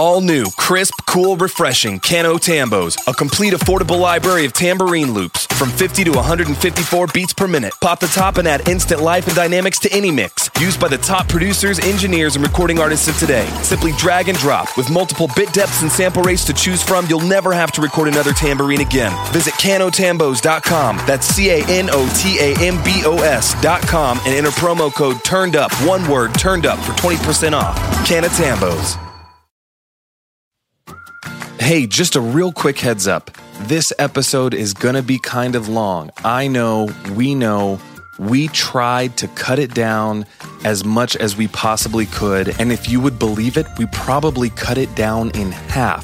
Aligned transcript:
All 0.00 0.22
new, 0.22 0.46
crisp, 0.56 0.94
cool, 1.06 1.36
refreshing 1.36 2.00
Can 2.00 2.24
O' 2.24 2.36
Tambos, 2.36 2.96
a 3.06 3.12
complete 3.12 3.52
affordable 3.52 4.00
library 4.00 4.46
of 4.46 4.54
tambourine 4.54 5.12
loops 5.12 5.44
from 5.44 5.68
50 5.68 6.04
to 6.04 6.12
154 6.12 7.06
beats 7.08 7.34
per 7.34 7.46
minute. 7.46 7.74
Pop 7.82 8.00
the 8.00 8.06
top 8.06 8.38
and 8.38 8.48
add 8.48 8.66
instant 8.66 9.02
life 9.02 9.26
and 9.26 9.36
dynamics 9.36 9.78
to 9.80 9.92
any 9.92 10.10
mix. 10.10 10.48
Used 10.58 10.80
by 10.80 10.88
the 10.88 10.96
top 10.96 11.28
producers, 11.28 11.78
engineers, 11.80 12.34
and 12.34 12.42
recording 12.42 12.78
artists 12.78 13.08
of 13.08 13.18
today. 13.18 13.44
Simply 13.62 13.92
drag 13.98 14.30
and 14.30 14.38
drop. 14.38 14.74
With 14.74 14.88
multiple 14.88 15.28
bit 15.36 15.52
depths 15.52 15.82
and 15.82 15.92
sample 15.92 16.22
rates 16.22 16.46
to 16.46 16.54
choose 16.54 16.82
from, 16.82 17.04
you'll 17.10 17.20
never 17.20 17.52
have 17.52 17.70
to 17.72 17.82
record 17.82 18.08
another 18.08 18.32
tambourine 18.32 18.80
again. 18.80 19.12
Visit 19.34 19.52
canotambos.com. 19.52 20.96
That's 21.06 21.26
C 21.26 21.50
A 21.50 21.66
N 21.68 21.90
O 21.92 22.10
T 22.16 22.38
A 22.38 22.58
M 22.58 22.82
B 22.82 23.02
O 23.04 23.18
S.com 23.18 24.18
and 24.24 24.34
enter 24.34 24.48
promo 24.52 24.90
code 24.94 25.22
TURNED 25.24 25.56
UP, 25.56 25.70
one 25.86 26.08
word, 26.08 26.32
TURNED 26.32 26.64
UP 26.64 26.78
for 26.78 26.92
20% 26.92 27.52
off. 27.52 27.76
Can 28.06 28.24
O' 28.24 28.28
Tambos. 28.28 29.09
Hey, 31.60 31.86
just 31.86 32.16
a 32.16 32.22
real 32.22 32.52
quick 32.52 32.78
heads 32.78 33.06
up. 33.06 33.30
This 33.64 33.92
episode 33.98 34.54
is 34.54 34.72
gonna 34.72 35.02
be 35.02 35.18
kind 35.18 35.54
of 35.54 35.68
long. 35.68 36.10
I 36.24 36.48
know, 36.48 36.88
we 37.14 37.34
know, 37.34 37.78
we 38.18 38.48
tried 38.48 39.18
to 39.18 39.28
cut 39.28 39.58
it 39.58 39.74
down 39.74 40.24
as 40.64 40.86
much 40.86 41.16
as 41.16 41.36
we 41.36 41.48
possibly 41.48 42.06
could. 42.06 42.58
And 42.58 42.72
if 42.72 42.88
you 42.88 42.98
would 43.02 43.18
believe 43.18 43.58
it, 43.58 43.66
we 43.78 43.84
probably 43.92 44.48
cut 44.48 44.78
it 44.78 44.92
down 44.94 45.32
in 45.32 45.52
half. 45.52 46.02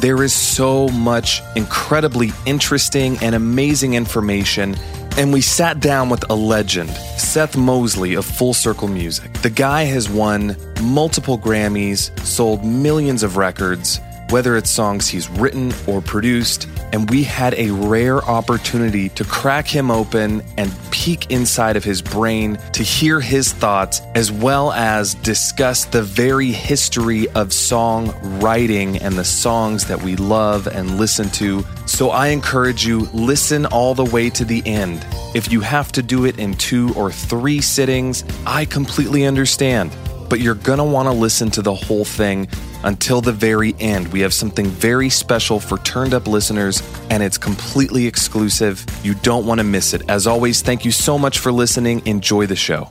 There 0.00 0.22
is 0.22 0.32
so 0.32 0.86
much 0.90 1.42
incredibly 1.56 2.30
interesting 2.46 3.18
and 3.18 3.34
amazing 3.34 3.94
information. 3.94 4.76
And 5.18 5.32
we 5.32 5.40
sat 5.40 5.80
down 5.80 6.10
with 6.10 6.24
a 6.30 6.34
legend, 6.34 6.90
Seth 7.18 7.56
Mosley 7.56 8.14
of 8.14 8.24
Full 8.24 8.54
Circle 8.54 8.88
Music. 8.88 9.32
The 9.42 9.50
guy 9.50 9.82
has 9.82 10.08
won 10.08 10.56
multiple 10.80 11.38
Grammys, 11.38 12.16
sold 12.20 12.64
millions 12.64 13.24
of 13.24 13.36
records 13.36 14.00
whether 14.32 14.56
it's 14.56 14.70
songs 14.70 15.06
he's 15.06 15.28
written 15.28 15.70
or 15.86 16.00
produced, 16.00 16.66
and 16.94 17.08
we 17.10 17.22
had 17.22 17.52
a 17.54 17.70
rare 17.70 18.24
opportunity 18.24 19.10
to 19.10 19.24
crack 19.24 19.68
him 19.68 19.90
open 19.90 20.42
and 20.56 20.74
peek 20.90 21.30
inside 21.30 21.76
of 21.76 21.84
his 21.84 22.00
brain 22.00 22.58
to 22.72 22.82
hear 22.82 23.20
his 23.20 23.52
thoughts 23.52 24.00
as 24.14 24.32
well 24.32 24.72
as 24.72 25.14
discuss 25.16 25.84
the 25.84 26.02
very 26.02 26.50
history 26.50 27.28
of 27.32 27.48
songwriting 27.48 28.98
and 29.02 29.18
the 29.18 29.24
songs 29.24 29.86
that 29.86 30.02
we 30.02 30.16
love 30.16 30.66
and 30.66 30.98
listen 30.98 31.28
to. 31.28 31.62
So 31.84 32.08
I 32.08 32.28
encourage 32.28 32.86
you 32.86 33.00
listen 33.12 33.66
all 33.66 33.94
the 33.94 34.06
way 34.06 34.30
to 34.30 34.46
the 34.46 34.62
end. 34.64 35.04
If 35.34 35.52
you 35.52 35.60
have 35.60 35.92
to 35.92 36.02
do 36.02 36.24
it 36.24 36.38
in 36.38 36.54
two 36.54 36.94
or 36.94 37.12
three 37.12 37.60
sittings, 37.60 38.24
I 38.46 38.64
completely 38.64 39.26
understand 39.26 39.94
but 40.32 40.40
you're 40.40 40.54
going 40.54 40.78
to 40.78 40.84
want 40.84 41.06
to 41.06 41.12
listen 41.12 41.50
to 41.50 41.60
the 41.60 41.74
whole 41.74 42.06
thing 42.06 42.48
until 42.84 43.20
the 43.20 43.32
very 43.32 43.74
end. 43.78 44.12
We 44.12 44.20
have 44.20 44.34
something 44.34 44.66
very 44.66 45.08
special 45.08 45.60
for 45.60 45.78
turned 45.78 46.14
up 46.14 46.26
listeners, 46.26 46.82
and 47.10 47.22
it's 47.22 47.38
completely 47.38 48.06
exclusive. 48.06 48.84
You 49.02 49.14
don't 49.14 49.46
want 49.46 49.58
to 49.58 49.64
miss 49.64 49.94
it. 49.94 50.02
As 50.08 50.26
always, 50.26 50.62
thank 50.62 50.84
you 50.84 50.90
so 50.90 51.18
much 51.18 51.38
for 51.38 51.52
listening. 51.52 52.06
Enjoy 52.06 52.46
the 52.46 52.56
show. 52.56 52.90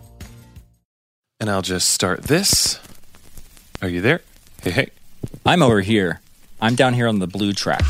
And 1.40 1.50
I'll 1.50 1.62
just 1.64 1.90
start 1.90 2.24
this. 2.24 2.80
Are 3.82 3.90
you 3.90 4.02
there? 4.02 4.22
Hey, 4.62 4.72
hey. 4.72 4.90
I'm 5.46 5.64
over 5.64 5.82
here. 5.82 6.22
I'm 6.62 6.76
down 6.76 6.94
here 6.94 7.08
on 7.08 7.20
the 7.20 7.28
blue 7.28 7.54
track. 7.54 7.82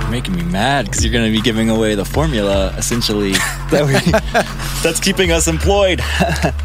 You're 0.00 0.10
making 0.10 0.34
me 0.34 0.42
mad 0.42 0.86
because 0.86 1.04
you're 1.04 1.12
going 1.12 1.32
to 1.32 1.36
be 1.36 1.42
giving 1.42 1.70
away 1.70 1.94
the 1.94 2.04
formula, 2.04 2.74
essentially, 2.76 3.32
that 3.70 3.84
we, 3.86 4.10
that's 4.82 5.00
keeping 5.00 5.30
us 5.30 5.46
employed. 5.46 6.00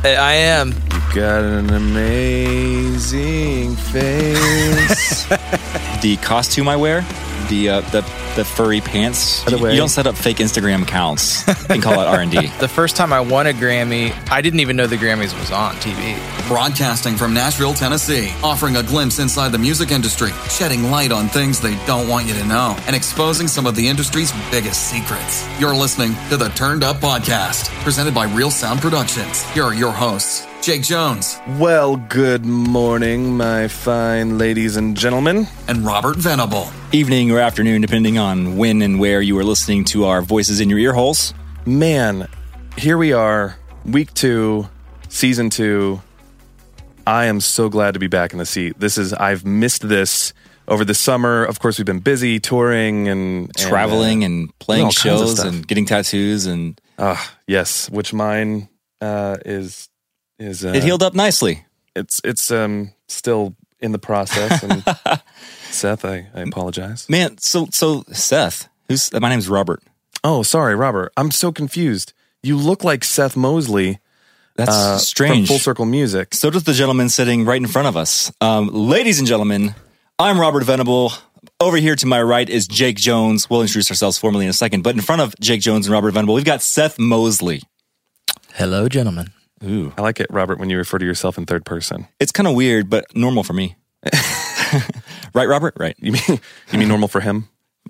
I 0.04 0.34
am. 0.34 0.74
Got 1.14 1.44
an 1.44 1.70
amazing 1.72 3.76
face. 3.76 5.26
the 6.02 6.18
costume 6.22 6.70
I 6.70 6.78
wear, 6.78 7.02
the 7.50 7.68
uh, 7.68 7.82
the 7.82 8.02
the 8.36 8.46
furry 8.46 8.82
pants. 8.82 9.44
By 9.44 9.52
the 9.52 9.58
You, 9.58 9.64
way- 9.64 9.72
you 9.74 9.78
don't 9.80 9.90
set 9.90 10.08
up 10.08 10.16
fake 10.16 10.38
Instagram 10.38 10.84
accounts 10.84 11.48
and 11.70 11.82
call 11.84 11.94
it 12.00 12.08
R 12.08 12.22
and 12.22 12.32
D. 12.32 12.48
The 12.60 12.68
first 12.68 12.96
time 12.96 13.12
I 13.14 13.20
won 13.20 13.48
a 13.48 13.54
Grammy, 13.54 14.14
I 14.32 14.42
didn't 14.42 14.60
even 14.62 14.76
know 14.76 14.88
the 14.88 14.98
Grammys 14.98 15.38
was 15.40 15.52
on 15.52 15.74
TV. 15.76 16.16
Broadcasting 16.48 17.16
from 17.18 17.34
Nashville, 17.34 17.74
Tennessee, 17.74 18.32
offering 18.44 18.76
a 18.76 18.84
glimpse 18.84 19.20
inside 19.20 19.50
the 19.52 19.58
music 19.58 19.92
industry, 19.92 20.32
shedding 20.50 20.92
light 20.92 21.12
on 21.12 21.28
things 21.28 21.60
they 21.60 21.76
don't 21.86 22.08
want 22.08 22.28
you 22.28 22.34
to 22.36 22.46
know, 22.46 22.76
and 22.88 22.96
exposing 22.96 23.48
some 23.48 23.66
of 23.66 23.76
the 23.76 23.88
industry's 23.88 24.32
biggest 24.52 24.90
secrets. 24.90 25.48
You're 25.60 25.76
listening 25.76 26.16
to 26.30 26.38
the 26.38 26.50
Turned 26.50 26.84
Up 26.84 26.98
Podcast, 26.98 27.68
presented 27.84 28.14
by 28.14 28.26
Real 28.26 28.52
Sound 28.52 28.80
Productions. 28.82 29.44
Here 29.52 29.64
are 29.64 29.74
your 29.74 29.92
hosts, 29.92 30.46
Jake 30.62 30.84
Jones 30.84 31.40
well, 31.58 31.96
good 31.98 32.46
morning, 32.46 33.36
my 33.36 33.68
fine 33.68 34.38
ladies 34.38 34.76
and 34.78 34.96
gentlemen. 34.96 35.48
and 35.68 35.84
Robert 35.86 36.18
Venable. 36.18 36.68
Evening 36.92 37.32
or 37.32 37.40
afternoon, 37.40 37.82
depending 37.82 38.18
on 38.20 38.21
when 38.22 38.82
and 38.84 39.00
where 39.00 39.20
you 39.20 39.38
are 39.40 39.44
listening 39.44 39.84
to 39.84 40.06
our 40.06 40.22
voices 40.22 40.60
in 40.60 40.70
your 40.70 40.78
ear 40.78 40.94
holes. 40.94 41.34
Man, 41.66 42.28
here 42.78 42.96
we 42.98 43.14
are, 43.14 43.56
week 43.84 44.14
two, 44.14 44.70
season 45.10 45.50
two. 45.50 46.02
I 47.08 47.26
am 47.26 47.40
so 47.40 47.68
glad 47.68 47.96
to 47.96 48.00
be 48.00 48.06
back 48.08 48.32
in 48.32 48.38
the 48.38 48.46
seat. 48.46 48.80
This 48.80 49.00
is, 49.00 49.12
I've 49.12 49.44
missed 49.44 49.90
this 49.90 50.34
over 50.68 50.86
the 50.86 50.94
summer. 50.94 51.44
Of 51.44 51.60
course, 51.60 51.80
we've 51.80 51.86
been 51.86 52.00
busy 52.00 52.40
touring 52.40 53.08
and, 53.08 53.46
and, 53.46 53.58
Traveling 53.58 54.22
uh, 54.24 54.28
and 54.28 54.60
playing 54.60 54.92
shows 54.92 55.40
and 55.40 55.68
getting 55.68 55.88
tattoos, 55.88 56.46
and 56.46 56.80
Ah, 57.00 57.36
yes, 57.48 57.90
which 57.90 58.14
mine 58.14 58.70
uh, 59.02 59.38
is 59.44 59.90
is 60.38 60.64
uh, 60.64 60.74
it 60.76 60.84
healed 60.84 61.02
up 61.02 61.16
nicely. 61.16 61.66
It's 61.96 62.22
it's 62.24 62.52
um 62.52 62.94
still 63.08 63.56
in 63.80 63.92
the 63.92 64.00
process. 64.00 64.62
And 64.62 64.84
Seth, 65.70 66.04
I, 66.06 66.28
I 66.34 66.42
apologize. 66.42 67.10
Man, 67.10 67.38
so 67.38 67.68
so 67.72 68.04
Seth, 68.12 68.68
who's 68.88 69.12
my 69.14 69.30
name's 69.30 69.50
Robert. 69.50 69.82
Oh, 70.24 70.44
sorry, 70.44 70.76
Robert. 70.76 71.12
I'm 71.18 71.32
so 71.32 71.52
confused. 71.52 72.14
You 72.44 72.58
look 72.58 72.84
like 72.84 73.04
Seth 73.04 73.36
Mosley 73.36 74.00
That's 74.56 74.72
uh, 74.72 74.98
strange. 74.98 75.48
from 75.48 75.56
Full 75.56 75.60
Circle 75.60 75.86
Music. 75.86 76.34
So 76.34 76.50
does 76.50 76.64
the 76.64 76.74
gentleman 76.74 77.10
sitting 77.10 77.46
right 77.46 77.60
in 77.60 77.68
front 77.68 77.88
of 77.88 77.98
us. 77.98 78.32
Um, 78.42 78.68
ladies 78.68 79.20
and 79.20 79.28
gentlemen, 79.28 79.76
I'm 80.20 80.40
Robert 80.40 80.64
Venable. 80.64 81.14
Over 81.60 81.78
here 81.78 81.96
to 81.96 82.06
my 82.08 82.22
right 82.22 82.50
is 82.50 82.68
Jake 82.68 82.98
Jones. 82.98 83.50
We'll 83.50 83.62
introduce 83.62 83.90
ourselves 83.92 84.18
formally 84.18 84.46
in 84.46 84.50
a 84.50 84.54
second. 84.54 84.82
But 84.84 84.96
in 84.96 85.02
front 85.02 85.22
of 85.22 85.36
Jake 85.40 85.62
Jones 85.62 85.86
and 85.88 85.94
Robert 85.94 86.12
Venable, 86.12 86.34
we've 86.34 86.46
got 86.46 86.62
Seth 86.62 87.00
Mosley. 87.00 87.62
Hello, 88.54 88.90
gentlemen. 88.90 89.28
Ooh. 89.64 89.94
I 89.98 90.02
like 90.02 90.20
it, 90.20 90.28
Robert, 90.32 90.60
when 90.60 90.70
you 90.70 90.78
refer 90.78 90.98
to 90.98 91.06
yourself 91.06 91.38
in 91.38 91.46
third 91.46 91.66
person. 91.66 92.08
It's 92.20 92.32
kind 92.32 92.48
of 92.48 92.56
weird, 92.56 92.90
but 92.90 93.16
normal 93.16 93.44
for 93.44 93.54
me. 93.54 93.76
right, 95.34 95.48
Robert? 95.48 95.74
Right. 95.78 95.96
You 96.00 96.14
mean 96.14 96.40
you 96.72 96.80
mean 96.80 96.88
normal 96.88 97.08
for 97.08 97.20
him? 97.22 97.48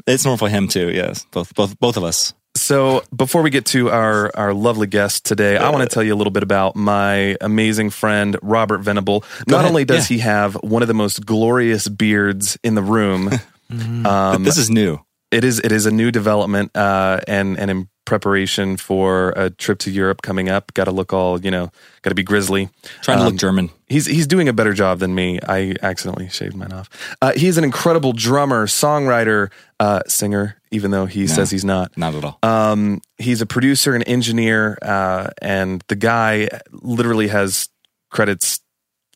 It's 0.07 0.23
normal 0.25 0.37
for 0.37 0.49
him 0.49 0.67
too, 0.67 0.89
yes. 0.91 1.25
Both 1.31 1.53
both 1.55 1.79
both 1.79 1.97
of 1.97 2.03
us. 2.03 2.33
So 2.55 3.03
before 3.15 3.41
we 3.43 3.49
get 3.49 3.65
to 3.67 3.89
our, 3.89 4.29
our 4.35 4.53
lovely 4.53 4.85
guest 4.85 5.23
today, 5.25 5.55
I 5.57 5.69
want 5.69 5.89
to 5.89 5.93
tell 5.93 6.03
you 6.03 6.13
a 6.13 6.17
little 6.17 6.31
bit 6.31 6.43
about 6.43 6.75
my 6.75 7.37
amazing 7.39 7.91
friend 7.91 8.35
Robert 8.41 8.79
Venable. 8.79 9.23
Not 9.47 9.59
ahead. 9.59 9.69
only 9.69 9.85
does 9.85 10.09
Yeah. 10.11 10.15
he 10.17 10.21
have 10.21 10.55
one 10.55 10.81
of 10.81 10.89
the 10.89 10.93
most 10.93 11.25
glorious 11.25 11.87
beards 11.87 12.57
in 12.61 12.75
the 12.75 12.81
room, 12.81 13.29
um, 14.05 14.43
this 14.43 14.57
is 14.57 14.69
new. 14.69 14.99
it 15.31 15.43
is 15.45 15.59
it 15.59 15.71
is 15.71 15.85
a 15.85 15.91
new 15.91 16.11
development, 16.11 16.75
uh, 16.75 17.21
and 17.27 17.57
and 17.57 17.71
in 17.71 17.89
preparation 18.05 18.77
for 18.77 19.33
a 19.35 19.49
trip 19.49 19.79
to 19.79 19.91
Europe 19.91 20.21
coming 20.21 20.49
up. 20.49 20.73
Got 20.73 20.85
to 20.85 20.91
look 20.91 21.13
all 21.13 21.39
you 21.39 21.51
know, 21.51 21.71
got 22.01 22.09
to 22.09 22.15
be 22.15 22.23
grizzly. 22.23 22.69
Trying 23.01 23.17
to 23.19 23.23
Um, 23.23 23.29
look 23.31 23.39
German. 23.39 23.69
He's 23.87 24.05
he's 24.05 24.27
doing 24.27 24.49
a 24.49 24.53
better 24.53 24.73
job 24.73 24.99
than 24.99 25.13
me. 25.15 25.39
I 25.47 25.75
accidentally 25.81 26.29
shaved 26.29 26.55
mine 26.55 26.71
off. 26.73 26.89
Uh, 27.21 27.33
he's 27.33 27.57
an 27.57 27.63
incredible 27.63 28.13
drummer, 28.13 28.67
songwriter, 28.67 29.51
uh, 29.79 30.01
singer. 30.07 30.57
Even 30.73 30.91
though 30.91 31.05
he 31.05 31.27
says 31.27 31.51
he's 31.51 31.65
not. 31.65 31.97
Not 31.97 32.15
at 32.15 32.23
all. 32.23 32.39
Um, 32.43 33.01
he's 33.17 33.41
a 33.41 33.45
producer 33.45 33.93
and 33.93 34.07
engineer, 34.07 34.77
uh, 34.81 35.31
and 35.41 35.83
the 35.89 35.97
guy 35.97 36.47
literally 36.71 37.27
has 37.27 37.67
credits 38.09 38.61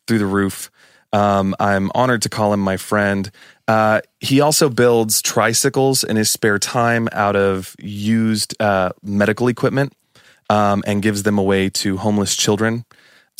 through 0.06 0.20
the 0.20 0.26
roof. 0.26 0.70
Um, 1.14 1.56
I'm 1.62 1.92
honored 1.96 2.24
to 2.24 2.30
call 2.30 2.52
him 2.52 2.60
my 2.60 2.76
friend. 2.76 3.32
Uh, 3.68 4.02
he 4.20 4.42
also 4.42 4.70
builds 4.70 5.22
tricycles 5.22 6.04
in 6.04 6.16
his 6.16 6.30
spare 6.30 6.60
time 6.60 7.10
out 7.12 7.36
of 7.36 7.76
used 7.80 8.60
uh, 8.62 8.92
medical 9.02 9.48
equipment 9.48 9.94
um, 10.50 10.84
and 10.86 11.02
gives 11.02 11.24
them 11.24 11.38
away 11.38 11.70
to 11.70 11.98
homeless 11.98 12.36
children. 12.36 12.86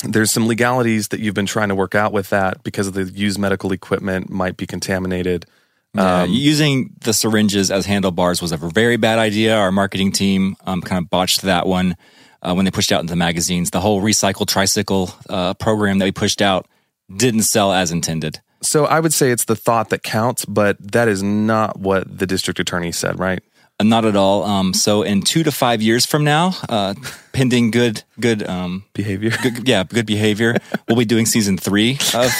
There's 0.04 0.30
some 0.30 0.46
legalities 0.46 1.08
that 1.08 1.20
you've 1.20 1.34
been 1.34 1.46
trying 1.46 1.68
to 1.68 1.74
work 1.74 1.94
out 1.94 2.12
with 2.12 2.30
that 2.30 2.62
because 2.64 2.86
of 2.86 2.94
the 2.94 3.04
used 3.04 3.38
medical 3.38 3.72
equipment 3.72 4.28
might 4.28 4.56
be 4.56 4.66
contaminated. 4.66 5.46
Yeah, 5.94 6.22
Um, 6.22 6.30
using 6.30 6.90
the 7.00 7.14
syringes 7.14 7.70
as 7.70 7.86
handlebars 7.86 8.42
was 8.42 8.52
a 8.52 8.58
very 8.58 8.96
bad 8.98 9.18
idea. 9.18 9.56
Our 9.56 9.72
marketing 9.72 10.12
team 10.12 10.56
um, 10.66 10.82
kind 10.82 11.02
of 11.02 11.08
botched 11.08 11.42
that 11.42 11.66
one 11.66 11.96
uh, 12.42 12.52
when 12.54 12.64
they 12.66 12.70
pushed 12.70 12.92
out 12.92 13.00
into 13.00 13.12
the 13.12 13.16
magazines. 13.16 13.70
The 13.70 13.80
whole 13.80 14.02
recycle 14.02 14.46
tricycle 14.46 15.14
uh, 15.30 15.54
program 15.54 15.98
that 16.00 16.04
we 16.04 16.12
pushed 16.12 16.42
out 16.42 16.66
didn't 17.14 17.42
sell 17.42 17.72
as 17.72 17.92
intended. 17.92 18.40
So 18.66 18.84
I 18.84 19.00
would 19.00 19.14
say 19.14 19.30
it's 19.30 19.44
the 19.44 19.56
thought 19.56 19.90
that 19.90 20.02
counts, 20.02 20.44
but 20.44 20.76
that 20.92 21.08
is 21.08 21.22
not 21.22 21.78
what 21.78 22.18
the 22.18 22.26
district 22.26 22.58
attorney 22.58 22.92
said, 22.92 23.18
right? 23.18 23.40
Uh, 23.78 23.84
Not 23.84 24.04
at 24.04 24.16
all. 24.16 24.42
Um, 24.42 24.74
so 24.74 25.02
in 25.02 25.22
two 25.22 25.42
to 25.44 25.52
five 25.52 25.80
years 25.82 26.04
from 26.06 26.24
now, 26.24 26.54
uh, 26.68 26.94
pending 27.32 27.70
good, 27.70 28.02
good, 28.18 28.42
um, 28.48 28.84
Behavior. 28.92 29.30
good, 29.42 29.68
yeah, 29.68 29.84
good 29.84 30.06
behavior, 30.06 30.56
we'll 30.88 30.96
be 30.98 31.04
doing 31.04 31.26
season 31.26 31.58
three 31.58 31.98
of 32.14 32.32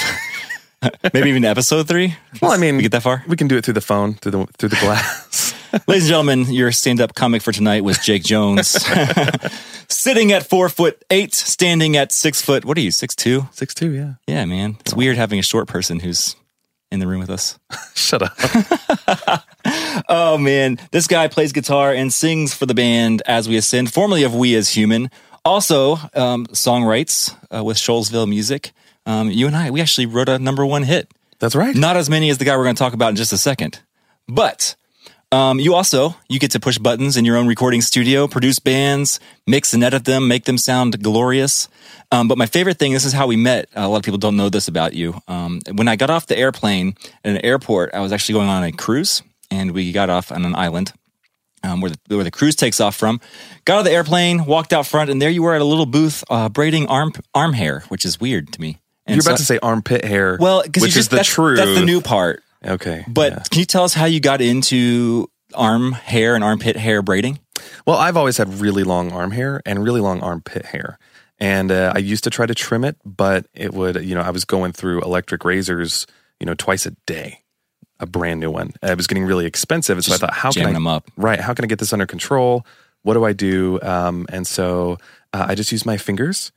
Maybe 1.14 1.30
even 1.30 1.44
episode 1.44 1.88
three. 1.88 2.14
Well, 2.42 2.52
I 2.52 2.58
mean, 2.58 2.76
we 2.76 2.82
get 2.82 2.92
that 2.92 3.02
far. 3.02 3.24
We 3.26 3.36
can 3.36 3.48
do 3.48 3.56
it 3.56 3.64
through 3.64 3.74
the 3.74 3.80
phone, 3.80 4.14
through 4.14 4.32
the 4.32 4.46
through 4.58 4.68
the 4.68 4.76
glass. 4.76 5.54
Ladies 5.86 6.04
and 6.04 6.08
gentlemen, 6.08 6.52
your 6.52 6.72
stand-up 6.72 7.14
comic 7.14 7.42
for 7.42 7.52
tonight 7.52 7.84
was 7.84 7.98
Jake 7.98 8.22
Jones, 8.22 8.68
sitting 9.88 10.32
at 10.32 10.46
four 10.46 10.68
foot 10.68 11.04
eight, 11.10 11.34
standing 11.34 11.96
at 11.96 12.12
six 12.12 12.40
foot. 12.42 12.64
What 12.64 12.76
are 12.78 12.80
you? 12.80 12.90
Six 12.90 13.14
two? 13.14 13.48
Six 13.52 13.74
two, 13.74 13.92
yeah. 13.92 14.14
Yeah, 14.26 14.44
man. 14.44 14.76
It's 14.80 14.94
weird 14.94 15.16
having 15.16 15.38
a 15.38 15.42
short 15.42 15.68
person 15.68 16.00
who's 16.00 16.36
in 16.90 17.00
the 17.00 17.06
room 17.06 17.20
with 17.20 17.30
us. 17.30 17.58
Shut 17.94 18.22
up. 18.22 18.32
Oh 20.08 20.38
man, 20.38 20.78
this 20.92 21.06
guy 21.06 21.28
plays 21.28 21.52
guitar 21.52 21.92
and 21.92 22.12
sings 22.12 22.54
for 22.54 22.66
the 22.66 22.74
band 22.74 23.22
As 23.26 23.48
We 23.48 23.56
Ascend, 23.56 23.92
formerly 23.92 24.22
of 24.22 24.34
We 24.34 24.54
as 24.54 24.70
Human. 24.70 25.10
Also, 25.44 25.96
um, 26.14 26.46
songwrites 26.46 27.34
uh, 27.54 27.64
with 27.64 27.76
Shoalsville 27.76 28.28
Music. 28.28 28.72
Um, 29.06 29.30
you 29.30 29.46
and 29.46 29.56
I, 29.56 29.70
we 29.70 29.80
actually 29.80 30.06
wrote 30.06 30.28
a 30.28 30.38
number 30.38 30.66
one 30.66 30.82
hit. 30.82 31.10
That's 31.38 31.54
right. 31.54 31.74
Not 31.74 31.96
as 31.96 32.10
many 32.10 32.30
as 32.30 32.38
the 32.38 32.44
guy 32.44 32.56
we're 32.56 32.64
going 32.64 32.76
to 32.76 32.78
talk 32.78 32.94
about 32.94 33.10
in 33.10 33.16
just 33.16 33.32
a 33.32 33.38
second, 33.38 33.80
but 34.28 34.74
um, 35.32 35.58
you 35.58 35.74
also 35.74 36.14
you 36.28 36.38
get 36.38 36.52
to 36.52 36.60
push 36.60 36.78
buttons 36.78 37.16
in 37.16 37.24
your 37.24 37.36
own 37.36 37.46
recording 37.46 37.80
studio, 37.80 38.28
produce 38.28 38.58
bands, 38.58 39.18
mix 39.46 39.74
and 39.74 39.82
edit 39.82 40.04
them, 40.04 40.28
make 40.28 40.44
them 40.44 40.58
sound 40.58 41.02
glorious. 41.02 41.68
Um, 42.12 42.28
but 42.28 42.38
my 42.38 42.46
favorite 42.46 42.78
thing, 42.78 42.92
this 42.92 43.04
is 43.04 43.12
how 43.12 43.26
we 43.26 43.36
met. 43.36 43.68
a 43.74 43.88
lot 43.88 43.96
of 43.98 44.02
people 44.04 44.18
don't 44.18 44.36
know 44.36 44.48
this 44.48 44.68
about 44.68 44.94
you. 44.94 45.20
Um, 45.26 45.60
when 45.72 45.88
I 45.88 45.96
got 45.96 46.10
off 46.10 46.26
the 46.26 46.38
airplane 46.38 46.94
at 47.24 47.32
an 47.32 47.44
airport, 47.44 47.92
I 47.94 48.00
was 48.00 48.12
actually 48.12 48.34
going 48.34 48.48
on 48.48 48.62
a 48.62 48.70
cruise, 48.70 49.22
and 49.50 49.72
we 49.72 49.90
got 49.92 50.10
off 50.10 50.30
on 50.30 50.44
an 50.44 50.54
island. 50.54 50.92
Um, 51.62 51.80
where, 51.80 51.90
the, 51.90 52.14
where 52.14 52.22
the 52.22 52.30
cruise 52.30 52.54
takes 52.54 52.80
off 52.80 52.94
from. 52.94 53.20
Got 53.64 53.74
out 53.74 53.78
of 53.80 53.84
the 53.86 53.90
airplane, 53.90 54.44
walked 54.44 54.72
out 54.72 54.86
front, 54.86 55.10
and 55.10 55.20
there 55.20 55.30
you 55.30 55.42
were 55.42 55.54
at 55.54 55.60
a 55.60 55.64
little 55.64 55.86
booth 55.86 56.22
uh, 56.30 56.48
braiding 56.48 56.86
arm 56.86 57.12
arm 57.34 57.54
hair, 57.54 57.80
which 57.88 58.04
is 58.04 58.20
weird 58.20 58.52
to 58.52 58.60
me. 58.60 58.78
And 59.04 59.16
You're 59.16 59.22
so- 59.22 59.30
about 59.30 59.38
to 59.38 59.44
say 59.44 59.58
armpit 59.60 60.04
hair. 60.04 60.36
well, 60.40 60.62
because 60.62 60.82
which 60.82 60.96
is 60.96 61.08
the 61.08 61.16
that's, 61.16 61.28
truth. 61.28 61.58
That's 61.58 61.74
the 61.74 61.84
new 61.84 62.00
part. 62.00 62.44
Okay, 62.64 63.04
But 63.08 63.32
yeah. 63.32 63.42
can 63.50 63.60
you 63.60 63.66
tell 63.66 63.84
us 63.84 63.94
how 63.94 64.06
you 64.06 64.20
got 64.20 64.40
into 64.40 65.28
arm 65.54 65.92
hair 65.92 66.34
and 66.34 66.42
armpit 66.42 66.76
hair 66.76 67.02
braiding? 67.02 67.38
Well, 67.86 67.96
I've 67.96 68.16
always 68.16 68.36
had 68.36 68.60
really 68.60 68.82
long 68.84 69.12
arm 69.12 69.30
hair 69.30 69.62
and 69.64 69.82
really 69.82 70.00
long 70.00 70.20
armpit 70.20 70.66
hair. 70.66 70.98
And 71.38 71.70
uh, 71.70 71.92
I 71.94 71.98
used 71.98 72.24
to 72.24 72.30
try 72.30 72.46
to 72.46 72.54
trim 72.54 72.84
it, 72.84 72.96
but 73.04 73.46
it 73.54 73.74
would, 73.74 74.02
you 74.04 74.14
know, 74.14 74.22
I 74.22 74.30
was 74.30 74.44
going 74.44 74.72
through 74.72 75.02
electric 75.02 75.44
razors, 75.44 76.06
you 76.40 76.46
know, 76.46 76.54
twice 76.54 76.86
a 76.86 76.92
day, 77.06 77.42
a 78.00 78.06
brand 78.06 78.40
new 78.40 78.50
one. 78.50 78.72
It 78.82 78.96
was 78.96 79.06
getting 79.06 79.24
really 79.24 79.44
expensive. 79.44 79.98
And 79.98 80.04
so 80.04 80.14
I 80.14 80.16
thought, 80.16 80.32
how 80.32 80.50
can 80.50 80.66
I, 80.66 80.72
them 80.72 80.86
up. 80.86 81.10
right, 81.16 81.40
how 81.40 81.52
can 81.52 81.64
I 81.64 81.68
get 81.68 81.78
this 81.78 81.92
under 81.92 82.06
control? 82.06 82.66
What 83.02 83.14
do 83.14 83.24
I 83.24 83.32
do? 83.34 83.78
Um, 83.82 84.26
and 84.30 84.46
so 84.46 84.96
uh, 85.32 85.46
I 85.48 85.54
just 85.54 85.70
use 85.72 85.84
my 85.84 85.96
fingers. 85.98 86.52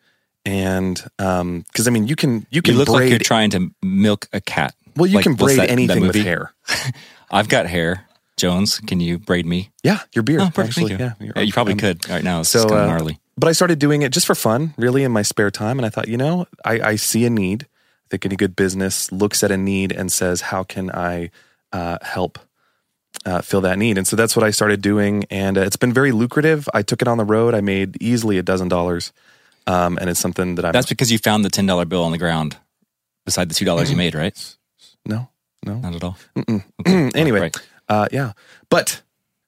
And 0.46 1.04
um, 1.20 1.66
because 1.68 1.88
I 1.88 1.92
mean, 1.92 2.08
you 2.08 2.16
can, 2.16 2.48
you 2.50 2.58
You 2.58 2.62
can 2.62 2.78
look 2.78 2.88
braid, 2.88 3.02
like 3.02 3.10
you're 3.10 3.20
trying 3.20 3.50
to 3.52 3.72
milk 3.84 4.28
a 4.32 4.40
cat. 4.40 4.74
Well, 4.96 5.08
you 5.08 5.16
Like, 5.16 5.24
can 5.24 5.34
braid 5.36 5.58
that- 5.60 5.68
that 5.68 5.72
anything 5.72 6.02
with 6.02 6.16
movie? 6.16 6.24
hair. 6.28 6.54
I've 7.32 7.50
got 7.50 7.68
hair. 7.68 8.06
Jones, 8.38 8.80
can 8.80 9.02
you 9.02 9.18
braid 9.20 9.46
me? 9.46 9.70
Yeah, 9.84 10.00
your 10.14 10.24
beard. 10.24 10.40
Oh, 10.42 10.46
perfect. 10.54 10.78
actually. 10.78 10.92
You. 10.94 10.98
Yeah, 10.98 11.14
Yeah, 11.36 11.42
you 11.42 11.52
probably 11.52 11.74
um, 11.74 11.80
could 11.80 12.08
right 12.10 12.24
now. 12.24 12.40
It's 12.40 12.50
so, 12.50 12.62
kind 12.70 12.72
of 12.74 12.78
uh, 12.80 12.86
gnarly. 12.88 13.20
but 13.38 13.50
I 13.50 13.52
started 13.52 13.80
doing 13.80 14.02
it 14.02 14.14
just 14.14 14.26
for 14.26 14.34
fun, 14.36 14.74
really, 14.78 15.04
in 15.04 15.12
my 15.12 15.24
spare 15.24 15.52
time. 15.52 15.78
And 15.78 15.86
I 15.86 15.90
thought, 15.90 16.08
you 16.08 16.16
know, 16.16 16.48
I, 16.64 16.80
I 16.80 16.96
see 16.96 17.26
a 17.26 17.30
need. 17.30 17.64
I 17.64 18.08
think 18.12 18.26
any 18.26 18.38
good 18.38 18.56
business 18.56 19.12
looks 19.12 19.44
at 19.44 19.52
a 19.52 19.58
need 19.58 19.92
and 19.92 20.10
says, 20.12 20.40
how 20.42 20.64
can 20.64 20.90
I 20.90 21.32
uh, 21.74 21.98
help 22.02 22.40
uh, 23.26 23.42
fill 23.42 23.60
that 23.62 23.78
need? 23.78 23.98
And 23.98 24.08
so 24.08 24.16
that's 24.16 24.38
what 24.38 24.46
I 24.46 24.52
started 24.52 24.82
doing. 24.82 25.26
And 25.30 25.58
uh, 25.58 25.62
it's 25.62 25.76
been 25.76 25.92
very 25.94 26.14
lucrative. 26.14 26.70
I 26.74 26.82
took 26.82 27.02
it 27.02 27.10
on 27.10 27.18
the 27.18 27.26
road. 27.26 27.54
I 27.54 27.60
made 27.62 28.02
easily 28.02 28.38
a 28.38 28.42
dozen 28.42 28.70
dollars. 28.70 29.12
Um, 29.68 29.98
and 30.00 30.10
it's 30.10 30.20
something 30.20 30.56
that 30.56 30.64
I'm 30.66 30.72
That's 30.72 30.88
because 30.88 31.12
you 31.12 31.18
found 31.20 31.44
the 31.44 31.50
ten 31.50 31.66
dollar 31.66 31.84
bill 31.86 32.04
on 32.06 32.12
the 32.14 32.18
ground 32.18 32.56
beside 33.26 33.50
the 33.50 33.54
two 33.54 33.66
dollars 33.66 33.92
you 33.92 33.98
made, 33.98 34.16
right? 34.16 34.56
No, 35.10 35.28
no. 35.66 35.76
Not 35.80 35.96
at 35.96 36.04
all. 36.04 36.18
anyway, 36.86 37.40
Right. 37.42 37.58
uh, 37.90 38.08
yeah. 38.12 38.32
But 38.70 39.02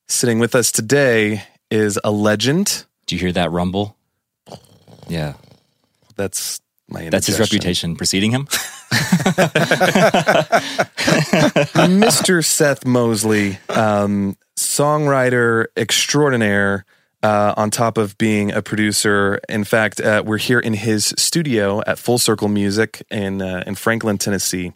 sitting 0.09 0.39
with 0.39 0.55
us 0.55 0.71
today 0.71 1.43
is 1.69 1.97
a 2.03 2.11
legend. 2.11 2.85
Do 3.05 3.15
you 3.15 3.19
hear 3.21 3.31
that 3.33 3.51
rumble? 3.51 3.95
Yeah, 5.07 5.33
That's 6.15 6.59
my 6.89 7.09
that's 7.09 7.27
his 7.27 7.39
reputation 7.39 7.95
preceding 7.95 8.31
him. 8.31 8.47
Mr. 12.01 12.43
Seth 12.45 12.85
Mosley, 12.85 13.57
um, 13.69 14.37
songwriter 14.57 15.65
extraordinaire, 15.77 16.85
uh, 17.23 17.53
on 17.57 17.69
top 17.69 17.97
of 17.97 18.17
being 18.17 18.51
a 18.51 18.61
producer. 18.61 19.39
In 19.47 19.63
fact, 19.63 19.99
uh, 20.01 20.23
we're 20.25 20.37
here 20.37 20.59
in 20.59 20.73
his 20.73 21.13
studio 21.17 21.81
at 21.85 21.99
Full 21.99 22.17
Circle 22.17 22.47
Music 22.47 23.03
in 23.11 23.41
uh, 23.41 23.63
in 23.67 23.75
Franklin, 23.75 24.17
Tennessee. 24.17 24.73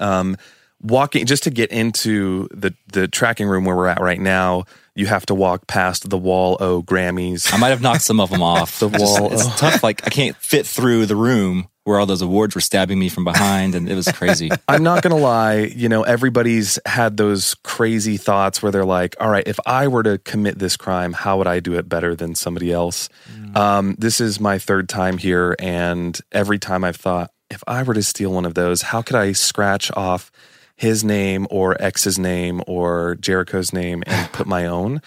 Um, 0.00 0.36
walking 0.82 1.24
just 1.26 1.44
to 1.44 1.50
get 1.50 1.70
into 1.72 2.48
the 2.52 2.74
the 2.92 3.08
tracking 3.08 3.48
room 3.48 3.64
where 3.64 3.74
we're 3.76 3.86
at 3.88 4.00
right 4.00 4.20
now, 4.20 4.64
you 4.94 5.06
have 5.06 5.26
to 5.26 5.34
walk 5.34 5.66
past 5.66 6.08
the 6.10 6.18
Wall 6.18 6.56
O 6.60 6.82
Grammys. 6.82 7.52
I 7.52 7.56
might 7.56 7.70
have 7.70 7.80
knocked 7.82 8.02
some 8.02 8.20
of 8.20 8.30
them 8.30 8.42
off. 8.54 8.78
The 8.78 8.88
just- 8.90 9.20
wall. 9.20 9.32
it's 9.32 9.46
tough. 9.58 9.82
Like 9.82 10.06
I 10.06 10.10
can't 10.10 10.36
fit 10.36 10.66
through 10.66 11.06
the 11.06 11.16
room 11.16 11.68
where 11.84 12.00
all 12.00 12.06
those 12.06 12.20
awards 12.20 12.52
were 12.56 12.60
stabbing 12.60 12.98
me 12.98 13.08
from 13.08 13.22
behind, 13.22 13.76
and 13.76 13.88
it 13.88 13.94
was 13.94 14.10
crazy. 14.10 14.50
I'm 14.68 14.82
not 14.82 15.04
gonna 15.04 15.16
lie, 15.16 15.58
you 15.58 15.88
know, 15.88 16.02
everybody's 16.02 16.80
had 16.84 17.16
those 17.16 17.54
crazy 17.62 18.16
thoughts 18.16 18.60
where 18.60 18.72
they're 18.72 18.84
like, 18.84 19.14
all 19.20 19.30
right, 19.30 19.46
if 19.46 19.60
I 19.66 19.86
were 19.86 20.02
to 20.02 20.18
commit 20.18 20.58
this 20.58 20.76
crime, 20.76 21.12
how 21.12 21.38
would 21.38 21.46
I 21.46 21.60
do 21.60 21.74
it 21.74 21.88
better 21.88 22.16
than 22.16 22.34
somebody 22.34 22.72
else? 22.72 23.08
Um, 23.54 23.94
this 24.00 24.20
is 24.20 24.40
my 24.40 24.58
third 24.58 24.88
time 24.88 25.16
here, 25.16 25.54
and 25.60 26.18
every 26.32 26.58
time 26.58 26.82
I've 26.82 26.96
thought, 26.96 27.30
if 27.50 27.62
I 27.66 27.82
were 27.82 27.94
to 27.94 28.02
steal 28.02 28.32
one 28.32 28.44
of 28.44 28.54
those, 28.54 28.82
how 28.82 29.02
could 29.02 29.16
I 29.16 29.32
scratch 29.32 29.90
off 29.92 30.30
his 30.76 31.02
name 31.04 31.46
or 31.50 31.80
X's 31.80 32.18
name 32.18 32.62
or 32.66 33.16
Jericho's 33.20 33.72
name 33.72 34.02
and 34.06 34.30
put 34.32 34.46
my 34.46 34.66
own? 34.66 35.00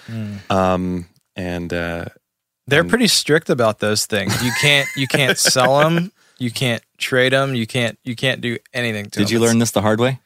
Um, 0.49 1.05
and 1.35 1.73
uh, 1.73 2.05
They're 2.67 2.83
pretty 2.83 3.07
strict 3.07 3.49
about 3.49 3.79
those 3.79 4.05
things. 4.05 4.43
You 4.43 4.51
can't 4.61 4.87
you 4.95 5.07
can't 5.07 5.37
sell 5.37 5.79
them. 5.79 6.11
You 6.37 6.51
can't 6.51 6.81
trade 6.97 7.33
them. 7.33 7.53
You 7.55 7.67
can't 7.67 7.99
you 8.03 8.15
can't 8.15 8.41
do 8.41 8.57
anything 8.73 9.05
to 9.05 9.19
Did 9.19 9.27
them. 9.27 9.33
you 9.33 9.39
learn 9.39 9.59
this 9.59 9.71
the 9.71 9.81
hard 9.81 9.99
way? 9.99 10.19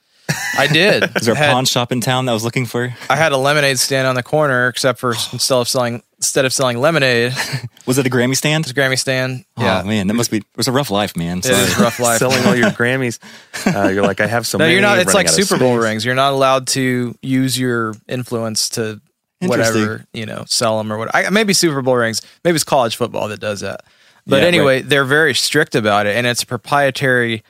I 0.57 0.67
did. 0.67 1.03
Is 1.15 1.25
there 1.25 1.33
a 1.33 1.37
Had- 1.37 1.51
pawn 1.51 1.65
shop 1.65 1.91
in 1.91 1.99
town 2.01 2.25
that 2.27 2.33
was 2.33 2.43
looking 2.43 2.65
for? 2.65 2.85
you? 2.85 2.93
I 3.09 3.15
had 3.15 3.31
a 3.31 3.37
lemonade 3.37 3.79
stand 3.79 4.07
on 4.07 4.15
the 4.15 4.23
corner, 4.23 4.67
except 4.67 4.99
for 4.99 5.11
instead 5.31 5.57
of 5.57 5.67
selling 5.67 6.01
instead 6.17 6.45
of 6.45 6.53
selling 6.53 6.79
lemonade, 6.79 7.33
Was 7.85 7.97
it 7.97 8.07
a 8.07 8.09
Grammy 8.09 8.35
stand? 8.37 8.63
it's 8.63 8.71
a 8.71 8.73
Grammy 8.73 8.97
stand. 8.97 9.43
Yeah, 9.57 9.81
Oh 9.83 9.87
man, 9.87 10.07
that 10.07 10.13
must 10.13 10.31
be. 10.31 10.37
It 10.37 10.45
was 10.55 10.67
a 10.69 10.71
rough 10.71 10.89
life, 10.89 11.17
man. 11.17 11.39
it 11.39 11.45
Sorry. 11.45 11.57
is 11.59 11.77
rough 11.79 11.99
life. 11.99 12.17
selling 12.19 12.45
all 12.45 12.55
your 12.55 12.69
Grammys, 12.69 13.19
uh, 13.67 13.89
you're 13.89 14.03
like, 14.03 14.21
I 14.21 14.27
have 14.27 14.47
so 14.47 14.57
no, 14.57 14.63
many. 14.63 14.73
you're 14.73 14.81
not. 14.81 14.99
It's 14.99 15.13
like 15.13 15.27
Super 15.27 15.57
Bowl 15.57 15.75
space. 15.75 15.83
rings. 15.89 16.05
You're 16.05 16.15
not 16.15 16.31
allowed 16.33 16.67
to 16.67 17.15
use 17.21 17.59
your 17.59 17.93
influence 18.07 18.69
to 18.69 19.01
whatever 19.41 20.05
you 20.13 20.25
know 20.25 20.45
sell 20.47 20.77
them 20.77 20.93
or 20.93 20.97
what. 20.97 21.13
I, 21.13 21.29
maybe 21.29 21.53
Super 21.53 21.81
Bowl 21.81 21.95
rings. 21.97 22.21
Maybe 22.45 22.55
it's 22.55 22.63
college 22.63 22.95
football 22.95 23.27
that 23.27 23.41
does 23.41 23.59
that. 23.59 23.81
But 24.25 24.41
Yeah, 24.43 24.47
anyway, 24.47 24.81
they're 24.81 25.03
very 25.03 25.33
strict 25.33 25.75
about 25.75 26.05
it, 26.05 26.15
and 26.15 26.25
it's 26.25 26.43
a 26.43 26.45
proprietary. 26.45 27.43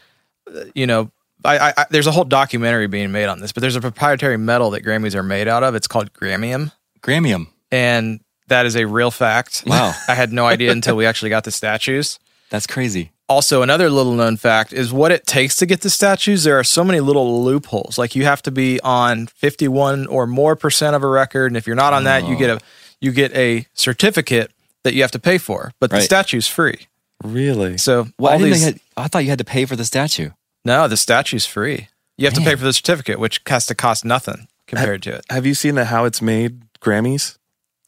uh, 0.48 0.62
You 0.74 0.88
know, 0.88 1.12
I, 1.45 1.73
I, 1.77 1.85
there's 1.89 2.07
a 2.07 2.12
whole 2.12 2.23
documentary 2.23 2.88
being 2.88 3.12
made 3.12 3.25
on 3.25 3.39
this, 3.39 3.51
but 3.51 3.62
there's 3.62 3.75
a 3.75 3.81
proprietary 3.81 4.38
metal 4.38 4.71
that 4.71 4.83
Grammys 4.83 5.15
are 5.15 5.23
made 5.23 5.47
out 5.47 5.63
of. 5.63 5.75
It's 5.75 5.88
called 5.88 6.13
Grammium, 6.13 6.71
Grammyum. 7.01 7.47
and 7.71 8.19
that 8.47 8.65
is 8.65 8.75
a 8.75 8.85
real 8.85 9.12
fact. 9.12 9.63
Wow. 9.65 9.93
I 10.07 10.15
had 10.15 10.31
no 10.33 10.45
idea 10.45 10.71
until 10.71 10.95
we 10.95 11.05
actually 11.05 11.29
got 11.29 11.43
the 11.43 11.51
statues. 11.51 12.19
That's 12.50 12.67
crazy. 12.67 13.12
Also, 13.29 13.62
another 13.62 13.89
little 13.89 14.13
known 14.13 14.38
fact 14.38 14.73
is 14.73 14.91
what 14.93 15.12
it 15.12 15.25
takes 15.25 15.55
to 15.57 15.65
get 15.65 15.81
the 15.81 15.89
statues. 15.89 16.43
There 16.43 16.59
are 16.59 16.63
so 16.63 16.83
many 16.83 17.00
little 17.00 17.43
loopholes. 17.43 17.97
Like 17.97 18.15
you 18.15 18.25
have 18.25 18.41
to 18.43 18.51
be 18.51 18.79
on 18.81 19.27
51 19.27 20.07
or 20.07 20.27
more 20.27 20.55
percent 20.55 20.95
of 20.95 21.03
a 21.03 21.07
record, 21.07 21.47
and 21.47 21.57
if 21.57 21.65
you're 21.65 21.75
not 21.75 21.93
on 21.93 22.03
that, 22.03 22.25
you 22.27 22.35
get 22.35 22.50
a 22.50 22.59
you 23.00 23.12
get 23.12 23.33
a 23.35 23.65
certificate 23.73 24.51
that 24.83 24.93
you 24.93 25.01
have 25.01 25.12
to 25.12 25.19
pay 25.19 25.38
for. 25.38 25.71
But 25.79 25.89
the 25.89 25.95
Right. 25.97 26.03
statue's 26.03 26.47
free. 26.47 26.88
Really? 27.23 27.77
So 27.77 28.07
Well, 28.19 28.33
I 28.33 28.38
these 28.38 28.67
I, 28.67 28.75
I 28.97 29.07
thought 29.07 29.23
you 29.23 29.29
had 29.29 29.39
to 29.39 29.45
pay 29.45 29.65
for 29.65 29.75
the 29.77 29.85
statue. 29.85 30.29
No, 30.65 30.88
the 30.88 30.98
statue's 30.98 31.46
free. 31.46 31.88
You 32.17 32.25
have 32.25 32.34
to 32.36 32.41
pay 32.41 32.55
for 32.55 32.63
the 32.63 32.74
certificate, 32.74 33.20
which 33.20 33.41
has 33.48 33.65
to 33.67 33.75
cost 33.75 34.05
nothing 34.05 34.48
compared 34.67 35.01
to 35.03 35.15
it. 35.15 35.25
Have 35.29 35.46
you 35.46 35.53
seen 35.55 35.75
the 35.75 35.86
How 35.86 36.05
It's 36.05 36.22
Made 36.22 36.62
Grammys? 36.79 37.38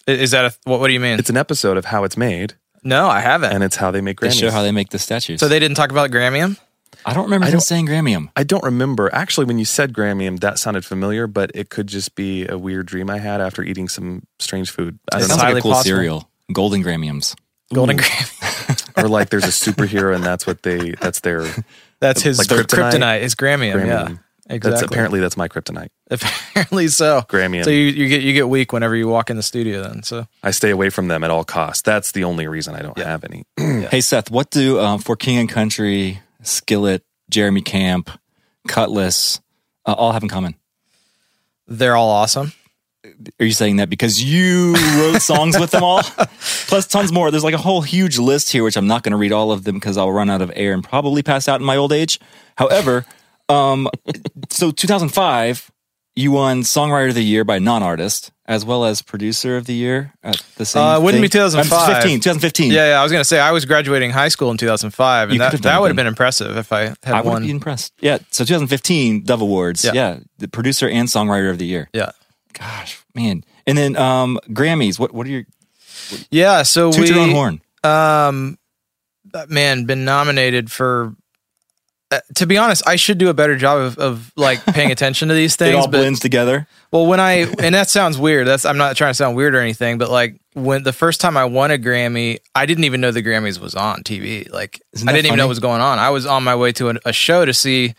Is 0.07 0.31
that 0.31 0.45
a 0.45 0.55
what? 0.69 0.79
What 0.79 0.87
do 0.87 0.93
you 0.93 0.99
mean? 0.99 1.19
It's 1.19 1.29
an 1.29 1.37
episode 1.37 1.77
of 1.77 1.85
How 1.85 2.03
It's 2.03 2.17
Made, 2.17 2.53
no, 2.83 3.07
I 3.07 3.19
haven't. 3.21 3.51
and 3.53 3.63
it's 3.63 3.75
how 3.75 3.91
they 3.91 4.01
make 4.01 4.19
They 4.19 4.29
show 4.31 4.51
how 4.51 4.61
they 4.63 4.71
make 4.71 4.89
the 4.89 4.99
statues. 4.99 5.39
so 5.39 5.47
they 5.47 5.59
didn't 5.59 5.77
talk 5.77 5.91
about 5.91 6.11
Grammyum. 6.11 6.57
I 7.05 7.13
don't 7.13 7.25
remember 7.25 7.45
I 7.47 7.51
don't- 7.51 7.61
saying 7.61 7.87
Grammyum. 7.87 8.29
I 8.35 8.43
don't 8.43 8.63
remember. 8.63 9.13
Actually, 9.13 9.45
when 9.45 9.59
you 9.59 9.65
said 9.65 9.93
Grammyum, 9.93 10.39
that 10.39 10.57
sounded 10.59 10.85
familiar, 10.85 11.27
but 11.27 11.51
it 11.53 11.69
could 11.69 11.85
just 11.87 12.15
be 12.15 12.47
a 12.47 12.57
weird 12.57 12.87
dream 12.87 13.09
I 13.11 13.19
had 13.19 13.41
after 13.41 13.61
eating 13.63 13.87
some 13.87 14.23
strange 14.39 14.71
food. 14.71 14.97
I 15.11 15.19
don't 15.19 15.27
sounds 15.29 15.41
know. 15.41 15.47
like 15.49 15.57
a 15.57 15.61
cool 15.61 15.71
possible. 15.73 15.95
cereal. 15.97 16.29
Golden 16.51 16.83
Grammyums. 16.83 17.35
Golden 17.73 17.97
Grammy. 17.97 19.03
or 19.03 19.07
like 19.07 19.29
there's 19.29 19.43
a 19.43 19.47
superhero 19.71 20.15
and 20.15 20.23
that's 20.23 20.45
what 20.47 20.61
they 20.63 20.91
that's 21.01 21.19
their 21.21 21.45
That's 21.99 22.21
his 22.21 22.37
Like 22.37 22.47
kryptonite. 22.47 22.91
kryptonite? 22.91 23.21
Is 23.21 23.35
Grammyum. 23.35 23.73
Grammyum. 23.73 23.87
Yeah, 23.87 24.17
exactly. 24.47 24.69
that's 24.71 24.81
apparently 24.83 25.19
that's 25.19 25.37
my 25.37 25.47
kryptonite. 25.47 25.89
Apparently 26.11 26.87
so. 26.87 27.21
Grammyum. 27.29 27.63
So 27.63 27.69
you, 27.71 27.85
you 27.85 28.07
get 28.07 28.21
you 28.21 28.33
get 28.33 28.47
weak 28.49 28.71
whenever 28.73 28.95
you 28.95 29.07
walk 29.07 29.29
in 29.29 29.37
the 29.37 29.43
studio. 29.43 29.81
Then 29.83 30.03
so 30.03 30.27
I 30.43 30.51
stay 30.51 30.69
away 30.71 30.89
from 30.89 31.07
them 31.07 31.23
at 31.23 31.31
all 31.31 31.43
costs. 31.43 31.81
That's 31.81 32.11
the 32.11 32.23
only 32.25 32.47
reason 32.47 32.75
I 32.75 32.81
don't 32.81 32.97
have 32.97 33.23
any. 33.23 33.45
Hey 33.89 34.01
Seth, 34.01 34.29
what 34.29 34.49
do 34.51 34.79
um, 34.79 34.99
for 34.99 35.15
King 35.15 35.37
and 35.37 35.49
Country, 35.49 36.21
Skillet, 36.43 37.03
Jeremy 37.29 37.61
Camp, 37.61 38.09
Kutless, 38.67 39.39
uh, 39.85 39.93
all 39.93 40.11
have 40.11 40.23
in 40.23 40.29
common? 40.29 40.55
They're 41.67 41.95
all 41.95 42.09
awesome. 42.09 42.51
Are 43.39 43.45
you 43.45 43.51
saying 43.51 43.77
that 43.77 43.89
because 43.89 44.23
you 44.23 44.73
wrote 44.97 45.21
songs 45.21 45.57
with 45.59 45.71
them 45.71 45.83
all? 45.83 46.01
Plus 46.67 46.87
tons 46.87 47.11
more. 47.11 47.31
There's 47.31 47.43
like 47.43 47.53
a 47.53 47.57
whole 47.59 47.81
huge 47.81 48.17
list 48.17 48.51
here, 48.51 48.63
which 48.63 48.77
I'm 48.77 48.87
not 48.87 49.03
going 49.03 49.11
to 49.11 49.17
read 49.17 49.31
all 49.31 49.51
of 49.51 49.63
them 49.63 49.75
because 49.75 49.97
I'll 49.97 50.11
run 50.11 50.29
out 50.29 50.41
of 50.41 50.51
air 50.55 50.73
and 50.73 50.83
probably 50.83 51.23
pass 51.23 51.47
out 51.47 51.59
in 51.59 51.65
my 51.65 51.75
old 51.77 51.91
age. 51.93 52.19
However, 52.57 53.05
um, 53.49 53.87
so 54.49 54.71
2005, 54.71 55.71
you 56.15 56.31
won 56.31 56.61
Songwriter 56.61 57.09
of 57.09 57.15
the 57.15 57.23
Year 57.23 57.43
by 57.43 57.59
non-artist 57.59 58.31
as 58.47 58.63
well 58.63 58.85
as 58.85 59.01
Producer 59.01 59.57
of 59.57 59.65
the 59.65 59.73
Year 59.73 60.13
at 60.23 60.39
the 60.57 60.65
same. 60.65 60.81
Uh, 60.83 60.97
it 60.97 61.01
wouldn't 61.01 61.15
thing. 61.15 61.21
be 61.23 61.29
2005. 61.29 61.89
Um, 61.89 61.95
15, 61.95 62.19
2015. 62.19 62.71
Yeah, 62.71 62.89
yeah. 62.89 62.99
I 62.99 63.03
was 63.03 63.11
gonna 63.11 63.25
say 63.25 63.39
I 63.39 63.51
was 63.51 63.65
graduating 63.65 64.11
high 64.11 64.27
school 64.27 64.51
in 64.51 64.57
2005, 64.57 65.29
and 65.29 65.33
You 65.33 65.39
that, 65.39 65.61
that 65.63 65.81
would 65.81 65.87
have 65.87 65.95
been 65.95 66.05
impressive 66.07 66.55
if 66.55 66.71
I 66.71 66.81
had 66.81 66.97
I 67.05 67.21
would 67.21 67.29
won. 67.29 67.41
be 67.43 67.49
impressed. 67.49 67.91
Yeah, 67.99 68.19
so 68.29 68.45
2015 68.45 69.23
Dove 69.23 69.41
Awards. 69.41 69.83
Yeah. 69.83 69.91
Yeah. 69.93 70.19
the 70.37 70.47
Producer 70.47 70.87
and 70.87 71.07
Songwriter 71.07 71.49
of 71.49 71.57
the 71.57 71.65
Year. 71.65 71.89
yeah, 71.91 72.11
Gosh, 72.57 73.03
man. 73.13 73.43
And 73.67 73.77
then 73.77 73.95
um, 73.95 74.39
Grammys. 74.49 74.99
What 74.99 75.13
what 75.13 75.27
are 75.27 75.29
your 75.29 75.45
yeah. 76.29 76.63
So 76.63 76.91
toot 76.91 77.01
we, 77.01 77.09
your 77.09 77.19
own 77.19 77.31
horn? 77.31 77.61
um, 77.83 78.57
man, 79.47 79.85
been 79.85 80.05
nominated 80.05 80.71
for. 80.71 81.15
Uh, 82.11 82.19
to 82.35 82.45
be 82.45 82.55
honest, 82.55 82.87
I 82.87 82.97
should 82.97 83.17
do 83.17 83.29
a 83.29 83.33
better 83.33 83.55
job 83.55 83.79
of, 83.79 83.97
of 83.97 84.31
like 84.35 84.63
paying 84.63 84.91
attention 84.91 85.27
to 85.29 85.33
these 85.33 85.55
things. 85.55 85.73
It 85.73 85.75
all 85.75 85.87
but 85.87 85.97
blends 85.97 86.19
together. 86.19 86.67
Well, 86.91 87.07
when 87.07 87.19
I 87.19 87.47
and 87.59 87.73
that 87.73 87.89
sounds 87.89 88.17
weird. 88.17 88.47
That's 88.47 88.63
I'm 88.63 88.77
not 88.77 88.95
trying 88.95 89.09
to 89.09 89.15
sound 89.15 89.35
weird 89.35 89.55
or 89.55 89.59
anything, 89.59 89.97
but 89.97 90.11
like 90.11 90.39
when 90.53 90.83
the 90.83 90.93
first 90.93 91.19
time 91.19 91.35
I 91.35 91.45
won 91.45 91.71
a 91.71 91.77
Grammy, 91.77 92.37
I 92.53 92.67
didn't 92.67 92.83
even 92.83 93.01
know 93.01 93.11
the 93.11 93.23
Grammys 93.23 93.59
was 93.59 93.73
on 93.73 94.03
TV. 94.03 94.49
Like 94.51 94.81
I 94.95 95.11
didn't 95.11 95.25
even 95.25 95.37
know 95.37 95.45
what 95.45 95.49
was 95.49 95.59
going 95.59 95.81
on. 95.81 95.97
I 95.97 96.11
was 96.11 96.27
on 96.27 96.43
my 96.43 96.55
way 96.55 96.71
to 96.73 96.91
a, 96.91 96.95
a 97.05 97.13
show 97.13 97.43
to 97.43 97.53
see 97.53 97.95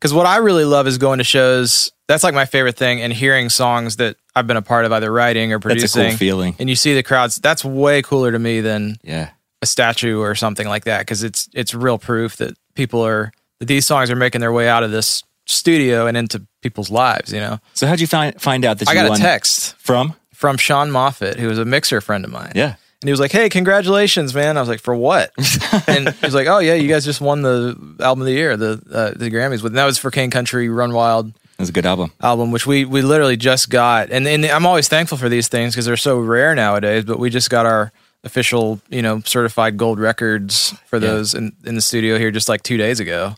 because 0.00 0.14
what 0.14 0.26
I 0.26 0.38
really 0.38 0.64
love 0.64 0.86
is 0.86 0.98
going 0.98 1.18
to 1.18 1.24
shows. 1.24 1.92
That's 2.08 2.24
like 2.24 2.34
my 2.34 2.46
favorite 2.46 2.76
thing, 2.76 3.00
and 3.02 3.12
hearing 3.12 3.50
songs 3.50 3.96
that 3.96 4.16
I've 4.34 4.46
been 4.46 4.56
a 4.56 4.62
part 4.62 4.84
of 4.84 4.92
either 4.92 5.12
writing 5.12 5.52
or 5.52 5.60
producing. 5.60 6.02
That's 6.02 6.14
a 6.14 6.16
cool 6.16 6.18
feeling. 6.18 6.56
And 6.58 6.68
you 6.68 6.74
see 6.76 6.94
the 6.94 7.02
crowds. 7.04 7.36
That's 7.36 7.64
way 7.64 8.02
cooler 8.02 8.32
to 8.32 8.38
me 8.38 8.60
than 8.60 8.96
Yeah. 9.04 9.30
a 9.62 9.66
statue 9.66 10.18
or 10.20 10.34
something 10.34 10.66
like 10.66 10.84
that 10.84 11.00
because 11.00 11.22
it's 11.22 11.48
it's 11.54 11.74
real 11.74 11.98
proof 11.98 12.36
that 12.38 12.56
people 12.74 13.04
are 13.06 13.30
that 13.60 13.66
these 13.66 13.86
songs 13.86 14.10
are 14.10 14.16
making 14.16 14.40
their 14.40 14.52
way 14.52 14.68
out 14.68 14.82
of 14.82 14.90
this 14.90 15.22
studio 15.46 16.06
and 16.06 16.16
into 16.16 16.44
people's 16.62 16.90
lives. 16.90 17.32
You 17.32 17.40
know, 17.40 17.58
So 17.74 17.86
how'd 17.86 18.00
you 18.00 18.06
find 18.06 18.40
find 18.40 18.64
out 18.64 18.78
that 18.78 18.86
you 18.92 18.98
I 18.98 19.06
got 19.06 19.18
a 19.18 19.20
text 19.20 19.76
from? 19.78 20.14
from 20.34 20.56
Sean 20.56 20.90
Moffitt, 20.90 21.38
who 21.38 21.46
was 21.48 21.58
a 21.58 21.64
mixer 21.66 22.00
friend 22.00 22.24
of 22.24 22.30
mine. 22.32 22.52
Yeah. 22.54 22.74
And 23.02 23.08
he 23.08 23.12
was 23.12 23.20
like, 23.20 23.32
"Hey, 23.32 23.48
congratulations, 23.48 24.34
man!" 24.34 24.56
I 24.56 24.60
was 24.60 24.68
like, 24.68 24.80
"For 24.80 24.94
what?" 24.94 25.32
and 25.86 26.08
he 26.10 26.26
was 26.26 26.34
like, 26.34 26.46
"Oh 26.48 26.58
yeah, 26.58 26.74
you 26.74 26.88
guys 26.88 27.04
just 27.04 27.20
won 27.20 27.42
the 27.42 27.76
album 28.00 28.22
of 28.22 28.26
the 28.26 28.32
year, 28.32 28.56
the 28.56 28.72
uh, 28.92 29.10
the 29.18 29.30
Grammys 29.30 29.62
with." 29.62 29.72
And 29.72 29.78
that 29.78 29.86
was 29.86 29.96
for 29.98 30.10
King 30.10 30.30
Country 30.30 30.68
Run 30.68 30.92
Wild 30.92 31.28
It 31.28 31.34
was 31.58 31.68
a 31.70 31.72
good 31.72 31.86
album. 31.86 32.12
album, 32.20 32.50
which 32.52 32.66
we 32.66 32.84
we 32.84 33.00
literally 33.00 33.38
just 33.38 33.70
got. 33.70 34.10
And 34.10 34.26
and 34.28 34.44
I'm 34.44 34.66
always 34.66 34.86
thankful 34.88 35.16
for 35.16 35.28
these 35.30 35.48
things 35.48 35.74
because 35.74 35.86
they're 35.86 35.96
so 35.96 36.18
rare 36.18 36.54
nowadays. 36.54 37.04
But 37.06 37.18
we 37.18 37.30
just 37.30 37.48
got 37.48 37.64
our 37.64 37.90
official, 38.22 38.82
you 38.90 39.00
know, 39.00 39.20
certified 39.24 39.78
gold 39.78 39.98
records 39.98 40.74
for 40.86 40.96
Yeah. 40.98 41.08
those 41.08 41.32
in 41.32 41.52
in 41.64 41.74
the 41.76 41.80
studio 41.80 42.18
here 42.18 42.30
just 42.30 42.50
like 42.50 42.62
two 42.62 42.76
days 42.76 43.00
ago. 43.00 43.34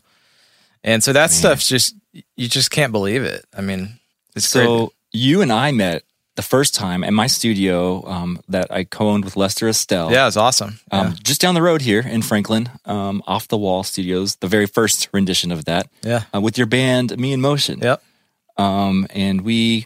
And 0.83 1.01
so 1.01 1.13
that 1.13 1.31
stuff's 1.31 1.69
just 1.69 1.95
you 2.35 2.49
just 2.49 2.69
can't 2.69 2.91
believe 2.91 3.23
it. 3.23 3.45
I 3.57 3.61
mean, 3.61 3.97
it's 4.35 4.45
so 4.49 4.77
great. 4.77 4.89
you 5.13 5.41
and 5.41 5.53
I 5.53 5.71
met 5.71 6.03
the 6.35 6.41
first 6.41 6.73
time 6.73 7.03
in 7.03 7.13
my 7.13 7.27
studio 7.27 8.03
um, 8.07 8.39
that 8.49 8.71
I 8.71 8.83
co-owned 8.85 9.23
with 9.23 9.35
Lester 9.37 9.67
Estelle. 9.69 10.11
Yeah, 10.11 10.27
it's 10.27 10.37
awesome. 10.37 10.79
Um, 10.91 11.07
yeah. 11.09 11.13
Just 11.23 11.41
down 11.41 11.53
the 11.55 11.61
road 11.61 11.81
here 11.81 11.99
in 12.01 12.21
Franklin, 12.23 12.69
um, 12.85 13.21
off 13.27 13.47
the 13.47 13.57
wall 13.57 13.83
studios, 13.83 14.35
the 14.37 14.47
very 14.47 14.65
first 14.65 15.09
rendition 15.13 15.51
of 15.51 15.65
that 15.65 15.87
yeah. 16.01 16.23
uh, 16.33 16.41
with 16.41 16.57
your 16.57 16.67
band, 16.67 17.17
Me 17.19 17.33
in 17.33 17.41
Motion. 17.41 17.79
Yep. 17.81 18.01
Um, 18.57 19.05
and 19.11 19.41
we, 19.41 19.85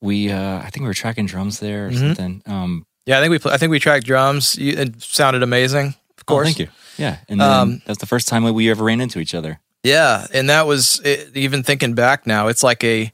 we, 0.00 0.30
uh, 0.30 0.58
I 0.58 0.70
think 0.70 0.82
we 0.82 0.88
were 0.88 0.94
tracking 0.94 1.26
drums 1.26 1.60
there 1.60 1.86
or 1.86 1.90
Mhm. 1.90 1.98
something. 1.98 2.42
Um, 2.46 2.86
Yeah, 3.06 3.18
I 3.18 3.20
think 3.22 3.30
we 3.30 3.38
pl- 3.38 3.50
I 3.52 3.56
think 3.56 3.70
we 3.70 3.78
tracked 3.80 4.06
drums. 4.06 4.56
You, 4.56 4.72
it 4.76 5.02
sounded 5.02 5.42
amazing. 5.42 5.86
Of 6.18 6.24
oh, 6.28 6.32
course. 6.34 6.46
thank 6.48 6.58
you. 6.58 6.68
Yeah. 6.98 7.16
And 7.28 7.40
then 7.40 7.50
Um, 7.50 7.82
that's 7.86 7.98
the 7.98 8.06
first 8.06 8.28
time 8.28 8.42
we 8.54 8.70
ever 8.70 8.84
ran 8.84 9.00
into 9.00 9.18
each 9.20 9.34
other. 9.34 9.58
Yeah, 9.82 10.26
and 10.34 10.48
that 10.50 10.66
was 10.66 11.00
it, 11.04 11.30
even 11.34 11.62
thinking 11.62 11.94
back 11.94 12.26
now. 12.26 12.48
It's 12.48 12.62
like 12.62 12.84
a 12.84 13.10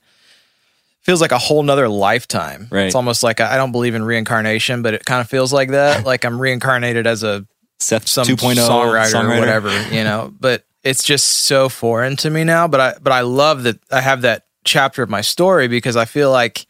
feels 1.06 1.20
like 1.20 1.30
a 1.30 1.38
whole 1.38 1.62
nother 1.62 1.88
lifetime. 1.88 2.66
Right. 2.68 2.86
It's 2.86 2.96
almost 2.96 3.22
like 3.22 3.40
I 3.40 3.56
don't 3.56 3.70
believe 3.70 3.94
in 3.94 4.02
reincarnation, 4.02 4.82
but 4.82 4.92
it 4.92 5.04
kind 5.04 5.20
of 5.20 5.28
feels 5.28 5.52
like 5.52 5.70
that. 5.70 6.04
like 6.12 6.24
I'm 6.24 6.38
reincarnated 6.40 7.06
as 7.06 7.22
a 7.22 7.46
Seth 7.78 8.08
some 8.08 8.26
2.0 8.26 8.54
songwriter, 8.56 9.12
or 9.12 9.14
songwriter. 9.14 9.38
whatever, 9.38 9.82
you 9.94 10.02
know. 10.02 10.34
But 10.40 10.64
it's 10.82 11.04
just 11.04 11.24
so 11.24 11.68
foreign 11.68 12.16
to 12.16 12.30
me 12.30 12.42
now. 12.42 12.66
But 12.66 12.80
I 12.80 12.94
but 13.00 13.12
I 13.12 13.20
love 13.20 13.62
that 13.62 13.78
I 13.90 14.00
have 14.00 14.22
that 14.22 14.46
chapter 14.64 15.02
of 15.04 15.08
my 15.08 15.20
story 15.20 15.68
because 15.68 15.94
I 15.96 16.06
feel 16.06 16.32
like 16.32 16.66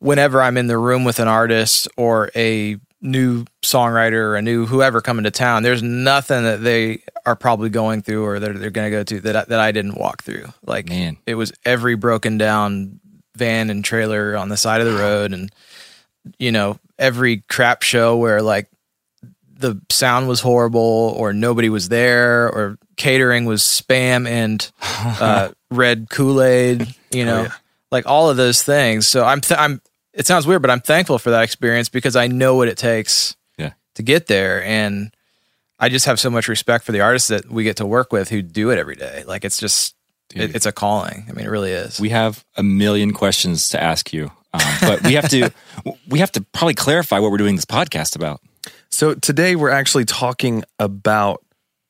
whenever 0.00 0.42
I'm 0.42 0.58
in 0.58 0.66
the 0.66 0.76
room 0.76 1.04
with 1.04 1.18
an 1.18 1.28
artist 1.28 1.88
or 1.96 2.30
a 2.36 2.76
new 3.00 3.46
songwriter 3.62 4.12
or 4.12 4.36
a 4.36 4.42
new 4.42 4.66
whoever 4.66 5.00
coming 5.00 5.24
to 5.24 5.30
town, 5.30 5.62
there's 5.62 5.82
nothing 5.82 6.42
that 6.42 6.62
they 6.62 7.02
are 7.24 7.36
probably 7.36 7.70
going 7.70 8.02
through 8.02 8.22
or 8.22 8.38
that 8.38 8.60
they're 8.60 8.70
going 8.70 8.90
to 8.90 8.96
go 8.96 9.02
to 9.02 9.20
that 9.20 9.36
I, 9.36 9.44
that 9.44 9.60
I 9.60 9.72
didn't 9.72 9.94
walk 9.94 10.22
through. 10.24 10.52
Like 10.66 10.90
Man. 10.90 11.16
it 11.26 11.36
was 11.36 11.52
every 11.64 11.94
broken 11.94 12.36
down 12.36 13.00
van 13.40 13.70
and 13.70 13.84
trailer 13.84 14.36
on 14.36 14.48
the 14.50 14.56
side 14.56 14.80
of 14.80 14.86
the 14.86 14.98
road 14.98 15.32
and 15.32 15.50
you 16.38 16.52
know 16.52 16.78
every 16.98 17.38
crap 17.48 17.82
show 17.82 18.16
where 18.16 18.40
like 18.42 18.68
the 19.56 19.80
sound 19.90 20.28
was 20.28 20.40
horrible 20.40 21.14
or 21.16 21.32
nobody 21.32 21.68
was 21.68 21.88
there 21.88 22.48
or 22.50 22.78
catering 22.96 23.44
was 23.46 23.62
spam 23.62 24.26
and 24.28 24.70
uh, 24.82 25.48
red 25.70 26.08
kool-aid 26.10 26.86
you 27.10 27.24
know 27.24 27.48
like 27.90 28.06
all 28.06 28.30
of 28.30 28.36
those 28.36 28.62
things. 28.62 29.06
So 29.08 29.24
i'm 29.24 29.40
th- 29.40 29.58
i'm 29.58 29.80
it 30.12 30.26
sounds 30.26 30.46
weird 30.46 30.62
but 30.62 30.70
i'm 30.70 30.80
thankful 30.80 31.18
for 31.18 31.30
that 31.30 31.42
experience 31.42 31.88
because 31.88 32.14
i 32.16 32.26
know 32.28 32.54
what 32.56 32.68
it 32.68 32.76
takes 32.78 33.34
Yeah. 33.58 33.72
to 33.96 34.02
get 34.02 34.26
there. 34.26 34.62
And 34.64 35.12
i 35.78 35.88
just 35.88 36.04
have 36.06 36.20
so 36.20 36.28
much 36.30 36.46
respect 36.48 36.84
for 36.84 36.92
the 36.92 37.00
artists 37.00 37.28
that 37.28 37.50
we 37.50 37.64
get 37.64 37.76
to 37.78 37.86
work 37.86 38.12
with 38.12 38.28
who 38.28 38.42
do 38.42 38.70
it 38.70 38.78
every 38.78 38.96
day. 38.96 39.24
Like 39.26 39.44
it's 39.46 39.58
just 39.58 39.94
it, 40.34 40.54
it's 40.54 40.66
a 40.66 40.72
calling 40.72 41.26
i 41.28 41.32
mean 41.32 41.46
it 41.46 41.50
really 41.50 41.72
is 41.72 42.00
We 42.00 42.10
have 42.10 42.44
a 42.56 42.62
million 42.62 43.12
questions 43.12 43.68
to 43.70 43.82
ask 43.82 44.12
you, 44.12 44.30
um, 44.52 44.60
but 44.80 45.02
we 45.02 45.14
have 45.14 45.28
to 45.30 45.50
we 46.08 46.18
have 46.20 46.32
to 46.32 46.40
probably 46.52 46.74
clarify 46.74 47.18
what 47.18 47.30
we're 47.30 47.38
doing 47.38 47.56
this 47.56 47.64
podcast 47.64 48.16
about. 48.16 48.40
So 48.90 49.14
today 49.14 49.56
we're 49.56 49.70
actually 49.70 50.04
talking 50.04 50.64
about 50.78 51.44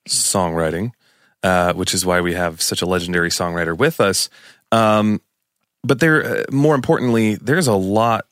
songwriting, 0.08 0.92
uh, 1.42 1.72
which 1.74 1.94
is 1.94 2.04
why 2.04 2.20
we 2.20 2.34
have 2.34 2.60
such 2.60 2.82
a 2.82 2.86
legendary 2.86 3.30
songwriter 3.30 3.76
with 3.76 4.00
us. 4.00 4.28
Um, 4.72 5.20
but 5.82 6.00
there, 6.00 6.24
uh, 6.24 6.44
more 6.52 6.74
importantly, 6.74 7.36
there's 7.36 7.66
a 7.66 7.74
lot 7.74 8.26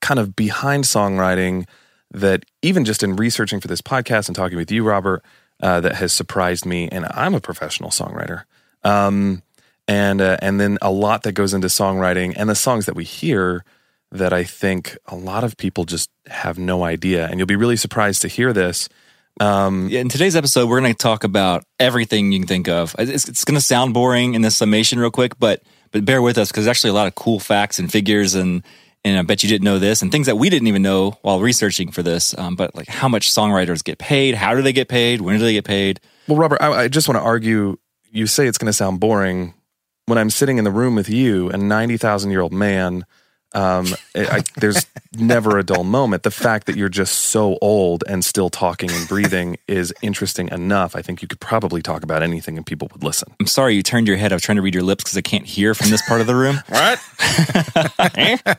kind 0.00 0.18
of 0.18 0.34
behind 0.34 0.84
songwriting 0.84 1.66
that 2.12 2.44
even 2.62 2.84
just 2.84 3.02
in 3.02 3.16
researching 3.16 3.60
for 3.60 3.68
this 3.68 3.82
podcast 3.82 4.28
and 4.28 4.36
talking 4.36 4.56
with 4.56 4.70
you, 4.70 4.82
Robert, 4.84 5.22
uh, 5.62 5.80
that 5.80 5.96
has 5.96 6.12
surprised 6.12 6.64
me. 6.64 6.88
And 6.88 7.06
I'm 7.10 7.34
a 7.34 7.40
professional 7.40 7.90
songwriter. 7.90 8.44
Um, 8.82 9.42
and 9.88 10.20
uh, 10.20 10.36
and 10.42 10.60
then 10.60 10.78
a 10.82 10.90
lot 10.90 11.22
that 11.22 11.32
goes 11.32 11.54
into 11.54 11.68
songwriting 11.68 12.34
and 12.36 12.48
the 12.48 12.54
songs 12.54 12.86
that 12.86 12.94
we 12.94 13.04
hear 13.04 13.64
that 14.12 14.32
I 14.32 14.44
think 14.44 14.96
a 15.06 15.16
lot 15.16 15.44
of 15.44 15.56
people 15.56 15.84
just 15.84 16.10
have 16.26 16.58
no 16.58 16.84
idea. 16.84 17.26
And 17.26 17.38
you'll 17.38 17.46
be 17.46 17.56
really 17.56 17.76
surprised 17.76 18.22
to 18.22 18.28
hear 18.28 18.52
this. 18.52 18.88
Um, 19.40 19.88
Yeah, 19.88 20.00
in 20.00 20.08
today's 20.08 20.36
episode, 20.36 20.68
we're 20.68 20.80
going 20.80 20.92
to 20.92 20.98
talk 20.98 21.24
about 21.24 21.64
everything 21.78 22.32
you 22.32 22.38
can 22.40 22.48
think 22.48 22.68
of. 22.68 22.94
It's, 22.98 23.28
it's 23.28 23.44
going 23.44 23.56
to 23.56 23.60
sound 23.60 23.94
boring 23.94 24.34
in 24.34 24.42
this 24.42 24.56
summation, 24.56 24.98
real 24.98 25.10
quick, 25.10 25.38
but 25.38 25.62
but 25.92 26.04
bear 26.04 26.20
with 26.22 26.38
us 26.38 26.50
because 26.50 26.64
there's 26.64 26.76
actually 26.76 26.90
a 26.90 26.94
lot 26.94 27.06
of 27.06 27.14
cool 27.14 27.38
facts 27.38 27.78
and 27.78 27.90
figures, 27.90 28.34
and 28.34 28.62
and 29.04 29.18
I 29.18 29.22
bet 29.22 29.42
you 29.42 29.48
didn't 29.48 29.64
know 29.64 29.78
this, 29.78 30.02
and 30.02 30.10
things 30.10 30.26
that 30.26 30.36
we 30.36 30.48
didn't 30.50 30.68
even 30.68 30.82
know 30.82 31.18
while 31.22 31.40
researching 31.40 31.90
for 31.92 32.02
this. 32.02 32.36
Um, 32.38 32.56
but 32.56 32.74
like 32.74 32.88
how 32.88 33.08
much 33.08 33.30
songwriters 33.30 33.84
get 33.84 33.98
paid, 33.98 34.34
how 34.34 34.54
do 34.54 34.62
they 34.62 34.72
get 34.72 34.88
paid, 34.88 35.20
when 35.20 35.38
do 35.38 35.44
they 35.44 35.52
get 35.52 35.64
paid? 35.64 36.00
well, 36.28 36.38
Robert, 36.38 36.60
I, 36.62 36.84
I 36.84 36.88
just 36.88 37.08
want 37.08 37.18
to 37.18 37.22
argue. 37.22 37.78
You 38.10 38.26
say 38.26 38.46
it's 38.46 38.56
going 38.56 38.68
to 38.68 38.72
sound 38.72 39.00
boring. 39.00 39.52
When 40.06 40.18
I'm 40.18 40.30
sitting 40.30 40.58
in 40.58 40.62
the 40.62 40.70
room 40.70 40.94
with 40.94 41.08
you, 41.08 41.50
a 41.50 41.56
90,000 41.56 42.30
year 42.30 42.40
old 42.40 42.52
man, 42.52 43.04
um, 43.54 43.88
I, 44.14 44.36
I, 44.36 44.42
there's 44.56 44.86
never 45.18 45.58
a 45.58 45.64
dull 45.64 45.82
moment. 45.82 46.22
The 46.22 46.30
fact 46.30 46.68
that 46.68 46.76
you're 46.76 46.88
just 46.88 47.22
so 47.22 47.58
old 47.60 48.04
and 48.06 48.24
still 48.24 48.48
talking 48.48 48.88
and 48.88 49.08
breathing 49.08 49.56
is 49.66 49.92
interesting 50.02 50.48
enough. 50.50 50.94
I 50.94 51.02
think 51.02 51.22
you 51.22 51.28
could 51.28 51.40
probably 51.40 51.82
talk 51.82 52.04
about 52.04 52.22
anything 52.22 52.56
and 52.56 52.64
people 52.64 52.88
would 52.92 53.02
listen. 53.02 53.34
I'm 53.40 53.48
sorry 53.48 53.74
you 53.74 53.82
turned 53.82 54.06
your 54.06 54.16
head. 54.16 54.32
I 54.32 54.36
was 54.36 54.42
trying 54.42 54.56
to 54.56 54.62
read 54.62 54.74
your 54.74 54.84
lips 54.84 55.02
because 55.02 55.16
I 55.16 55.22
can't 55.22 55.44
hear 55.44 55.74
from 55.74 55.90
this 55.90 56.06
part 56.06 56.20
of 56.20 56.28
the 56.28 56.36
room. 56.36 56.60
What? 56.68 57.00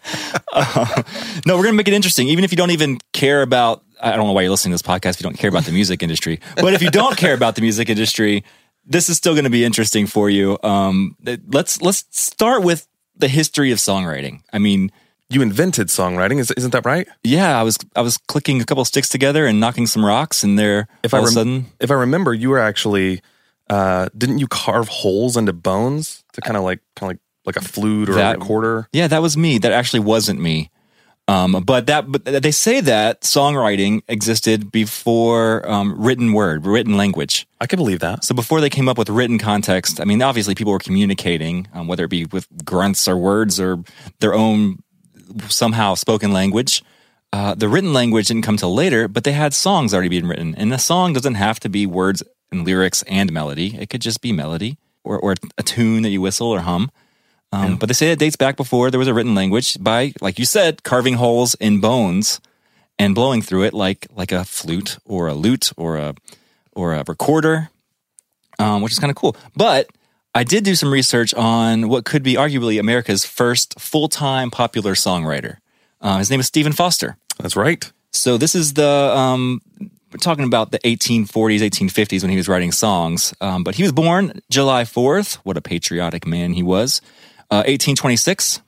Uh, 0.60 1.04
no, 1.46 1.56
we're 1.56 1.64
going 1.64 1.74
to 1.74 1.78
make 1.78 1.88
it 1.88 1.94
interesting. 1.94 2.30
Even 2.30 2.44
if 2.44 2.52
you 2.52 2.58
don't 2.58 2.72
even 2.72 2.98
care 3.14 3.42
about, 3.44 3.84
I 4.02 4.16
don't 4.16 4.26
know 4.26 4.34
why 4.34 4.42
you're 4.42 4.50
listening 4.50 4.76
to 4.76 4.82
this 4.84 4.88
podcast 4.88 5.16
if 5.16 5.22
you 5.22 5.26
don't 5.26 5.38
care 5.38 5.50
about 5.50 5.66
the 5.66 5.72
music 5.72 6.02
industry. 6.02 6.40
But 6.56 6.74
if 6.74 6.82
you 6.82 6.90
don't 6.90 7.16
care 7.16 7.36
about 7.36 7.56
the 7.56 7.62
music 7.62 7.90
industry, 7.90 8.44
this 8.88 9.10
is 9.10 9.18
still 9.18 9.34
going 9.34 9.44
to 9.44 9.50
be 9.52 9.64
interesting 9.66 10.08
for 10.08 10.30
you. 10.30 10.58
Um, 10.64 11.16
let's 11.52 11.82
let's 11.82 12.06
start 12.12 12.64
with 12.64 12.88
the 13.16 13.28
history 13.28 13.72
of 13.72 13.78
songwriting. 13.80 14.42
I 14.54 14.60
mean, 14.60 14.92
You 15.30 15.42
invented 15.42 15.88
songwriting, 15.90 16.40
is, 16.40 16.52
isn't 16.52 16.72
that 16.72 16.86
right? 16.86 17.08
yeah, 17.24 17.60
I 17.60 17.64
was 17.64 17.78
I 17.96 18.02
was 18.02 18.18
clicking 18.18 18.62
a 18.62 18.66
couple 18.66 18.86
sticks 18.86 19.10
together 19.10 19.46
and 19.46 19.60
knocking 19.60 19.88
some 19.88 20.06
rocks, 20.06 20.44
and 20.44 20.58
there 20.58 20.88
If 21.04 21.14
all 21.14 21.20
I 21.20 21.24
of 21.24 21.30
a 21.30 21.32
sudden, 21.32 21.66
if 21.80 21.92
I 21.92 21.96
remember, 21.96 22.34
you 22.34 22.50
were 22.50 22.60
actually 22.60 23.22
uh, 23.70 24.08
didn't 24.18 24.40
you 24.40 24.48
carve 24.48 24.88
holes 24.88 25.36
into 25.36 25.52
bones 25.54 26.24
to 26.34 26.42
kind 26.42 26.56
of 26.56 26.64
like 26.64 26.80
kind 26.96 27.12
of 27.12 27.16
like 27.18 27.22
like 27.46 27.58
a 27.58 27.62
flute 27.68 28.10
or 28.10 28.14
That- 28.16 28.36
a 28.38 28.40
recorder? 28.40 28.88
Yeah, 28.94 29.08
that 29.08 29.22
was 29.22 29.36
me. 29.36 29.58
That 29.58 29.72
actually 29.74 30.00
wasn't 30.02 30.40
me. 30.40 30.70
Um, 31.30 31.64
but 31.66 31.88
that, 31.88 32.10
but 32.10 32.24
they 32.24 32.52
say 32.52 32.80
that 32.82 33.22
songwriting 33.22 34.02
existed 34.08 34.72
before 34.72 35.70
um, 35.70 35.94
written 36.02 36.32
word, 36.32 36.66
written 36.66 36.96
language. 36.96 37.46
I 37.60 37.68
could 37.68 37.78
believe 37.78 38.00
that. 38.00 38.24
So 38.24 38.34
before 38.34 38.62
they 38.62 38.70
came 38.70 38.88
up 38.88 38.98
with 38.98 39.10
written 39.10 39.38
context, 39.38 40.00
I 40.00 40.06
mean, 40.06 40.22
obviously 40.22 40.56
people 40.56 40.72
were 40.72 40.80
communicating, 40.80 41.68
um, 41.74 41.88
whether 41.88 42.06
it 42.06 42.10
be 42.10 42.26
with 42.26 42.48
grunts 42.64 43.10
or 43.10 43.18
words 43.18 43.60
or 43.60 43.84
their 44.20 44.34
own 44.34 44.82
somehow 45.50 45.96
spoken 45.96 46.32
language. 46.32 46.82
Uh, 47.34 47.54
the 47.56 47.68
written 47.68 47.92
language 47.92 48.28
didn't 48.28 48.44
come 48.44 48.56
till 48.56 48.74
later, 48.74 49.10
but 49.10 49.26
they 49.26 49.34
had 49.34 49.54
songs 49.54 49.94
already 49.94 50.10
being 50.10 50.28
written. 50.28 50.56
And 50.56 50.74
a 50.74 50.80
song 50.80 51.12
doesn't 51.12 51.36
have 51.36 51.60
to 51.60 51.70
be 51.70 51.86
words 51.86 52.24
and 52.52 52.66
lyrics 52.66 53.04
and 53.04 53.34
melody. 53.34 53.76
It 53.78 53.90
could 53.90 54.02
just 54.02 54.22
be 54.22 54.32
melody 54.32 54.78
or, 55.04 55.20
or 55.20 55.36
a 55.58 55.64
tune 55.64 56.04
that 56.04 56.10
you 56.10 56.22
whistle 56.22 56.48
or 56.48 56.62
hum. 56.62 56.90
Um, 57.52 57.78
But 57.78 57.88
they 57.88 57.94
say 57.94 58.12
it 58.12 58.20
dates 58.20 58.36
back 58.36 58.58
before 58.58 58.92
there 58.92 59.00
was 59.00 59.08
a 59.08 59.14
written 59.14 59.36
language 59.36 59.78
by, 59.82 60.14
like 60.22 60.38
you 60.38 60.46
said, 60.46 60.84
carving 60.84 61.16
holes 61.16 61.56
in 61.56 61.80
bones 61.80 62.42
and 63.00 63.16
blowing 63.16 63.42
through 63.42 63.64
it 63.64 63.74
like 63.74 64.08
like 64.16 64.32
a 64.32 64.44
flute 64.44 64.98
or 65.06 65.28
a 65.28 65.34
lute 65.34 65.72
or 65.78 65.98
a 65.98 66.16
or 66.74 66.94
a 66.94 67.04
recorder, 67.08 67.70
um, 68.60 68.82
which 68.82 68.92
is 68.92 69.00
kind 69.00 69.12
of 69.12 69.16
cool. 69.16 69.36
But 69.56 69.90
I 70.36 70.44
did 70.44 70.64
do 70.64 70.76
some 70.76 70.92
research 70.92 71.34
on 71.34 71.90
what 71.90 72.06
could 72.06 72.22
be 72.22 72.34
arguably 72.36 72.80
America's 72.80 73.26
first 73.26 73.80
full 73.80 74.08
time 74.10 74.52
popular 74.52 74.94
songwriter. 74.94 75.58
Uh, 76.02 76.18
his 76.20 76.30
name 76.30 76.40
is 76.40 76.48
Stephen 76.48 76.74
Foster. 76.74 77.18
That's 77.40 77.56
right. 77.56 77.92
So 78.12 78.38
this 78.38 78.56
is 78.56 78.74
the 78.74 78.88
um, 79.16 79.62
we're 80.12 80.18
talking 80.20 80.46
about 80.46 80.72
the 80.72 80.80
1840s, 80.80 81.60
1850s 81.60 82.22
when 82.22 82.32
he 82.32 82.38
was 82.38 82.48
writing 82.48 82.72
songs. 82.72 83.34
Um, 83.42 83.64
but 83.64 83.76
he 83.76 83.84
was 83.84 83.92
born 83.92 84.42
July 84.50 84.84
4th. 84.84 85.36
What 85.44 85.58
a 85.58 85.62
patriotic 85.62 86.26
man 86.26 86.54
he 86.54 86.64
was. 86.64 87.02
Uh, 87.50 87.64
1826. 87.66 88.62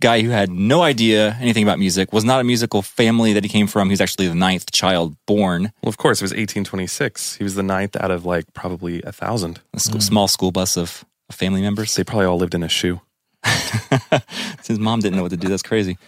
Guy 0.00 0.22
who 0.22 0.30
had 0.30 0.50
no 0.50 0.80
idea 0.80 1.36
anything 1.40 1.62
about 1.62 1.78
music, 1.78 2.10
was 2.10 2.24
not 2.24 2.40
a 2.40 2.44
musical 2.44 2.80
family 2.80 3.34
that 3.34 3.44
he 3.44 3.50
came 3.50 3.66
from. 3.66 3.88
He 3.88 3.92
was 3.92 4.00
actually 4.00 4.28
the 4.28 4.34
ninth 4.34 4.72
child 4.72 5.14
born. 5.26 5.72
Well, 5.82 5.90
of 5.90 5.98
course, 5.98 6.22
it 6.22 6.24
was 6.24 6.30
1826. 6.30 7.36
He 7.36 7.44
was 7.44 7.54
the 7.54 7.62
ninth 7.62 7.96
out 7.96 8.10
of 8.10 8.24
like 8.24 8.50
probably 8.54 9.02
a 9.02 9.12
thousand. 9.12 9.60
A 9.74 9.80
school, 9.80 10.00
small 10.00 10.26
school 10.26 10.52
bus 10.52 10.78
of, 10.78 11.04
family 11.30 11.60
members. 11.60 11.94
They 11.94 12.04
probably 12.04 12.26
all 12.26 12.38
lived 12.38 12.54
in 12.54 12.62
a 12.62 12.68
shoe. 12.68 13.00
His 14.66 14.78
mom 14.78 15.00
didn't 15.00 15.16
know 15.16 15.22
what 15.22 15.30
to 15.30 15.36
do. 15.36 15.48
That's 15.48 15.62
crazy. 15.62 15.98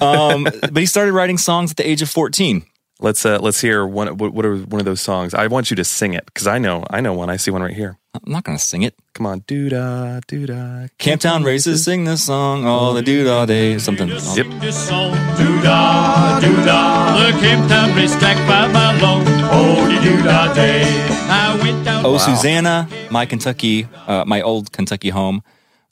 Um, 0.00 0.44
but 0.60 0.76
he 0.76 0.86
started 0.86 1.12
writing 1.12 1.38
songs 1.38 1.72
at 1.72 1.76
the 1.76 1.88
age 1.88 2.02
of 2.02 2.08
14. 2.08 2.64
Let's 3.00 3.24
uh, 3.24 3.38
let's 3.40 3.60
hear 3.60 3.86
one. 3.86 4.16
What, 4.16 4.32
what 4.32 4.44
are 4.44 4.56
one 4.56 4.80
of 4.80 4.84
those 4.84 5.00
songs? 5.00 5.32
I 5.32 5.46
want 5.46 5.70
you 5.70 5.76
to 5.76 5.84
sing 5.84 6.14
it 6.14 6.26
because 6.26 6.48
I 6.48 6.58
know 6.58 6.84
I 6.90 7.00
know 7.00 7.12
one. 7.12 7.30
I 7.30 7.36
see 7.36 7.52
one 7.52 7.62
right 7.62 7.74
here. 7.74 7.96
I'm 8.24 8.32
not 8.32 8.44
going 8.44 8.58
to 8.58 8.64
sing 8.64 8.82
it. 8.82 8.94
Come 9.14 9.26
on, 9.26 9.40
doo 9.46 9.68
da 9.68 10.20
doo 10.26 10.46
da. 10.46 10.86
Camptown 10.98 11.44
races 11.44 11.84
sing 11.84 12.04
this 12.04 12.24
song 12.24 12.64
all 12.66 12.94
the 12.94 13.02
dude 13.02 13.26
all 13.26 13.46
day. 13.46 13.78
Something. 13.78 14.08
Yep. 14.08 14.60
This 14.60 14.88
song, 14.88 15.12
doo-dah, 15.36 16.40
doo-dah. 16.40 17.18
The 17.18 17.38
Camptown 17.38 17.96
racetrack 17.96 18.36
five 18.48 18.72
mile 18.72 19.00
long. 19.00 19.24
Oh, 19.50 20.02
doo-dah 20.02 20.54
day. 20.54 20.82
I 21.30 21.58
went 21.62 21.84
down. 21.84 22.06
Oh, 22.06 22.18
Susanna, 22.18 22.88
my 23.10 23.26
Kentucky, 23.26 23.88
uh, 24.06 24.24
my 24.26 24.40
old 24.42 24.72
Kentucky 24.72 25.10
home, 25.10 25.42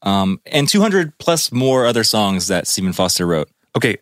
um, 0.02 0.40
and 0.46 0.68
200 0.68 1.18
plus 1.18 1.52
more 1.52 1.86
other 1.86 2.04
songs 2.04 2.48
that 2.48 2.66
Stephen 2.66 2.92
Foster 2.92 3.26
wrote. 3.26 3.48
Okay, 3.76 3.98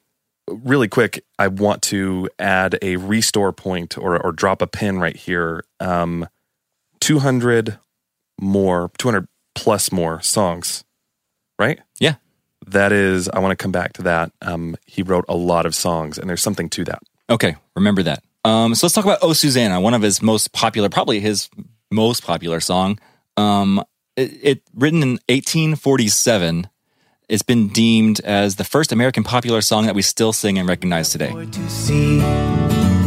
really 0.48 0.88
quick. 0.88 1.24
I 1.38 1.48
want 1.48 1.82
to 1.84 2.28
add 2.38 2.78
a 2.82 2.96
restore 2.96 3.52
point 3.52 3.96
or 3.98 4.20
or 4.24 4.32
drop 4.32 4.62
a 4.62 4.66
pin 4.66 4.98
right 4.98 5.16
here. 5.16 5.64
Um, 5.80 6.28
two 7.00 7.18
hundred 7.18 7.78
more, 8.40 8.90
two 8.98 9.08
hundred 9.08 9.28
plus 9.54 9.92
more 9.92 10.20
songs, 10.22 10.84
right? 11.58 11.80
Yeah. 12.00 12.14
That 12.66 12.92
is, 12.92 13.28
I 13.28 13.40
want 13.40 13.52
to 13.52 13.62
come 13.62 13.72
back 13.72 13.92
to 13.94 14.02
that. 14.04 14.32
Um, 14.40 14.76
he 14.86 15.02
wrote 15.02 15.26
a 15.28 15.36
lot 15.36 15.66
of 15.66 15.74
songs, 15.74 16.18
and 16.18 16.28
there's 16.28 16.42
something 16.42 16.70
to 16.70 16.85
that. 16.85 17.02
Okay, 17.28 17.56
remember 17.76 18.02
that. 18.04 18.22
Um, 18.44 18.74
so 18.74 18.87
let's 18.87 18.94
talk 18.94 19.04
about 19.04 19.18
Oh 19.22 19.32
Susanna, 19.35 19.80
one 19.80 19.94
of 19.94 20.02
his 20.02 20.22
most 20.22 20.52
popular, 20.52 20.88
probably 20.88 21.20
his 21.20 21.48
most 21.90 22.24
popular 22.24 22.61
song. 22.61 22.98
Um, 23.37 23.82
it, 24.16 24.32
it 24.42 24.62
written 24.74 25.02
in 25.02 25.11
1847. 25.28 26.68
It's 27.28 27.42
been 27.42 27.68
deemed 27.68 28.20
as 28.20 28.56
the 28.56 28.64
first 28.64 28.92
American 28.92 29.24
popular 29.24 29.61
song 29.62 29.87
that 29.87 29.94
we 29.94 30.02
still 30.02 30.32
sing 30.32 30.59
and 30.59 30.68
recognize 30.68 31.11
today. 31.11 31.30
to 31.32 31.68
see. 31.70 32.20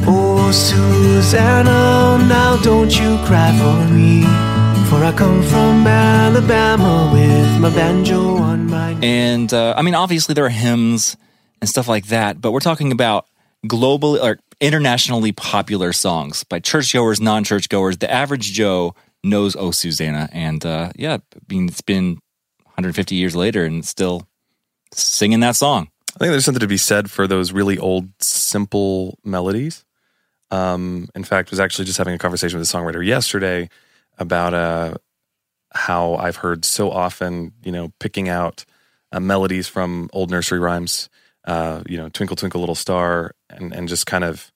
Oh, 0.10 0.52
Susanna, 0.52 2.18
now 2.28 2.58
don't 2.64 2.90
you 3.00 3.18
cry 3.26 3.52
for 3.58 3.94
me. 3.94 4.57
For 4.90 5.04
I 5.04 5.12
come 5.12 5.44
from 5.44 5.86
Alabama 5.86 7.10
with 7.12 7.60
my 7.60 7.70
banjo 7.70 8.38
on 8.38 8.68
my 8.68 8.94
knee. 8.94 9.06
And 9.06 9.54
uh, 9.54 9.74
I 9.76 9.82
mean, 9.82 9.96
obviously 9.96 10.34
there 10.34 10.46
are 10.46 10.50
hymns 10.50 11.18
and 11.60 11.70
stuff 11.70 11.90
like 11.90 12.08
that, 12.08 12.40
but 12.40 12.54
we're 12.54 12.62
talking 12.62 12.94
about 12.94 13.26
global 13.68 14.18
or 14.18 14.40
internationally 14.62 15.34
popular 15.34 15.92
songs 15.92 16.46
by 16.46 16.60
churchgoers, 16.60 17.20
non-churchgoers. 17.20 17.98
The 17.98 18.10
average 18.10 18.54
Joe 18.54 18.96
knows 19.26 19.58
"Oh 19.58 19.72
Susanna," 19.72 20.30
and 20.32 20.66
uh, 20.66 20.92
yeah, 20.96 21.18
I 21.36 21.54
mean, 21.54 21.68
it's 21.68 21.82
been 21.82 22.20
150 22.64 23.14
years 23.14 23.36
later 23.36 23.66
and 23.66 23.86
still 23.86 24.26
singing 24.94 25.42
that 25.42 25.58
song. 25.58 25.90
I 26.16 26.20
think 26.20 26.32
there's 26.32 26.46
something 26.46 26.62
to 26.62 26.68
be 26.68 26.78
said 26.78 27.12
for 27.12 27.28
those 27.28 27.52
really 27.52 27.78
old, 27.78 28.08
simple 28.22 29.20
melodies. 29.26 29.84
Um, 30.50 31.10
in 31.14 31.26
fact, 31.26 31.50
was 31.50 31.60
actually 31.60 31.86
just 31.86 31.98
having 31.98 32.14
a 32.14 32.18
conversation 32.18 32.58
with 32.58 32.74
a 32.74 32.78
songwriter 32.78 33.06
yesterday 33.06 33.70
about 34.18 34.54
uh, 34.54 34.96
how 35.74 36.16
I've 36.16 36.38
heard 36.38 36.66
so 36.66 36.92
often, 36.92 37.54
you 37.64 37.72
know, 37.72 37.92
picking 38.00 38.30
out 38.30 38.66
uh, 39.12 39.20
melodies 39.20 39.68
from 39.68 40.10
old 40.14 40.32
nursery 40.32 40.60
rhymes, 40.60 41.10
uh, 41.46 41.84
you 41.88 41.98
know, 41.98 42.10
"Twinkle 42.10 42.36
Twinkle 42.36 42.60
Little 42.60 42.76
Star," 42.76 43.34
and 43.50 43.74
and 43.74 43.88
just 43.88 44.06
kind 44.06 44.24
of 44.24 44.52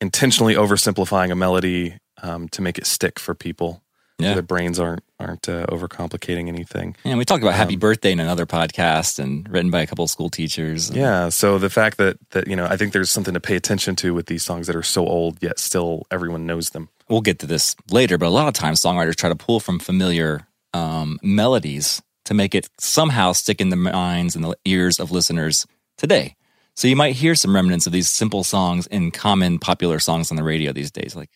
intentionally 0.00 0.54
oversimplifying 0.54 1.30
a 1.30 1.34
melody 1.34 1.98
um, 2.22 2.48
to 2.50 2.62
make 2.62 2.78
it 2.78 2.86
stick 2.86 3.18
for 3.18 3.34
people. 3.34 3.82
Yeah. 4.18 4.30
So 4.30 4.34
their 4.34 4.42
brains 4.42 4.80
aren't 4.80 5.04
aren't 5.20 5.46
uh, 5.48 5.66
overcomplicating 5.66 6.48
anything. 6.48 6.96
And 7.04 7.18
we 7.18 7.26
talked 7.26 7.42
about 7.42 7.52
Um, 7.52 7.60
"Happy 7.60 7.76
Birthday" 7.76 8.12
in 8.12 8.20
another 8.20 8.46
podcast 8.46 9.18
and 9.18 9.46
written 9.48 9.70
by 9.70 9.82
a 9.82 9.86
couple 9.86 10.04
of 10.04 10.10
school 10.10 10.30
teachers. 10.30 10.90
Yeah. 10.90 11.28
So 11.28 11.58
the 11.58 11.68
fact 11.68 11.98
that 11.98 12.16
that 12.30 12.48
you 12.48 12.56
know, 12.56 12.64
I 12.64 12.78
think 12.78 12.94
there's 12.94 13.10
something 13.10 13.34
to 13.34 13.40
pay 13.40 13.56
attention 13.56 13.94
to 13.96 14.14
with 14.14 14.26
these 14.26 14.42
songs 14.42 14.68
that 14.68 14.76
are 14.76 14.82
so 14.82 15.06
old 15.06 15.42
yet 15.42 15.58
still 15.58 16.06
everyone 16.10 16.46
knows 16.46 16.70
them. 16.70 16.88
We'll 17.08 17.20
get 17.20 17.38
to 17.40 17.46
this 17.46 17.76
later, 17.90 18.18
but 18.18 18.26
a 18.26 18.30
lot 18.30 18.48
of 18.48 18.54
times 18.54 18.80
songwriters 18.80 19.16
try 19.16 19.28
to 19.28 19.36
pull 19.36 19.60
from 19.60 19.78
familiar 19.78 20.46
um, 20.72 21.18
melodies 21.22 22.02
to 22.24 22.34
make 22.34 22.54
it 22.54 22.68
somehow 22.78 23.32
stick 23.32 23.60
in 23.60 23.70
the 23.70 23.76
minds 23.76 24.34
and 24.34 24.44
the 24.44 24.56
ears 24.64 24.98
of 24.98 25.10
listeners 25.10 25.66
today. 25.96 26.36
So 26.74 26.88
you 26.88 26.96
might 26.96 27.16
hear 27.16 27.34
some 27.34 27.54
remnants 27.54 27.86
of 27.86 27.92
these 27.92 28.08
simple 28.08 28.44
songs 28.44 28.86
in 28.88 29.10
common 29.10 29.58
popular 29.58 29.98
songs 29.98 30.30
on 30.30 30.36
the 30.36 30.42
radio 30.42 30.72
these 30.72 30.90
days. 30.90 31.16
Like 31.16 31.30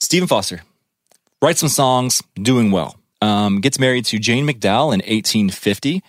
Stephen 0.00 0.28
Foster 0.28 0.62
writes 1.42 1.60
some 1.60 1.68
songs, 1.68 2.22
doing 2.34 2.70
well. 2.70 2.96
Um, 3.20 3.60
gets 3.60 3.80
married 3.80 4.04
to 4.06 4.18
Jane 4.18 4.46
McDowell 4.46 4.94
in 4.94 5.00
1850. 5.00 6.02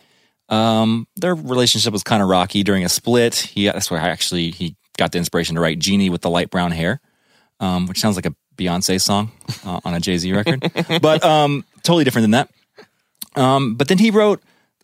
Um, 0.49 1.07
their 1.15 1.33
relationship 1.33 1.93
was 1.93 2.03
kind 2.03 2.21
of 2.21 2.29
rocky 2.29 2.63
during 2.63 2.85
a 2.85 2.89
split. 2.89 3.35
He 3.35 3.65
that's 3.65 3.89
where 3.89 3.99
I 3.99 4.09
actually 4.09 4.51
he 4.51 4.75
got 4.97 5.11
the 5.11 5.17
inspiration 5.17 5.55
to 5.55 5.61
write 5.61 5.79
"Jeannie 5.79 6.09
with 6.09 6.21
the 6.21 6.29
light 6.29 6.51
brown 6.51 6.71
hair," 6.71 7.01
um, 7.59 7.87
which 7.87 7.99
sounds 7.99 8.15
like 8.15 8.25
a 8.25 8.35
Beyonce 8.59 8.99
song 8.99 9.31
uh, 9.65 9.79
on 9.85 9.93
a 9.93 9.99
Jay 9.99 10.17
Z 10.17 10.31
record, 10.33 10.71
but 11.01 11.23
um, 11.23 11.63
totally 11.83 12.03
different 12.03 12.23
than 12.23 12.31
that. 12.31 12.49
Um, 13.35 13.75
but 13.75 13.87
then 13.87 13.97
he 13.97 14.11
wrote 14.11 14.41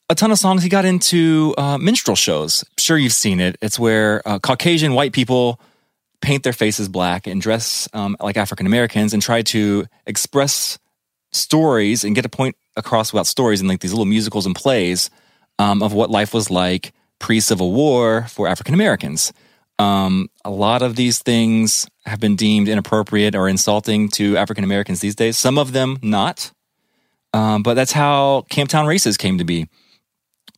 a 0.10 0.16
ton 0.16 0.32
of 0.32 0.40
songs. 0.40 0.64
He 0.64 0.70
got 0.70 0.86
into 0.86 1.54
uh, 1.58 1.78
minstrel 1.78 2.16
shows. 2.16 2.64
Sure, 2.78 2.98
you've 2.98 3.14
seen 3.14 3.40
it. 3.40 3.58
It's 3.62 3.78
where 3.78 4.22
uh, 4.26 4.40
Caucasian 4.40 4.94
white 4.94 5.14
people 5.14 5.60
paint 6.22 6.44
their 6.44 6.54
faces 6.54 6.90
black 6.90 7.28
and 7.28 7.42
dress 7.42 7.88
um, 7.94 8.16
like 8.20 8.38
African 8.38 8.66
Americans 8.66 9.14
and 9.14 9.22
try 9.22 9.42
to 9.44 9.86
express 10.08 10.80
stories 11.32 12.04
and 12.04 12.16
get 12.16 12.26
a 12.26 12.30
point 12.30 12.56
across 12.76 13.12
about 13.12 13.28
stories 13.28 13.62
in 13.62 13.68
like 13.68 13.82
these 13.82 13.92
little 13.92 14.06
musicals 14.06 14.46
and 14.46 14.56
plays 14.56 15.10
um, 15.60 15.84
of 15.84 15.94
what 15.94 16.10
life 16.10 16.34
was 16.34 16.50
like 16.50 16.94
pre 17.20 17.40
Civil 17.40 17.72
War 17.72 18.26
for 18.30 18.48
African 18.48 18.74
Americans. 18.74 19.34
Um, 19.78 20.30
a 20.46 20.50
lot 20.50 20.82
of 20.82 20.96
these 20.96 21.20
things 21.20 21.88
have 22.06 22.20
been 22.20 22.36
deemed 22.36 22.68
inappropriate 22.70 23.36
or 23.36 23.50
insulting 23.50 24.10
to 24.10 24.38
African 24.38 24.64
Americans 24.64 25.02
these 25.02 25.16
days. 25.16 25.38
Some 25.38 25.58
of 25.58 25.74
them 25.74 25.98
not, 26.02 26.52
um, 27.34 27.62
but 27.64 27.74
that's 27.74 27.92
how 27.92 28.46
Camptown 28.50 28.88
races 28.88 29.18
came 29.18 29.38
to 29.38 29.44
be. 29.44 29.68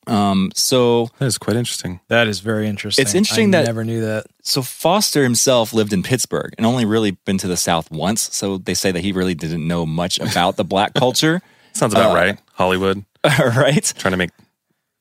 Um, 0.05 0.51
so 0.55 1.09
That 1.19 1.25
is 1.25 1.37
quite 1.37 1.57
interesting. 1.57 1.99
That 2.07 2.27
is 2.27 2.39
very 2.39 2.67
interesting. 2.67 3.03
It's 3.03 3.13
interesting 3.15 3.53
I 3.53 3.59
that- 3.59 3.65
never 3.65 3.83
knew 3.83 4.01
that. 4.01 4.25
so 4.41 4.61
Foster 4.61 5.23
himself 5.23 5.73
lived 5.73 5.91
in 5.93 6.01
Pittsburgh 6.03 6.53
and 6.57 6.65
only 6.65 6.85
really 6.85 7.11
been 7.11 7.37
to 7.39 7.47
the 7.47 7.57
South 7.57 7.89
once. 7.91 8.33
So 8.35 8.57
they 8.57 8.73
say 8.73 8.91
that 8.91 9.01
he 9.01 9.11
really 9.11 9.33
didn't 9.35 9.67
know 9.67 9.85
much 9.85 10.19
about 10.19 10.55
the 10.57 10.63
black 10.63 10.93
culture, 10.93 11.41
Sounds 11.73 11.93
about 11.93 12.13
right. 12.15 12.39
Hollywood 12.53 13.03
right? 13.39 13.93
trying 13.97 14.11
to 14.13 14.17
make 14.17 14.31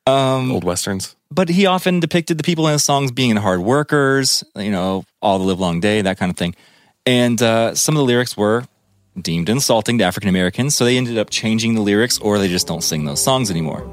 Um, 0.07 0.53
old 0.53 0.63
westerns. 0.65 1.16
But 1.37 1.51
he 1.51 1.67
often 1.67 2.01
depicted 2.01 2.39
the 2.39 2.43
people 2.43 2.67
in 2.67 2.73
his 2.73 2.83
songs 2.83 3.13
being 3.13 3.37
hard 3.37 3.61
workers, 3.61 4.43
you 4.57 4.71
know, 4.71 5.05
all 5.21 5.39
the 5.39 5.45
live 5.45 5.61
long 5.61 5.81
day, 5.81 6.01
that 6.01 6.17
kind 6.17 6.31
of 6.31 6.37
thing. 6.37 6.57
And 7.05 7.41
uh, 7.43 7.75
some 7.75 7.95
of 7.95 7.99
the 7.99 8.05
lyrics 8.05 8.37
were 8.39 8.65
deemed 9.21 9.51
insulting 9.51 9.99
to 9.99 10.05
African 10.05 10.31
Americans, 10.31 10.75
so 10.75 10.87
they 10.87 10.97
ended 10.97 11.19
up 11.19 11.29
changing 11.29 11.75
the 11.75 11.83
lyrics 11.83 12.19
or 12.19 12.39
they 12.39 12.49
just 12.49 12.67
don't 12.67 12.83
sing 12.83 13.05
those 13.05 13.23
songs 13.23 13.51
anymore. 13.51 13.87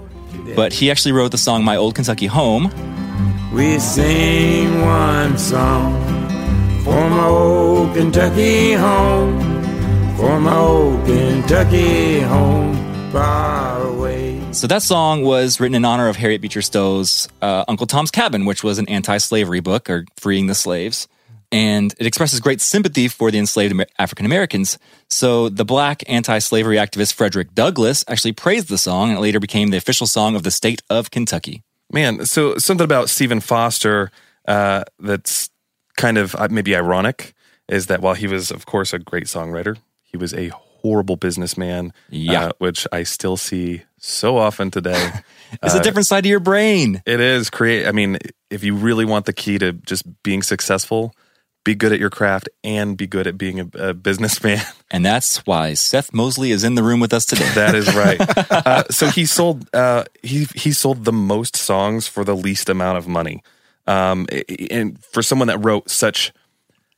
But 0.56 0.72
he 0.72 0.90
actually 0.90 1.12
wrote 1.12 1.32
the 1.32 1.38
song 1.38 1.66
My 1.66 1.76
Old 1.76 1.96
Kentucky 1.96 2.28
Home. 2.28 2.72
We 3.54 3.78
sing 3.78 4.82
one 4.82 5.38
song 5.38 6.02
for 6.84 7.10
my 7.10 7.26
old 7.28 7.94
Kentucky 7.94 8.72
home, 8.74 9.40
for 10.16 10.40
my 10.40 10.56
old 10.56 11.06
Kentucky 11.06 12.22
home, 12.22 13.12
far 13.12 13.84
away. 13.84 14.23
So 14.54 14.68
that 14.68 14.84
song 14.84 15.24
was 15.24 15.60
written 15.60 15.74
in 15.74 15.84
honor 15.84 16.08
of 16.08 16.16
Harriet 16.16 16.40
Beecher 16.40 16.62
Stowe's 16.62 17.28
uh, 17.42 17.66
Uncle 17.68 17.88
Tom's 17.88 18.12
Cabin, 18.12 18.46
which 18.46 18.64
was 18.64 18.78
an 18.78 18.88
anti-slavery 18.88 19.62
book 19.62 19.90
or 19.90 20.06
freeing 20.16 20.46
the 20.46 20.54
slaves. 20.54 21.08
And 21.52 21.94
it 22.00 22.06
expresses 22.06 22.40
great 22.40 22.62
sympathy 22.62 23.08
for 23.08 23.32
the 23.32 23.40
enslaved 23.40 23.84
African 23.98 24.26
Americans. 24.26 24.78
So 25.10 25.50
the 25.50 25.66
black 25.66 26.04
anti-slavery 26.08 26.78
activist 26.78 27.14
Frederick 27.14 27.54
Douglass 27.56 28.06
actually 28.08 28.34
praised 28.34 28.70
the 28.70 28.78
song 28.78 29.10
and 29.10 29.18
it 29.18 29.22
later 29.22 29.40
became 29.40 29.72
the 29.72 29.78
official 29.78 30.08
song 30.08 30.36
of 30.36 30.44
the 30.44 30.52
state 30.52 30.82
of 30.90 31.10
Kentucky. 31.10 31.64
Man, 31.92 32.26
so 32.26 32.58
something 32.58 32.86
about 32.86 33.10
Stephen 33.10 33.40
Foster 33.40 34.12
uh, 34.48 34.84
that's 35.00 35.50
kind 35.98 36.18
of 36.18 36.36
uh, 36.36 36.48
maybe 36.50 36.76
ironic 36.76 37.34
is 37.68 37.88
that 37.88 38.02
while 38.02 38.14
he 38.14 38.28
was, 38.28 38.52
of 38.52 38.66
course, 38.66 38.94
a 38.94 39.00
great 39.00 39.26
songwriter, 39.26 39.78
he 40.04 40.16
was 40.16 40.34
a 40.34 40.52
horrible 40.84 41.16
businessman. 41.16 41.94
Yeah. 42.10 42.48
uh, 42.48 42.52
which 42.60 42.86
I 42.92 43.04
still 43.04 43.38
see 43.38 43.84
so 43.98 44.38
often 44.38 44.70
today. 44.72 45.12
It's 45.62 45.76
a 45.76 45.84
different 45.84 46.08
side 46.08 46.26
of 46.26 46.30
your 46.30 46.40
brain. 46.40 47.04
it 47.06 47.20
is 47.20 47.52
create. 47.52 47.86
I 47.86 47.92
mean, 47.92 48.18
if 48.50 48.64
you 48.64 48.74
really 48.76 49.06
want 49.06 49.28
the 49.28 49.34
key 49.34 49.60
to 49.60 49.72
just 49.74 50.04
being 50.24 50.42
successful, 50.42 51.14
be 51.64 51.76
good 51.76 51.94
at 51.94 52.00
your 52.00 52.10
craft 52.10 52.50
and 52.64 52.98
be 52.98 53.06
good 53.06 53.28
at 53.28 53.38
being 53.38 53.60
a, 53.60 53.90
a 53.90 53.94
businessman. 53.94 54.60
And 54.92 55.06
that's 55.06 55.46
why 55.46 55.76
Seth 55.76 56.12
Mosley 56.12 56.52
is 56.52 56.64
in 56.64 56.74
the 56.76 56.82
room 56.84 57.00
with 57.00 57.14
us 57.14 57.26
today. 57.26 57.50
That 57.56 57.76
is 57.76 57.88
right. 57.96 58.20
uh, 58.52 58.84
so 58.90 59.08
he 59.10 59.26
sold 59.28 59.70
uh, 59.76 60.06
he 60.24 60.48
he 60.56 60.72
sold 60.72 61.06
the 61.06 61.14
most 61.14 61.56
songs 61.56 62.08
for 62.08 62.24
the 62.24 62.36
least 62.36 62.70
amount 62.70 62.98
of 62.98 63.08
money, 63.08 63.44
um, 63.86 64.26
and 64.72 64.98
for 65.06 65.22
someone 65.22 65.50
that 65.50 65.60
wrote 65.64 65.90
such 65.90 66.32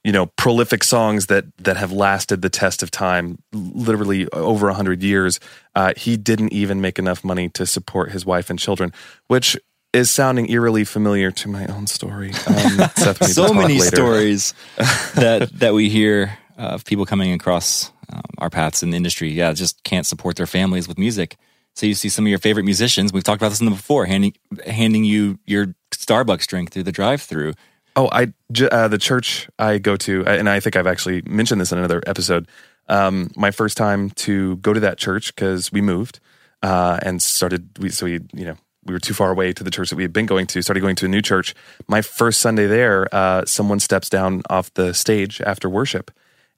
you 0.06 0.12
know 0.12 0.28
prolific 0.38 0.84
songs 0.84 1.26
that 1.26 1.46
that 1.58 1.78
have 1.78 1.92
lasted 1.92 2.44
the 2.44 2.50
test 2.50 2.84
of 2.84 2.92
time, 2.92 3.40
literally 3.52 4.28
over 4.30 4.70
a 4.70 4.74
hundred 4.74 5.02
years, 5.02 5.40
uh, 5.74 5.94
he 5.98 6.16
didn't 6.16 6.54
even 6.54 6.80
make 6.80 7.00
enough 7.00 7.24
money 7.24 7.50
to 7.50 7.66
support 7.66 8.12
his 8.12 8.26
wife 8.26 8.50
and 8.50 8.58
children, 8.60 8.94
which. 9.28 9.58
Is 9.94 10.12
sounding 10.12 10.52
eerily 10.52 10.84
familiar 10.84 11.32
to 11.32 11.48
my 11.48 11.66
own 11.68 11.88
story. 11.88 12.28
Um, 12.28 12.90
Seth, 12.98 12.98
we 12.98 13.06
need 13.06 13.16
to 13.18 13.26
so 13.28 13.54
many 13.54 13.80
later. 13.80 13.96
stories 13.96 14.54
that 15.16 15.50
that 15.54 15.74
we 15.74 15.88
hear 15.88 16.38
of 16.58 16.84
people 16.84 17.06
coming 17.06 17.32
across 17.32 17.94
um, 18.12 18.22
our 18.40 18.50
paths 18.50 18.84
in 18.84 18.90
the 18.90 18.98
industry. 18.98 19.30
Yeah, 19.30 19.54
just 19.54 19.86
can't 19.86 20.06
support 20.06 20.36
their 20.36 20.48
families 20.48 20.90
with 20.90 20.98
music. 20.98 21.38
So 21.76 21.86
you 21.86 21.94
see 21.94 22.10
some 22.10 22.26
of 22.26 22.30
your 22.30 22.40
favorite 22.40 22.66
musicians. 22.66 23.14
We've 23.14 23.24
talked 23.24 23.42
about 23.42 23.52
this 23.52 23.62
in 23.62 23.68
the 23.68 23.72
before, 23.72 24.06
handing 24.06 24.34
handing 24.68 25.06
you 25.06 25.40
your 25.46 25.76
Starbucks 25.92 26.46
drink 26.46 26.72
through 26.72 26.84
the 26.84 26.92
drive-through. 26.92 27.54
Oh, 27.96 28.10
I 28.12 28.34
uh, 28.72 28.88
the 28.90 28.98
church 28.98 29.48
I 29.58 29.78
go 29.78 29.96
to, 29.98 30.26
and 30.26 30.50
I 30.50 30.60
think 30.60 30.76
I've 30.76 30.88
actually 30.88 31.22
mentioned 31.26 31.62
this 31.62 31.72
in 31.72 31.78
another 31.78 32.04
episode. 32.06 32.48
Um, 32.88 33.32
my 33.36 33.52
first 33.52 33.78
time 33.78 34.10
to 34.12 34.58
go 34.58 34.74
to 34.74 34.80
that 34.82 34.98
church 34.98 35.34
because 35.34 35.72
we 35.72 35.82
moved 35.82 36.20
uh, 36.62 37.00
and 37.02 37.22
started. 37.22 37.70
We 37.80 37.90
so 37.90 38.06
we 38.06 38.20
you 38.34 38.46
know 38.46 38.58
we 38.84 38.94
were 38.94 39.00
too 39.00 39.14
far 39.14 39.32
away 39.32 39.54
to 39.54 39.64
the 39.64 39.72
church 39.72 39.90
that 39.90 39.96
we 39.96 40.04
had 40.04 40.12
been 40.12 40.26
going 40.26 40.46
to. 40.48 40.62
Started 40.62 40.82
going 40.82 40.98
to 40.98 41.06
a 41.06 41.10
new 41.10 41.22
church. 41.22 41.56
My 41.88 42.02
first 42.02 42.42
Sunday 42.42 42.68
there, 42.68 43.08
uh, 43.14 43.46
someone 43.46 43.80
steps 43.80 44.10
down 44.10 44.44
off 44.50 44.74
the 44.74 44.94
stage 44.94 45.40
after 45.42 45.70
worship, 45.70 46.12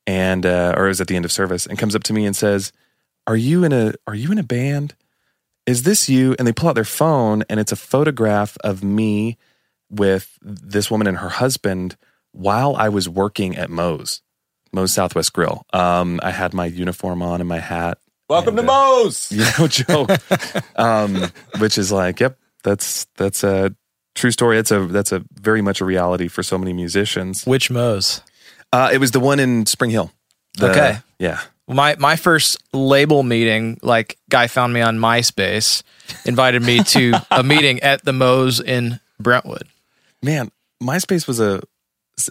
and 0.08 0.46
uh, 0.46 0.74
or 0.76 0.86
it 0.86 0.90
was 0.90 1.02
at 1.02 1.08
the 1.08 1.16
end 1.16 1.26
of 1.26 1.32
service, 1.32 1.68
and 1.68 1.78
comes 1.78 1.96
up 1.96 2.04
to 2.04 2.14
me 2.14 2.26
and 2.26 2.36
says, 2.36 2.72
"Are 3.28 3.38
you 3.38 3.64
in 3.64 3.74
a 3.74 3.94
Are 4.08 4.16
you 4.16 4.32
in 4.32 4.40
a 4.40 4.44
band? 4.44 4.96
Is 5.68 5.84
this 5.84 6.10
you?" 6.10 6.36
And 6.40 6.48
they 6.48 6.54
pull 6.54 6.70
out 6.70 6.76
their 6.76 6.84
phone, 6.84 7.44
and 7.48 7.60
it's 7.60 7.72
a 7.72 7.78
photograph 7.78 8.58
of 8.64 8.84
me 8.84 9.38
with 9.90 10.38
this 10.42 10.90
woman 10.92 11.08
and 11.08 11.18
her 11.18 11.30
husband 11.30 11.96
while 12.32 12.76
I 12.76 12.90
was 12.90 13.08
working 13.10 13.56
at 13.56 13.70
Moe's, 13.70 14.22
Moe's 14.74 14.92
Southwest 14.94 15.34
Grill. 15.34 15.64
Um, 15.74 16.20
I 16.24 16.32
had 16.32 16.54
my 16.54 16.66
uniform 16.66 17.22
on 17.22 17.40
and 17.42 17.48
my 17.50 17.60
hat. 17.60 17.98
Welcome 18.30 18.56
to 18.58 18.64
Moe's. 18.64 19.32
Yeah, 19.32 19.52
no 19.58 19.68
joke. 19.68 20.10
um, 20.76 21.32
which 21.60 21.78
is 21.78 21.92
like, 21.92 22.20
yep, 22.20 22.38
that's 22.64 23.06
that's 23.16 23.44
a 23.44 23.74
true 24.16 24.32
story. 24.32 24.58
That's 24.58 24.72
a 24.72 24.86
that's 24.88 25.12
a 25.14 25.24
very 25.34 25.62
much 25.62 25.80
a 25.82 25.86
reality 25.86 26.28
for 26.28 26.44
so 26.44 26.58
many 26.58 26.74
musicians. 26.74 27.46
Which 27.46 27.72
Moe's? 27.72 28.22
Uh, 28.74 28.90
it 28.92 28.98
was 28.98 29.12
the 29.12 29.20
one 29.22 29.40
in 29.40 29.66
Spring 29.66 29.92
Hill. 29.92 30.12
The- 30.58 30.72
Okay. 30.72 30.98
Yeah. 31.20 31.40
My 31.70 31.96
my 32.00 32.16
first 32.16 32.58
label 32.74 33.24
meeting, 33.24 33.80
like 33.82 34.18
guy 34.30 34.48
found 34.48 34.74
me 34.74 34.82
on 34.82 34.98
MySpace, 35.00 35.84
invited 36.26 36.64
me 36.64 36.84
to 36.84 37.14
a 37.32 37.44
meeting 37.44 37.82
at 37.82 38.04
the 38.06 38.14
Moe's 38.14 38.60
in 38.62 39.00
Brentwood. 39.20 39.68
Man, 40.24 40.52
MySpace 40.82 41.28
was 41.28 41.40
a 41.40 41.62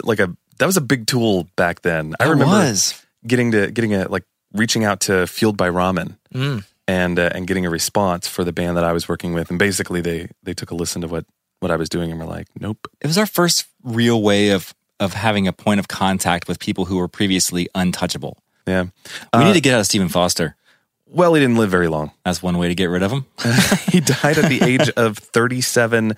like 0.03 0.18
a 0.20 0.35
that 0.59 0.66
was 0.66 0.77
a 0.77 0.81
big 0.81 1.07
tool 1.07 1.49
back 1.57 1.83
then. 1.83 2.14
I 2.20 2.25
It 2.27 2.31
remember 2.31 2.55
was. 2.55 3.03
getting 3.27 3.53
to 3.53 3.70
getting 3.70 3.94
a 3.94 4.09
like 4.09 4.25
reaching 4.53 4.85
out 4.85 5.01
to 5.01 5.27
Fueled 5.27 5.57
by 5.57 5.68
Ramen 5.68 6.16
and 6.88 7.18
uh, 7.18 7.31
and 7.35 7.46
getting 7.46 7.66
a 7.66 7.70
response 7.70 8.27
for 8.29 8.44
the 8.44 8.53
band 8.53 8.77
that 8.77 8.85
I 8.85 8.92
was 8.92 9.09
working 9.09 9.35
with, 9.35 9.51
and 9.51 9.59
basically 9.59 10.01
they 10.01 10.29
they 10.42 10.55
took 10.55 10.70
a 10.70 10.75
listen 10.75 11.03
to 11.03 11.09
what 11.09 11.25
what 11.61 11.70
I 11.70 11.77
was 11.77 11.88
doing 11.88 12.11
and 12.11 12.20
were 12.20 12.27
like, 12.27 12.49
nope. 12.61 12.87
It 13.01 13.07
was 13.07 13.18
our 13.18 13.27
first 13.27 13.66
real 13.83 14.22
way 14.22 14.51
of 14.51 14.75
of 15.01 15.12
having 15.12 15.46
a 15.46 15.53
point 15.53 15.79
of 15.81 15.88
contact 15.88 16.49
with 16.49 16.59
people 16.59 16.87
who 16.87 16.96
were 16.96 17.09
previously 17.09 17.68
untouchable. 17.75 18.38
Yeah. 18.66 18.85
We 18.85 18.90
Uh, 19.33 19.44
need 19.44 19.53
to 19.55 19.61
get 19.61 19.75
out 19.75 19.81
of 19.81 19.87
Stephen 19.87 20.09
Foster. 20.09 20.57
Well, 21.09 21.35
he 21.35 21.40
didn't 21.40 21.57
live 21.57 21.70
very 21.70 21.87
long. 21.88 22.11
That's 22.25 22.42
one 22.42 22.59
way 22.59 22.66
to 22.68 22.75
get 22.75 22.87
rid 22.87 23.03
of 23.03 23.12
him. 23.12 23.27
he 23.92 24.01
died 24.01 24.38
at 24.38 24.49
the 24.49 24.61
age 24.62 24.88
of 24.96 25.18
37, 25.18 26.16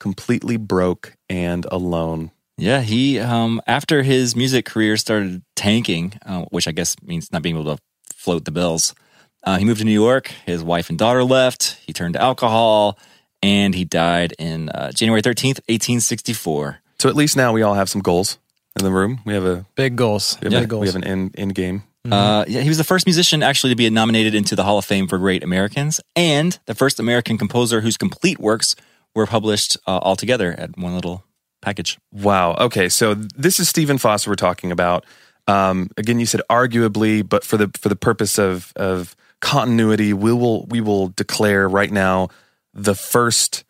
completely 0.00 0.56
broke 0.56 1.14
and 1.28 1.64
alone. 1.70 2.32
Yeah, 2.58 2.80
he 2.80 3.20
um, 3.20 3.62
after 3.66 4.02
his 4.02 4.34
music 4.34 4.64
career 4.64 4.96
started 4.96 5.42
tanking, 5.54 6.14
uh, 6.26 6.46
which 6.50 6.66
I 6.66 6.72
guess 6.72 6.96
means 7.02 7.32
not 7.32 7.42
being 7.42 7.56
able 7.56 7.76
to 7.76 7.82
float 8.12 8.44
the 8.44 8.50
bills. 8.50 8.94
Uh, 9.42 9.56
he 9.56 9.64
moved 9.64 9.78
to 9.78 9.86
New 9.86 9.92
York. 9.92 10.30
His 10.44 10.62
wife 10.62 10.90
and 10.90 10.98
daughter 10.98 11.24
left. 11.24 11.78
He 11.86 11.92
turned 11.94 12.14
to 12.14 12.20
alcohol, 12.20 12.98
and 13.42 13.74
he 13.74 13.84
died 13.86 14.34
in 14.38 14.68
uh, 14.68 14.92
January 14.92 15.22
thirteenth, 15.22 15.60
eighteen 15.68 16.00
sixty 16.00 16.34
four. 16.34 16.80
So 16.98 17.08
at 17.08 17.14
least 17.14 17.36
now 17.36 17.52
we 17.54 17.62
all 17.62 17.74
have 17.74 17.88
some 17.88 18.02
goals 18.02 18.38
in 18.78 18.84
the 18.84 18.90
room. 18.90 19.20
We 19.24 19.32
have 19.32 19.46
a 19.46 19.64
Big 19.74 19.96
goals. 19.96 20.36
we 20.42 20.52
have, 20.52 20.62
Big 20.62 20.72
a, 20.72 20.78
we 20.78 20.86
have 20.86 20.96
an 20.96 21.04
end, 21.04 21.34
end 21.38 21.54
game. 21.54 21.84
Uh, 22.10 22.44
yeah, 22.48 22.60
he 22.60 22.68
was 22.68 22.78
the 22.78 22.84
first 22.84 23.06
musician 23.06 23.42
actually 23.42 23.70
to 23.70 23.76
be 23.76 23.88
nominated 23.90 24.34
into 24.34 24.56
the 24.56 24.64
Hall 24.64 24.78
of 24.78 24.84
Fame 24.84 25.06
for 25.06 25.18
Great 25.18 25.42
Americans, 25.42 26.00
and 26.16 26.58
the 26.66 26.74
first 26.74 27.00
American 27.00 27.38
composer 27.38 27.80
whose 27.80 27.96
complete 27.96 28.38
works 28.38 28.76
were 29.14 29.26
published 29.26 29.76
uh, 29.86 29.98
all 29.98 30.16
together 30.16 30.54
at 30.58 30.76
one 30.76 30.94
little 30.94 31.24
package. 31.62 31.98
Wow. 32.12 32.54
Okay. 32.54 32.88
So 32.88 33.14
this 33.14 33.60
is 33.60 33.68
Stephen 33.68 33.98
Foster 33.98 34.30
we're 34.30 34.36
talking 34.36 34.72
about. 34.72 35.04
Um, 35.46 35.90
again, 35.96 36.20
you 36.20 36.26
said 36.26 36.42
arguably, 36.48 37.28
but 37.28 37.44
for 37.44 37.56
the 37.56 37.70
for 37.78 37.88
the 37.88 37.96
purpose 37.96 38.38
of 38.38 38.72
of 38.76 39.16
continuity, 39.40 40.12
we 40.12 40.32
will 40.32 40.66
we 40.66 40.80
will 40.80 41.08
declare 41.08 41.68
right 41.68 41.90
now 41.90 42.28
the 42.72 42.94
first 42.94 43.64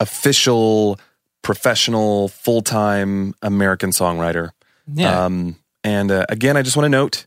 official 0.00 0.98
professional 1.42 2.28
full 2.28 2.62
time 2.62 3.34
American 3.42 3.90
songwriter. 3.90 4.50
Yeah, 4.92 5.24
Um, 5.24 5.56
and 5.82 6.10
uh, 6.10 6.24
again, 6.28 6.56
I 6.56 6.62
just 6.62 6.76
want 6.76 6.84
to 6.84 6.90
note, 6.90 7.26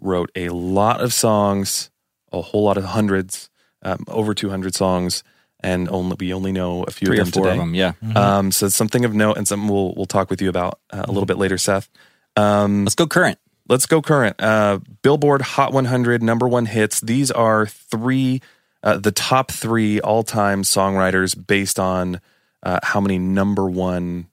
wrote 0.00 0.30
a 0.34 0.48
lot 0.50 1.00
of 1.00 1.12
songs, 1.12 1.90
a 2.32 2.40
whole 2.40 2.64
lot 2.64 2.76
of 2.76 2.84
hundreds, 2.84 3.50
um, 3.82 4.04
over 4.08 4.34
two 4.34 4.50
hundred 4.50 4.74
songs, 4.74 5.22
and 5.60 5.88
only 5.88 6.16
we 6.20 6.32
only 6.32 6.52
know 6.52 6.84
a 6.84 6.90
few 6.90 7.06
three 7.06 7.18
or 7.18 7.22
of 7.22 7.32
them 7.32 7.32
four 7.32 7.44
today. 7.44 7.54
of 7.56 7.58
them. 7.60 7.74
Yeah, 7.74 7.92
Um, 8.14 8.52
so 8.52 8.66
it's 8.66 8.76
something 8.76 9.04
of 9.04 9.14
note 9.14 9.36
and 9.38 9.46
something 9.48 9.68
we'll 9.68 9.94
we'll 9.96 10.06
talk 10.06 10.30
with 10.30 10.40
you 10.42 10.48
about 10.48 10.78
uh, 10.90 11.04
a 11.06 11.10
little 11.12 11.26
bit 11.26 11.38
later, 11.38 11.58
Seth. 11.58 11.88
Um, 12.36 12.84
let's 12.84 12.94
go 12.94 13.06
current. 13.06 13.38
let's 13.68 13.86
go 13.86 14.00
current. 14.00 14.40
Uh, 14.40 14.78
Billboard 15.02 15.42
Hot 15.42 15.72
100 15.72 16.22
number 16.22 16.46
one 16.48 16.66
hits. 16.66 17.00
These 17.00 17.30
are 17.32 17.66
three, 17.66 18.40
uh, 18.82 18.98
the 18.98 19.10
top 19.12 19.50
three 19.50 20.00
all 20.00 20.22
time 20.22 20.62
songwriters 20.62 21.34
based 21.46 21.78
on 21.80 22.20
uh, 22.62 22.78
how 22.82 23.00
many 23.00 23.18
number 23.18 23.66
one 23.68 24.28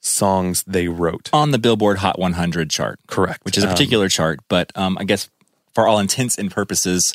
songs 0.00 0.62
they 0.66 0.88
wrote. 0.88 1.30
on 1.32 1.50
the 1.50 1.58
Billboard 1.58 1.98
Hot 1.98 2.18
100 2.18 2.70
chart, 2.70 2.98
Correct. 3.06 3.44
which 3.44 3.56
is 3.56 3.64
a 3.64 3.68
Um, 3.68 3.72
particular 3.72 4.08
chart, 4.08 4.40
but 4.48 4.70
um, 4.74 4.96
I 5.00 5.04
guess 5.04 5.30
for 5.74 5.86
all 5.86 5.98
intents 5.98 6.36
and 6.38 6.50
purposes, 6.50 7.14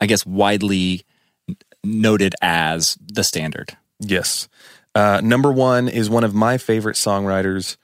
I 0.00 0.06
guess 0.06 0.24
widely 0.26 0.92
n- 0.92 1.00
noted 1.86 2.34
as 2.42 2.98
the 3.00 3.24
standard. 3.24 3.76
Yes. 4.00 4.48
Uh, 4.94 5.20
number 5.22 5.52
one 5.52 5.88
is 5.88 6.08
one 6.08 6.24
of 6.24 6.34
my 6.34 6.58
favorite 6.58 6.96
songwriters 6.96 7.76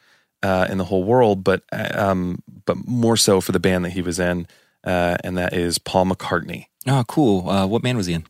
uh, 0.42 0.66
in 0.70 0.78
the 0.78 0.84
whole 0.84 1.04
world, 1.04 1.44
but 1.44 1.62
uh, 1.72 1.90
um, 1.94 2.42
but 2.64 2.76
more 2.86 3.16
so 3.16 3.40
for 3.40 3.52
the 3.52 3.60
band 3.60 3.84
that 3.84 3.90
he 3.90 4.02
was 4.02 4.18
in, 4.18 4.46
uh, 4.84 5.16
and 5.22 5.36
that 5.38 5.52
is 5.52 5.78
Paul 5.78 6.06
McCartney. 6.06 6.66
Oh, 6.86 7.04
cool. 7.06 7.48
Uh, 7.48 7.66
what 7.66 7.82
band 7.82 7.98
was 7.98 8.06
he 8.06 8.14
in? 8.14 8.24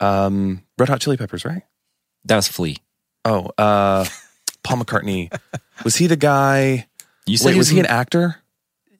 Um, 0.00 0.62
Red 0.78 0.88
Hot 0.88 1.00
Chili 1.00 1.16
Peppers, 1.16 1.44
right? 1.44 1.62
That 2.24 2.36
was 2.36 2.48
Flea. 2.48 2.76
Oh, 3.24 3.50
uh, 3.56 4.04
Paul 4.62 4.78
McCartney. 4.78 5.32
Was 5.84 5.96
he 5.96 6.06
the 6.06 6.16
guy? 6.16 6.86
You 7.26 7.36
said 7.36 7.46
Wait, 7.46 7.52
he 7.54 7.58
was 7.58 7.68
he 7.68 7.80
an 7.80 7.86
actor? 7.86 8.36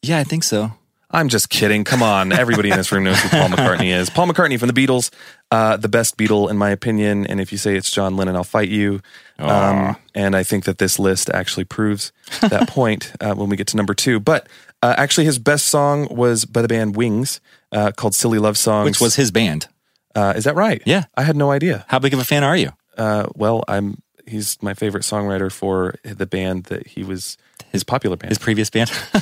Yeah, 0.01 0.19
I 0.19 0.25
think 0.25 0.43
so. 0.43 0.73
I'm 1.13 1.29
just 1.29 1.51
kidding. 1.51 1.85
Come 1.85 2.03
on. 2.03 2.33
Everybody 2.33 2.71
in 2.71 2.77
this 2.77 2.91
room 2.91 3.05
knows 3.05 3.19
who 3.21 3.29
Paul 3.29 3.49
McCartney 3.49 3.93
is. 3.95 4.09
Paul 4.09 4.27
McCartney 4.29 4.59
from 4.59 4.69
the 4.69 4.75
Beatles, 4.87 5.11
uh, 5.51 5.77
the 5.77 5.89
best 5.89 6.17
Beatle, 6.17 6.49
in 6.51 6.57
my 6.57 6.71
opinion. 6.71 7.27
And 7.27 7.41
if 7.41 7.53
you 7.53 7.59
say 7.59 7.77
it's 7.77 7.91
John 7.91 8.17
Lennon, 8.17 8.35
I'll 8.37 8.45
fight 8.45 8.69
you. 8.71 9.01
Um, 9.39 9.97
and 10.15 10.35
I 10.37 10.43
think 10.43 10.65
that 10.65 10.79
this 10.79 10.99
list 10.99 11.29
actually 11.31 11.65
proves 11.65 12.13
that 12.41 12.69
point 12.69 13.13
uh, 13.21 13.35
when 13.35 13.49
we 13.49 13.57
get 13.57 13.67
to 13.69 13.77
number 13.77 13.93
two. 13.95 14.21
But 14.21 14.49
uh, 14.83 14.95
actually, 14.97 15.27
his 15.27 15.39
best 15.39 15.67
song 15.67 16.09
was 16.11 16.45
by 16.45 16.63
the 16.63 16.69
band 16.69 16.97
Wings 16.97 17.41
uh, 17.73 17.93
called 17.93 18.15
Silly 18.15 18.39
Love 18.39 18.57
Songs. 18.57 18.87
Which 18.87 19.01
was 19.01 19.17
his 19.17 19.31
band. 19.31 19.67
uh, 20.15 20.33
is 20.37 20.45
that 20.45 20.55
right? 20.55 20.81
Yeah. 20.87 21.05
I 21.17 21.23
had 21.25 21.37
no 21.37 21.51
idea. 21.51 21.85
How 21.89 21.99
big 21.99 22.15
of 22.15 22.21
a 22.21 22.25
fan 22.25 22.43
are 22.45 22.57
you? 22.57 22.71
Uh, 22.97 23.27
well, 23.35 23.65
I'm. 23.69 24.01
He's 24.27 24.57
my 24.63 24.73
favorite 24.75 25.03
songwriter 25.03 25.51
for 25.51 25.97
the 26.05 26.27
band 26.27 26.65
that 26.65 26.87
he 26.87 27.03
was 27.03 27.37
his 27.73 27.83
popular 27.85 28.17
band. 28.17 28.31
His 28.31 28.39
previous 28.39 28.71
band? 28.71 28.91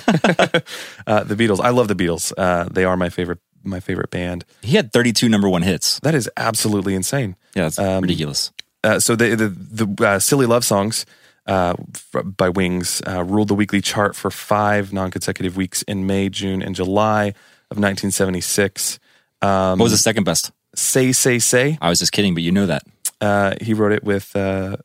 uh, 1.06 1.24
the 1.24 1.34
Beatles. 1.36 1.60
I 1.60 1.70
love 1.70 1.88
the 1.88 1.94
Beatles. 1.94 2.32
Uh, 2.36 2.64
they 2.70 2.84
are 2.84 2.96
my 2.96 3.08
favorite 3.08 3.38
my 3.62 3.78
favorite 3.80 4.10
band. 4.10 4.44
he 4.62 4.74
had 4.76 4.90
32 4.92 5.28
number 5.28 5.46
one 5.48 5.60
hits. 5.62 6.00
That 6.00 6.14
is 6.14 6.30
absolutely 6.36 6.94
insane. 6.94 7.36
Yeah, 7.54 7.64
that's 7.64 7.78
Um, 7.78 8.00
ridiculous. 8.02 8.52
Uh, 8.82 8.98
so 8.98 9.14
the 9.16 9.34
the, 9.36 9.48
the 9.84 10.06
uh, 10.06 10.18
silly 10.18 10.46
love 10.46 10.64
songs 10.64 11.04
uh, 11.46 11.74
f- 11.94 12.24
by 12.24 12.48
Wings 12.48 13.02
uh, 13.06 13.22
ruled 13.22 13.48
the 13.48 13.54
weekly 13.54 13.80
chart 13.82 14.16
for 14.16 14.30
five 14.30 14.92
non-consecutive 14.92 15.56
weeks 15.58 15.82
in 15.82 16.06
May, 16.06 16.28
June, 16.30 16.62
and 16.62 16.74
July 16.74 17.34
of 17.70 17.76
1976. 17.78 18.98
Um, 19.42 19.78
What 19.78 19.84
was 19.84 19.92
the 19.92 19.98
second 19.98 20.24
best? 20.24 20.52
Say 20.74 21.12
Say 21.12 21.38
Say? 21.38 21.76
I 21.82 21.88
was 21.90 21.98
just 21.98 22.12
kidding, 22.12 22.32
but 22.34 22.42
you 22.42 22.52
know 22.52 22.66
that. 22.66 22.82
Uh, 23.20 23.54
he 23.60 23.74
wrote 23.74 23.92
it 23.92 24.02
with 24.04 24.34
uh, 24.34 24.76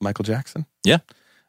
Michael 0.00 0.22
Jackson. 0.24 0.66
Yeah. 0.84 0.98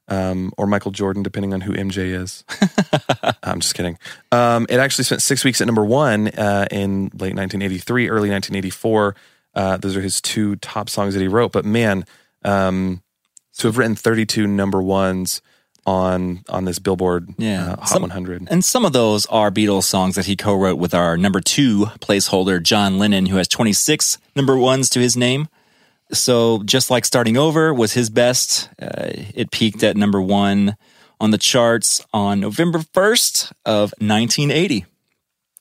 Um, 0.08 0.52
or 0.58 0.68
Michael 0.68 0.92
Jordan, 0.92 1.24
depending 1.24 1.54
on 1.54 1.62
who 1.62 1.74
MJ 1.74 2.14
is. 2.20 2.44
I'm 3.44 3.60
just 3.60 3.76
kidding. 3.76 3.98
Um, 4.32 4.66
it 4.70 4.78
actually 4.80 5.04
spent 5.06 5.22
six 5.22 5.44
weeks 5.44 5.62
at 5.62 5.66
number 5.68 5.84
one 5.86 6.28
uh, 6.30 6.68
in 6.72 7.06
late 7.14 7.36
1983, 7.36 8.10
early 8.10 8.30
1984. 8.30 9.16
Uh, 9.56 9.78
those 9.78 9.96
are 9.96 10.02
his 10.02 10.22
two 10.22 10.56
top 10.58 10.90
songs 10.90 11.14
that 11.14 11.22
he 11.22 11.28
wrote. 11.28 11.52
But 11.52 11.66
man, 11.66 12.06
um, 12.44 13.02
to 13.58 13.68
have 13.68 13.78
written 13.78 13.96
32 13.96 14.48
number 14.48 14.82
ones 14.82 15.42
on 15.88 16.44
on 16.50 16.66
this 16.66 16.80
Billboard 16.80 17.30
Yeah. 17.38 17.74
uh, 17.74 17.76
Hot 17.78 17.88
Some- 17.90 18.02
100. 18.02 18.48
And 18.50 18.66
some 18.66 18.86
of 18.86 18.92
those 18.94 19.26
are 19.28 19.52
Beatles 19.52 19.84
songs 19.84 20.16
that 20.16 20.26
he 20.26 20.36
co 20.36 20.56
wrote 20.56 20.78
with 20.80 20.94
our 20.94 21.16
number 21.16 21.40
two 21.40 21.86
placeholder, 22.00 22.62
John 22.62 22.98
Lennon, 22.98 23.28
who 23.28 23.38
has 23.38 23.48
26 23.48 24.18
number 24.36 24.58
ones 24.58 24.90
to 24.92 25.00
his 25.00 25.16
name. 25.16 25.48
So 26.12 26.62
just 26.64 26.92
like 26.92 27.06
Starting 27.06 27.38
Over 27.38 27.74
was 27.74 27.94
his 27.94 28.10
best, 28.10 28.70
uh, 28.82 29.10
it 29.34 29.52
peaked 29.52 29.84
at 29.84 29.98
number 29.98 30.22
one 30.22 30.76
on 31.20 31.32
the 31.32 31.38
charts 31.38 32.06
on 32.14 32.40
November 32.40 32.80
1st 32.80 33.52
of 33.66 33.94
1980. 34.00 34.86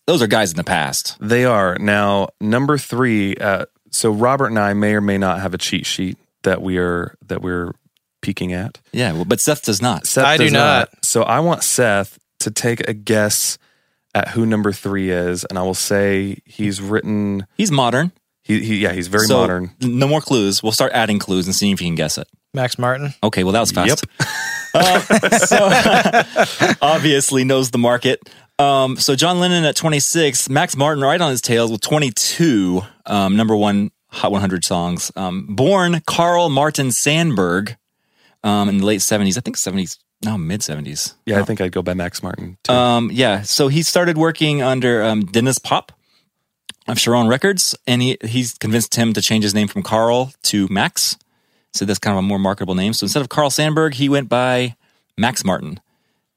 Those 0.06 0.20
are 0.20 0.26
guys 0.26 0.50
in 0.50 0.56
the 0.56 0.64
past. 0.64 1.16
They 1.20 1.44
are 1.44 1.78
now 1.78 2.28
number 2.40 2.76
three. 2.76 3.36
Uh, 3.36 3.66
so 3.90 4.10
Robert 4.10 4.48
and 4.48 4.58
I 4.58 4.74
may 4.74 4.94
or 4.94 5.00
may 5.00 5.16
not 5.16 5.40
have 5.40 5.54
a 5.54 5.58
cheat 5.58 5.86
sheet 5.86 6.18
that 6.42 6.60
we 6.60 6.78
are 6.78 7.16
that 7.26 7.40
we're 7.40 7.72
peeking 8.20 8.52
at. 8.52 8.80
Yeah, 8.92 9.12
well, 9.12 9.24
but 9.24 9.40
Seth 9.40 9.62
does 9.62 9.80
not. 9.80 10.06
Seth 10.06 10.26
I 10.26 10.36
do 10.36 10.44
does 10.44 10.52
not. 10.52 10.90
So 11.02 11.22
I 11.22 11.40
want 11.40 11.62
Seth 11.62 12.18
to 12.40 12.50
take 12.50 12.86
a 12.88 12.92
guess 12.92 13.56
at 14.14 14.28
who 14.28 14.44
number 14.44 14.72
three 14.72 15.10
is, 15.10 15.44
and 15.44 15.58
I 15.58 15.62
will 15.62 15.74
say 15.74 16.38
he's 16.44 16.80
written. 16.80 17.46
He's 17.56 17.70
modern. 17.70 18.12
He, 18.44 18.60
he 18.60 18.76
yeah, 18.78 18.92
he's 18.92 19.08
very 19.08 19.26
So, 19.26 19.40
modern. 19.40 19.70
No 19.80 20.06
more 20.06 20.20
clues. 20.20 20.62
We'll 20.62 20.72
start 20.72 20.92
adding 20.92 21.18
clues 21.18 21.46
and 21.46 21.54
seeing 21.54 21.72
if 21.72 21.80
you 21.80 21.88
can 21.88 21.94
guess 21.94 22.18
it. 22.18 22.28
Max 22.52 22.78
Martin. 22.78 23.14
Okay, 23.22 23.42
well, 23.42 23.52
that 23.52 23.60
was 23.60 23.72
fast. 23.72 24.04
Yep. 24.04 24.28
so 25.48 26.76
obviously 26.82 27.44
knows 27.44 27.70
the 27.70 27.78
market. 27.78 28.20
Um, 28.58 28.96
so 28.96 29.16
John 29.16 29.40
Lennon 29.40 29.64
at 29.64 29.74
26, 29.74 30.48
Max 30.48 30.76
Martin 30.76 31.02
right 31.02 31.20
on 31.20 31.30
his 31.30 31.40
tails 31.40 31.72
with 31.72 31.80
22, 31.80 32.82
um, 33.06 33.36
number 33.36 33.56
one 33.56 33.90
Hot 34.10 34.30
100 34.30 34.64
songs. 34.64 35.10
Um, 35.16 35.46
born 35.48 36.00
Karl 36.06 36.48
Martin 36.48 36.92
Sandberg 36.92 37.76
um, 38.44 38.68
in 38.68 38.78
the 38.78 38.86
late 38.86 39.00
70s, 39.00 39.36
I 39.36 39.40
think 39.40 39.56
70s, 39.56 39.98
no, 40.24 40.38
mid 40.38 40.60
70s. 40.60 41.14
Yeah, 41.26 41.40
I 41.40 41.42
think 41.42 41.60
I'd 41.60 41.72
go 41.72 41.82
by 41.82 41.94
Max 41.94 42.22
Martin. 42.22 42.56
Too. 42.62 42.72
Um, 42.72 43.10
yeah, 43.12 43.42
so 43.42 43.66
he 43.66 43.82
started 43.82 44.16
working 44.16 44.62
under 44.62 45.02
um, 45.02 45.24
Denniz 45.24 45.60
Pop 45.60 45.90
of 46.86 46.98
Cheiron 46.98 47.28
Records, 47.28 47.74
and 47.86 48.02
he 48.02 48.18
he's 48.24 48.54
convinced 48.54 48.94
him 48.94 49.12
to 49.14 49.22
change 49.22 49.44
his 49.44 49.54
name 49.54 49.68
from 49.68 49.82
Karl 49.82 50.32
to 50.44 50.68
Max. 50.68 51.16
So 51.72 51.84
that's 51.84 51.98
kind 51.98 52.16
of 52.16 52.24
a 52.24 52.26
more 52.26 52.38
marketable 52.38 52.74
name. 52.74 52.92
So 52.92 53.04
instead 53.04 53.20
of 53.20 53.28
Karl 53.28 53.50
Sandberg, 53.50 53.94
he 53.94 54.08
went 54.08 54.28
by 54.28 54.76
Max 55.18 55.44
Martin. 55.44 55.80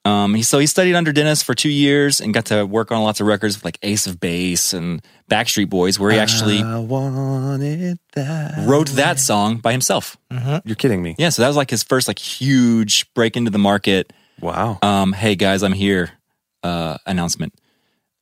Um, 0.03 0.35
he, 0.35 0.41
so 0.41 0.57
he 0.57 0.67
studied 0.67 0.95
under 0.95 1.11
Denniz 1.11 1.43
for 1.43 1.53
two 1.53 1.69
years 1.69 2.21
and 2.21 2.33
got 2.33 2.45
to 2.45 2.65
work 2.65 2.93
on 2.93 3.03
lots 3.03 3.19
of 3.19 3.27
records 3.27 3.57
with 3.57 3.65
like 3.65 3.77
Ace 3.81 4.07
of 4.07 4.21
Base 4.21 4.71
and 4.71 5.01
Backstreet 5.29 5.69
Boys, 5.69 5.99
where 5.99 6.11
he 6.11 6.17
actually 6.17 6.61
that. 8.13 8.65
wrote 8.65 8.87
that 8.91 9.19
song 9.19 9.57
by 9.57 9.73
himself. 9.73 10.15
You're 10.63 10.77
kidding 10.77 11.03
me. 11.03 11.15
Yeah, 11.19 11.29
so 11.29 11.41
that 11.41 11.49
was 11.49 11.57
like 11.57 11.69
his 11.69 11.83
first 11.83 12.07
like 12.07 12.19
huge 12.19 13.13
break 13.13 13.35
into 13.35 13.51
the 13.51 13.57
market. 13.59 14.13
Wow. 14.39 14.79
um, 14.81 15.11
hey 15.11 15.35
guys, 15.35 15.61
I'm 15.61 15.73
here 15.73 16.11
uh, 16.63 16.97
announcement. 17.05 17.53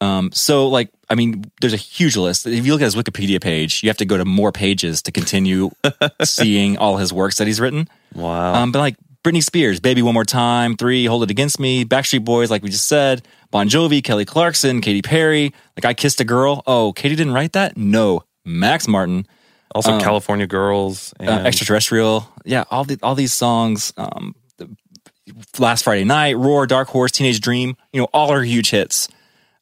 Um, 0.01 0.31
so 0.31 0.67
like, 0.67 0.89
I 1.09 1.15
mean, 1.15 1.49
there's 1.61 1.73
a 1.73 1.77
huge 1.77 2.17
list. 2.17 2.45
If 2.45 2.65
you 2.65 2.73
look 2.73 2.81
at 2.81 2.85
his 2.85 2.95
Wikipedia 2.95 3.41
page, 3.41 3.81
you 3.83 3.89
have 3.89 3.97
to 3.97 4.05
go 4.05 4.17
to 4.17 4.25
more 4.25 4.51
pages 4.51 5.01
to 5.03 5.11
continue 5.11 5.71
seeing 6.23 6.77
all 6.77 6.97
his 6.97 7.13
works 7.13 7.37
that 7.37 7.47
he's 7.47 7.59
written. 7.59 7.87
wow. 8.13 8.55
Um, 8.55 8.71
but 8.71 8.79
like 8.79 8.95
Britney 9.23 9.43
Spears, 9.43 9.79
Baby 9.79 10.01
One 10.01 10.13
More 10.13 10.25
Time, 10.25 10.77
Three, 10.77 11.05
Hold 11.05 11.23
It 11.23 11.31
Against 11.31 11.59
Me, 11.59 11.83
Backstreet 11.85 12.23
Boys, 12.23 12.51
like 12.51 12.61
we 12.61 12.69
just 12.69 12.87
said, 12.87 13.25
Bon 13.49 13.67
Jovi, 13.67 14.03
Kelly 14.03 14.25
Clarkson, 14.25 14.81
Katy 14.81 15.01
Perry, 15.01 15.53
like 15.75 15.85
I 15.85 15.93
Kissed 15.93 16.21
a 16.21 16.25
Girl. 16.25 16.61
Oh, 16.67 16.93
Katy 16.93 17.15
didn't 17.15 17.33
write 17.33 17.53
that? 17.53 17.75
No. 17.75 18.23
Max 18.43 18.87
Martin, 18.87 19.25
also, 19.73 19.99
California 19.99 20.45
Girls. 20.45 21.13
And 21.19 21.29
uh, 21.29 21.47
Extraterrestrial. 21.47 22.29
Yeah, 22.45 22.65
all 22.69 22.83
the 22.83 22.99
all 23.01 23.15
these 23.15 23.33
songs. 23.33 23.93
Um, 23.97 24.35
Last 25.57 25.83
Friday 25.83 26.03
Night, 26.03 26.37
Roar, 26.37 26.67
Dark 26.67 26.87
Horse, 26.89 27.11
Teenage 27.11 27.41
Dream. 27.41 27.75
You 27.91 28.01
know, 28.01 28.07
all 28.13 28.31
are 28.31 28.43
huge 28.43 28.69
hits. 28.69 29.07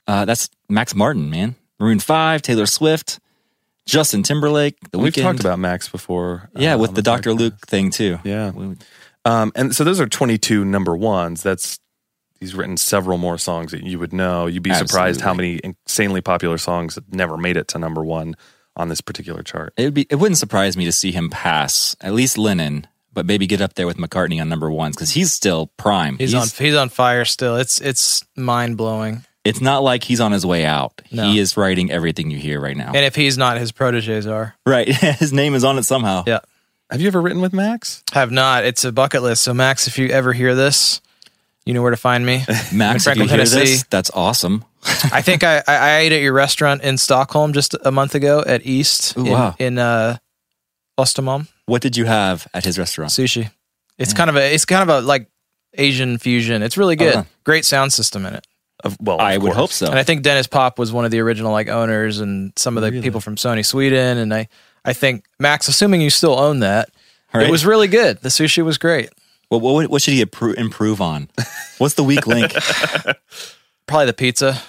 Uh, 0.07 0.25
that's 0.25 0.49
Max 0.69 0.95
Martin, 0.95 1.29
man. 1.29 1.55
Maroon 1.79 1.99
Five, 1.99 2.41
Taylor 2.41 2.65
Swift, 2.65 3.19
Justin 3.85 4.23
Timberlake. 4.23 4.75
The 4.91 4.99
We've 4.99 5.13
Weeknd. 5.13 5.21
talked 5.21 5.39
about 5.39 5.59
Max 5.59 5.89
before. 5.89 6.49
yeah, 6.55 6.75
uh, 6.75 6.77
with 6.77 6.89
on 6.89 6.93
the 6.95 7.01
Dr. 7.01 7.31
podcast. 7.31 7.39
Luke 7.39 7.67
thing 7.67 7.89
too. 7.91 8.19
Yeah. 8.23 8.51
Um, 9.25 9.51
and 9.55 9.75
so 9.75 9.83
those 9.83 9.99
are 10.01 10.07
22 10.07 10.65
number 10.65 10.95
ones. 10.95 11.43
That's 11.43 11.79
he's 12.39 12.53
written 12.55 12.75
several 12.77 13.17
more 13.17 13.37
songs 13.37 13.71
that 13.71 13.83
you 13.83 13.99
would 13.99 14.13
know. 14.13 14.47
You'd 14.47 14.63
be 14.63 14.73
surprised 14.73 15.21
how 15.21 15.33
many 15.33 15.59
insanely 15.63 16.21
popular 16.21 16.57
songs 16.57 16.95
that 16.95 17.13
never 17.13 17.37
made 17.37 17.55
it 17.57 17.69
to 17.69 17.79
number 17.79 18.03
one 18.03 18.35
on 18.75 18.89
this 18.89 19.01
particular 19.01 19.43
chart. 19.43 19.73
It 19.77 19.85
would 19.85 19.93
be. 19.93 20.07
It 20.09 20.15
wouldn't 20.15 20.37
surprise 20.37 20.75
me 20.75 20.85
to 20.85 20.91
see 20.91 21.11
him 21.11 21.29
pass 21.29 21.95
at 22.01 22.13
least 22.13 22.37
Lennon, 22.37 22.87
but 23.13 23.25
maybe 23.25 23.47
get 23.47 23.61
up 23.61 23.75
there 23.75 23.87
with 23.87 23.97
McCartney 23.97 24.41
on 24.41 24.49
number 24.49 24.69
ones 24.71 24.95
because 24.95 25.11
he's 25.11 25.31
still 25.31 25.67
prime. 25.77 26.17
He's, 26.17 26.33
on 26.33 26.47
he's 26.57 26.75
on 26.75 26.89
fire 26.89 27.23
still. 27.25 27.55
It's 27.55 27.79
it's 27.79 28.23
mind 28.35 28.77
blowing. 28.77 29.23
It's 29.43 29.59
not 29.59 29.83
like 29.83 30.03
he's 30.03 30.21
on 30.21 30.31
his 30.31 30.45
way 30.45 30.63
out. 30.65 31.01
No. 31.11 31.25
He 31.25 31.39
is 31.39 31.57
writing 31.57 31.91
everything 31.91 32.31
you 32.31 32.37
hear 32.37 32.61
right 32.61 32.77
now. 32.77 32.87
And 32.87 33.05
if 33.05 33.15
he's 33.15 33.37
not, 33.37 33.57
his 33.57 33.71
proteges 33.71 34.25
are. 34.25 34.55
right, 34.65 34.87
his 35.19 35.33
name 35.33 35.53
is 35.53 35.63
on 35.63 35.77
it 35.77 35.83
somehow. 35.83 36.23
Yeah. 36.25 36.39
Have 36.89 37.01
you 37.01 37.07
ever 37.07 37.21
written 37.21 37.41
with 37.41 37.53
Max? 37.53 38.03
Have 38.13 38.31
not. 38.31 38.65
It's 38.65 38.85
a 38.85 38.91
bucket 38.91 39.23
list. 39.23 39.41
So 39.43 39.53
Max, 39.53 39.87
if 39.87 39.97
you 39.97 40.09
ever 40.09 40.31
hear 40.31 40.53
this, 40.55 41.01
you 41.65 41.73
know 41.73 41.81
where 41.81 41.91
to 41.91 41.97
find 41.97 42.25
me. 42.25 42.43
Max, 42.73 43.07
if 43.07 43.15
you 43.15 43.23
hear 43.23 43.29
Tennessee. 43.37 43.59
this, 43.59 43.83
that's 43.89 44.11
awesome. 44.13 44.63
I 45.11 45.21
think 45.21 45.43
I, 45.43 45.57
I, 45.67 45.75
I 45.75 45.97
ate 45.99 46.11
at 46.11 46.21
your 46.21 46.33
restaurant 46.33 46.81
in 46.83 46.97
Stockholm 46.97 47.53
just 47.53 47.73
a 47.83 47.91
month 47.91 48.15
ago 48.15 48.43
at 48.45 48.65
East 48.65 49.17
Ooh, 49.17 49.25
in, 49.25 49.31
wow. 49.31 49.55
in 49.57 49.77
uh, 49.79 50.17
Östermalm 50.99 51.47
What 51.65 51.81
did 51.81 51.95
you 51.97 52.05
have 52.05 52.47
at 52.53 52.65
his 52.65 52.77
restaurant? 52.77 53.11
sushi. 53.11 53.49
It's 53.97 54.13
kind 54.13 54.29
of 54.29 54.35
a 54.35 54.53
it's 54.53 54.65
kind 54.65 54.89
of 54.89 55.03
a 55.03 55.05
like 55.05 55.27
Asian 55.75 56.17
fusion. 56.17 56.61
It's 56.63 56.77
really 56.77 56.95
good. 56.95 57.15
Uh-huh. 57.15 57.23
Great 57.43 57.65
sound 57.65 57.93
system 57.93 58.25
in 58.25 58.33
it. 58.33 58.45
Of, 58.83 58.97
well, 58.99 59.19
I 59.21 59.33
of 59.33 59.43
would 59.43 59.53
hope 59.53 59.71
so. 59.71 59.87
And 59.87 59.97
I 59.97 60.03
think 60.03 60.23
Denniz 60.23 60.49
Pop 60.49 60.77
was 60.77 60.91
one 60.91 61.05
of 61.05 61.11
the 61.11 61.19
original 61.21 61.51
like 61.51 61.69
owners 61.69 62.19
and 62.19 62.51
some 62.57 62.77
of 62.77 62.83
the 62.83 63.01
people 63.01 63.21
from 63.21 63.35
Sony 63.35 63.65
Sweden. 63.65 64.17
And 64.17 64.33
I, 64.33 64.47
I 64.83 64.91
think 64.93 65.25
Max, 65.39 65.67
assuming 65.69 66.01
you 66.01 66.09
still 66.09 66.37
own 66.37 66.59
that, 66.59 66.89
Right. 67.33 67.47
it 67.47 67.51
was 67.51 67.65
really 67.65 67.87
good. 67.87 68.19
The 68.21 68.29
sushi 68.29 68.63
was 68.63 68.77
great. 68.77 69.09
What, 69.49 69.61
what, 69.61 69.89
what 69.89 70.01
should 70.01 70.13
he 70.13 70.21
improve 70.21 71.01
on? 71.01 71.29
What's 71.79 71.95
the 71.95 72.03
weak 72.03 72.27
link? 72.27 72.51
Probably 73.87 74.05
the 74.05 74.13
pizza. 74.13 74.61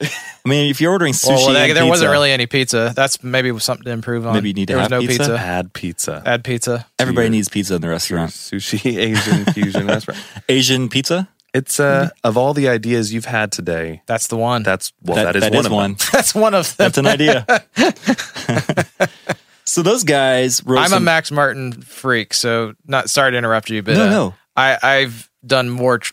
I 0.00 0.08
mean, 0.48 0.70
if 0.70 0.80
you're 0.80 0.92
ordering 0.92 1.12
sushi, 1.12 1.28
well, 1.28 1.52
there, 1.52 1.68
and 1.68 1.76
there 1.76 1.86
wasn't 1.86 2.10
really 2.10 2.30
any 2.30 2.46
pizza. 2.46 2.92
That's 2.94 3.22
maybe 3.22 3.56
something 3.60 3.84
to 3.84 3.90
improve 3.90 4.26
on. 4.26 4.34
Maybe 4.34 4.48
you 4.48 4.54
need 4.54 4.66
to 4.68 4.74
there 4.74 4.78
was 4.82 4.90
have 4.90 4.90
no 4.90 5.00
pizza? 5.00 5.18
pizza. 5.18 5.38
Add 5.38 5.72
pizza. 5.72 6.22
Add 6.26 6.44
pizza. 6.44 6.86
Everybody 6.98 7.26
your- 7.26 7.30
needs 7.32 7.48
pizza 7.48 7.76
in 7.76 7.80
the 7.80 7.88
restaurant. 7.88 8.30
sushi 8.32 8.96
Asian 8.98 9.44
fusion 9.52 9.86
restaurant. 9.88 10.20
Asian 10.48 10.88
pizza. 10.88 11.28
It's 11.54 11.78
uh 11.78 12.10
of 12.24 12.36
all 12.36 12.52
the 12.52 12.68
ideas 12.68 13.12
you've 13.14 13.24
had 13.26 13.52
today, 13.52 14.02
That's 14.06 14.26
the 14.26 14.36
one. 14.36 14.64
that's 14.64 14.92
well 15.02 15.14
that, 15.16 15.24
that 15.24 15.36
is 15.36 15.42
that 15.42 15.52
one 15.52 15.60
is 15.60 15.66
of 15.66 15.72
one. 15.72 15.90
them. 15.92 15.98
That's 16.12 16.34
one 16.34 16.52
of 16.54 16.76
them. 16.76 16.84
That's 16.84 16.98
an 16.98 17.06
idea. 17.06 17.46
so 19.64 19.82
those 19.82 20.04
guys 20.04 20.62
wrote 20.64 20.80
I'm 20.80 20.92
a 20.92 21.00
Max 21.00 21.30
Martin 21.30 21.72
freak, 21.72 22.34
so 22.34 22.74
not 22.86 23.08
sorry 23.10 23.32
to 23.32 23.38
interrupt 23.38 23.70
you, 23.70 23.82
but 23.82 23.94
No, 23.96 24.06
uh, 24.06 24.10
no. 24.10 24.34
I 24.56 24.78
I've 24.82 25.30
done 25.46 25.70
more 25.70 25.98
tr- 25.98 26.12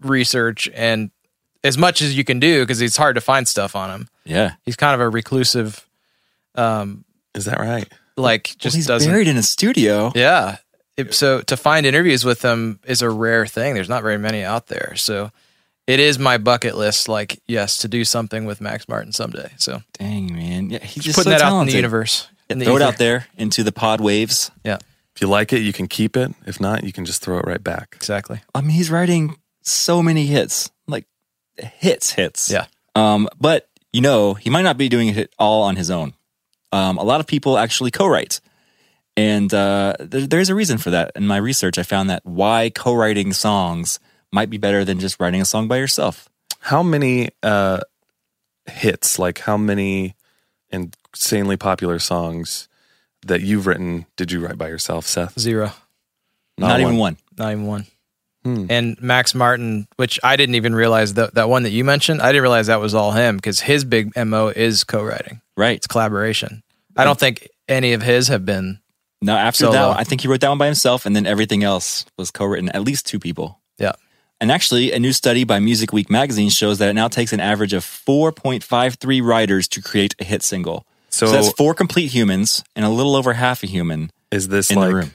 research 0.00 0.68
and 0.74 1.10
as 1.64 1.78
much 1.78 2.02
as 2.02 2.16
you 2.16 2.24
can 2.24 2.40
do 2.40 2.62
because 2.62 2.80
it's 2.82 2.96
hard 2.96 3.14
to 3.14 3.20
find 3.20 3.46
stuff 3.46 3.76
on 3.76 3.90
him. 3.90 4.08
Yeah. 4.24 4.54
He's 4.64 4.76
kind 4.76 4.94
of 4.94 5.00
a 5.00 5.08
reclusive, 5.08 5.86
um, 6.56 7.04
Is 7.34 7.44
that 7.44 7.58
right? 7.60 7.88
like 8.16 8.44
Just 8.44 8.58
just 8.60 8.76
he's 8.76 8.86
doesn't. 8.86 9.10
buried 9.10 9.28
in 9.28 9.36
a 9.36 9.42
studio. 9.42 10.10
Yeah. 10.14 10.56
It- 10.96 11.14
so 11.14 11.40
to 11.42 11.56
find 11.56 11.86
interviews 11.86 12.24
with 12.24 12.40
them 12.40 12.80
is 12.84 13.02
a 13.02 13.10
rare 13.10 13.46
thing. 13.46 13.74
There's 13.74 13.88
not 13.88 14.02
very 14.02 14.18
many 14.18 14.42
out 14.44 14.66
there. 14.68 14.94
So 14.96 15.30
it 15.86 15.98
is 16.00 16.18
my 16.18 16.38
bucket 16.38 16.76
list. 16.76 17.08
Like, 17.08 17.40
yes, 17.46 17.78
to 17.78 17.88
do 17.88 18.04
something 18.04 18.44
with 18.44 18.60
Max 18.60 18.88
Martin 18.88 19.12
someday. 19.12 19.50
So 19.56 19.82
Dang, 19.98 20.32
man. 20.34 20.70
Yeah, 20.70 20.78
he's 20.84 21.04
just 21.04 21.16
putting 21.16 21.32
so 21.32 21.38
that 21.38 21.42
out 21.42 21.46
in 21.48 21.52
talented. 21.52 21.72
the 21.72 21.76
universe. 21.78 22.28
in 22.50 22.58
the 22.58 22.64
Throw 22.66 22.76
it 22.76 22.82
out 22.82 22.98
there 22.98 23.26
into 23.36 23.62
the 23.64 23.72
pod 23.72 24.00
waves. 24.00 24.50
Yeah, 24.64 24.78
If 25.16 25.22
you 25.22 25.28
like 25.28 25.52
it, 25.52 25.60
you 25.62 25.72
can 25.72 25.88
keep 25.88 26.16
it. 26.16 26.32
If 26.46 26.60
not, 26.60 26.84
you 26.84 26.92
can 26.92 27.04
just 27.04 27.22
throw 27.22 27.38
it 27.38 27.46
right 27.46 27.62
back. 27.62 27.94
exactly. 27.96 28.40
I 28.54 28.60
mean, 28.60 28.70
he's 28.70 28.90
writing 28.90 29.36
so 29.62 30.02
many 30.02 30.26
hits, 30.26 30.70
like 30.86 31.06
hits, 31.56 32.10
hits. 32.12 32.50
Yeah. 32.50 32.66
Um, 32.94 33.28
but 33.40 33.68
you 33.92 34.00
know, 34.02 34.34
he 34.34 34.50
might 34.50 34.62
not 34.62 34.76
be 34.78 34.88
doing 34.88 35.08
it 35.08 35.32
all 35.38 35.62
on 35.62 35.76
his 35.76 35.90
own. 35.90 36.12
Um, 36.72 36.96
a 36.98 37.02
lot 37.02 37.20
of 37.20 37.26
people 37.26 37.58
actually 37.58 37.90
co-write, 37.90 38.40
and 39.16 39.52
uh, 39.52 39.94
there, 40.00 40.26
there's 40.26 40.48
a 40.48 40.54
reason 40.54 40.78
for 40.78 40.90
that. 40.90 41.12
In 41.14 41.26
my 41.26 41.36
research, 41.36 41.78
I 41.78 41.82
found 41.82 42.10
that 42.10 42.24
why 42.24 42.70
co-writing 42.74 43.32
songs 43.32 44.00
might 44.32 44.50
be 44.50 44.58
better 44.58 44.84
than 44.84 44.98
just 44.98 45.20
writing 45.20 45.40
a 45.40 45.44
song 45.44 45.68
by 45.68 45.76
yourself. 45.76 46.28
How 46.60 46.82
many 46.82 47.30
uh, 47.42 47.80
hits, 48.66 49.18
like 49.18 49.40
how 49.40 49.56
many 49.56 50.14
insanely 50.70 51.56
popular 51.56 51.98
songs 51.98 52.68
that 53.26 53.42
you've 53.42 53.66
written, 53.66 54.06
did 54.16 54.32
you 54.32 54.44
write 54.44 54.58
by 54.58 54.68
yourself, 54.68 55.06
Seth? 55.06 55.38
Zero. 55.38 55.72
Not, 56.58 56.80
even 56.80 56.96
one. 56.96 57.16
Not 57.36 57.52
even 57.52 57.66
one. 57.66 57.86
Hmm. 58.44 58.66
And 58.68 59.00
Max 59.00 59.34
Martin, 59.34 59.86
which 59.96 60.18
I 60.22 60.36
didn't 60.36 60.56
even 60.56 60.74
realize 60.74 61.14
that 61.14 61.34
that 61.34 61.48
one 61.48 61.62
that 61.62 61.70
you 61.70 61.84
mentioned, 61.84 62.20
I 62.20 62.28
didn't 62.28 62.42
realize 62.42 62.66
that 62.66 62.80
was 62.80 62.94
all 62.94 63.12
him 63.12 63.36
because 63.36 63.60
his 63.60 63.84
big 63.84 64.16
mo 64.16 64.48
is 64.48 64.84
co-writing. 64.84 65.40
Right. 65.56 65.76
It's 65.76 65.86
collaboration. 65.86 66.62
I 66.96 67.04
don't 67.04 67.18
think 67.18 67.48
any 67.68 67.92
of 67.92 68.02
his 68.02 68.28
have 68.28 68.44
been. 68.44 68.80
No, 69.22 69.36
after 69.36 69.64
Solo. 69.66 69.72
that, 69.72 69.98
I 69.98 70.04
think 70.04 70.20
he 70.20 70.28
wrote 70.28 70.40
that 70.40 70.48
one 70.48 70.58
by 70.58 70.66
himself, 70.66 71.06
and 71.06 71.14
then 71.16 71.26
everything 71.26 71.62
else 71.64 72.04
was 72.18 72.30
co-written. 72.30 72.68
At 72.70 72.82
least 72.82 73.06
two 73.06 73.18
people. 73.18 73.60
Yeah. 73.78 73.92
And 74.40 74.50
actually, 74.50 74.90
a 74.92 74.98
new 74.98 75.12
study 75.12 75.44
by 75.44 75.60
Music 75.60 75.92
Week 75.92 76.10
magazine 76.10 76.50
shows 76.50 76.78
that 76.78 76.88
it 76.88 76.94
now 76.94 77.06
takes 77.08 77.32
an 77.32 77.38
average 77.40 77.72
of 77.72 77.84
4.53 77.84 79.22
writers 79.22 79.68
to 79.68 79.80
create 79.80 80.14
a 80.18 80.24
hit 80.24 80.42
single. 80.42 80.84
So, 81.10 81.26
So, 81.26 81.32
that's 81.32 81.52
four 81.52 81.74
complete 81.74 82.10
humans 82.12 82.64
and 82.74 82.84
a 82.84 82.88
little 82.88 83.14
over 83.14 83.34
half 83.34 83.62
a 83.62 83.66
human. 83.66 84.10
is 84.32 84.48
this 84.48 84.70
in 84.70 84.80
the 84.80 84.92
room. 84.94 85.10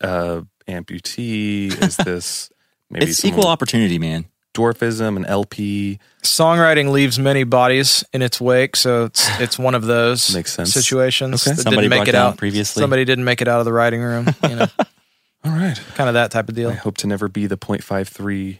uh, 0.00 0.40
amputee? 0.66 1.66
Is 1.82 1.96
this 1.96 2.50
maybe 2.90 3.06
it's 3.06 3.18
some 3.18 3.30
equal 3.30 3.46
opportunity, 3.46 3.98
man. 3.98 4.24
Dwarfism, 4.54 5.16
and 5.16 5.26
LP? 5.26 5.98
Songwriting 6.22 6.90
leaves 6.90 7.18
many 7.18 7.44
bodies 7.44 8.02
in 8.12 8.22
its 8.22 8.40
wake, 8.40 8.76
so 8.76 9.04
it's 9.06 9.28
it's 9.40 9.58
one 9.58 9.74
of 9.74 9.84
those 9.84 10.34
Makes 10.34 10.52
sense. 10.54 10.72
situations 10.72 11.46
Okay. 11.46 11.54
that 11.56 11.62
Somebody 11.62 11.82
didn't 11.88 11.90
make 11.90 11.98
brought 11.98 12.08
it 12.08 12.12
down 12.12 12.26
out 12.32 12.36
previously. 12.38 12.80
Somebody 12.80 13.04
didn't 13.04 13.24
make 13.24 13.42
it 13.42 13.48
out 13.48 13.58
of 13.58 13.64
the 13.66 13.72
writing 13.72 14.00
room. 14.02 14.28
You 14.48 14.56
know, 14.56 14.66
All 15.44 15.52
right. 15.52 15.78
kind 15.94 16.08
of 16.08 16.14
that 16.14 16.30
type 16.30 16.48
of 16.48 16.54
deal. 16.54 16.70
I 16.70 16.74
hope 16.74 16.96
to 16.98 17.06
never 17.06 17.28
be 17.28 17.46
the 17.46 17.58
0.53. 17.58 18.58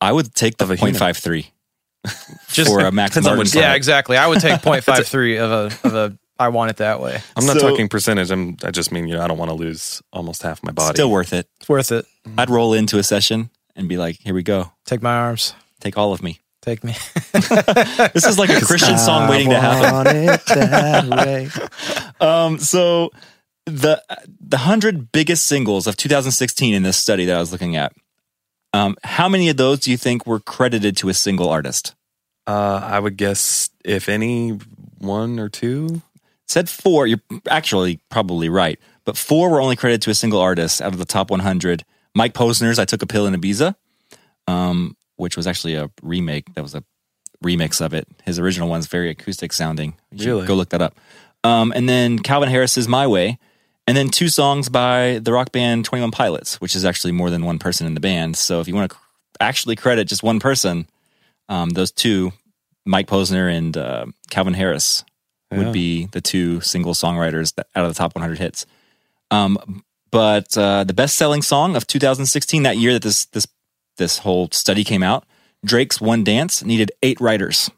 I 0.00 0.12
would 0.12 0.34
take 0.34 0.56
the 0.58 0.64
Of 0.64 0.70
a 0.70 0.76
human. 0.76 0.94
0.53 0.94 1.46
Just 2.52 2.70
for 2.70 2.80
a 2.80 2.90
Max 2.92 3.12
depends 3.14 3.26
on 3.26 3.30
Martin. 3.32 3.38
when- 3.38 3.46
song. 3.46 3.62
yeah, 3.62 3.74
exactly. 3.74 4.16
I 4.16 4.26
would 4.26 4.40
take 4.40 4.60
0.53 4.60 5.40
of 5.40 5.50
a 5.50 5.86
of 5.88 5.94
a. 5.94 6.18
I 6.38 6.48
want 6.48 6.70
it 6.70 6.78
that 6.78 7.00
way. 7.00 7.20
I'm 7.36 7.46
not 7.46 7.58
So- 7.58 7.68
talking 7.70 7.88
percentage. 7.88 8.30
I'm. 8.32 8.56
I 8.64 8.70
just 8.72 8.90
mean 8.90 9.06
you 9.06 9.14
know 9.14 9.22
I 9.22 9.28
don't 9.28 9.38
want 9.38 9.50
to 9.50 9.54
lose 9.54 10.02
almost 10.12 10.42
half 10.42 10.62
my 10.64 10.72
body. 10.72 10.94
Still 10.96 11.10
worth 11.10 11.32
it. 11.32 11.46
It's 11.60 11.68
worth 11.68 11.92
it. 11.92 12.04
Mm-hmm. 12.26 12.40
I'd 12.40 12.50
roll 12.50 12.72
into 12.74 12.98
a 12.98 13.02
session 13.04 13.50
and 13.76 13.88
be 13.88 13.96
like, 13.96 14.18
here 14.20 14.34
we 14.34 14.42
go. 14.42 14.72
Take 14.84 15.02
my 15.02 15.14
arms. 15.14 15.54
Take 15.80 15.98
all 15.98 16.12
of 16.12 16.22
me. 16.22 16.40
Take 16.60 16.84
me. 16.84 16.94
This 18.12 18.26
is 18.26 18.38
like 18.38 18.50
a 18.50 18.60
Christian 18.64 18.98
song 18.98 19.28
waiting 19.28 19.50
to 19.50 19.58
happen. 19.58 19.92
Want 19.92 20.08
it 20.08 20.44
that 20.46 21.08
way. 22.20 22.26
Um, 22.26 22.58
so 22.58 23.10
the 23.66 24.02
the 24.40 24.58
hundred 24.58 25.10
biggest 25.12 25.46
singles 25.46 25.86
of 25.86 25.96
2016 25.96 26.74
in 26.74 26.82
this 26.82 26.96
study 26.96 27.24
that 27.24 27.36
I 27.36 27.40
was 27.40 27.52
looking 27.52 27.74
at, 27.76 27.92
um, 28.72 28.96
how 29.02 29.28
many 29.28 29.48
of 29.48 29.56
those 29.56 29.80
do 29.80 29.90
you 29.90 29.96
think 29.96 30.26
were 30.26 30.40
credited 30.40 30.96
to 30.98 31.08
a 31.08 31.14
single 31.14 31.48
artist? 31.48 31.94
Uh, 32.46 32.80
I 32.82 32.98
would 33.00 33.16
guess 33.16 33.70
if 33.84 34.08
any 34.08 34.58
one 34.98 35.38
or 35.38 35.48
two. 35.48 36.02
Said 36.46 36.68
four. 36.68 37.06
You're 37.06 37.20
actually 37.48 38.00
probably 38.10 38.48
right, 38.48 38.78
but 39.04 39.16
four 39.16 39.50
were 39.50 39.60
only 39.60 39.76
credited 39.76 40.02
to 40.02 40.10
a 40.10 40.14
single 40.14 40.40
artist 40.40 40.82
out 40.82 40.92
of 40.92 40.98
the 40.98 41.04
top 41.06 41.30
100. 41.30 41.84
Mike 42.14 42.34
Posner's 42.34 42.78
"I 42.78 42.84
Took 42.84 43.02
a 43.02 43.06
Pill 43.06 43.26
in 43.26 43.34
Ibiza," 43.34 43.74
um, 44.46 44.96
which 45.16 45.36
was 45.36 45.46
actually 45.46 45.74
a 45.74 45.90
remake. 46.02 46.54
That 46.54 46.62
was 46.62 46.74
a 46.74 46.84
remix 47.44 47.80
of 47.84 47.94
it. 47.94 48.06
His 48.24 48.38
original 48.38 48.68
one's 48.68 48.86
very 48.86 49.10
acoustic 49.10 49.52
sounding. 49.52 49.94
Really? 50.16 50.46
Go 50.46 50.54
look 50.54 50.70
that 50.70 50.82
up. 50.82 50.96
Um, 51.44 51.72
and 51.74 51.88
then 51.88 52.18
Calvin 52.18 52.48
Harris's 52.48 52.86
"My 52.88 53.06
Way," 53.06 53.38
and 53.86 53.96
then 53.96 54.08
two 54.10 54.28
songs 54.28 54.68
by 54.68 55.18
the 55.22 55.32
rock 55.32 55.52
band 55.52 55.84
Twenty 55.84 56.02
One 56.02 56.10
Pilots, 56.12 56.60
which 56.60 56.74
is 56.76 56.84
actually 56.84 57.12
more 57.12 57.30
than 57.30 57.44
one 57.44 57.58
person 57.58 57.86
in 57.86 57.94
the 57.94 58.00
band. 58.00 58.36
So 58.36 58.60
if 58.60 58.68
you 58.68 58.74
want 58.74 58.90
to 58.92 58.96
actually 59.40 59.74
credit 59.76 60.06
just 60.06 60.22
one 60.22 60.38
person, 60.38 60.86
um, 61.48 61.70
those 61.70 61.90
two, 61.90 62.32
Mike 62.84 63.06
Posner 63.08 63.50
and 63.52 63.76
uh, 63.76 64.06
Calvin 64.30 64.54
Harris, 64.54 65.04
would 65.50 65.66
Yeah. 65.66 65.72
be 65.72 66.06
the 66.06 66.20
two 66.20 66.60
single 66.60 66.94
songwriters 66.94 67.54
that, 67.56 67.66
out 67.74 67.84
of 67.84 67.90
the 67.92 67.98
top 67.98 68.14
100 68.14 68.38
hits. 68.38 68.66
Um, 69.32 69.82
but 70.12 70.56
uh, 70.56 70.84
the 70.84 70.94
best-selling 70.94 71.42
song 71.42 71.74
of 71.74 71.86
2016, 71.86 72.62
that 72.62 72.76
year 72.76 72.92
that 72.92 73.02
this 73.02 73.24
this 73.26 73.48
this 73.96 74.18
whole 74.18 74.48
study 74.52 74.84
came 74.84 75.02
out, 75.02 75.24
Drake's 75.64 76.00
"One 76.00 76.22
Dance" 76.22 76.62
needed 76.64 76.92
eight 77.02 77.20
writers. 77.20 77.70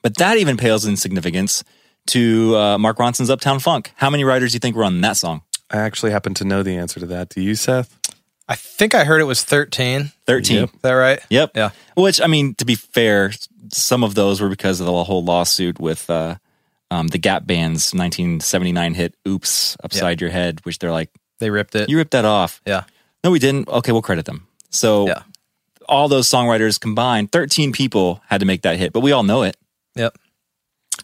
But 0.00 0.16
that 0.16 0.38
even 0.38 0.56
pales 0.56 0.86
in 0.86 0.96
significance 0.96 1.62
to 2.08 2.56
uh, 2.56 2.78
Mark 2.78 2.96
Ronson's 2.98 3.28
"Uptown 3.28 3.58
Funk." 3.58 3.92
How 3.96 4.08
many 4.08 4.24
writers 4.24 4.52
do 4.52 4.56
you 4.56 4.60
think 4.60 4.76
were 4.76 4.84
on 4.84 5.00
that 5.02 5.16
song? 5.16 5.42
I 5.68 5.78
actually 5.78 6.12
happen 6.12 6.32
to 6.34 6.44
know 6.44 6.62
the 6.62 6.76
answer 6.76 7.00
to 7.00 7.06
that. 7.06 7.28
Do 7.30 7.40
you, 7.40 7.54
Seth? 7.54 7.98
I 8.48 8.54
think 8.54 8.94
I 8.94 9.04
heard 9.04 9.20
it 9.20 9.24
was 9.24 9.42
13. 9.42 10.12
13. 10.26 10.56
Is 10.56 10.62
13. 10.62 10.80
that 10.82 10.92
right? 10.92 11.20
Yep. 11.30 11.52
Yeah. 11.54 11.70
Which 11.96 12.20
I 12.20 12.26
mean, 12.26 12.54
to 12.56 12.64
be 12.64 12.74
fair, 12.74 13.32
some 13.72 14.04
of 14.04 14.14
those 14.14 14.40
were 14.40 14.48
because 14.48 14.80
of 14.80 14.86
the 14.86 15.04
whole 15.04 15.24
lawsuit 15.24 15.80
with 15.80 16.08
uh, 16.10 16.36
um, 16.90 17.08
the 17.08 17.18
Gap 17.18 17.46
Band's 17.46 17.94
1979 17.94 18.94
hit 18.94 19.14
"Oops" 19.26 19.76
upside 19.82 20.20
your 20.20 20.30
head, 20.30 20.60
which 20.64 20.78
they're 20.78 20.92
like, 20.92 21.10
They 21.42 21.50
ripped 21.50 21.74
it. 21.74 21.88
"You 21.90 21.96
ripped 21.98 22.12
that 22.12 22.24
off." 22.24 22.60
yeah. 22.64 22.84
No, 23.24 23.30
we 23.30 23.38
didn't. 23.38 23.68
Okay, 23.68 23.92
we'll 23.92 24.02
credit 24.02 24.24
them. 24.24 24.46
So 24.70 25.06
Yeah. 25.08 25.22
all 25.88 26.08
those 26.08 26.28
songwriters 26.28 26.78
combined, 26.80 27.30
13 27.32 27.72
people 27.72 28.20
had 28.28 28.38
to 28.40 28.46
make 28.46 28.62
that 28.62 28.78
hit, 28.78 28.92
but 28.92 29.00
we 29.00 29.12
all 29.12 29.22
know 29.24 29.42
it. 29.42 29.56
Yep. 29.96 30.16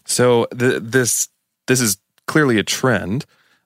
So 0.05 0.45
th- 0.57 0.81
this 0.83 1.29
this 1.67 1.81
is 1.81 1.97
clearly 2.25 2.57
a 2.57 2.63
trend. 2.63 3.25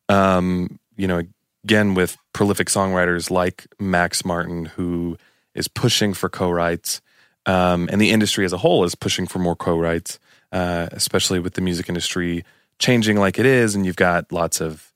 Um, 0.09 0.79
you 0.97 1.07
know, 1.07 1.21
again 1.63 1.93
with 1.93 2.17
prolific 2.33 2.67
songwriters 2.67 3.31
like 3.31 3.65
Max 3.79 4.25
Martin, 4.25 4.65
who 4.65 5.17
is 5.55 5.67
pushing 5.67 6.13
for 6.13 6.29
co-writes, 6.29 7.01
um, 7.45 7.87
and 7.91 8.01
the 8.01 8.11
industry 8.11 8.45
as 8.45 8.53
a 8.53 8.57
whole 8.57 8.83
is 8.83 8.95
pushing 8.95 9.27
for 9.27 9.39
more 9.39 9.55
co-writes, 9.55 10.19
uh, 10.51 10.87
especially 10.91 11.39
with 11.39 11.53
the 11.53 11.61
music 11.61 11.87
industry 11.89 12.43
changing 12.79 13.17
like 13.17 13.39
it 13.39 13.45
is, 13.45 13.75
and 13.75 13.85
you've 13.85 13.95
got 13.95 14.31
lots 14.31 14.59
of 14.61 14.91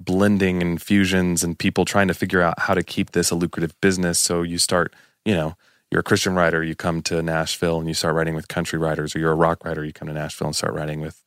blending 0.00 0.62
and 0.62 0.80
fusions 0.80 1.44
and 1.44 1.58
people 1.58 1.84
trying 1.84 2.08
to 2.08 2.14
figure 2.14 2.42
out 2.42 2.58
how 2.58 2.74
to 2.74 2.82
keep 2.82 3.12
this 3.12 3.30
a 3.30 3.34
lucrative 3.34 3.78
business. 3.80 4.18
So 4.18 4.42
you 4.42 4.58
start, 4.58 4.94
you 5.24 5.34
know, 5.34 5.54
you're 5.90 6.00
a 6.00 6.04
Christian 6.04 6.34
writer, 6.34 6.62
you 6.62 6.74
come 6.74 7.02
to 7.02 7.22
Nashville 7.22 7.78
and 7.78 7.88
you 7.88 7.94
start 7.94 8.14
writing 8.14 8.34
with 8.34 8.48
country 8.48 8.78
writers, 8.78 9.14
or 9.14 9.18
you're 9.18 9.32
a 9.32 9.36
rock 9.36 9.64
writer, 9.64 9.84
you 9.84 9.92
come 9.92 10.08
to 10.08 10.14
Nashville 10.14 10.46
and 10.46 10.56
start 10.56 10.72
writing 10.72 11.00
with 11.00 11.22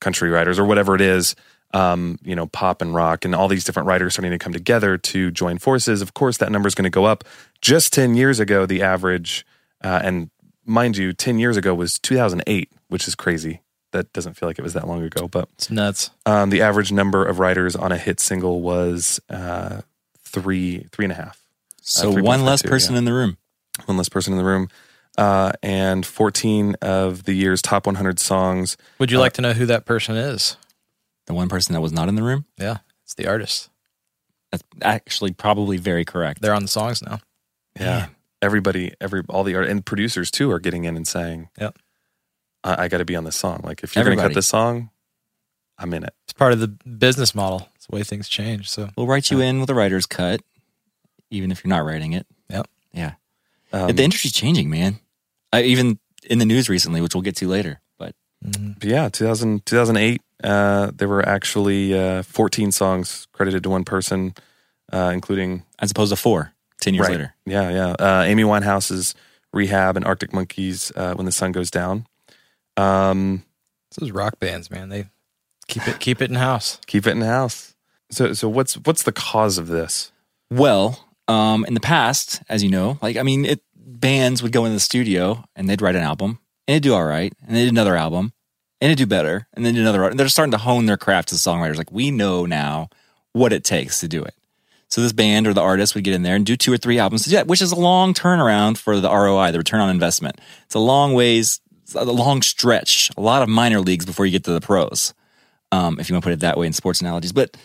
country 0.00 0.30
writers, 0.30 0.58
or 0.58 0.64
whatever 0.64 0.94
it 0.94 1.00
is, 1.00 1.34
um, 1.72 2.18
you 2.22 2.36
know, 2.36 2.46
pop 2.46 2.80
and 2.80 2.94
rock, 2.94 3.24
and 3.24 3.34
all 3.34 3.48
these 3.48 3.64
different 3.64 3.88
writers 3.88 4.14
starting 4.14 4.30
to 4.30 4.38
come 4.38 4.52
together 4.52 4.96
to 4.96 5.30
join 5.30 5.58
forces. 5.58 6.00
Of 6.00 6.14
course, 6.14 6.38
that 6.38 6.52
number 6.52 6.68
is 6.68 6.74
going 6.74 6.84
to 6.84 6.90
go 6.90 7.04
up. 7.04 7.24
Just 7.60 7.92
10 7.92 8.14
years 8.14 8.38
ago, 8.38 8.66
the 8.66 8.82
average, 8.82 9.44
uh, 9.82 10.00
and 10.02 10.30
mind 10.64 10.96
you, 10.96 11.12
10 11.12 11.38
years 11.38 11.56
ago 11.56 11.74
was 11.74 11.98
2008, 11.98 12.70
which 12.88 13.08
is 13.08 13.14
crazy. 13.14 13.60
That 13.94 14.12
doesn't 14.12 14.34
feel 14.34 14.48
like 14.48 14.58
it 14.58 14.62
was 14.62 14.72
that 14.74 14.88
long 14.88 15.02
ago, 15.04 15.28
but 15.28 15.48
It's 15.54 15.70
nuts. 15.70 16.10
um, 16.26 16.50
the 16.50 16.62
average 16.62 16.90
number 16.90 17.24
of 17.24 17.38
writers 17.38 17.76
on 17.76 17.92
a 17.92 17.96
hit 17.96 18.18
single 18.18 18.60
was 18.60 19.20
uh, 19.30 19.82
three, 20.18 20.88
three 20.90 21.04
and 21.04 21.12
a 21.12 21.14
half. 21.14 21.40
So 21.80 22.10
Uh, 22.18 22.20
one 22.22 22.44
less 22.44 22.60
3.52, 22.62 22.68
person 22.68 22.92
yeah. 22.94 22.98
in 22.98 23.04
the 23.04 23.12
room. 23.12 23.36
one 23.86 23.96
less 23.96 24.08
person 24.08 24.32
in 24.32 24.38
the 24.38 24.44
room, 24.44 24.68
uh, 25.16 25.52
and 25.62 26.04
14 26.04 26.74
of 26.82 27.22
the 27.22 27.34
year's 27.34 27.62
top 27.62 27.86
100 27.86 28.18
songs. 28.18 28.76
Would 28.98 29.12
you 29.12 29.18
like 29.20 29.32
to 29.34 29.42
know 29.42 29.52
who 29.52 29.64
that 29.66 29.84
person 29.84 30.16
is? 30.16 30.56
The 31.26 31.34
one 31.34 31.48
person 31.48 31.72
that 31.74 31.80
was 31.80 31.92
not 31.92 32.08
in 32.08 32.16
the 32.16 32.22
room? 32.24 32.46
Yeah. 32.58 32.78
It's 33.04 33.14
the 33.14 33.28
artist. 33.28 33.70
That's 34.50 34.64
actually 34.82 35.32
probably 35.34 35.76
very 35.76 36.04
correct. 36.04 36.42
They're 36.42 36.52
on 36.54 36.62
the 36.62 36.68
songs 36.68 37.00
now. 37.00 37.20
Yeah, 37.78 38.06
everybody, 38.42 38.92
every 39.00 39.22
all 39.28 39.44
the 39.44 39.54
art 39.56 39.68
and 39.68 39.84
producers 39.86 40.30
too 40.30 40.50
are 40.50 40.58
getting 40.60 40.84
in 40.84 40.96
and 40.96 41.06
saying, 41.06 41.48
Yep. 41.60 41.78
I, 42.64 42.84
I 42.84 42.88
got 42.88 42.98
to 42.98 43.04
be 43.04 43.14
on 43.16 43.24
this 43.24 43.36
song. 43.36 43.60
Like 43.62 43.82
if 43.84 43.94
you're 43.94 44.04
going 44.04 44.16
to 44.16 44.22
cut 44.22 44.24
Everybody. 44.26 44.34
this 44.36 44.48
song, 44.48 44.90
I'm 45.78 45.92
in 45.94 46.02
it." 46.04 46.14
It's 46.24 46.32
part 46.32 46.52
of 46.52 46.60
the 46.60 46.68
business 46.68 47.34
model. 47.34 47.68
It's 47.76 47.86
the 47.86 47.94
way 47.96 48.02
things 48.02 48.28
change. 48.28 48.68
So 48.70 48.88
We'll 48.96 49.06
write 49.06 49.30
you 49.30 49.40
in 49.40 49.60
with 49.60 49.70
a 49.70 49.74
writer's 49.74 50.06
cut, 50.06 50.40
even 51.30 51.50
if 51.52 51.62
you're 51.64 51.68
not 51.70 51.84
writing 51.84 52.12
it. 52.12 52.26
Yep. 52.50 52.66
Yeah. 52.92 53.12
Um, 53.72 53.90
the 53.94 54.02
industry's 54.04 54.32
changing, 54.32 54.70
man. 54.70 54.98
I, 55.52 55.62
even 55.62 55.98
in 56.28 56.38
the 56.38 56.44
news 56.44 56.68
recently, 56.68 57.00
which 57.00 57.14
we'll 57.14 57.22
get 57.22 57.36
to 57.36 57.48
later. 57.48 57.80
But 57.98 58.14
But 58.42 58.84
yeah, 58.84 59.08
2000, 59.08 59.66
2008, 59.66 60.20
uh, 60.42 60.90
there 60.94 61.08
were 61.08 61.26
actually 61.28 61.92
uh, 61.98 62.22
14 62.22 62.70
songs 62.72 63.26
credited 63.32 63.62
to 63.64 63.70
one 63.70 63.84
person, 63.84 64.34
uh, 64.92 65.10
including 65.12 65.64
as 65.80 65.90
opposed 65.90 66.10
to 66.12 66.16
four, 66.16 66.52
10 66.80 66.94
years 66.94 67.02
Right. 67.08 67.12
later. 67.12 67.34
Yeah, 67.46 67.70
yeah. 67.70 67.88
Uh, 67.98 68.22
Amy 68.26 68.42
Winehouse's 68.44 69.14
Rehab 69.52 69.96
and 69.96 70.04
Arctic 70.04 70.32
Monkeys 70.32 70.92
uh, 70.96 71.14
When 71.14 71.26
the 71.26 71.32
Sun 71.32 71.52
Goes 71.52 71.70
Down. 71.70 72.06
Um, 72.76 73.44
Those 73.98 74.10
rock 74.10 74.38
bands, 74.40 74.70
man, 74.70 74.88
they 74.88 75.06
keep 75.68 75.86
it 75.86 76.00
keep 76.00 76.20
it 76.20 76.30
in 76.30 76.36
house. 76.36 76.78
keep 76.86 77.06
it 77.06 77.10
in 77.10 77.20
the 77.20 77.26
house. 77.26 77.74
So, 78.10 78.32
so 78.32 78.48
what's 78.48 78.74
what's 78.74 79.02
the 79.02 79.12
cause 79.12 79.58
of 79.58 79.68
this? 79.68 80.12
Well, 80.50 81.06
um, 81.28 81.64
in 81.64 81.74
the 81.74 81.80
past, 81.80 82.42
as 82.48 82.62
you 82.62 82.70
know, 82.70 82.98
like 83.02 83.16
I 83.16 83.22
mean, 83.22 83.44
it, 83.44 83.60
bands 83.74 84.42
would 84.42 84.52
go 84.52 84.64
in 84.64 84.72
the 84.72 84.80
studio 84.80 85.44
and 85.56 85.68
they'd 85.68 85.82
write 85.82 85.96
an 85.96 86.02
album 86.02 86.38
and 86.66 86.74
it'd 86.74 86.82
do 86.82 86.94
all 86.94 87.04
right, 87.04 87.32
and 87.46 87.56
they'd 87.56 87.64
do 87.64 87.70
another 87.70 87.96
album 87.96 88.32
and 88.80 88.90
it'd 88.90 88.98
do 88.98 89.06
better, 89.06 89.46
and 89.54 89.64
then 89.64 89.74
do 89.74 89.80
another. 89.80 90.04
And 90.04 90.18
they're 90.18 90.28
starting 90.28 90.52
to 90.52 90.58
hone 90.58 90.86
their 90.86 90.98
craft 90.98 91.32
as 91.32 91.40
songwriters. 91.40 91.76
Like 91.76 91.90
we 91.90 92.10
know 92.10 92.44
now 92.44 92.90
what 93.32 93.52
it 93.52 93.64
takes 93.64 94.00
to 94.00 94.08
do 94.08 94.22
it. 94.22 94.34
So 94.88 95.00
this 95.00 95.12
band 95.12 95.46
or 95.46 95.54
the 95.54 95.62
artist 95.62 95.94
would 95.94 96.04
get 96.04 96.14
in 96.14 96.22
there 96.22 96.36
and 96.36 96.44
do 96.44 96.56
two 96.56 96.72
or 96.72 96.76
three 96.76 96.98
albums, 96.98 97.26
yeah, 97.26 97.42
which 97.42 97.62
is 97.62 97.72
a 97.72 97.76
long 97.76 98.14
turnaround 98.14 98.76
for 98.76 99.00
the 99.00 99.10
ROI, 99.10 99.50
the 99.50 99.58
return 99.58 99.80
on 99.80 99.90
investment. 99.90 100.40
It's 100.66 100.74
a 100.74 100.80
long 100.80 101.14
ways, 101.14 101.60
it's 101.63 101.63
a 101.94 102.04
long 102.04 102.42
stretch, 102.42 103.10
a 103.16 103.20
lot 103.20 103.42
of 103.42 103.48
minor 103.48 103.80
leagues 103.80 104.06
before 104.06 104.26
you 104.26 104.32
get 104.32 104.44
to 104.44 104.52
the 104.52 104.60
pros, 104.60 105.14
um, 105.72 105.98
if 105.98 106.08
you 106.08 106.14
want 106.14 106.22
to 106.22 106.26
put 106.26 106.32
it 106.32 106.40
that 106.40 106.56
way 106.56 106.66
in 106.66 106.72
sports 106.72 107.00
analogies. 107.00 107.32
But 107.32 107.56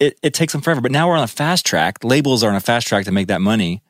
it, 0.00 0.18
it 0.22 0.34
takes 0.34 0.52
them 0.52 0.62
forever. 0.62 0.80
But 0.80 0.92
now 0.92 1.08
we're 1.08 1.16
on 1.16 1.24
a 1.24 1.28
fast 1.28 1.66
track. 1.66 2.04
Labels 2.04 2.42
are 2.42 2.50
on 2.50 2.56
a 2.56 2.60
fast 2.60 2.86
track 2.86 3.04
to 3.04 3.12
make 3.12 3.28
that 3.28 3.40
money. 3.40 3.82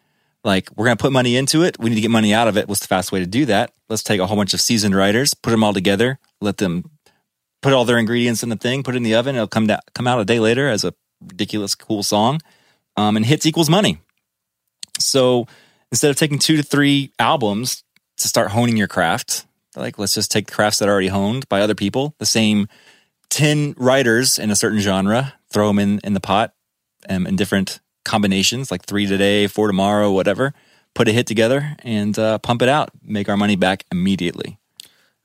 Like 0.45 0.71
we're 0.77 0.87
going 0.87 0.97
to 0.97 1.03
put 1.03 1.13
money 1.13 1.37
into 1.37 1.63
it. 1.63 1.79
We 1.79 1.91
need 1.91 1.97
to 1.97 2.01
get 2.01 2.11
money 2.11 2.33
out 2.33 2.49
of 2.49 2.57
it. 2.57 2.69
What's 2.69 2.81
the 2.81 2.87
fast 2.87 3.13
way 3.13 3.21
to 3.21 3.27
do 3.27 3.45
that? 3.47 3.73
Let's 3.89 4.03
take 4.03 4.21
a 4.21 4.27
whole 4.27 4.37
bunch 4.37 4.55
of 4.55 4.61
seasoned 4.61 4.95
writers, 4.95 5.35
put 5.35 5.51
them 5.51 5.65
all 5.65 5.73
together, 5.73 6.19
let 6.41 6.59
them 6.59 6.91
put 7.61 7.73
all 7.73 7.85
their 7.85 7.99
ingredients 7.99 8.43
in 8.43 8.49
the 8.49 8.57
thing, 8.57 8.83
put 8.83 8.95
it 8.95 8.99
in 8.99 9.03
the 9.03 9.15
oven. 9.15 9.35
It'll 9.35 9.49
come 9.49 9.67
down, 9.67 9.81
come 9.95 10.07
out 10.07 10.21
a 10.21 10.25
day 10.25 10.39
later 10.39 10.69
as 10.69 10.85
a 10.85 10.95
ridiculous 11.21 11.75
cool 11.75 12.03
song. 12.03 12.41
Um, 12.97 13.17
and 13.17 13.25
hits 13.25 13.47
equals 13.47 13.71
money. 13.71 14.01
So 14.99 15.47
instead 15.93 16.11
of 16.11 16.17
taking 16.17 16.41
two 16.41 16.57
to 16.57 16.65
three 16.65 17.13
albums 17.19 17.85
to 18.17 18.27
start 18.27 18.51
honing 18.51 18.77
your 18.77 18.89
craft, 18.89 19.47
like 19.79 19.99
let's 19.99 20.15
just 20.15 20.31
take 20.31 20.51
crafts 20.51 20.79
that 20.79 20.89
are 20.89 20.93
already 20.93 21.09
honed 21.09 21.49
by 21.49 21.61
other 21.61 21.75
people, 21.75 22.15
the 22.19 22.27
same 22.27 22.69
10 23.31 23.75
writers 23.77 24.39
in 24.39 24.51
a 24.51 24.57
certain 24.57 24.81
genre, 24.81 25.35
throw 25.51 25.69
them 25.69 25.79
in, 25.79 26.01
in 26.05 26.15
the 26.15 26.21
pot 26.21 26.55
um, 27.09 27.27
in 27.27 27.37
different 27.37 27.81
combinations, 28.05 28.71
like 28.71 28.85
three 28.85 29.07
today, 29.07 29.47
four 29.47 29.67
tomorrow, 29.67 30.11
whatever, 30.11 30.55
put 30.95 31.09
a 31.09 31.13
hit 31.13 31.27
together 31.27 31.77
and 31.81 32.19
uh, 32.19 32.39
pump 32.39 32.63
it 32.63 32.69
out, 32.69 32.91
make 33.03 33.29
our 33.29 33.37
money 33.37 33.57
back 33.57 33.85
immediately. 33.93 34.59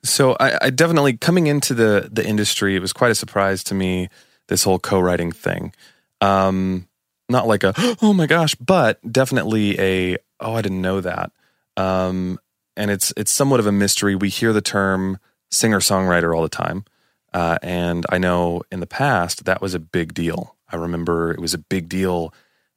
So 0.04 0.36
I, 0.40 0.66
I 0.66 0.70
definitely 0.70 1.16
coming 1.18 1.48
into 1.48 1.74
the 1.74 2.10
the 2.12 2.26
industry, 2.26 2.76
it 2.76 2.82
was 2.82 2.92
quite 2.92 3.12
a 3.12 3.16
surprise 3.16 3.64
to 3.66 3.76
me 3.76 4.10
this 4.48 4.64
whole 4.64 4.80
co-writing 4.80 5.32
thing. 5.32 5.74
Um, 6.20 6.88
not 7.30 7.48
like 7.48 7.64
a 7.64 7.74
oh 8.02 8.14
my 8.14 8.28
gosh, 8.28 8.54
but 8.56 9.00
definitely 9.10 9.80
a 9.80 10.18
oh 10.42 10.54
I 10.54 10.62
didn't 10.62 10.82
know 10.82 11.00
that. 11.00 11.32
Um, 11.78 12.38
and 12.76 12.92
it's 12.92 13.14
it's 13.18 13.32
somewhat 13.32 13.60
of 13.60 13.68
a 13.68 13.72
mystery. 13.72 14.16
We 14.16 14.30
hear 14.30 14.54
the 14.54 14.62
term 14.62 15.20
singer 15.52 15.80
songwriter 15.80 16.36
all 16.36 16.42
the 16.42 16.50
time, 16.50 16.86
uh, 17.34 17.58
and 17.62 18.06
I 18.10 18.18
know 18.18 18.64
in 18.72 18.80
the 18.80 18.88
past 18.88 19.46
that 19.46 19.62
was 19.62 19.74
a 19.74 19.80
big 19.80 20.14
deal. 20.14 20.56
I 20.72 20.76
remember 20.76 21.32
it 21.32 21.40
was 21.40 21.54
a 21.54 21.60
big 21.60 21.88
deal 21.88 22.34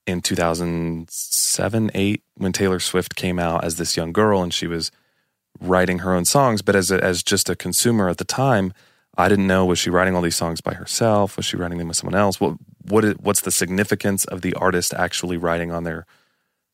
in 0.06 0.20
2007, 0.20 1.90
eight 1.94 2.22
when 2.36 2.52
Taylor 2.52 2.78
Swift 2.78 3.16
came 3.16 3.38
out 3.38 3.64
as 3.64 3.76
this 3.76 3.96
young 3.96 4.12
girl, 4.12 4.42
and 4.42 4.54
she 4.54 4.66
was 4.66 4.90
writing 5.60 6.00
her 6.00 6.14
own 6.14 6.24
songs, 6.24 6.62
but 6.62 6.76
as 6.76 6.90
a, 6.90 7.02
as 7.02 7.22
just 7.22 7.48
a 7.48 7.56
consumer 7.56 8.08
at 8.08 8.18
the 8.18 8.24
time, 8.24 8.72
I 9.16 9.28
didn't 9.28 9.46
know 9.46 9.64
was 9.64 9.78
she 9.78 9.90
writing 9.90 10.14
all 10.14 10.22
these 10.22 10.36
songs 10.36 10.60
by 10.60 10.74
herself? 10.74 11.36
Was 11.36 11.46
she 11.46 11.56
writing 11.56 11.78
them 11.78 11.88
with 11.88 11.96
someone 11.96 12.18
else? 12.18 12.40
What 12.40 12.56
what 12.82 13.04
is, 13.04 13.14
what's 13.18 13.40
the 13.40 13.50
significance 13.50 14.24
of 14.26 14.42
the 14.42 14.54
artist 14.54 14.94
actually 14.94 15.36
writing 15.36 15.72
on 15.72 15.84
their 15.84 16.06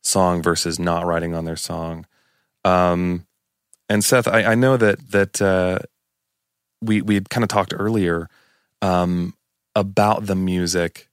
song 0.02 0.42
versus 0.42 0.78
not 0.78 1.06
writing 1.06 1.34
on 1.34 1.44
their 1.44 1.56
song? 1.56 2.06
Um, 2.64 3.26
and 3.88 4.04
Seth, 4.04 4.28
I, 4.28 4.44
I 4.44 4.54
know 4.54 4.76
that 4.76 5.10
that 5.10 5.42
uh, 5.42 5.78
we 6.80 7.02
we 7.02 7.14
had 7.14 7.30
kind 7.30 7.44
of 7.44 7.48
talked 7.48 7.74
earlier 7.76 8.28
um, 8.80 9.34
about 9.74 10.26
the 10.26 10.36
music 10.36 11.08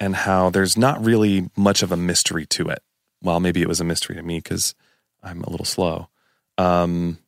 and 0.00 0.16
how 0.16 0.50
there's 0.50 0.76
not 0.76 1.02
really 1.04 1.48
much 1.56 1.82
of 1.82 1.92
a 1.92 1.96
mystery 1.96 2.46
to 2.46 2.68
it. 2.68 2.82
Well, 3.22 3.40
maybe 3.40 3.62
it 3.62 3.68
was 3.68 3.80
a 3.80 3.84
mystery 3.84 4.16
to 4.16 4.22
me 4.22 4.38
because 4.38 4.74
I'm 5.22 5.42
a 5.42 5.50
little 5.50 5.66
slow 5.66 6.08
um, 6.58 7.18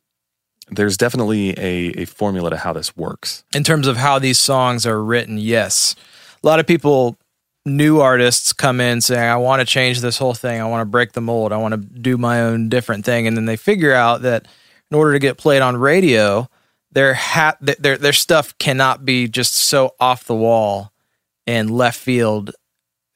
there's 0.70 0.96
definitely 0.96 1.50
a, 1.58 2.02
a 2.02 2.04
formula 2.06 2.50
to 2.50 2.56
how 2.56 2.72
this 2.72 2.96
works. 2.96 3.44
in 3.54 3.64
terms 3.64 3.86
of 3.86 3.96
how 3.96 4.18
these 4.18 4.38
songs 4.38 4.86
are 4.86 5.02
written, 5.02 5.38
yes. 5.38 5.94
A 6.42 6.46
lot 6.46 6.60
of 6.60 6.66
people, 6.66 7.16
new 7.66 8.00
artists, 8.00 8.52
come 8.52 8.80
in 8.80 9.00
saying, 9.00 9.22
I 9.22 9.36
want 9.36 9.60
to 9.60 9.66
change 9.66 10.00
this 10.00 10.18
whole 10.18 10.34
thing. 10.34 10.60
I 10.60 10.66
want 10.66 10.82
to 10.82 10.90
break 10.90 11.12
the 11.12 11.20
mold. 11.20 11.52
I 11.52 11.56
want 11.56 11.72
to 11.72 11.78
do 11.78 12.16
my 12.16 12.42
own 12.42 12.68
different 12.68 13.04
thing. 13.04 13.26
And 13.26 13.36
then 13.36 13.46
they 13.46 13.56
figure 13.56 13.92
out 13.92 14.22
that 14.22 14.46
in 14.90 14.96
order 14.96 15.12
to 15.12 15.18
get 15.18 15.38
played 15.38 15.62
on 15.62 15.76
radio, 15.76 16.48
their, 16.92 17.14
ha- 17.14 17.56
their, 17.60 17.96
their 17.96 18.12
stuff 18.12 18.56
cannot 18.58 19.04
be 19.04 19.28
just 19.28 19.54
so 19.54 19.94
off 19.98 20.24
the 20.24 20.34
wall 20.34 20.92
and 21.46 21.70
left 21.70 21.98
field. 21.98 22.50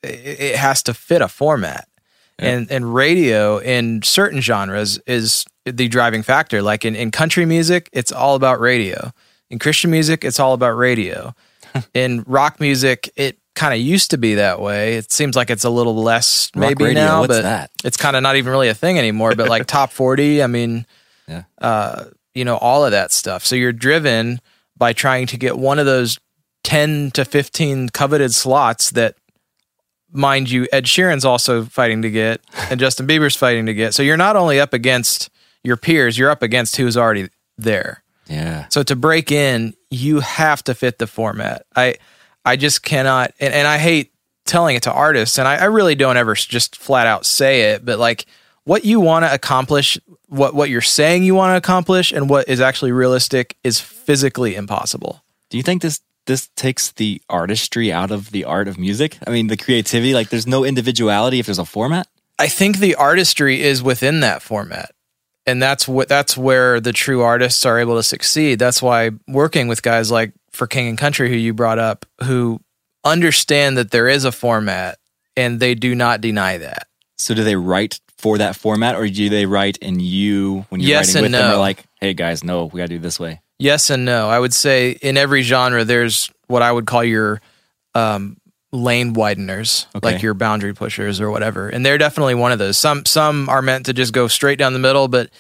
It, 0.03 0.41
it 0.41 0.57
has 0.57 0.83
to 0.85 0.95
fit 0.95 1.23
a 1.23 1.29
format. 1.29 1.89
And, 2.41 2.71
and 2.71 2.95
radio 2.95 3.59
in 3.59 4.03
certain 4.03 4.41
genres 4.41 4.99
is 5.09 5.45
the 5.65 5.89
driving 5.89 6.23
factor. 6.23 6.63
Like 6.63 6.85
in, 6.85 6.95
in 6.95 7.11
country 7.11 7.45
music, 7.45 7.89
it's 7.93 8.13
all 8.13 8.37
about 8.37 8.61
radio. 8.61 9.11
In 9.51 9.59
Christian 9.59 9.91
music, 9.91 10.25
it's 10.25 10.39
all 10.39 10.55
about 10.55 10.77
radio. 10.77 11.35
in 11.95 12.23
rock 12.29 12.61
music, 12.61 13.11
it 13.17 13.39
kind 13.59 13.75
of 13.75 13.81
used 13.81 14.13
to 14.13 14.19
be 14.19 14.35
that 14.37 14.61
way. 14.61 14.95
It 14.95 15.11
seems 15.13 15.35
like 15.37 15.51
it's 15.51 15.65
a 15.65 15.71
little 15.71 15.97
less 15.97 16.51
Rock 16.55 16.61
maybe 16.71 16.85
radio, 16.85 17.05
now, 17.05 17.27
but 17.27 17.43
that? 17.43 17.71
it's 17.85 17.97
kind 17.97 18.17
of 18.17 18.23
not 18.23 18.37
even 18.37 18.53
really 18.53 18.69
a 18.69 18.75
thing 18.75 18.99
anymore. 18.99 19.35
But 19.35 19.49
like 19.49 19.67
top 19.67 19.91
40, 19.93 20.43
I 20.43 20.47
mean, 20.47 20.87
Yeah. 21.27 21.43
uh, 21.61 22.05
you 22.35 22.45
know, 22.45 22.57
all 22.57 22.85
of 22.85 22.93
that 22.93 23.11
stuff. 23.13 23.45
So 23.45 23.57
you're 23.57 23.73
driven 23.73 24.41
by 24.77 24.93
trying 24.93 25.27
to 25.29 25.37
get 25.37 25.59
one 25.59 25.79
of 25.81 25.87
those 25.87 26.19
10 26.65 27.11
to 27.13 27.25
15 27.25 27.89
coveted 27.89 28.33
slots 28.33 28.93
that 28.93 29.17
mind 30.11 30.51
you, 30.51 30.67
Ed 30.73 30.85
Sheeran's 30.85 31.25
also 31.25 31.65
fighting 31.65 32.03
to 32.03 32.11
get, 32.11 32.41
and 32.71 32.79
Justin 32.79 33.07
Bieber's 33.07 33.37
fighting 33.37 33.67
to 33.67 33.75
get. 33.75 33.93
So 33.95 34.03
you're 34.03 34.17
not 34.17 34.37
only 34.37 34.61
up 34.61 34.73
against 34.73 35.31
your 35.65 35.77
peers, 35.77 36.17
you're 36.17 36.31
up 36.31 36.43
against 36.43 36.77
who's 36.77 36.97
already 36.97 37.29
there. 37.57 38.03
Yeah. 38.29 38.67
So 38.69 38.83
to 38.85 38.95
break 38.95 39.33
in, 39.33 39.75
you 39.91 40.21
have 40.21 40.63
to 40.65 40.75
fit 40.75 40.99
the 40.99 41.07
format. 41.07 41.67
I 41.75 41.97
I 42.49 42.57
just 42.57 42.83
cannot 42.83 43.33
and, 43.39 43.53
and 43.53 43.69
I 43.69 43.79
hate 43.79 44.13
telling 44.47 44.77
it 44.77 44.85
to 44.85 44.93
artists, 44.93 45.39
and 45.39 45.47
I, 45.47 45.57
I 45.57 45.65
really 45.65 45.95
don't 45.95 46.17
ever 46.17 46.35
just 46.35 46.77
flat 46.77 47.07
out 47.07 47.27
say 47.27 47.73
it, 47.73 47.85
but 47.85 47.99
like 47.99 48.27
what 48.65 48.85
you 48.85 49.01
want 49.01 49.25
to 49.25 49.33
accomplish, 49.33 49.99
what 50.29 50.55
what 50.55 50.71
you're 50.71 50.81
saying 50.81 51.23
you 51.23 51.35
want 51.35 51.53
to 51.53 51.57
accomplish, 51.57 52.13
and 52.13 52.29
what 52.29 52.49
is 52.49 52.61
actually 52.61 52.93
realistic 52.93 53.57
is 53.63 53.81
physically 53.81 54.57
impossible. 54.57 55.23
Do 55.51 55.57
you 55.57 55.63
think 55.63 55.83
this 55.83 56.01
this 56.27 56.49
takes 56.57 56.93
the 56.93 57.21
artistry 57.29 57.93
out 57.93 58.11
of 58.11 58.31
the 58.31 58.45
art 58.45 58.69
of 58.69 58.79
music? 58.79 59.19
I 59.27 59.31
mean, 59.31 59.49
the 59.49 59.57
creativity. 59.57 60.15
Like, 60.15 60.29
there's 60.29 60.47
no 60.47 60.65
individuality 60.65 61.39
if 61.39 61.47
there's 61.47 61.59
a 61.59 61.65
format. 61.65 62.07
I 62.39 62.49
think 62.49 62.79
the 62.79 62.95
artistry 62.95 63.63
is 63.63 63.83
within 63.83 64.21
that 64.21 64.43
format. 64.43 64.95
And 65.47 65.63
that's 65.63 65.89
what 65.89 66.09
that's 66.09 66.37
where 66.37 66.81
the 66.81 66.93
true 66.93 67.23
artists 67.23 67.65
are 67.65 67.79
able 67.79 67.97
to 67.97 68.03
succeed. 68.03 68.59
That's 68.59 68.83
why 68.83 69.11
working 69.27 69.67
with 69.67 69.83
guys 69.83 70.11
like 70.11 70.33
for 70.53 70.67
King 70.67 70.89
and 70.89 70.99
Country 70.99 71.29
who 71.29 71.37
you 71.37 71.55
brought 71.55 71.79
up 71.79 72.07
who 72.25 72.61
understand 73.05 73.77
that 73.79 73.91
there 73.91 74.09
is 74.09 74.25
a 74.25 74.33
format 74.33 74.99
and 75.37 75.61
they 75.61 75.75
do 75.75 75.95
not 75.95 76.21
deny 76.21 76.59
that. 76.59 76.87
So, 77.17 77.35
do 77.35 77.43
they 77.45 77.57
write 77.57 78.01
for 78.17 78.39
that 78.39 78.57
format, 78.57 78.97
or 78.97 79.09
do 79.09 79.29
they 79.29 79.47
write 79.47 79.79
and 79.81 80.01
you 80.03 80.67
when 80.69 80.81
you're 80.81 80.91
Yes 80.91 81.09
writing 81.15 81.23
with 81.23 81.33
them 81.33 81.49
no. 81.51 81.55
are 81.55 81.59
like, 81.59 81.85
"Hey 82.01 82.15
guys, 82.15 82.43
no, 82.45 82.67
we 82.67 82.79
got 82.79 82.85
to 82.85 82.89
do 82.89 82.97
it 82.97 83.03
this 83.03 83.19
way." 83.21 83.41
Yes 83.61 83.91
and 83.91 84.05
no. 84.05 84.29
I 84.29 84.39
would 84.39 84.55
say 84.55 84.93
in 85.03 85.17
every 85.17 85.43
genre 85.43 85.85
there's 85.85 86.31
what 86.47 86.63
I 86.63 86.71
would 86.71 86.87
call 86.87 87.03
your 87.05 87.41
um, 87.95 88.37
lane 88.73 89.15
wideners, 89.15 89.87
Okay. 89.97 90.13
like 90.13 90.23
your 90.23 90.35
boundary 90.35 90.75
pushers 90.75 91.21
or 91.21 91.31
whatever. 91.31 91.69
And 91.69 91.85
they're 91.85 91.99
definitely 91.99 92.35
one 92.37 92.53
of 92.53 92.59
those. 92.59 92.77
Some 92.77 93.05
some 93.05 93.49
are 93.49 93.63
meant 93.63 93.87
to 93.87 93.93
just 93.93 94.13
go 94.13 94.29
straight 94.29 94.59
down 94.59 94.73
the 94.75 94.79
middle, 94.79 95.09
but 95.09 95.31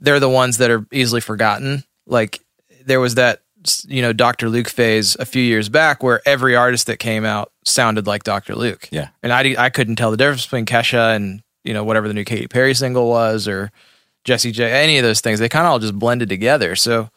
they're 0.00 0.20
the 0.20 0.28
ones 0.28 0.58
that 0.58 0.70
are 0.70 0.84
easily 0.92 1.20
forgotten. 1.20 1.84
Like 2.06 2.40
there 2.84 3.00
was 3.00 3.14
that 3.16 3.40
you 3.86 4.02
know 4.02 4.12
Dr. 4.12 4.48
Luke 4.48 4.68
phase 4.68 5.16
a 5.18 5.24
few 5.24 5.42
years 5.42 5.68
back 5.68 6.02
where 6.02 6.20
every 6.26 6.56
artist 6.56 6.86
that 6.86 6.98
came 6.98 7.24
out 7.24 7.52
sounded 7.64 8.06
like 8.06 8.24
Dr. 8.24 8.54
Luke. 8.54 8.88
Yeah. 8.90 9.08
And 9.22 9.32
I 9.32 9.54
I 9.58 9.70
couldn't 9.70 9.96
tell 9.96 10.10
the 10.10 10.16
difference 10.16 10.44
between 10.44 10.66
Kesha 10.66 11.14
and 11.16 11.42
you 11.64 11.72
know 11.72 11.84
whatever 11.84 12.08
the 12.08 12.14
new 12.14 12.24
Katy 12.24 12.48
Perry 12.48 12.74
single 12.74 13.08
was 13.08 13.48
or 13.48 13.70
Jessie 14.24 14.52
J 14.52 14.70
any 14.70 14.98
of 14.98 15.04
those 15.04 15.20
things. 15.20 15.38
They 15.38 15.48
kind 15.48 15.66
of 15.66 15.72
all 15.72 15.78
just 15.78 15.98
blended 15.98 16.28
together. 16.28 16.76
So 16.76 17.10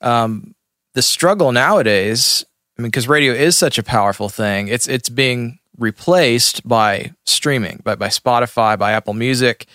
um, 0.00 0.54
the 0.94 1.02
struggle 1.02 1.52
nowadays, 1.52 2.44
I 2.78 2.82
mean, 2.82 2.90
because 2.90 3.08
radio 3.08 3.32
is 3.32 3.56
such 3.56 3.78
a 3.78 3.82
powerful 3.82 4.28
thing, 4.28 4.68
it's 4.68 4.88
it's 4.88 5.08
being 5.08 5.58
replaced 5.78 6.66
by 6.66 7.12
streaming, 7.24 7.80
by 7.84 7.94
by 7.94 8.08
Spotify, 8.08 8.78
by 8.78 8.92
Apple 8.92 9.14
Music, 9.14 9.66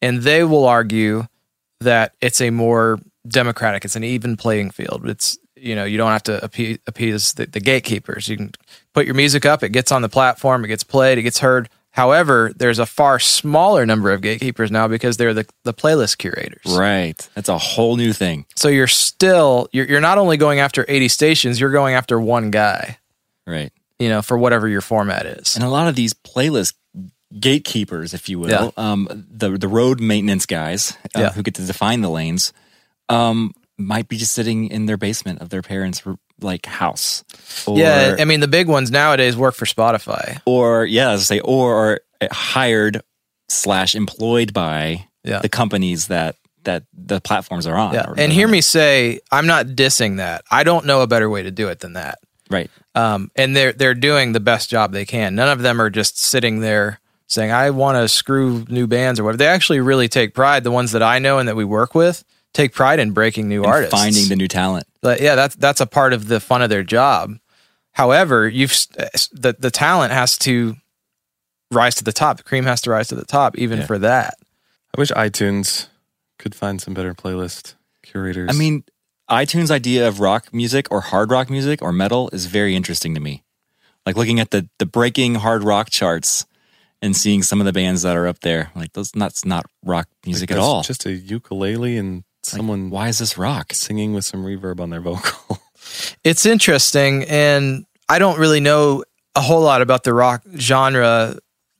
and 0.00 0.22
they 0.22 0.44
will 0.44 0.64
argue 0.64 1.26
that 1.80 2.14
it's 2.20 2.40
a 2.40 2.50
more 2.50 2.98
democratic. 3.26 3.84
It's 3.84 3.96
an 3.96 4.04
even 4.04 4.36
playing 4.36 4.70
field. 4.70 5.08
It's 5.08 5.38
you 5.62 5.74
know 5.76 5.84
you 5.84 5.96
don't 5.96 6.10
have 6.12 6.22
to 6.24 6.44
appease, 6.44 6.78
appease 6.86 7.32
the, 7.34 7.46
the 7.46 7.60
gatekeepers. 7.60 8.28
You 8.28 8.36
can 8.36 8.52
put 8.92 9.06
your 9.06 9.14
music 9.14 9.46
up. 9.46 9.62
It 9.62 9.70
gets 9.70 9.92
on 9.92 10.02
the 10.02 10.08
platform. 10.08 10.64
It 10.64 10.68
gets 10.68 10.84
played. 10.84 11.18
It 11.18 11.22
gets 11.22 11.38
heard. 11.38 11.68
However, 11.94 12.52
there's 12.56 12.78
a 12.78 12.86
far 12.86 13.18
smaller 13.18 13.84
number 13.84 14.10
of 14.12 14.22
gatekeepers 14.22 14.70
now 14.70 14.88
because 14.88 15.18
they're 15.18 15.34
the, 15.34 15.46
the 15.64 15.74
playlist 15.74 16.16
curators. 16.16 16.64
Right. 16.74 17.28
That's 17.34 17.50
a 17.50 17.58
whole 17.58 17.96
new 17.96 18.14
thing. 18.14 18.46
So 18.56 18.68
you're 18.68 18.86
still 18.86 19.68
you're, 19.72 19.86
you're 19.86 20.00
not 20.00 20.16
only 20.16 20.38
going 20.38 20.58
after 20.58 20.86
80 20.88 21.08
stations, 21.08 21.60
you're 21.60 21.70
going 21.70 21.94
after 21.94 22.18
one 22.18 22.50
guy. 22.50 22.98
Right. 23.46 23.72
You 23.98 24.08
know, 24.08 24.22
for 24.22 24.38
whatever 24.38 24.68
your 24.68 24.80
format 24.80 25.26
is. 25.26 25.54
And 25.54 25.64
a 25.64 25.68
lot 25.68 25.86
of 25.86 25.94
these 25.94 26.14
playlist 26.14 26.72
gatekeepers, 27.38 28.14
if 28.14 28.28
you 28.28 28.38
will, 28.38 28.48
Yeah. 28.50 28.70
um, 28.76 29.26
the 29.30 29.50
the 29.58 29.68
road 29.68 30.00
maintenance 30.00 30.46
guys 30.46 30.96
uh, 31.14 31.20
Yeah. 31.20 31.32
who 31.32 31.42
get 31.42 31.54
to 31.56 31.62
define 31.62 32.00
the 32.00 32.10
lanes, 32.10 32.52
um, 33.08 33.52
might 33.78 34.08
be 34.08 34.16
just 34.16 34.32
sitting 34.32 34.68
in 34.68 34.86
their 34.86 34.96
basement 34.96 35.40
of 35.40 35.48
their 35.50 35.62
parents' 35.62 36.02
like 36.40 36.66
house. 36.66 37.24
Or, 37.66 37.78
yeah, 37.78 38.16
I 38.18 38.24
mean 38.24 38.40
the 38.40 38.48
big 38.48 38.68
ones 38.68 38.90
nowadays 38.90 39.36
work 39.36 39.54
for 39.54 39.64
Spotify. 39.64 40.40
or 40.46 40.84
yeah, 40.86 41.10
I 41.12 41.16
say, 41.16 41.40
or 41.40 41.74
are 42.20 42.28
hired 42.30 43.02
slash 43.48 43.94
employed 43.94 44.52
by 44.52 45.06
Yeah. 45.24 45.38
the 45.40 45.48
companies 45.48 46.06
that 46.08 46.36
that 46.64 46.84
the 46.92 47.20
platforms 47.20 47.66
are 47.66 47.76
on. 47.76 47.92
Yeah. 47.92 48.12
And 48.16 48.32
hear 48.32 48.46
me 48.46 48.60
say, 48.60 49.18
I'm 49.32 49.46
not 49.48 49.66
dissing 49.66 50.18
that. 50.18 50.44
I 50.48 50.62
don't 50.62 50.86
know 50.86 51.00
a 51.02 51.08
better 51.08 51.28
way 51.28 51.42
to 51.42 51.50
do 51.50 51.66
it 51.68 51.80
than 51.80 51.94
that. 51.94 52.18
right. 52.50 52.70
Um, 52.94 53.30
and 53.34 53.56
they're 53.56 53.72
they're 53.72 53.94
doing 53.94 54.32
the 54.32 54.40
best 54.40 54.68
job 54.70 54.92
they 54.92 55.04
can. 55.06 55.34
None 55.34 55.48
of 55.48 55.62
them 55.62 55.80
are 55.80 55.90
just 55.90 56.18
sitting 56.18 56.60
there 56.60 57.00
saying, 57.26 57.50
"I 57.50 57.70
want 57.70 57.96
to 57.96 58.06
screw 58.08 58.64
new 58.68 58.86
bands" 58.86 59.18
or 59.18 59.24
whatever. 59.24 59.38
They 59.38 59.46
actually 59.46 59.80
really 59.80 60.08
take 60.08 60.34
pride. 60.34 60.62
The 60.62 60.70
ones 60.70 60.92
that 60.92 61.02
I 61.02 61.18
know 61.18 61.38
and 61.38 61.48
that 61.48 61.56
we 61.56 61.64
work 61.64 61.94
with 61.94 62.22
take 62.54 62.72
pride 62.72 62.98
in 63.00 63.12
breaking 63.12 63.48
new 63.48 63.62
And 63.62 63.72
artists, 63.72 63.94
finding 63.94 64.28
the 64.28 64.36
new 64.36 64.48
talent. 64.48 64.86
But 65.00 65.20
yeah, 65.20 65.34
that's 65.34 65.54
that's 65.56 65.80
a 65.80 65.86
part 65.86 66.12
of 66.12 66.28
the 66.28 66.40
fun 66.40 66.62
of 66.62 66.70
their 66.70 66.82
job. 66.84 67.38
However, 67.92 68.48
you've 68.48 68.74
eh, 68.98 69.08
the 69.32 69.54
the 69.58 69.70
talent 69.70 70.12
has 70.12 70.38
to 70.38 70.76
rise 71.70 71.94
to 71.96 72.04
the 72.04 72.12
top. 72.12 72.36
The 72.38 72.42
cream 72.42 72.64
has 72.64 72.80
to 72.82 72.90
rise 72.90 73.08
to 73.08 73.14
the 73.14 73.24
top, 73.24 73.56
even 73.58 73.80
Yeah. 73.80 73.86
for 73.86 73.98
that. 73.98 74.34
I 74.96 75.00
wish 75.00 75.10
iTunes 75.12 75.86
could 76.38 76.54
find 76.54 76.80
some 76.80 76.92
better 76.94 77.14
playlist 77.14 77.74
curators. 78.02 78.50
I 78.50 78.52
mean, 78.58 78.84
iTunes' 79.30 79.70
idea 79.70 80.06
of 80.06 80.20
rock 80.20 80.52
music 80.52 80.88
or 80.90 81.00
hard 81.00 81.30
rock 81.30 81.48
music 81.48 81.80
or 81.80 81.92
metal 81.92 82.28
is 82.32 82.46
very 82.46 82.74
interesting 82.76 83.14
to 83.14 83.20
me. 83.20 83.42
Like 84.04 84.16
looking 84.16 84.40
at 84.40 84.50
the 84.50 84.68
the 84.78 84.86
breaking 84.86 85.36
hard 85.36 85.62
rock 85.64 85.88
charts 85.90 86.44
and 87.00 87.16
seeing 87.16 87.42
some 87.42 87.60
of 87.60 87.64
the 87.66 87.72
bands 87.72 88.02
that 88.02 88.16
are 88.16 88.26
up 88.26 88.40
there, 88.40 88.70
like 88.74 88.92
those 88.92 89.10
that's 89.12 89.44
not 89.44 89.64
rock 89.84 90.08
music 90.26 90.50
at 90.50 90.58
all. 90.58 90.82
Just 90.82 91.06
a 91.06 91.12
ukulele 91.12 91.96
and 91.96 92.16
Like, 92.16 92.24
someone 92.42 92.90
why 92.90 93.08
is 93.08 93.18
this 93.18 93.38
rock? 93.38 93.72
singing 93.72 94.14
with 94.14 94.24
some 94.24 94.44
reverb 94.44 94.80
on 94.80 94.90
their 94.90 95.00
vocal. 95.10 95.58
It's 96.24 96.46
interesting, 96.46 97.24
and 97.24 97.86
I 98.08 98.18
don't 98.18 98.38
really 98.38 98.60
know 98.60 99.04
a 99.34 99.40
whole 99.40 99.62
lot 99.62 99.82
about 99.82 100.04
the 100.04 100.14
rock 100.14 100.42
genre 100.56 101.36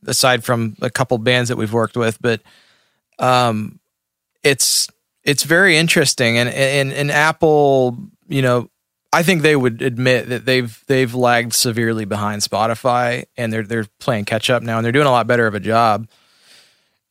aside 0.07 0.45
from 0.45 0.77
a 0.81 0.91
couple 0.91 1.19
bands 1.19 1.49
that 1.49 1.57
we've 1.57 1.73
worked 1.73 1.97
with, 1.97 2.21
but 2.21 2.43
um, 3.19 3.79
it's 4.43 4.89
it's 5.25 5.45
very 5.45 5.77
interesting, 5.77 6.39
and 6.39 6.49
and 6.49 6.93
and 6.93 7.11
Apple, 7.11 7.99
you 8.29 8.43
know, 8.43 8.69
I 9.13 9.23
think 9.23 9.43
they 9.43 9.55
would 9.55 9.83
admit 9.83 10.29
that 10.31 10.45
they've 10.45 10.83
they've 10.87 11.15
lagged 11.15 11.53
severely 11.53 12.05
behind 12.05 12.43
Spotify, 12.43 13.25
and 13.37 13.53
they're 13.53 13.63
they're 13.63 13.87
playing 14.01 14.25
catch 14.25 14.51
up 14.51 14.63
now, 14.63 14.79
and 14.79 14.85
they're 14.85 14.93
doing 14.93 15.07
a 15.07 15.13
lot 15.13 15.27
better 15.27 15.47
of 15.47 15.55
a 15.55 15.61
job. 15.61 16.09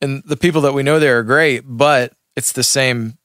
And 0.00 0.22
the 0.24 0.36
people 0.36 0.62
that 0.62 0.74
we 0.74 0.82
know 0.82 0.98
there 0.98 1.18
are 1.20 1.22
great, 1.22 1.62
but 1.64 2.12
it's 2.36 2.52
the 2.52 2.64
same 2.64 3.16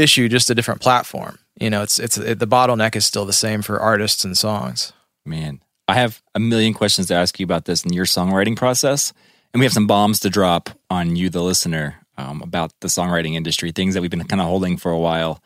issue, 0.00 0.28
just 0.28 0.50
a 0.50 0.54
different 0.54 0.80
platform. 0.80 1.38
You 1.60 1.70
know, 1.70 1.82
it's 1.82 1.98
it's 1.98 2.16
it, 2.16 2.38
the 2.38 2.46
bottleneck 2.46 2.96
is 2.96 3.04
still 3.04 3.26
the 3.26 3.32
same 3.32 3.62
for 3.62 3.78
artists 3.78 4.24
and 4.24 4.36
songs. 4.36 4.92
Man, 5.24 5.60
I 5.86 5.94
have 5.94 6.22
a 6.34 6.40
million 6.40 6.72
questions 6.72 7.08
to 7.08 7.14
ask 7.14 7.38
you 7.38 7.44
about 7.44 7.66
this 7.66 7.84
and 7.84 7.94
your 7.94 8.06
songwriting 8.06 8.56
process. 8.56 9.12
And 9.52 9.60
we 9.60 9.66
have 9.66 9.72
some 9.72 9.86
bombs 9.86 10.20
to 10.20 10.30
drop 10.30 10.70
on 10.88 11.16
you, 11.16 11.28
the 11.28 11.42
listener, 11.42 11.96
um, 12.16 12.40
about 12.42 12.72
the 12.80 12.88
songwriting 12.88 13.34
industry, 13.34 13.72
things 13.72 13.94
that 13.94 14.00
we've 14.00 14.10
been 14.10 14.24
kind 14.24 14.40
of 14.40 14.46
holding 14.46 14.76
for 14.76 14.92
a 14.92 14.98
while, 14.98 15.42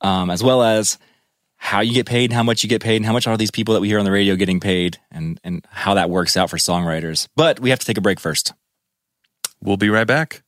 um, 0.00 0.30
as 0.30 0.42
well 0.42 0.62
as 0.62 0.98
how 1.56 1.80
you 1.80 1.92
get 1.92 2.06
paid, 2.06 2.32
how 2.32 2.42
much 2.42 2.62
you 2.62 2.68
get 2.68 2.80
paid, 2.80 2.96
and 2.96 3.06
how 3.06 3.12
much 3.12 3.26
are 3.26 3.36
these 3.36 3.50
people 3.50 3.74
that 3.74 3.80
we 3.80 3.88
hear 3.88 3.98
on 3.98 4.04
the 4.04 4.12
radio 4.12 4.36
getting 4.36 4.60
paid, 4.60 4.98
and, 5.10 5.40
and 5.44 5.66
how 5.70 5.94
that 5.94 6.08
works 6.08 6.36
out 6.36 6.48
for 6.48 6.56
songwriters. 6.56 7.28
But 7.36 7.60
we 7.60 7.70
have 7.70 7.80
to 7.80 7.86
take 7.86 7.98
a 7.98 8.00
break 8.00 8.20
first. 8.20 8.54
we'll 9.60 9.76
be 9.76 9.90
right 9.90 10.06
back. 10.06 10.42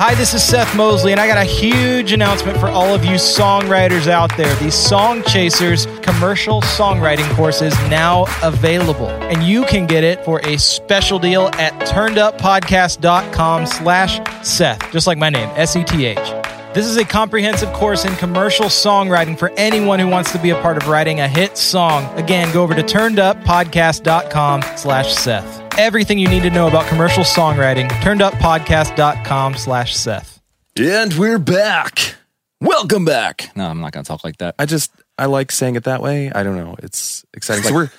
Hi, 0.00 0.14
this 0.14 0.32
is 0.32 0.42
Seth 0.42 0.74
Mosley, 0.74 1.12
and 1.12 1.20
I 1.20 1.26
got 1.26 1.36
a 1.36 1.44
huge 1.44 2.12
announcement 2.12 2.56
for 2.56 2.68
all 2.68 2.94
of 2.94 3.04
you 3.04 3.16
songwriters 3.16 4.08
out 4.08 4.34
there. 4.34 4.54
The 4.54 4.70
Song 4.70 5.22
Chasers 5.24 5.84
commercial 6.00 6.62
songwriting 6.62 7.30
course 7.36 7.60
is 7.60 7.74
now 7.90 8.24
available, 8.42 9.10
and 9.10 9.42
you 9.42 9.66
can 9.66 9.86
get 9.86 10.02
it 10.02 10.24
for 10.24 10.40
a 10.46 10.56
special 10.56 11.18
deal 11.18 11.50
at 11.58 11.74
turneduppodcast.com 11.86 13.66
slash 13.66 14.20
Seth, 14.42 14.90
just 14.90 15.06
like 15.06 15.18
my 15.18 15.28
name, 15.28 15.50
S-E-T-H. 15.56 16.39
This 16.72 16.86
is 16.86 16.96
a 16.96 17.04
comprehensive 17.04 17.72
course 17.72 18.04
in 18.04 18.14
commercial 18.14 18.66
songwriting 18.66 19.36
for 19.36 19.50
anyone 19.56 19.98
who 19.98 20.06
wants 20.06 20.30
to 20.30 20.38
be 20.38 20.50
a 20.50 20.62
part 20.62 20.76
of 20.76 20.86
writing 20.86 21.18
a 21.18 21.26
hit 21.26 21.58
song. 21.58 22.06
Again, 22.16 22.52
go 22.52 22.62
over 22.62 22.74
to 22.76 22.82
turneduppodcast.com 22.82 24.62
slash 24.76 25.12
Seth. 25.12 25.78
Everything 25.78 26.20
you 26.20 26.28
need 26.28 26.44
to 26.44 26.50
know 26.50 26.68
about 26.68 26.86
commercial 26.86 27.24
songwriting, 27.24 27.88
turneduppodcast.com 27.88 29.56
slash 29.56 29.96
Seth. 29.96 30.40
And 30.78 31.12
we're 31.14 31.40
back. 31.40 32.14
Welcome 32.60 33.04
back. 33.04 33.50
No, 33.56 33.66
I'm 33.66 33.80
not 33.80 33.90
going 33.90 34.04
to 34.04 34.08
talk 34.08 34.22
like 34.22 34.36
that. 34.36 34.54
I 34.56 34.66
just 34.66 34.92
I 35.18 35.26
like 35.26 35.50
saying 35.50 35.74
it 35.74 35.84
that 35.84 36.00
way. 36.00 36.30
I 36.30 36.44
don't 36.44 36.56
know. 36.56 36.76
It's 36.84 37.24
exciting. 37.34 37.64
So 37.64 37.74
we're 37.74 37.90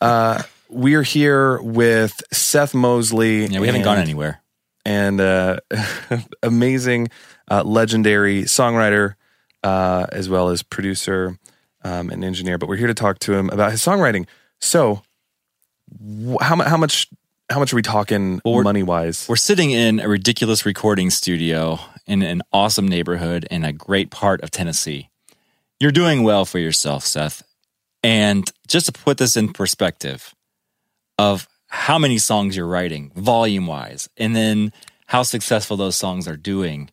uh 0.00 0.42
we're 0.70 1.02
here 1.02 1.60
with 1.60 2.14
Seth 2.32 2.74
Mosley. 2.74 3.46
Yeah, 3.50 3.60
we 3.60 3.66
haven't 3.66 3.82
gone 3.82 3.98
anywhere. 3.98 4.40
And 4.88 5.20
uh, 5.20 5.58
amazing, 6.42 7.08
uh, 7.50 7.62
legendary 7.62 8.44
songwriter, 8.44 9.16
uh, 9.62 10.06
as 10.10 10.30
well 10.30 10.48
as 10.48 10.62
producer 10.62 11.38
um, 11.84 12.08
and 12.08 12.24
engineer. 12.24 12.56
But 12.56 12.70
we're 12.70 12.76
here 12.76 12.86
to 12.86 12.94
talk 12.94 13.18
to 13.20 13.34
him 13.34 13.50
about 13.50 13.70
his 13.70 13.82
songwriting. 13.82 14.26
So, 14.60 15.02
wh- 15.92 16.42
how, 16.42 16.56
mu- 16.56 16.64
how 16.64 16.78
much 16.78 17.08
how 17.50 17.58
much 17.58 17.72
are 17.72 17.76
we 17.76 17.82
talking 17.82 18.40
Well, 18.46 18.62
money 18.62 18.82
wise? 18.82 19.26
We're 19.28 19.36
sitting 19.36 19.70
in 19.70 20.00
a 20.00 20.08
ridiculous 20.08 20.64
recording 20.64 21.10
studio 21.10 21.78
in 22.06 22.22
an 22.22 22.40
awesome 22.50 22.88
neighborhood 22.88 23.46
in 23.50 23.64
a 23.64 23.72
great 23.72 24.10
part 24.10 24.40
of 24.42 24.50
Tennessee. 24.50 25.10
You're 25.80 25.92
doing 25.92 26.22
well 26.24 26.44
for 26.46 26.58
yourself, 26.58 27.04
Seth. 27.04 27.42
And 28.02 28.50
just 28.66 28.86
to 28.86 28.92
put 28.92 29.18
this 29.18 29.36
in 29.36 29.52
perspective 29.52 30.34
of 31.18 31.46
how 31.68 31.98
many 31.98 32.18
songs 32.18 32.56
you're 32.56 32.66
writing, 32.66 33.12
volume 33.14 33.66
wise, 33.66 34.08
and 34.16 34.34
then 34.34 34.72
how 35.06 35.22
successful 35.22 35.76
those 35.76 35.96
songs 35.96 36.26
are 36.26 36.36
doing. 36.36 36.90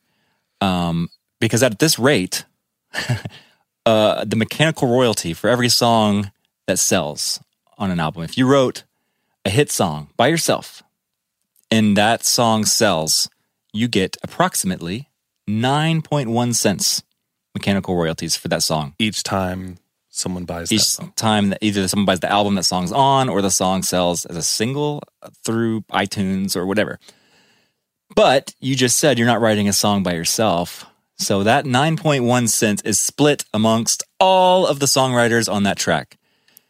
Um, 0.62 1.10
because 1.40 1.64
at 1.64 1.80
this 1.80 1.98
rate, 1.98 2.46
uh, 3.86 4.24
the 4.26 4.36
mechanical 4.36 4.88
royalty 4.88 5.34
for 5.34 5.50
every 5.50 5.70
song 5.70 6.32
that 6.68 6.80
sells 6.80 7.40
on 7.78 7.92
an 7.92 8.00
album, 8.00 8.24
if 8.24 8.38
you 8.38 8.48
wrote 8.48 8.84
a 9.44 9.50
hit 9.50 9.72
song 9.72 10.10
by 10.18 10.28
yourself, 10.28 10.84
and 11.72 11.98
that 11.98 12.24
song 12.24 12.66
sells, 12.66 13.30
you 13.74 13.88
get 13.88 14.18
approximately 14.24 15.10
9.1 15.50 16.56
cents 16.56 17.04
mechanical 17.54 17.96
royalties 17.96 18.36
for 18.36 18.50
that 18.50 18.62
song. 18.64 18.94
Each 19.00 19.24
time 19.24 19.78
someone 20.16 20.46
buys 20.46 20.70
that 20.70 20.76
Each 20.76 20.84
song. 20.84 21.14
time 21.16 21.50
that 21.50 21.60
either 21.62 21.88
someone 21.88 22.06
buys 22.06 22.22
the 22.22 22.32
album 22.32 22.56
that 22.56 22.64
song's 22.64 22.92
on 22.92 23.30
or 23.30 23.42
the 23.42 23.52
song 23.52 23.84
sells 23.84 24.26
as 24.26 24.38
a 24.38 24.42
single 24.42 25.04
through 25.44 25.82
iTunes 25.92 26.56
or 26.56 26.66
whatever. 26.66 27.00
But 28.16 28.54
you 28.60 28.76
just 28.76 28.98
said 28.98 29.18
you're 29.18 29.28
not 29.28 29.42
writing 29.42 29.68
a 29.68 29.74
song 29.74 30.04
by 30.04 30.14
yourself. 30.14 30.86
So 31.18 31.44
that 31.44 31.66
9.1 31.66 32.50
cents 32.50 32.82
is 32.84 33.00
split 33.00 33.46
amongst 33.54 34.04
all 34.20 34.68
of 34.68 34.80
the 34.80 34.86
songwriters 34.86 35.52
on 35.52 35.64
that 35.64 35.78
track. 35.78 36.18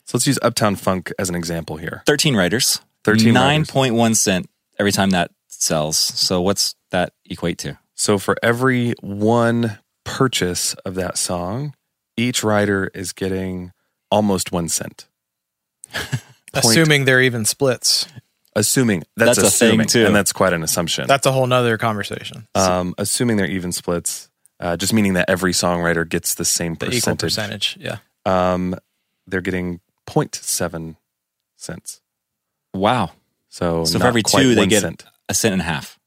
So 0.05 0.17
let's 0.17 0.27
use 0.27 0.39
Uptown 0.41 0.75
Funk 0.75 1.11
as 1.17 1.29
an 1.29 1.35
example 1.35 1.77
here. 1.77 2.03
13 2.05 2.35
writers. 2.35 2.79
13 3.03 3.33
writers. 3.33 3.69
9.1 3.69 4.15
cent 4.15 4.49
every 4.79 4.91
time 4.91 5.11
that 5.11 5.31
sells. 5.47 5.97
So 5.97 6.41
what's 6.41 6.75
that 6.91 7.13
equate 7.25 7.57
to? 7.59 7.77
So 7.95 8.17
for 8.19 8.35
every 8.43 8.93
one 9.01 9.79
purchase 10.03 10.73
of 10.85 10.95
that 10.95 11.17
song, 11.17 11.73
each 12.17 12.43
writer 12.43 12.89
is 12.93 13.11
getting 13.13 13.71
almost 14.11 14.51
one 14.51 14.69
cent. 14.69 15.07
Assuming 16.53 17.05
they're 17.05 17.21
even 17.21 17.43
splits. 17.45 18.07
assuming 18.55 19.03
that's, 19.17 19.37
That's 19.41 19.61
a 19.61 19.67
thing, 19.69 19.85
too. 19.85 20.05
and 20.05 20.15
that's 20.15 20.31
quite 20.31 20.53
an 20.53 20.63
assumption. 20.63 21.05
That's 21.07 21.25
a 21.25 21.31
whole 21.33 21.45
nother 21.47 21.77
conversation. 21.77 22.47
um, 22.55 22.95
assuming 22.97 23.35
they're 23.35 23.49
even 23.49 23.73
splits, 23.73 24.29
uh, 24.61 24.77
just 24.77 24.93
meaning 24.93 25.13
that 25.15 25.29
every 25.29 25.51
songwriter 25.51 26.07
gets 26.07 26.35
the 26.35 26.45
same 26.45 26.75
The 26.75 26.85
equal 26.91 27.17
percentage. 27.17 27.75
percentage. 27.75 27.77
Yeah. 27.81 27.97
Um, 28.25 28.75
they're 29.27 29.41
getting 29.41 29.81
0.7 30.07 30.95
cents. 31.57 31.99
Wow. 32.73 33.11
So, 33.49 33.83
So 33.83 33.99
for 33.99 34.05
every 34.07 34.23
two, 34.23 34.55
they 34.55 34.67
get 34.67 34.81
cent. 34.81 35.03
a 35.27 35.33
cent 35.33 35.51
and 35.53 35.61
a 35.61 35.65
half. 35.65 35.99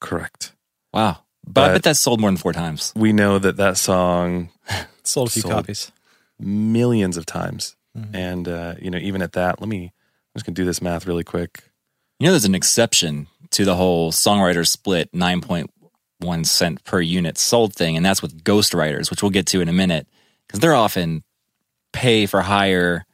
correct. 0.00 0.52
Wow. 0.92 1.18
But, 1.46 1.70
I 1.70 1.72
bet 1.74 1.82
that's 1.84 2.00
sold 2.00 2.20
more 2.20 2.30
than 2.30 2.36
four 2.38 2.52
times. 2.52 2.92
We 2.96 3.12
know 3.12 3.38
that 3.38 3.56
that 3.58 3.76
song 3.76 4.48
Sold 5.04 5.28
a 5.28 5.30
few 5.30 5.42
Sold. 5.42 5.54
copies. 5.54 5.92
millions 6.38 7.16
of 7.16 7.26
times. 7.26 7.76
Mm-hmm. 7.96 8.16
And 8.16 8.48
uh, 8.48 8.74
you 8.80 8.90
know, 8.90 8.98
even 8.98 9.22
at 9.22 9.32
that, 9.32 9.60
let 9.60 9.68
me. 9.68 9.84
I'm 9.84 10.38
just 10.38 10.46
gonna 10.46 10.54
do 10.54 10.64
this 10.64 10.82
math 10.82 11.06
really 11.06 11.22
quick. 11.24 11.62
You 12.18 12.26
know, 12.26 12.32
there's 12.32 12.44
an 12.44 12.54
exception 12.54 13.28
to 13.50 13.64
the 13.64 13.76
whole 13.76 14.10
songwriter 14.10 14.66
split 14.66 15.12
9.1 15.12 16.46
cent 16.46 16.82
per 16.84 17.00
unit 17.00 17.38
sold 17.38 17.74
thing, 17.74 17.96
and 17.96 18.04
that's 18.04 18.22
with 18.22 18.42
ghostwriters, 18.44 19.10
which 19.10 19.22
we'll 19.22 19.30
get 19.30 19.46
to 19.48 19.60
in 19.60 19.68
a 19.68 19.72
minute, 19.72 20.08
because 20.46 20.60
they're 20.60 20.74
often 20.74 21.22
pay 21.92 22.26
for 22.26 22.40
hire. 22.42 23.04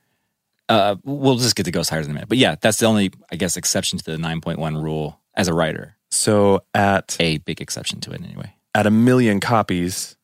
Uh, 0.68 0.97
we'll 1.05 1.36
just 1.36 1.57
get 1.57 1.64
to 1.64 1.70
ghost 1.72 1.91
hires 1.91 2.07
in 2.07 2.12
a 2.12 2.14
minute. 2.14 2.28
But 2.28 2.38
yeah, 2.38 2.55
that's 2.61 2.78
the 2.78 2.86
only, 2.86 3.11
I 3.32 3.36
guess, 3.36 3.57
exception 3.57 3.99
to 3.99 4.05
the 4.05 4.16
9.1 4.16 4.80
rule 4.82 5.18
as 5.34 5.49
a 5.49 5.55
writer. 5.55 5.97
So 6.11 6.62
at 6.74 7.16
A 7.20 7.38
big 7.38 7.61
exception 7.61 8.01
to 8.03 8.12
it, 8.12 8.22
anyway. 8.22 8.55
at 8.74 8.86
a 8.86 8.91
million 8.91 9.41
copies, 9.41 10.16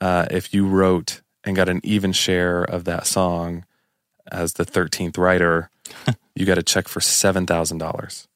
uh, 0.00 0.26
if 0.30 0.52
you 0.54 0.66
wrote 0.66 1.20
and 1.44 1.56
got 1.56 1.68
an 1.68 1.80
even 1.82 2.12
share 2.12 2.62
of 2.62 2.84
that 2.84 3.06
song 3.06 3.64
as 4.30 4.54
the 4.54 4.64
thirteenth 4.64 5.16
writer, 5.18 5.70
you 6.34 6.44
got 6.46 6.58
a 6.58 6.62
check 6.62 6.88
for 6.88 7.00
seven 7.00 7.46
thousand 7.46 7.78
dollars. 7.78 8.28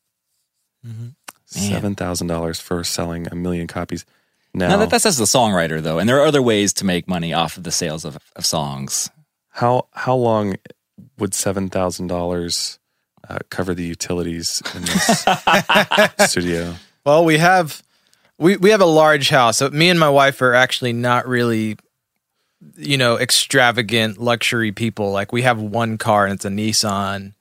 Seven 1.47 1.95
thousand 1.95 2.27
dollars 2.29 2.61
for 2.61 2.83
selling 2.83 3.29
a 3.31 3.35
million 3.35 3.67
copies. 3.67 4.05
Now, 4.55 4.69
Now, 4.69 4.77
that, 4.79 4.91
that's 4.91 5.07
as 5.07 5.17
the 5.19 5.25
songwriter, 5.25 5.81
though, 5.83 5.99
and 5.99 6.09
there 6.09 6.19
are 6.21 6.27
other 6.27 6.43
ways 6.43 6.73
to 6.75 6.85
make 6.85 7.07
money 7.09 7.33
off 7.33 7.57
of 7.57 7.63
the 7.65 7.71
sales 7.71 8.05
of, 8.05 8.19
of 8.37 8.45
songs. 8.47 9.11
how 9.51 9.87
how 9.93 10.15
long 10.15 10.57
would 11.19 11.35
seven 11.35 11.69
thousand 11.69 12.07
dollars 12.09 12.79
uh, 13.29 13.39
cover 13.51 13.75
the 13.75 13.85
utilities 13.85 14.63
in 14.75 14.83
this 14.83 15.25
studio? 16.31 16.75
Well, 17.05 17.25
we 17.25 17.39
have 17.39 17.83
we 18.39 18.57
we 18.57 18.71
have 18.71 18.81
a 18.81 18.87
large 18.87 19.29
house. 19.29 19.59
So 19.59 19.71
me 19.71 19.89
and 19.89 19.99
my 19.99 20.11
wife 20.11 20.41
are 20.43 20.55
actually 20.55 20.93
not 20.93 21.27
really 21.27 21.77
you 22.77 22.97
know 22.97 23.19
extravagant 23.19 24.19
luxury 24.19 24.73
people. 24.73 25.11
Like 25.11 25.33
we 25.33 25.43
have 25.43 25.61
one 25.61 25.99
car 25.99 26.25
and 26.25 26.35
it's 26.35 26.45
a 26.45 26.49
Nissan. 26.49 27.35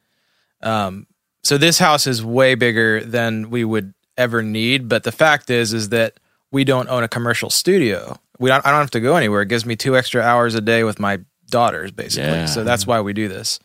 Um 0.62 1.08
so 1.44 1.58
this 1.58 1.80
house 1.80 2.06
is 2.06 2.24
way 2.24 2.56
bigger 2.56 3.04
than 3.04 3.50
we 3.50 3.64
would 3.64 3.94
ever 4.18 4.44
need, 4.44 4.88
but 4.88 5.04
the 5.04 5.12
fact 5.12 5.50
is 5.50 5.74
is 5.74 5.90
that 5.90 6.20
we 6.52 6.64
don't 6.64 6.90
own 6.90 7.04
a 7.04 7.08
commercial 7.08 7.50
studio. 7.50 8.18
We 8.40 8.50
don't, 8.50 8.66
I 8.66 8.72
don't 8.72 8.80
have 8.80 8.92
to 8.92 9.00
go 9.00 9.16
anywhere. 9.16 9.42
It 9.42 9.50
gives 9.50 9.66
me 9.66 9.76
2 9.76 9.96
extra 9.96 10.22
hours 10.22 10.54
a 10.56 10.62
day 10.62 10.84
with 10.84 11.00
my 11.00 11.20
daughters 11.50 11.92
basically. 11.92 12.30
Yeah. 12.30 12.46
So 12.46 12.64
that's 12.64 12.86
why 12.86 13.02
we 13.02 13.14
do 13.14 13.28
this. 13.28 13.60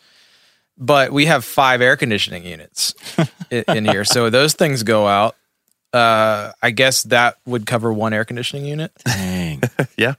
But 0.79 1.12
we 1.12 1.27
have 1.27 1.45
5 1.45 1.81
air 1.81 1.97
conditioning 1.97 2.45
units 2.45 2.95
in 3.51 3.85
here. 3.87 4.05
So 4.05 4.31
those 4.31 4.55
things 4.55 4.83
go 4.83 5.07
out 5.07 5.37
uh, 5.97 6.53
I 6.62 6.70
guess 6.70 7.03
that 7.05 7.38
would 7.47 7.66
cover 7.66 7.92
one 7.92 8.12
air 8.12 8.24
conditioning 8.24 8.66
unit. 8.66 8.92
Dang. 9.05 9.62
yeah, 9.97 10.14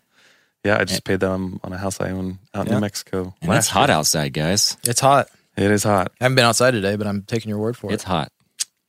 yeah. 0.63 0.78
I 0.80 0.84
just 0.84 1.03
paid 1.03 1.19
that 1.21 1.30
on, 1.30 1.59
on 1.63 1.71
a 1.73 1.78
house 1.78 2.01
I 2.01 2.11
own 2.11 2.39
out 2.53 2.65
in 2.65 2.71
Yeah. 2.71 2.75
New 2.80 2.82
Mexico. 2.82 3.19
And 3.21 3.34
it's 3.43 3.47
last 3.47 3.69
hot 3.69 3.89
year. 3.89 3.97
outside, 3.97 4.34
guys. 4.34 4.78
It's 4.84 4.99
hot. 4.99 5.28
It 5.55 5.71
is 5.71 5.84
hot. 5.84 6.11
I 6.19 6.25
haven't 6.25 6.36
been 6.36 6.45
outside 6.45 6.71
today, 6.71 6.95
but 6.97 7.07
I'm 7.07 7.23
taking 7.23 7.49
your 7.49 7.57
word 7.59 7.78
for 7.78 7.89
it. 7.89 7.93
It's 7.95 8.03
it. 8.03 8.07
hot. 8.07 8.32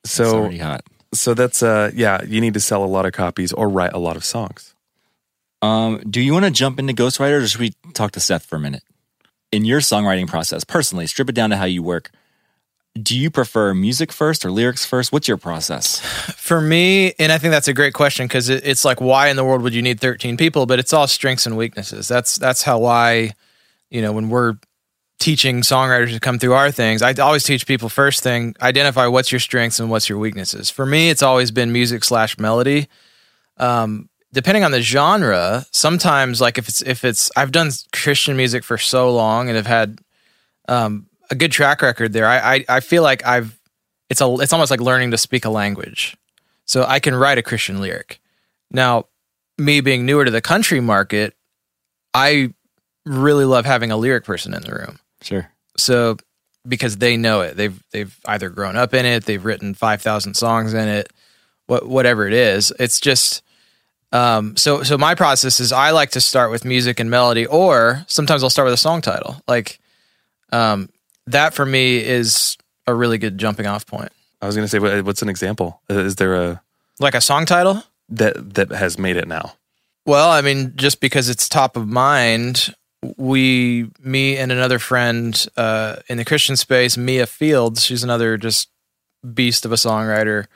It's 0.04 0.12
So 0.12 0.38
already 0.40 0.58
hot. 0.58 0.82
so 1.14 1.34
that's 1.34 1.62
uh 1.62 1.90
yeah. 1.94 2.22
You 2.24 2.40
need 2.40 2.54
to 2.54 2.60
sell 2.60 2.84
a 2.84 2.86
lot 2.86 3.06
of 3.06 3.12
copies 3.12 3.52
or 3.52 3.68
write 3.68 3.92
a 3.94 3.98
lot 3.98 4.16
of 4.16 4.24
songs. 4.24 4.74
Um, 5.62 5.98
do 6.08 6.20
you 6.20 6.32
want 6.32 6.44
to 6.44 6.50
jump 6.50 6.78
into 6.78 6.92
Ghostwriter 6.92 7.42
or 7.42 7.46
should 7.48 7.60
we 7.60 7.72
talk 7.94 8.12
to 8.12 8.20
Seth 8.20 8.44
for 8.46 8.56
a 8.56 8.60
minute? 8.60 8.82
In 9.50 9.64
your 9.64 9.80
songwriting 9.80 10.28
process, 10.28 10.62
personally, 10.62 11.06
strip 11.06 11.28
it 11.30 11.34
down 11.34 11.50
to 11.50 11.56
how 11.56 11.64
you 11.64 11.82
work. 11.82 12.10
Do 13.02 13.18
you 13.18 13.30
prefer 13.30 13.74
music 13.74 14.12
first 14.12 14.44
or 14.44 14.50
lyrics 14.50 14.86
first? 14.86 15.12
What's 15.12 15.28
your 15.28 15.36
process? 15.36 16.00
For 16.36 16.60
me, 16.60 17.12
and 17.18 17.30
I 17.30 17.38
think 17.38 17.52
that's 17.52 17.68
a 17.68 17.74
great 17.74 17.92
question 17.92 18.26
because 18.26 18.48
it, 18.48 18.66
it's 18.66 18.84
like, 18.84 19.00
why 19.00 19.28
in 19.28 19.36
the 19.36 19.44
world 19.44 19.62
would 19.62 19.74
you 19.74 19.82
need 19.82 20.00
13 20.00 20.36
people? 20.36 20.66
But 20.66 20.78
it's 20.78 20.92
all 20.92 21.06
strengths 21.06 21.46
and 21.46 21.56
weaknesses. 21.56 22.08
That's 22.08 22.36
that's 22.36 22.62
how 22.62 22.84
I, 22.84 23.32
you 23.90 24.00
know, 24.00 24.12
when 24.12 24.30
we're 24.30 24.56
teaching 25.18 25.62
songwriters 25.62 26.12
to 26.12 26.20
come 26.20 26.38
through 26.38 26.54
our 26.54 26.70
things, 26.70 27.02
I 27.02 27.12
always 27.14 27.44
teach 27.44 27.66
people 27.66 27.88
first 27.88 28.22
thing 28.22 28.54
identify 28.60 29.06
what's 29.06 29.32
your 29.32 29.40
strengths 29.40 29.80
and 29.80 29.90
what's 29.90 30.08
your 30.08 30.18
weaknesses. 30.18 30.70
For 30.70 30.86
me, 30.86 31.10
it's 31.10 31.22
always 31.22 31.50
been 31.50 31.72
music 31.72 32.04
slash 32.04 32.38
melody. 32.38 32.88
Um, 33.56 34.08
depending 34.32 34.64
on 34.64 34.70
the 34.70 34.80
genre, 34.80 35.66
sometimes 35.72 36.40
like 36.40 36.58
if 36.58 36.68
it's 36.68 36.82
if 36.82 37.04
it's 37.04 37.30
I've 37.36 37.52
done 37.52 37.70
Christian 37.92 38.36
music 38.36 38.64
for 38.64 38.78
so 38.78 39.12
long 39.12 39.48
and 39.48 39.56
have 39.56 39.66
had 39.66 40.00
um, 40.68 41.06
a 41.30 41.34
good 41.34 41.52
track 41.52 41.82
record 41.82 42.12
there. 42.12 42.26
I, 42.26 42.54
I 42.54 42.64
I 42.68 42.80
feel 42.80 43.02
like 43.02 43.26
I've 43.26 43.58
it's 44.08 44.20
a 44.20 44.34
it's 44.40 44.52
almost 44.52 44.70
like 44.70 44.80
learning 44.80 45.10
to 45.12 45.18
speak 45.18 45.44
a 45.44 45.50
language. 45.50 46.16
So 46.64 46.84
I 46.84 47.00
can 47.00 47.14
write 47.14 47.38
a 47.38 47.42
Christian 47.42 47.80
lyric. 47.80 48.20
Now, 48.70 49.06
me 49.56 49.80
being 49.80 50.04
newer 50.04 50.24
to 50.24 50.30
the 50.30 50.42
country 50.42 50.80
market, 50.80 51.34
I 52.12 52.52
really 53.06 53.46
love 53.46 53.64
having 53.64 53.90
a 53.90 53.96
lyric 53.96 54.24
person 54.24 54.52
in 54.52 54.62
the 54.62 54.72
room. 54.72 54.98
Sure. 55.22 55.50
So 55.76 56.18
because 56.66 56.98
they 56.98 57.16
know 57.16 57.40
it, 57.40 57.56
they've 57.56 57.82
they've 57.92 58.18
either 58.26 58.50
grown 58.50 58.76
up 58.76 58.94
in 58.94 59.06
it, 59.06 59.24
they've 59.24 59.44
written 59.44 59.74
five 59.74 60.02
thousand 60.02 60.34
songs 60.34 60.74
in 60.74 60.88
it, 60.88 61.12
what 61.66 61.88
whatever 61.88 62.26
it 62.26 62.34
is. 62.34 62.72
It's 62.78 63.00
just 63.00 63.42
um, 64.12 64.56
so 64.56 64.82
so 64.82 64.98
my 64.98 65.14
process 65.14 65.60
is 65.60 65.72
I 65.72 65.90
like 65.90 66.10
to 66.10 66.20
start 66.20 66.50
with 66.50 66.64
music 66.64 67.00
and 67.00 67.10
melody, 67.10 67.46
or 67.46 68.04
sometimes 68.06 68.42
I'll 68.42 68.50
start 68.50 68.66
with 68.66 68.74
a 68.74 68.78
song 68.78 69.00
title. 69.00 69.42
Like 69.46 69.78
um, 70.52 70.88
that 71.32 71.54
for 71.54 71.64
me 71.66 71.98
is 72.04 72.56
a 72.86 72.94
really 72.94 73.18
good 73.18 73.38
jumping 73.38 73.66
off 73.66 73.86
point. 73.86 74.12
I 74.40 74.46
was 74.46 74.54
gonna 74.54 74.68
say, 74.68 74.78
what- 74.78 75.04
what's 75.04 75.22
an 75.22 75.28
example? 75.28 75.80
Uh, 75.90 75.98
Is 76.00 76.16
there 76.16 76.34
a 76.34 76.62
Like 77.00 77.14
a 77.14 77.20
song 77.20 77.44
title. 77.46 77.82
that 78.08 78.54
that 78.54 78.70
has 78.70 78.98
made 78.98 79.16
it 79.16 79.28
now? 79.28 79.54
Well, 80.06 80.30
I 80.30 80.40
mean, 80.40 80.72
just 80.76 81.00
because 81.00 81.28
it's 81.28 81.48
top 81.48 81.76
of 81.76 81.86
mind, 81.86 82.74
we, 83.18 83.90
me 84.00 84.36
and 84.38 84.50
another 84.50 84.78
friend 84.78 85.46
uh, 85.56 85.96
in 86.08 86.16
the 86.18 86.24
Christian 86.24 86.56
space, 86.56 86.96
Mia 86.96 87.26
Fieldes, 87.26 87.84
she's 87.84 88.02
another 88.02 88.36
just 88.38 88.68
beast 89.34 89.64
of 89.66 89.72
a 89.72 89.76
songwriter. 89.76 90.46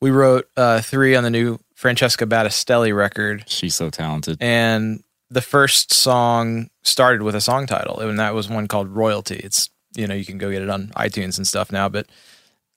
We 0.00 0.10
wrote 0.10 0.48
uh, 0.56 0.80
three 0.80 1.14
on 1.14 1.24
the 1.24 1.30
new 1.30 1.58
Francesca 1.74 2.26
Battistelli 2.26 2.96
record, 2.96 3.44
She's 3.46 3.74
so 3.74 3.90
talented. 3.90 4.38
and 4.40 5.02
the 5.30 5.42
first 5.42 5.92
song 5.92 6.70
started 6.82 7.22
with 7.22 7.34
a 7.34 7.40
song 7.40 7.66
title, 7.66 8.00
and 8.00 8.18
that 8.18 8.34
was 8.34 8.48
one 8.48 8.66
called 8.68 8.88
Royalty. 8.88 9.36
It's 9.36 9.68
you 9.94 10.06
know 10.06 10.14
you 10.14 10.24
can 10.24 10.38
go 10.38 10.50
get 10.50 10.62
it 10.62 10.70
on 10.70 10.88
iTunes 10.96 11.36
and 11.36 11.46
stuff 11.46 11.70
now, 11.72 11.88
but 11.88 12.06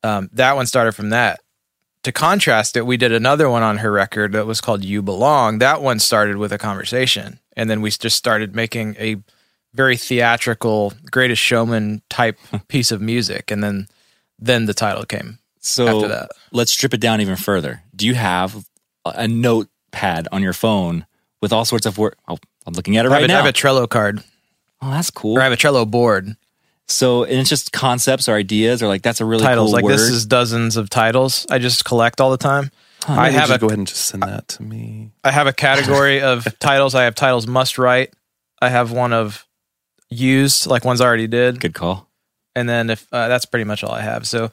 um, 0.04 0.30
that 0.34 0.56
one 0.56 0.66
started 0.68 0.94
from 0.94 1.10
that. 1.10 1.40
To 2.04 2.12
contrast 2.12 2.78
it, 2.78 2.86
we 2.86 2.98
did 2.98 3.12
another 3.12 3.50
one 3.50 3.64
on 3.64 3.78
her 3.78 3.92
record 3.92 4.34
that 4.34 4.46
was 4.46 4.62
called 4.62 4.84
"You 4.84 5.02
Belong." 5.02 5.60
That 5.60 5.82
one 5.82 6.00
started 6.00 6.38
with 6.38 6.52
a 6.54 6.58
conversation, 6.58 7.40
and 7.58 7.70
then 7.70 7.82
we 7.82 7.90
just 7.90 8.16
started 8.16 8.56
making 8.56 8.96
a 9.00 9.18
very 9.74 9.98
theatrical, 9.98 10.94
Greatest 11.12 11.42
Showman 11.42 12.02
type 12.10 12.38
piece 12.68 12.92
of 12.92 13.02
music, 13.02 13.50
and 13.52 13.64
then 13.64 13.88
then 14.38 14.66
the 14.68 14.74
title 14.74 15.04
came. 15.06 15.40
So 15.60 15.88
After 15.88 16.08
that. 16.10 16.30
let's 16.52 16.72
strip 16.72 16.94
it 16.94 17.02
down 17.02 17.22
even 17.22 17.36
further. 17.38 17.82
Do 17.96 18.06
you 18.06 18.14
have 18.14 18.64
a 19.04 19.28
notepad 19.28 20.28
on 20.32 20.44
your 20.44 20.54
phone 20.54 21.08
with 21.42 21.52
all 21.52 21.66
sorts 21.66 21.88
of 21.88 21.98
work? 21.98 22.18
Oh, 22.28 22.38
I'm 22.68 22.74
looking 22.74 22.98
at 22.98 23.06
it 23.06 23.12
I 23.12 23.16
have, 23.16 23.22
right 23.24 23.30
a, 23.30 23.34
I 23.34 23.38
now. 23.38 23.44
have 23.44 23.50
a 23.50 23.58
Trello 23.58 23.90
card, 23.90 24.24
oh, 24.82 24.92
that's 24.92 25.10
cool. 25.10 25.38
or 25.38 25.42
I 25.42 25.46
have 25.46 25.54
a 25.54 25.58
Trello 25.58 25.90
board. 25.90 26.36
So, 26.88 27.24
and 27.24 27.40
it's 27.40 27.50
just 27.50 27.72
concepts 27.72 28.30
or 28.30 28.36
ideas, 28.36 28.84
or 28.84 28.88
like 28.88 29.02
that's 29.02 29.20
a 29.22 29.26
really 29.26 29.44
titles 29.44 29.68
cool 29.70 29.74
like 29.74 29.84
word. 29.86 29.94
this 29.94 30.02
is 30.10 30.26
dozens 30.26 30.78
of 30.78 30.90
titles 30.90 31.48
I 31.50 31.58
just 31.58 31.84
collect 31.86 32.22
all 32.22 32.30
the 32.32 32.38
time. 32.38 32.70
I 33.08 33.16
Why 33.18 33.30
have 33.32 33.50
a 33.52 33.58
go 33.58 33.68
ahead 33.68 33.78
and 33.80 33.88
just 33.88 34.06
send 34.06 34.24
that 34.24 34.48
to 34.50 34.64
me. 34.64 35.12
I 35.24 35.32
have 35.32 35.48
a 35.48 35.54
category 35.54 36.22
of 36.32 36.46
titles. 36.60 36.94
I 36.96 37.04
have 37.04 37.16
titles 37.16 37.48
must 37.48 37.78
write. 37.78 38.14
I 38.62 38.70
have 38.70 38.92
one 38.92 39.14
of 39.14 39.46
used, 40.10 40.68
like 40.68 40.86
ones 40.86 41.02
I 41.02 41.06
already 41.06 41.28
did, 41.28 41.60
Good 41.60 41.74
call. 41.74 42.08
and 42.56 42.68
then 42.70 42.90
if 42.90 43.08
uh, 43.12 43.28
that's 43.28 43.46
pretty 43.46 43.64
much 43.66 43.84
all 43.84 43.92
I 43.92 44.02
have. 44.02 44.28
So, 44.28 44.52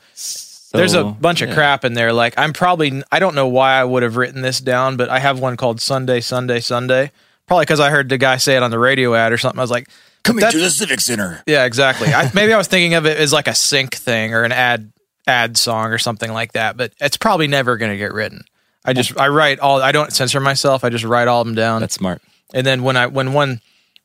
there's 0.72 0.94
a 0.94 1.00
So, 1.02 1.10
bunch 1.10 1.42
of 1.42 1.52
crap 1.54 1.84
in 1.84 1.92
there. 1.94 2.12
Like 2.14 2.34
I'm 2.38 2.52
probably 2.54 3.02
I 3.12 3.18
don't 3.18 3.34
know 3.34 3.48
why 3.48 3.74
I 3.74 3.84
would 3.84 4.02
have 4.02 4.16
written 4.16 4.40
this 4.42 4.58
down, 4.60 4.96
but 4.96 5.08
I 5.10 5.18
have 5.18 5.38
one 5.38 5.56
called 5.58 5.80
Sunday, 5.80 6.20
Sunday, 6.20 6.60
Sunday. 6.60 7.12
Probably 7.46 7.64
because 7.64 7.80
I 7.80 7.90
heard 7.90 8.08
the 8.08 8.16
guy 8.18 8.36
say 8.38 8.56
it 8.56 8.62
on 8.62 8.70
the 8.70 8.78
radio 8.78 9.14
ad 9.14 9.32
or 9.32 9.38
something. 9.38 9.58
I 9.58 9.62
was 9.62 9.70
like, 9.70 9.88
Coming 10.24 10.40
That's- 10.40 10.54
to 10.54 10.60
the 10.60 10.70
Civic 10.70 11.00
Center. 11.00 11.42
yeah, 11.46 11.64
exactly. 11.64 12.12
I, 12.14 12.30
maybe 12.34 12.52
I 12.52 12.56
was 12.56 12.68
thinking 12.68 12.94
of 12.94 13.06
it 13.06 13.18
as 13.18 13.32
like 13.32 13.48
a 13.48 13.54
sync 13.54 13.94
thing 13.94 14.34
or 14.34 14.44
an 14.44 14.52
ad 14.52 14.92
ad 15.26 15.56
song 15.56 15.86
or 15.92 15.98
something 15.98 16.32
like 16.32 16.52
that, 16.52 16.76
but 16.76 16.92
it's 17.00 17.16
probably 17.16 17.46
never 17.48 17.76
going 17.76 17.90
to 17.92 17.96
get 17.98 18.12
written. 18.12 18.44
I 18.84 18.92
just 18.92 19.18
I 19.18 19.28
write 19.28 19.60
all. 19.60 19.80
I 19.80 19.92
don't 19.92 20.12
censor 20.12 20.40
myself. 20.40 20.82
I 20.84 20.88
just 20.90 21.04
write 21.04 21.28
all 21.28 21.40
of 21.42 21.46
them 21.46 21.54
down, 21.54 21.80
That's 21.80 21.94
smart. 21.94 22.20
and 22.52 22.66
then 22.66 22.82
when 22.82 22.96
I 22.96 23.06
when 23.06 23.32
one 23.32 23.60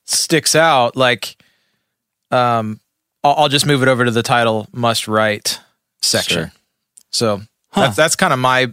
sticks 0.05 0.53
out, 0.55 0.95
like, 0.95 1.35
um, 2.31 2.79
I'll, 3.23 3.33
I'll 3.37 3.49
just 3.49 3.65
move 3.65 3.81
it 3.81 3.87
over 3.87 4.05
to 4.05 4.11
the 4.11 4.21
title 4.23 4.67
must 4.71 5.07
write 5.07 5.59
section. 6.03 6.43
Sure. 6.43 6.51
So 7.11 7.41
that's 7.73 7.95
that's 7.95 8.15
kind 8.15 8.33
of 8.33 8.39
my 8.39 8.71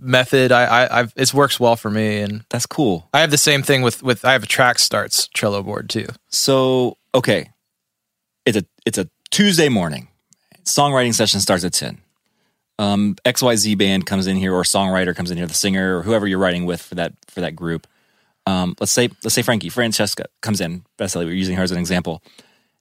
method. 0.00 0.52
I, 0.52 0.64
I 0.64 1.00
I've 1.00 1.12
it 1.16 1.32
works 1.34 1.60
well 1.60 1.76
for 1.76 1.90
me, 1.90 2.20
and 2.20 2.44
That's 2.50 2.66
cool. 2.66 3.08
I 3.12 3.20
have 3.20 3.30
the 3.30 3.38
same 3.38 3.62
thing 3.62 3.82
with 3.82 4.02
with 4.02 4.24
I 4.24 4.32
have 4.32 4.42
a 4.42 4.46
track 4.46 4.78
starts 4.78 5.28
Trello 5.28 5.64
board 5.64 5.90
too. 5.90 6.06
So, 6.28 6.96
okay, 7.14 7.50
it's 8.44 8.56
a 8.56 8.64
it's 8.86 8.98
a 8.98 9.08
Tuesday 9.30 9.68
morning. 9.68 10.08
Songwriting 10.64 11.14
session 11.14 11.40
starts 11.40 11.64
at 11.64 11.72
ten. 11.72 12.00
Um, 12.78 13.16
XYZ 13.26 13.76
band 13.76 14.06
comes 14.06 14.26
in 14.26 14.36
here, 14.36 14.54
or 14.54 14.62
songwriter 14.62 15.14
comes 15.14 15.30
in 15.30 15.36
here, 15.36 15.46
the 15.46 15.52
singer, 15.52 15.98
or 15.98 16.02
whoever 16.02 16.26
you're 16.26 16.38
writing 16.38 16.64
with 16.64 16.80
for 16.80 16.94
that 16.94 17.12
for 17.28 17.42
that 17.42 17.54
group. 17.54 17.86
Um, 18.46 18.74
let's 18.80 18.92
say 18.92 19.10
let's 19.22 19.34
say 19.34 19.42
Frankie 19.42 19.68
Francesca 19.68 20.24
comes 20.40 20.60
in. 20.60 20.84
Basically, 20.96 21.26
we're 21.26 21.34
using 21.34 21.56
her 21.56 21.62
as 21.62 21.72
an 21.72 21.78
example. 21.78 22.22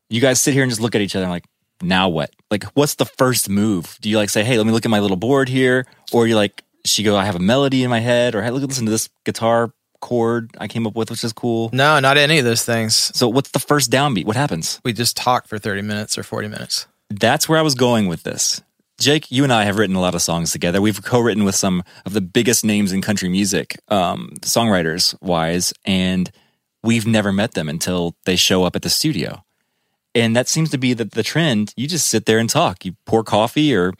You 0.10 0.22
guys 0.22 0.42
sit 0.42 0.54
here 0.54 0.64
and 0.64 0.72
just 0.72 0.82
look 0.82 0.96
at 0.96 1.02
each 1.02 1.16
other 1.16 1.26
and 1.26 1.32
like, 1.32 1.46
now 1.82 2.10
what? 2.10 2.32
Like, 2.50 2.64
what's 2.74 2.96
the 2.96 3.06
first 3.06 3.50
move? 3.50 3.98
Do 4.02 4.10
you 4.10 4.18
like 4.18 4.30
say, 4.30 4.44
hey, 4.44 4.58
let 4.58 4.66
me 4.66 4.72
look 4.72 4.86
at 4.86 4.90
my 4.90 5.00
little 5.00 5.18
board 5.18 5.50
here, 5.50 5.86
or 6.12 6.28
you 6.28 6.36
like 6.36 6.64
she 6.86 7.04
go, 7.04 7.16
I 7.16 7.26
have 7.26 7.36
a 7.36 7.40
melody 7.40 7.84
in 7.84 7.90
my 7.90 8.00
head, 8.00 8.36
or 8.36 8.42
hey, 8.42 8.52
look, 8.52 8.64
listen 8.64 8.86
to 8.86 8.92
this 8.92 9.10
guitar 9.26 9.74
chord 10.02 10.52
I 10.58 10.68
came 10.68 10.88
up 10.88 10.96
with, 10.96 11.12
which 11.12 11.24
is 11.24 11.34
cool. 11.34 11.70
No, 11.74 12.00
not 12.00 12.18
any 12.18 12.40
of 12.40 12.46
those 12.46 12.64
things. 12.64 12.96
So, 12.96 13.28
what's 13.28 13.52
the 13.52 13.60
first 13.60 13.92
downbeat? 13.92 14.26
What 14.26 14.36
happens? 14.36 14.80
We 14.84 14.94
just 14.94 15.18
talk 15.18 15.48
for 15.48 15.58
30 15.58 15.82
minutes 15.82 16.18
or 16.18 16.24
40 16.24 16.48
minutes. 16.48 16.88
That's 17.10 17.50
where 17.50 17.60
I 17.60 17.64
was 17.64 17.76
going 17.76 18.08
with 18.08 18.24
this. 18.24 18.62
Jake, 19.00 19.32
you 19.32 19.44
and 19.44 19.54
I 19.54 19.64
have 19.64 19.78
written 19.78 19.96
a 19.96 20.02
lot 20.02 20.14
of 20.14 20.22
songs 20.22 20.52
together. 20.52 20.82
We've 20.82 21.02
co-written 21.02 21.46
with 21.46 21.56
some 21.56 21.84
of 22.06 22.14
the 22.14 22.22
biggest 22.22 22.66
names 22.66 22.92
in 22.92 23.02
country 23.02 23.30
music, 23.30 23.80
um, 23.88 24.34
songwriters 24.42 25.16
wise, 25.22 25.74
and 25.86 26.30
we've 26.84 27.08
never 27.08 27.32
met 27.32 27.54
them 27.54 27.70
until 27.70 28.16
they 28.26 28.36
show 28.36 28.66
up 28.66 28.76
at 28.76 28.82
the 28.82 28.90
studio. 28.90 29.44
And 30.14 30.36
that 30.36 30.50
seems 30.50 30.70
to 30.72 30.78
be 30.78 30.94
the, 30.94 31.06
the 31.06 31.24
trend. 31.24 31.74
You 31.78 31.88
just 31.88 32.08
sit 32.08 32.26
there 32.26 32.40
and 32.40 32.50
talk. 32.50 32.84
You 32.84 32.96
pour 33.06 33.24
coffee 33.24 33.74
or 33.74 33.94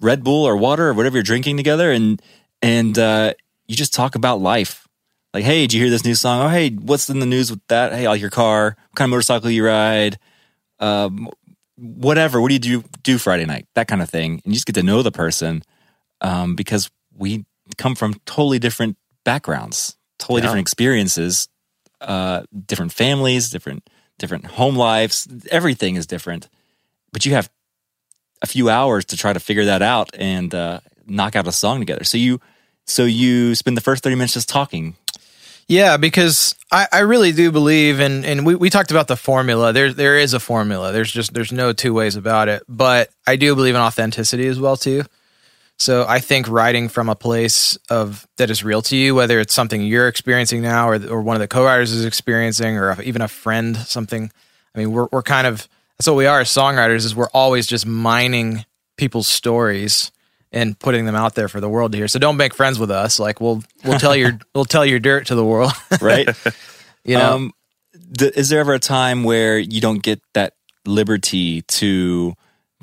Red 0.00 0.24
Bull 0.24 0.44
or 0.44 0.56
water 0.56 0.88
or 0.88 0.94
whatever 0.94 1.16
you're 1.16 1.22
drinking 1.22 1.56
together, 1.56 1.90
and 1.92 2.20
and 2.62 2.98
uh, 2.98 3.34
you 3.66 3.76
just 3.76 3.94
talk 3.94 4.14
about 4.14 4.40
life. 4.40 4.86
Like, 5.32 5.44
hey, 5.44 5.62
did 5.62 5.72
you 5.72 5.80
hear 5.82 5.90
this 5.90 6.04
new 6.04 6.14
song? 6.14 6.42
Oh, 6.46 6.48
hey, 6.48 6.70
what's 6.70 7.10
in 7.10 7.18
the 7.18 7.26
news 7.26 7.50
with 7.50 7.60
that? 7.68 7.92
Hey, 7.92 8.06
I 8.06 8.10
like 8.10 8.20
your 8.20 8.30
car. 8.30 8.76
What 8.90 8.96
kind 8.96 9.08
of 9.08 9.10
motorcycle 9.10 9.50
you 9.50 9.66
ride? 9.66 10.18
Um, 10.78 11.28
whatever. 11.76 12.40
What 12.40 12.48
do 12.48 12.54
you 12.54 12.60
do 12.60 12.84
do 13.02 13.18
Friday 13.18 13.44
night? 13.44 13.66
That 13.74 13.88
kind 13.88 14.00
of 14.02 14.08
thing. 14.08 14.40
And 14.44 14.52
you 14.52 14.54
just 14.54 14.66
get 14.66 14.74
to 14.76 14.82
know 14.82 15.02
the 15.02 15.10
person 15.12 15.62
um, 16.20 16.54
because 16.54 16.90
we 17.16 17.44
come 17.78 17.94
from 17.94 18.14
totally 18.26 18.58
different 18.58 18.96
backgrounds, 19.24 19.96
totally 20.18 20.40
Yeah. 20.40 20.46
different 20.46 20.60
experiences, 20.62 21.48
uh, 22.00 22.42
different 22.66 22.92
families, 22.92 23.50
different 23.50 23.88
different 24.18 24.46
home 24.46 24.76
lives. 24.76 25.26
Everything 25.50 25.96
is 25.96 26.06
different, 26.06 26.48
but 27.12 27.26
you 27.26 27.32
have 27.34 27.50
a 28.44 28.46
few 28.46 28.68
hours 28.68 29.04
to 29.06 29.16
try 29.16 29.32
to 29.32 29.40
figure 29.40 29.64
that 29.64 29.82
out 29.82 30.10
and 30.16 30.54
uh, 30.54 30.78
knock 31.06 31.34
out 31.34 31.48
a 31.48 31.52
song 31.52 31.80
together. 31.80 32.04
So 32.04 32.16
you 32.18 32.40
so 32.84 33.04
you 33.04 33.54
spend 33.54 33.76
the 33.76 33.80
first 33.80 34.04
thirty 34.04 34.14
minutes 34.14 34.34
just 34.34 34.48
talking. 34.48 34.94
Yeah, 35.66 35.96
because 35.96 36.54
I, 36.70 36.86
I 36.92 36.98
really 37.00 37.32
do 37.32 37.50
believe 37.50 37.98
and 37.98 38.24
and 38.24 38.44
we, 38.44 38.54
we 38.54 38.70
talked 38.70 38.90
about 38.90 39.08
the 39.08 39.16
formula. 39.16 39.72
There 39.72 39.92
there 39.92 40.18
is 40.18 40.34
a 40.34 40.40
formula. 40.40 40.92
There's 40.92 41.10
just 41.10 41.32
there's 41.32 41.52
no 41.52 41.72
two 41.72 41.94
ways 41.94 42.16
about 42.16 42.48
it. 42.48 42.62
But 42.68 43.10
I 43.26 43.36
do 43.36 43.54
believe 43.56 43.74
in 43.74 43.80
authenticity 43.80 44.46
as 44.46 44.60
well 44.60 44.76
too. 44.76 45.02
So 45.76 46.04
I 46.06 46.20
think 46.20 46.48
writing 46.48 46.88
from 46.88 47.08
a 47.08 47.16
place 47.16 47.76
of 47.90 48.28
that 48.36 48.50
is 48.50 48.62
real 48.62 48.82
to 48.82 48.96
you, 48.96 49.14
whether 49.14 49.40
it's 49.40 49.54
something 49.54 49.82
you're 49.82 50.08
experiencing 50.08 50.62
now 50.62 50.88
or 50.88 50.96
or 51.08 51.22
one 51.22 51.34
of 51.34 51.40
the 51.40 51.48
co-writers 51.48 51.92
is 51.92 52.04
experiencing 52.04 52.76
or 52.76 53.00
even 53.02 53.22
a 53.22 53.28
friend 53.28 53.76
something. 53.76 54.30
I 54.74 54.78
mean, 54.78 54.92
we're 54.92 55.08
we're 55.10 55.22
kind 55.22 55.46
of 55.46 55.66
that's 55.98 56.06
what 56.08 56.16
we 56.16 56.26
are 56.26 56.40
as 56.40 56.48
songwriters 56.48 57.04
is 57.04 57.14
we're 57.14 57.28
always 57.32 57.66
just 57.66 57.86
mining 57.86 58.64
people's 58.96 59.28
stories 59.28 60.10
and 60.52 60.78
putting 60.78 61.04
them 61.04 61.14
out 61.16 61.34
there 61.34 61.48
for 61.48 61.60
the 61.60 61.68
world 61.68 61.92
to 61.92 61.98
hear. 61.98 62.08
So 62.08 62.18
don't 62.18 62.36
make 62.36 62.54
friends 62.54 62.78
with 62.78 62.90
us. 62.90 63.18
Like 63.18 63.40
we'll 63.40 63.62
we'll 63.84 63.98
tell 63.98 64.14
your 64.14 64.38
we'll 64.54 64.64
tell 64.64 64.86
your 64.86 64.98
dirt 65.00 65.26
to 65.28 65.34
the 65.34 65.44
world. 65.44 65.72
Right? 66.00 66.28
you 67.04 67.16
know, 67.18 67.34
Um, 67.34 67.52
th- 68.18 68.34
is 68.36 68.48
there 68.48 68.60
ever 68.60 68.74
a 68.74 68.78
time 68.78 69.24
where 69.24 69.58
you 69.58 69.80
don't 69.80 70.02
get 70.02 70.20
that 70.34 70.54
liberty 70.86 71.62
to 71.62 72.34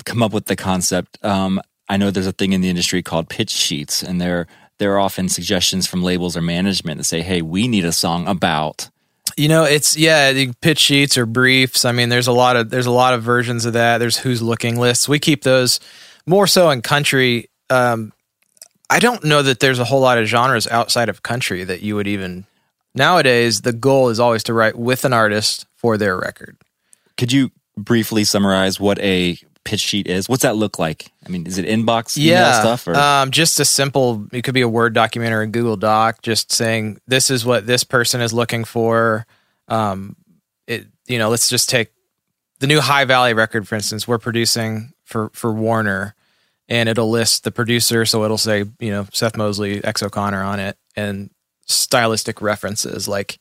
come 0.04 0.22
up 0.22 0.32
with 0.32 0.46
the 0.46 0.56
concept? 0.56 1.18
Um, 1.22 1.60
I 1.88 1.96
know 1.96 2.10
there's 2.10 2.26
a 2.26 2.32
thing 2.32 2.52
in 2.52 2.60
the 2.60 2.68
industry 2.68 3.02
called 3.02 3.28
pitch 3.28 3.50
sheets, 3.50 4.02
and 4.02 4.20
there 4.20 4.46
there 4.78 4.92
are 4.94 5.00
often 5.00 5.28
suggestions 5.28 5.86
from 5.86 6.02
labels 6.02 6.36
or 6.36 6.42
management 6.42 6.98
that 6.98 7.04
say, 7.04 7.22
"Hey, 7.22 7.42
we 7.42 7.68
need 7.68 7.84
a 7.84 7.92
song 7.92 8.26
about." 8.28 8.88
You 9.36 9.48
know, 9.48 9.64
it's 9.64 9.96
yeah, 9.96 10.32
the 10.32 10.52
pitch 10.60 10.78
sheets 10.78 11.16
or 11.16 11.26
briefs. 11.26 11.84
I 11.84 11.92
mean, 11.92 12.08
there's 12.08 12.26
a 12.26 12.32
lot 12.32 12.56
of 12.56 12.70
there's 12.70 12.86
a 12.86 12.90
lot 12.90 13.14
of 13.14 13.22
versions 13.22 13.64
of 13.64 13.72
that. 13.74 13.98
There's 13.98 14.18
who's 14.18 14.42
looking 14.42 14.78
lists. 14.78 15.08
We 15.08 15.18
keep 15.18 15.42
those 15.42 15.80
more 16.26 16.46
so 16.46 16.70
in 16.70 16.82
country. 16.82 17.48
Um, 17.70 18.12
I 18.90 18.98
don't 18.98 19.24
know 19.24 19.42
that 19.42 19.60
there's 19.60 19.78
a 19.78 19.84
whole 19.84 20.00
lot 20.00 20.18
of 20.18 20.26
genres 20.26 20.66
outside 20.68 21.08
of 21.08 21.22
country 21.22 21.64
that 21.64 21.82
you 21.82 21.94
would 21.96 22.06
even 22.06 22.46
nowadays. 22.94 23.62
The 23.62 23.72
goal 23.72 24.08
is 24.10 24.20
always 24.20 24.42
to 24.44 24.54
write 24.54 24.76
with 24.76 25.04
an 25.04 25.12
artist 25.12 25.66
for 25.76 25.96
their 25.96 26.18
record. 26.18 26.56
Could 27.16 27.32
you 27.32 27.50
briefly 27.76 28.24
summarize 28.24 28.78
what 28.78 28.98
a 28.98 29.38
pitch 29.64 29.80
sheet 29.80 30.06
is? 30.06 30.28
What's 30.28 30.42
that 30.42 30.56
look 30.56 30.78
like? 30.78 31.12
I 31.24 31.28
mean, 31.28 31.46
is 31.46 31.58
it 31.58 31.66
inbox 31.66 32.16
yeah, 32.16 32.60
stuff 32.60 32.86
or 32.88 32.96
um, 32.96 33.30
just 33.30 33.60
a 33.60 33.64
simple. 33.64 34.26
It 34.32 34.42
could 34.42 34.54
be 34.54 34.60
a 34.60 34.68
Word 34.68 34.94
document 34.94 35.32
or 35.32 35.42
a 35.42 35.46
Google 35.46 35.76
Doc, 35.76 36.22
just 36.22 36.52
saying 36.52 37.00
this 37.06 37.30
is 37.30 37.44
what 37.44 37.66
this 37.66 37.84
person 37.84 38.20
is 38.20 38.32
looking 38.32 38.64
for. 38.64 39.26
Um, 39.68 40.16
it 40.66 40.86
you 41.06 41.18
know, 41.18 41.28
let's 41.28 41.48
just 41.48 41.68
take 41.68 41.92
the 42.60 42.66
new 42.66 42.80
High 42.80 43.04
Valley 43.04 43.34
record, 43.34 43.66
for 43.66 43.74
instance. 43.74 44.06
We're 44.06 44.18
producing 44.18 44.92
for 45.04 45.30
for 45.32 45.52
Warner, 45.52 46.14
and 46.68 46.88
it'll 46.88 47.10
list 47.10 47.44
the 47.44 47.52
producer, 47.52 48.04
so 48.04 48.24
it'll 48.24 48.38
say 48.38 48.64
you 48.78 48.90
know 48.90 49.06
Seth 49.12 49.36
Mosley, 49.36 49.82
X 49.84 50.02
O'Connor 50.02 50.42
on 50.42 50.60
it, 50.60 50.76
and 50.96 51.30
stylistic 51.66 52.40
references 52.42 53.08
like. 53.08 53.38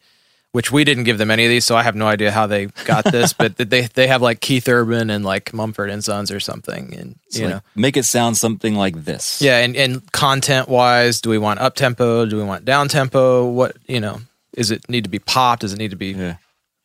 Which 0.53 0.69
we 0.69 0.83
didn't 0.83 1.05
give 1.05 1.17
them 1.17 1.31
any 1.31 1.45
of 1.45 1.49
these, 1.49 1.63
so 1.63 1.77
I 1.77 1.83
have 1.83 1.95
no 1.95 2.07
idea 2.07 2.29
how 2.29 2.45
they 2.45 2.65
got 2.85 3.05
this. 3.05 3.31
but 3.41 3.55
they 3.55 3.83
they 3.83 4.07
have 4.07 4.21
like 4.21 4.41
Keith 4.41 4.67
Urban 4.67 5.09
and 5.09 5.23
like 5.23 5.53
Mumford 5.53 5.89
and 5.89 6.03
Sons 6.03 6.29
or 6.29 6.41
something, 6.41 6.93
and 6.93 7.15
So, 7.29 7.39
you 7.39 7.45
like, 7.45 7.55
know, 7.55 7.61
make 7.75 7.95
it 7.95 8.03
sound 8.03 8.35
something 8.35 8.75
like 8.75 9.05
this? 9.05 9.41
yeah, 9.41 9.59
and, 9.59 9.77
and 9.77 10.11
content 10.11 10.67
wise, 10.67 11.21
do 11.21 11.29
we 11.29 11.37
want 11.37 11.59
up 11.61 11.75
tempo? 11.75 12.25
Do 12.25 12.35
we 12.35 12.43
want 12.43 12.65
down 12.65 12.89
tempo? 12.89 13.45
What 13.49 13.77
you 13.87 14.01
know, 14.01 14.19
is 14.53 14.71
it 14.71 14.89
need 14.89 15.05
to 15.05 15.09
be 15.09 15.19
popped? 15.19 15.61
Does 15.61 15.71
it 15.71 15.77
need 15.79 15.91
to 15.91 15.97
be? 15.97 16.07
Yeah. 16.11 16.35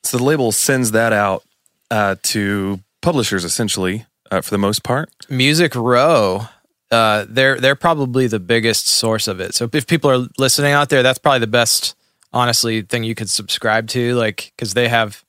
So 0.05 0.19
the 0.19 0.23
label 0.25 0.53
sends 0.53 0.93
that 0.93 1.13
out 1.13 1.43
uh, 1.91 2.15
to 2.23 2.79
publishers 3.03 3.45
essentially 3.45 4.07
uh, 4.31 4.43
for 4.43 4.51
the 4.51 4.59
most 4.59 4.85
part. 4.85 5.11
Music 5.29 5.75
Row, 5.75 6.43
uh, 6.93 7.25
they're 7.29 7.59
they're 7.59 7.75
probably 7.75 8.29
the 8.29 8.39
biggest 8.39 8.87
source 8.87 9.27
of 9.27 9.41
it. 9.41 9.57
So 9.57 9.69
if 9.73 9.89
people 9.89 10.09
are 10.09 10.29
listening 10.39 10.71
out 10.73 10.89
there, 10.89 11.03
that's 11.03 11.19
probably 11.19 11.41
the 11.41 11.49
best, 11.49 11.97
honestly, 12.33 12.83
thing 12.83 13.05
you 13.05 13.15
could 13.15 13.31
subscribe 13.31 13.89
to. 13.89 14.15
Like 14.15 14.53
because 14.57 14.75
they 14.75 14.89
have 14.89 15.25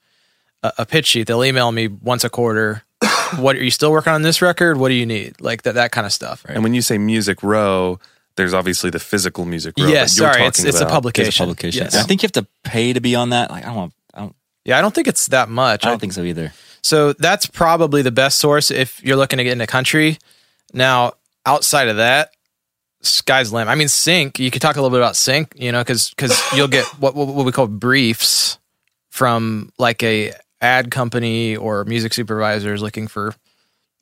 a, 0.63 0.73
a 0.79 0.85
pitch 0.85 1.07
sheet. 1.07 1.27
They'll 1.27 1.43
email 1.43 1.71
me 1.71 1.87
once 1.87 2.23
a 2.23 2.29
quarter. 2.29 2.83
what 3.37 3.55
are 3.55 3.63
you 3.63 3.71
still 3.71 3.91
working 3.91 4.13
on 4.13 4.21
this 4.21 4.41
record? 4.41 4.77
What 4.77 4.89
do 4.89 4.95
you 4.95 5.05
need? 5.05 5.39
Like 5.41 5.63
that 5.63 5.75
that 5.75 5.91
kind 5.91 6.05
of 6.05 6.13
stuff. 6.13 6.45
Right? 6.45 6.55
And 6.55 6.63
when 6.63 6.73
you 6.73 6.81
say 6.81 6.97
Music 6.97 7.43
Row, 7.43 7.99
there's 8.35 8.53
obviously 8.53 8.89
the 8.89 8.99
physical 8.99 9.45
Music 9.45 9.73
Row. 9.77 9.87
Yes, 9.87 10.15
that 10.15 10.23
you're 10.23 10.33
sorry, 10.33 10.47
it's 10.47 10.57
talking 10.57 10.69
it's 10.69 10.81
a 10.81 10.85
publication. 10.85 11.27
It's 11.27 11.37
a 11.37 11.43
publication. 11.43 11.83
Yes. 11.83 11.95
I 11.95 12.03
think 12.03 12.21
you 12.21 12.27
have 12.27 12.43
to 12.43 12.47
pay 12.63 12.93
to 12.93 13.01
be 13.01 13.15
on 13.15 13.31
that. 13.31 13.49
Like 13.49 13.63
I 13.63 13.67
don't 13.67 13.75
want. 13.75 13.93
I 14.13 14.19
don't. 14.21 14.35
Yeah, 14.65 14.77
I 14.77 14.81
don't 14.81 14.93
think 14.93 15.07
it's 15.07 15.27
that 15.27 15.49
much. 15.49 15.85
I 15.85 15.89
don't 15.89 15.99
think 15.99 16.13
so 16.13 16.23
either. 16.23 16.53
So 16.81 17.13
that's 17.13 17.45
probably 17.45 18.01
the 18.01 18.11
best 18.11 18.37
source 18.37 18.71
if 18.71 19.03
you're 19.03 19.17
looking 19.17 19.37
to 19.37 19.43
get 19.43 19.53
into 19.53 19.67
country. 19.67 20.19
Now, 20.73 21.13
outside 21.45 21.87
of 21.87 21.97
that, 21.97 22.31
sky's 23.07 23.49
the 23.49 23.55
limit. 23.55 23.71
I 23.71 23.75
mean, 23.75 23.87
sync. 23.87 24.39
You 24.39 24.51
could 24.51 24.61
talk 24.61 24.75
a 24.75 24.81
little 24.81 24.95
bit 24.95 25.01
about 25.01 25.15
sync, 25.15 25.53
you 25.55 25.71
know, 25.71 25.81
because 25.81 26.09
because 26.11 26.39
you'll 26.55 26.67
get 26.67 26.85
what 26.99 27.15
what 27.15 27.45
we 27.45 27.51
call 27.51 27.67
briefs 27.67 28.57
from 29.09 29.71
like 29.77 30.03
a 30.03 30.33
ad 30.61 30.91
company 30.91 31.55
or 31.55 31.83
music 31.85 32.13
supervisors 32.13 32.81
looking 32.81 33.07
for 33.07 33.33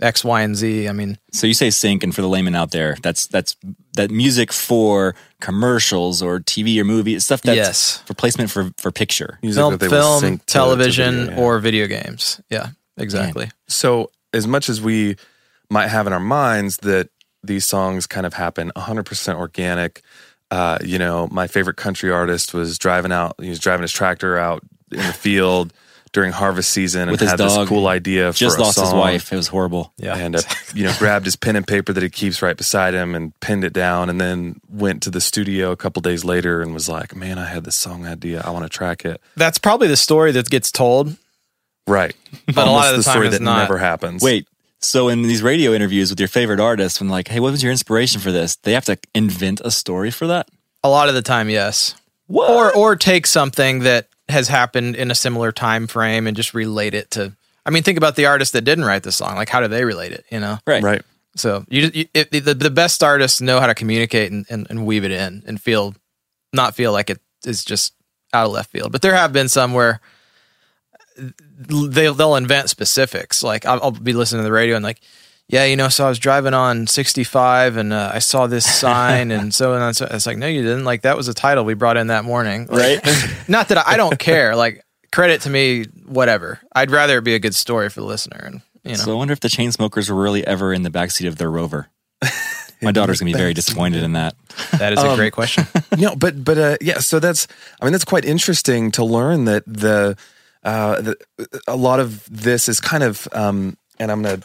X, 0.01 0.25
Y, 0.25 0.41
and 0.41 0.55
Z. 0.55 0.89
I 0.89 0.91
mean, 0.91 1.17
So 1.31 1.47
you 1.47 1.53
say 1.53 1.69
sync, 1.69 2.03
and 2.03 2.13
for 2.13 2.21
the 2.21 2.27
layman 2.27 2.55
out 2.55 2.71
there, 2.71 2.97
that's 3.01 3.27
that's 3.27 3.55
that 3.93 4.11
music 4.11 4.51
for 4.51 5.15
commercials 5.39 6.21
or 6.21 6.39
TV 6.39 6.77
or 6.79 6.83
movie 6.83 7.17
stuff. 7.19 7.41
That's 7.41 7.55
Yes. 7.55 7.97
for 8.05 8.13
placement 8.13 8.51
for 8.51 8.71
for 8.77 8.91
picture. 8.91 9.39
Music 9.41 9.59
film, 9.61 9.71
that 9.71 9.79
they 9.79 9.87
film 9.89 10.19
sync 10.19 10.39
to- 10.41 10.45
to 10.47 10.53
television, 10.53 11.15
video, 11.27 11.35
yeah. 11.35 11.41
or 11.41 11.59
video 11.59 11.87
games. 11.87 12.41
Yeah, 12.49 12.69
exactly. 12.97 13.51
So, 13.67 14.11
as 14.33 14.47
much 14.47 14.67
as 14.67 14.81
we 14.81 15.15
might 15.69 15.87
have 15.87 16.07
in 16.07 16.13
our 16.13 16.19
minds 16.19 16.77
that 16.77 17.09
these 17.47 17.65
songs 17.65 18.07
kind 18.07 18.25
of 18.25 18.33
happen 18.33 18.71
100% 18.75 19.35
organic, 19.35 20.01
uh, 20.51 20.77
you 20.83 20.99
know, 20.99 21.27
my 21.31 21.47
favorite 21.47 21.77
country 21.77 22.11
artist 22.11 22.53
was 22.53 22.77
driving 22.77 23.11
out, 23.11 23.35
he 23.39 23.49
was 23.49 23.59
driving 23.59 23.81
his 23.83 23.91
tractor 23.91 24.37
out 24.37 24.63
in 24.91 24.97
the 24.99 25.13
field 25.13 25.73
during 26.13 26.31
harvest 26.31 26.69
season 26.69 27.09
With 27.09 27.19
and 27.19 27.21
his 27.21 27.29
had 27.31 27.37
dog. 27.37 27.59
this 27.59 27.67
cool 27.67 27.87
idea 27.87 28.31
for 28.31 28.37
Just 28.39 28.57
a 28.57 28.61
lost 28.61 28.79
his 28.79 28.93
wife. 28.93 29.33
It 29.33 29.35
was 29.35 29.49
horrible. 29.49 29.91
Yeah. 29.97 30.15
And, 30.15 30.37
uh, 30.37 30.41
you 30.73 30.85
know, 30.85 30.93
grabbed 30.97 31.25
his 31.25 31.35
pen 31.35 31.57
and 31.57 31.67
paper 31.67 31.91
that 31.91 32.01
he 32.01 32.09
keeps 32.09 32.41
right 32.41 32.55
beside 32.55 32.93
him 32.93 33.15
and 33.15 33.37
pinned 33.41 33.65
it 33.65 33.73
down 33.73 34.09
and 34.09 34.21
then 34.21 34.61
went 34.69 35.03
to 35.03 35.09
the 35.09 35.19
studio 35.19 35.71
a 35.71 35.75
couple 35.75 36.01
days 36.01 36.23
later 36.23 36.61
and 36.61 36.73
was 36.73 36.87
like, 36.87 37.13
man, 37.17 37.37
I 37.37 37.47
had 37.47 37.65
this 37.65 37.75
song 37.75 38.05
idea. 38.07 38.41
I 38.45 38.51
want 38.51 38.63
to 38.63 38.69
track 38.69 39.03
it. 39.03 39.19
That's 39.35 39.57
probably 39.57 39.89
the 39.89 39.97
story 39.97 40.31
that 40.31 40.49
gets 40.49 40.71
told. 40.71 41.17
Right. 41.85 42.15
But 42.45 42.65
a 42.65 42.71
lot 42.71 42.91
of 42.91 42.97
the 42.97 43.03
time 43.03 43.11
story 43.11 43.27
it's 43.27 43.37
that 43.37 43.43
not. 43.43 43.63
never 43.63 43.77
happens. 43.77 44.21
Wait. 44.23 44.47
So 44.86 45.09
in 45.09 45.23
these 45.23 45.41
radio 45.41 45.73
interviews 45.73 46.09
with 46.09 46.19
your 46.19 46.29
favorite 46.29 46.59
artists, 46.59 46.99
when 46.99 47.09
like, 47.09 47.27
hey, 47.27 47.39
what 47.39 47.51
was 47.51 47.63
your 47.63 47.71
inspiration 47.71 48.21
for 48.21 48.31
this? 48.31 48.55
They 48.57 48.73
have 48.73 48.86
to 48.86 48.97
invent 49.13 49.61
a 49.63 49.71
story 49.71 50.11
for 50.11 50.27
that. 50.27 50.47
A 50.83 50.89
lot 50.89 51.09
of 51.09 51.15
the 51.15 51.21
time, 51.21 51.49
yes. 51.49 51.95
Or 52.27 52.73
or 52.73 52.95
take 52.95 53.27
something 53.27 53.79
that 53.79 54.07
has 54.29 54.47
happened 54.47 54.95
in 54.95 55.11
a 55.11 55.15
similar 55.15 55.51
time 55.51 55.88
frame 55.88 56.27
and 56.27 56.36
just 56.36 56.53
relate 56.53 56.93
it 56.93 57.11
to. 57.11 57.33
I 57.65 57.71
mean, 57.71 57.83
think 57.83 57.97
about 57.97 58.15
the 58.15 58.25
artist 58.27 58.53
that 58.53 58.61
didn't 58.61 58.86
write 58.86 59.03
the 59.03 59.11
song. 59.11 59.36
Like, 59.36 59.49
how 59.49 59.59
do 59.59 59.67
they 59.67 59.86
relate 59.86 60.11
it? 60.11 60.25
You 60.31 60.39
know, 60.39 60.59
Right. 60.65 60.83
Right. 60.83 61.01
So 61.36 61.65
you, 61.67 61.91
you 61.93 62.05
it, 62.13 62.31
the 62.31 62.53
the 62.53 62.69
best 62.69 63.03
artists 63.03 63.41
know 63.41 63.59
how 63.59 63.67
to 63.67 63.75
communicate 63.75 64.31
and, 64.31 64.45
and, 64.49 64.67
and 64.69 64.86
weave 64.86 65.03
it 65.03 65.11
in 65.11 65.43
and 65.45 65.61
feel 65.61 65.93
not 66.53 66.75
feel 66.75 66.91
like 66.91 67.09
it 67.09 67.19
is 67.45 67.65
just 67.65 67.93
out 68.33 68.45
of 68.45 68.51
left 68.51 68.71
field. 68.71 68.91
But 68.91 69.01
there 69.01 69.15
have 69.15 69.33
been 69.33 69.49
some 69.49 69.73
where 69.73 69.99
they'll 71.18 72.13
they'll 72.13 72.36
invent 72.36 72.70
specifics. 72.70 73.43
Like 73.43 73.66
I'll, 73.66 73.82
I'll 73.84 73.91
be 73.91 74.13
listening 74.13 74.39
to 74.41 74.43
the 74.43 74.51
radio 74.51 74.76
and 74.76 74.84
like, 74.84 75.01
yeah, 75.47 75.66
you 75.66 75.76
know, 75.76 75.89
so 75.89 76.05
I 76.05 76.09
was 76.09 76.20
driving 76.20 76.53
on 76.53 76.88
65 76.88 77.78
and 77.78 77.93
uh, 77.93 78.11
I 78.13 78.20
saw 78.20 78.47
this 78.47 78.66
sign 78.66 79.32
and 79.32 79.53
so 79.53 79.74
and 79.74 79.95
so. 79.95 80.07
It's 80.09 80.26
like, 80.26 80.38
no, 80.38 80.47
you 80.47 80.63
didn't. 80.63 80.86
Like 80.86 81.03
that 81.03 81.18
was 81.18 81.28
a 81.28 81.34
title 81.34 81.66
we 81.66 81.74
brought 81.74 81.97
in 81.97 82.07
that 82.07 82.26
morning. 82.26 82.68
right? 82.68 82.99
not 83.47 83.70
that 83.70 83.78
I, 83.78 83.93
I 83.93 83.97
don't 83.97 84.18
care. 84.18 84.55
Like 84.55 84.84
credit 85.11 85.41
to 85.41 85.49
me, 85.49 85.86
whatever. 86.05 86.59
I'd 86.74 86.91
rather 86.91 87.20
it 87.20 87.24
be 87.24 87.36
a 87.36 87.39
good 87.39 87.55
story 87.55 87.89
for 87.89 88.01
the 88.01 88.07
listener. 88.07 88.41
And 88.43 88.61
you 88.84 88.91
know, 88.91 88.97
So 88.97 89.11
I 89.11 89.16
wonder 89.16 89.34
if 89.34 89.39
the 89.39 89.47
Chainsmokers 89.47 90.09
were 90.09 90.22
really 90.22 90.45
ever 90.45 90.74
in 90.74 90.84
the 90.84 90.89
backseat 90.91 91.28
of 91.28 91.38
their 91.38 91.49
rover. 91.49 91.89
My 92.82 92.91
daughter's 92.91 93.20
gonna 93.20 93.32
be 93.32 93.38
very 93.38 93.53
disappointed 93.53 94.03
in 94.03 94.13
that. 94.13 94.36
that 94.78 94.93
is 94.93 95.01
a 95.01 95.16
great 95.16 95.34
question. 95.34 95.66
no, 95.97 96.16
but 96.16 96.43
but 96.43 96.57
uh, 96.57 96.78
yeah. 96.82 96.99
So 96.99 97.20
that's 97.20 97.47
I 97.82 97.86
mean 97.86 97.93
that's 97.93 98.05
quite 98.05 98.26
interesting 98.26 98.91
to 98.91 99.03
learn 99.03 99.45
that 99.45 99.63
the, 99.66 100.18
uh, 100.66 101.01
the 101.01 101.18
a 101.68 101.76
lot 101.76 101.99
of 101.99 102.26
this 102.30 102.68
is 102.68 102.82
kind 102.82 103.03
of 103.03 103.28
um, 103.32 103.78
and 103.99 104.11
I'm 104.11 104.22
gonna 104.22 104.41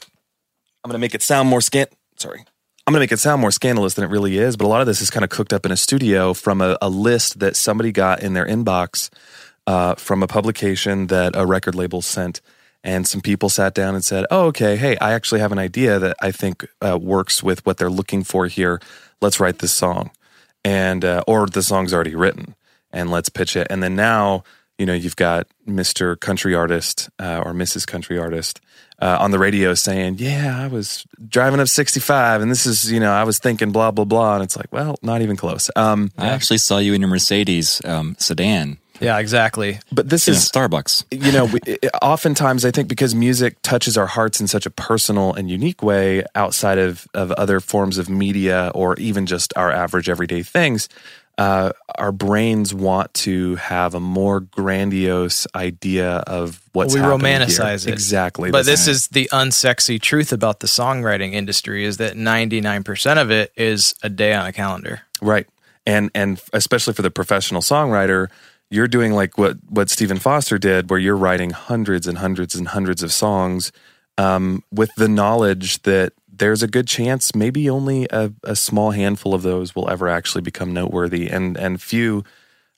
I'm 0.85 0.91
gonna 0.91 0.99
make 0.99 1.15
it 1.15 1.23
sound 1.23 1.49
more 1.49 1.61
scan. 1.61 1.87
Sorry, 2.17 2.39
I'm 2.87 2.93
gonna 2.93 3.01
make 3.01 3.13
it 3.13 3.19
sound 3.19 3.41
more 3.41 3.51
scandalous 3.51 3.95
than 3.95 4.05
it 4.05 4.11
really 4.11 4.39
is. 4.39 4.57
But 4.57 4.67
a 4.67 4.69
lot 4.69 4.81
of 4.81 4.87
this 4.87 5.01
is 5.01 5.11
kind 5.11 5.25
of 5.25 5.31
cooked 5.31 5.53
up 5.53 5.67
in 5.67 5.73
a 5.73 5.77
studio 5.77 6.35
from 6.35 6.61
a, 6.61 6.79
a 6.81 6.89
list 6.89 7.41
that 7.41 7.57
somebody 7.57 7.91
got 7.91 8.23
in 8.23 8.35
their 8.35 8.47
inbox 8.47 9.11
uh, 9.67 9.97
from 9.97 10.23
a 10.23 10.29
publication 10.29 11.09
that 11.09 11.35
a 11.35 11.47
record 11.47 11.75
label 11.75 12.03
sent. 12.03 12.41
And 12.83 13.07
some 13.07 13.21
people 13.21 13.51
sat 13.51 13.75
down 13.75 13.95
and 13.95 14.05
said, 14.05 14.27
"Oh, 14.31 14.47
okay. 14.47 14.77
Hey, 14.77 14.97
I 14.99 15.13
actually 15.13 15.41
have 15.41 15.53
an 15.53 15.59
idea 15.59 15.99
that 15.99 16.17
I 16.23 16.31
think 16.31 16.67
uh, 16.81 16.99
works 17.01 17.43
with 17.43 17.65
what 17.67 17.79
they're 17.79 17.91
looking 17.91 18.25
for 18.25 18.47
here. 18.47 18.81
Let's 19.21 19.41
write 19.41 19.59
this 19.59 19.73
song." 19.73 20.11
and 20.65 21.05
uh, 21.05 21.23
or 21.27 21.47
the 21.47 21.63
song's 21.63 21.95
already 21.95 22.15
written 22.15 22.55
and 22.93 23.11
let's 23.11 23.29
pitch 23.29 23.57
it 23.57 23.67
and 23.71 23.83
then 23.83 23.97
now 23.97 24.45
you 24.81 24.87
know 24.87 24.95
you've 24.95 25.17
got 25.17 25.47
mr 25.69 26.19
country 26.19 26.55
artist 26.55 27.11
uh, 27.19 27.43
or 27.45 27.53
mrs 27.53 27.87
country 27.87 28.19
artist 28.19 28.61
uh, 29.01 29.19
on 29.21 29.31
the 29.31 29.39
radio 29.39 29.75
saying 29.75 30.17
yeah 30.19 30.59
i 30.59 30.67
was 30.67 31.07
driving 31.29 31.61
up 31.61 31.69
65 31.69 32.41
and 32.43 32.51
this 32.51 32.67
is 32.67 32.91
you 32.91 32.99
know 32.99 33.13
i 33.13 33.23
was 33.23 33.39
thinking 33.39 33.71
blah 33.73 33.91
blah 33.91 34.07
blah 34.07 34.35
and 34.35 34.43
it's 34.43 34.57
like 34.57 34.73
well 34.73 34.97
not 35.03 35.21
even 35.23 35.37
close 35.37 35.71
um, 35.77 36.11
I 36.19 36.29
actually 36.29 36.59
saw 36.59 36.79
you 36.79 36.95
in 36.95 37.01
your 37.03 37.11
Mercedes 37.11 37.81
um, 37.85 38.17
sedan 38.19 38.79
yeah, 39.01 39.19
exactly. 39.19 39.79
but 39.91 40.11
this 40.11 40.29
in 40.29 40.35
is 40.35 40.41
Starbucks. 40.41 41.05
you 41.11 41.33
know, 41.33 41.47
we, 41.47 41.59
it- 41.67 41.89
oftentimes 42.03 42.65
I 42.65 42.71
think 42.71 42.87
because 42.89 43.15
music 43.15 43.57
touches 43.63 43.97
our 43.97 44.07
hearts 44.07 44.41
in 44.41 44.47
such 44.47 44.67
a 44.67 44.71
personal 44.71 45.33
and 45.33 45.51
unique 45.51 45.83
way 45.83 46.23
outside 46.35 46.79
of, 46.79 47.09
of 47.15 47.33
other 47.33 47.61
forms 47.61 47.97
of 47.99 48.11
media 48.11 48.71
or 48.75 48.97
even 48.97 49.25
just 49.27 49.57
our 49.57 49.73
average 49.73 50.09
everyday 50.09 50.43
things, 50.43 50.89
uh, 51.41 51.73
our 51.97 52.13
brains 52.13 52.75
want 52.75 53.15
to 53.15 53.57
have 53.57 53.95
a 53.95 54.01
more 54.01 54.41
grandiose 54.41 55.47
idea 55.55 56.17
of 56.27 56.61
what's 56.75 56.93
we 56.93 57.01
happening 57.01 57.31
here. 57.31 57.41
romanticize 57.41 57.87
it 57.87 57.93
Exactly. 57.95 58.51
But 58.51 58.67
this 58.67 58.87
is 58.87 59.09
the 59.09 59.27
unsexy 59.33 59.99
truth 59.99 60.35
about 60.35 60.61
the 60.61 60.67
songwriting 60.67 61.33
industry 61.33 61.87
is 61.87 61.97
that 61.97 62.13
99% 62.15 63.23
of 63.23 63.31
it 63.31 63.53
is 63.57 63.95
a 64.03 64.11
day 64.11 64.35
on 64.35 64.45
a 64.45 64.53
calendar. 64.53 65.01
Right. 65.23 65.47
And 65.87 66.11
and 66.15 66.39
especially 66.53 66.93
for 66.93 67.01
the 67.01 67.11
professional 67.11 67.63
songwriter, 67.63 68.29
you're 68.69 68.87
doing 68.87 69.13
like 69.13 69.39
what 69.39 69.57
what 69.67 69.89
Stephen 69.89 70.19
Foster 70.19 70.59
did, 70.59 70.91
where 70.91 70.99
you're 70.99 71.17
writing 71.17 71.51
hundreds 71.53 72.07
and 72.07 72.19
hundreds 72.19 72.55
and 72.55 72.69
hundreds 72.69 73.03
of 73.03 73.15
songs 73.15 73.73
um, 74.19 74.63
with 74.71 74.95
the 74.97 75.09
knowledge 75.09 75.81
that 75.83 76.13
there's 76.41 76.63
a 76.63 76.69
good 76.69 76.89
chance 76.89 77.35
maybe 77.35 77.69
only 77.69 78.09
a, 78.11 78.33
a 78.43 78.57
small 78.57 78.93
handful 78.93 79.35
of 79.35 79.43
those 79.43 79.77
will 79.77 79.91
ever 79.91 80.09
actually 80.09 80.41
become 80.41 80.73
noteworthy, 80.73 81.29
and 81.29 81.57
and 81.57 81.81
few 81.81 82.25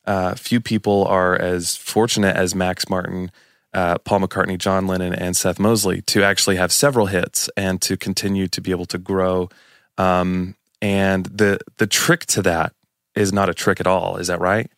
uh, 0.05 0.35
few 0.35 0.61
people 0.61 1.05
are 1.07 1.37
as 1.37 1.77
fortunate 1.77 2.37
as 2.37 2.55
Max 2.55 2.91
Martin. 2.91 3.31
Uh, 3.73 3.97
Paul 3.99 4.21
McCartney, 4.21 4.59
John 4.59 4.87
Lennon, 4.87 5.15
and 5.15 5.35
Seth 5.35 5.59
Mosley 5.59 6.03
to 6.03 6.23
actually 6.23 6.57
have 6.57 6.71
several 6.71 7.07
hits 7.07 7.49
and 7.57 7.81
to 7.81 7.97
continue 7.97 8.47
to 8.49 8.61
be 8.61 8.71
able 8.71 8.85
to 8.85 8.99
grow. 8.99 9.49
Um, 9.97 10.57
and 10.83 11.25
the 11.27 11.59
the 11.79 11.87
trick 11.87 12.27
to 12.27 12.43
that 12.43 12.75
is 13.15 13.33
not 13.33 13.49
a 13.49 13.55
trick 13.55 13.81
at 13.81 13.87
all. 13.87 14.17
Is 14.17 14.27
that 14.27 14.41
right? 14.41 14.71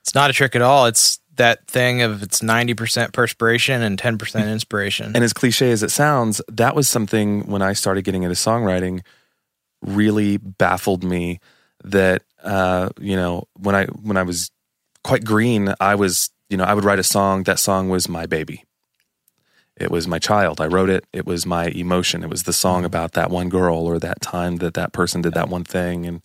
It's 0.00 0.14
not 0.14 0.30
a 0.30 0.32
trick 0.32 0.56
at 0.56 0.62
all. 0.62 0.86
It's 0.86 1.20
that 1.36 1.66
thing 1.66 2.02
of 2.02 2.22
it's 2.22 2.40
90% 2.40 3.12
perspiration 3.12 3.82
and 3.82 3.98
10% 3.98 4.52
inspiration. 4.52 5.12
And 5.14 5.24
as 5.24 5.32
cliche 5.32 5.70
as 5.70 5.82
it 5.82 5.90
sounds, 5.90 6.40
that 6.48 6.74
was 6.74 6.88
something 6.88 7.46
when 7.46 7.62
I 7.62 7.72
started 7.72 8.04
getting 8.04 8.22
into 8.22 8.34
songwriting 8.34 9.00
really 9.82 10.36
baffled 10.36 11.02
me 11.02 11.40
that 11.84 12.22
uh, 12.42 12.90
you 13.00 13.16
know, 13.16 13.44
when 13.54 13.74
I 13.74 13.86
when 13.86 14.16
I 14.16 14.22
was 14.22 14.50
quite 15.04 15.24
green, 15.24 15.74
I 15.80 15.94
was, 15.94 16.30
you 16.48 16.56
know, 16.56 16.64
I 16.64 16.74
would 16.74 16.84
write 16.84 16.98
a 16.98 17.04
song, 17.04 17.44
that 17.44 17.58
song 17.58 17.88
was 17.88 18.08
my 18.08 18.26
baby. 18.26 18.64
It 19.76 19.90
was 19.90 20.06
my 20.06 20.18
child. 20.18 20.60
I 20.60 20.66
wrote 20.66 20.90
it. 20.90 21.04
It 21.12 21.26
was 21.26 21.46
my 21.46 21.66
emotion. 21.68 22.22
It 22.22 22.30
was 22.30 22.42
the 22.42 22.52
song 22.52 22.84
about 22.84 23.12
that 23.12 23.30
one 23.30 23.48
girl 23.48 23.78
or 23.78 23.98
that 23.98 24.20
time 24.20 24.56
that 24.56 24.74
that 24.74 24.92
person 24.92 25.22
did 25.22 25.34
that 25.34 25.48
one 25.48 25.64
thing 25.64 26.06
and 26.06 26.22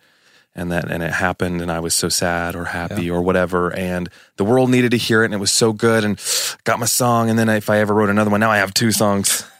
and 0.57 0.71
that 0.71 0.89
and 0.91 1.01
it 1.03 1.11
happened 1.13 1.61
and 1.61 1.71
I 1.71 1.79
was 1.79 1.93
so 1.93 2.09
sad 2.09 2.55
or 2.55 2.65
happy 2.65 3.09
or 3.09 3.21
whatever 3.21 3.71
and 3.73 4.09
the 4.37 4.43
world 4.43 4.69
needed 4.69 4.91
to 4.91 4.97
hear 4.97 5.21
it 5.21 5.25
and 5.25 5.33
it 5.33 5.39
was 5.39 5.51
so 5.51 5.71
good 5.73 6.03
and 6.03 6.19
got 6.63 6.79
my 6.79 6.85
song 6.87 7.29
and 7.29 7.37
then 7.39 7.47
if 7.49 7.69
I 7.69 7.79
ever 7.79 7.93
wrote 7.93 8.09
another 8.09 8.29
one 8.31 8.39
now 8.39 8.51
I 8.51 8.57
have 8.57 8.73
two 8.73 8.91
songs. 8.91 9.43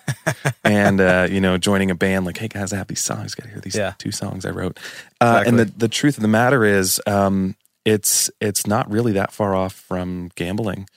And 0.64 1.02
uh, 1.02 1.28
you 1.30 1.42
know 1.42 1.58
joining 1.58 1.92
a 1.92 1.96
band 1.96 2.26
like 2.26 2.38
hey 2.38 2.48
guys 2.48 2.72
I 2.74 2.78
have 2.78 2.88
these 2.88 3.02
songs 3.02 3.36
got 3.36 3.44
to 3.44 3.50
hear 3.50 3.60
these 3.60 3.76
Yeah. 3.76 3.94
two 3.98 4.12
songs 4.12 4.46
I 4.46 4.52
wrote. 4.52 4.80
Uh, 5.20 5.44
and 5.46 5.60
the 5.60 5.66
the 5.66 5.88
truth 5.90 6.18
of 6.18 6.22
the 6.22 6.28
matter 6.30 6.64
is 6.64 7.02
um, 7.08 7.56
it's 7.86 8.30
it's 8.40 8.66
not 8.66 8.90
really 8.90 9.12
that 9.14 9.32
far 9.34 9.54
off 9.56 9.74
from 9.74 10.32
gambling. 10.36 10.88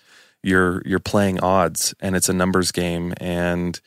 You're 0.42 0.82
you're 0.86 1.00
playing 1.00 1.40
odds 1.40 1.92
and 2.00 2.14
it's 2.16 2.28
a 2.28 2.32
numbers 2.32 2.70
game 2.72 3.12
and 3.18 3.80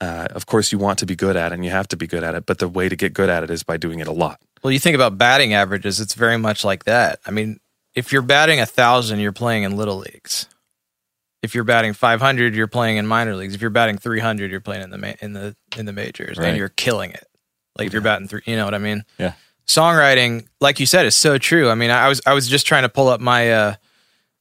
uh, 0.00 0.26
of 0.32 0.46
course 0.46 0.72
you 0.72 0.78
want 0.78 0.98
to 0.98 1.06
be 1.06 1.14
good 1.16 1.36
at 1.36 1.52
it 1.52 1.54
and 1.54 1.64
you 1.64 1.70
have 1.70 1.88
to 1.88 1.96
be 1.96 2.06
good 2.08 2.22
at 2.24 2.34
it 2.34 2.44
but 2.44 2.58
the 2.58 2.68
way 2.68 2.88
to 2.88 2.96
get 2.96 3.14
good 3.14 3.30
at 3.30 3.42
it 3.44 3.50
is 3.50 3.62
by 3.62 3.76
doing 3.76 4.00
it 4.00 4.08
a 4.08 4.12
lot 4.12 4.40
well, 4.64 4.72
you 4.72 4.78
think 4.80 4.94
about 4.94 5.18
batting 5.18 5.52
averages, 5.54 6.00
it's 6.00 6.14
very 6.14 6.38
much 6.38 6.64
like 6.64 6.84
that. 6.84 7.20
I 7.26 7.30
mean, 7.30 7.60
if 7.94 8.12
you're 8.12 8.22
batting 8.22 8.58
a 8.60 8.66
thousand, 8.66 9.20
you're 9.20 9.30
playing 9.32 9.62
in 9.62 9.76
little 9.76 9.98
leagues. 9.98 10.46
If 11.42 11.54
you're 11.54 11.64
batting 11.64 11.92
500, 11.92 12.54
you're 12.54 12.66
playing 12.66 12.96
in 12.96 13.06
minor 13.06 13.36
leagues. 13.36 13.54
If 13.54 13.60
you're 13.60 13.68
batting 13.70 13.98
300, 13.98 14.50
you're 14.50 14.60
playing 14.62 14.82
in 14.82 14.90
the 14.90 14.96
ma- 14.98 15.12
in 15.20 15.34
the 15.34 15.54
in 15.76 15.84
the 15.84 15.92
majors, 15.92 16.38
Right. 16.38 16.48
and 16.48 16.56
you're 16.56 16.70
killing 16.70 17.10
it. 17.10 17.26
Like 17.76 17.86
if 17.88 17.92
you're 17.92 18.00
batting 18.02 18.26
three, 18.28 18.40
you 18.46 18.56
know 18.56 18.64
what 18.64 18.74
I 18.74 18.78
mean? 18.78 19.04
Yeah. 19.18 19.34
Songwriting, 19.66 20.46
like 20.60 20.80
you 20.80 20.86
said, 20.86 21.04
is 21.06 21.14
so 21.14 21.36
true. 21.38 21.68
I 21.68 21.74
mean, 21.74 21.90
I 21.90 22.08
was 22.08 22.20
I 22.26 22.32
was 22.32 22.48
just 22.48 22.66
trying 22.66 22.82
to 22.84 22.88
pull 22.88 23.08
up 23.08 23.20
my. 23.20 23.52
uh 23.52 23.74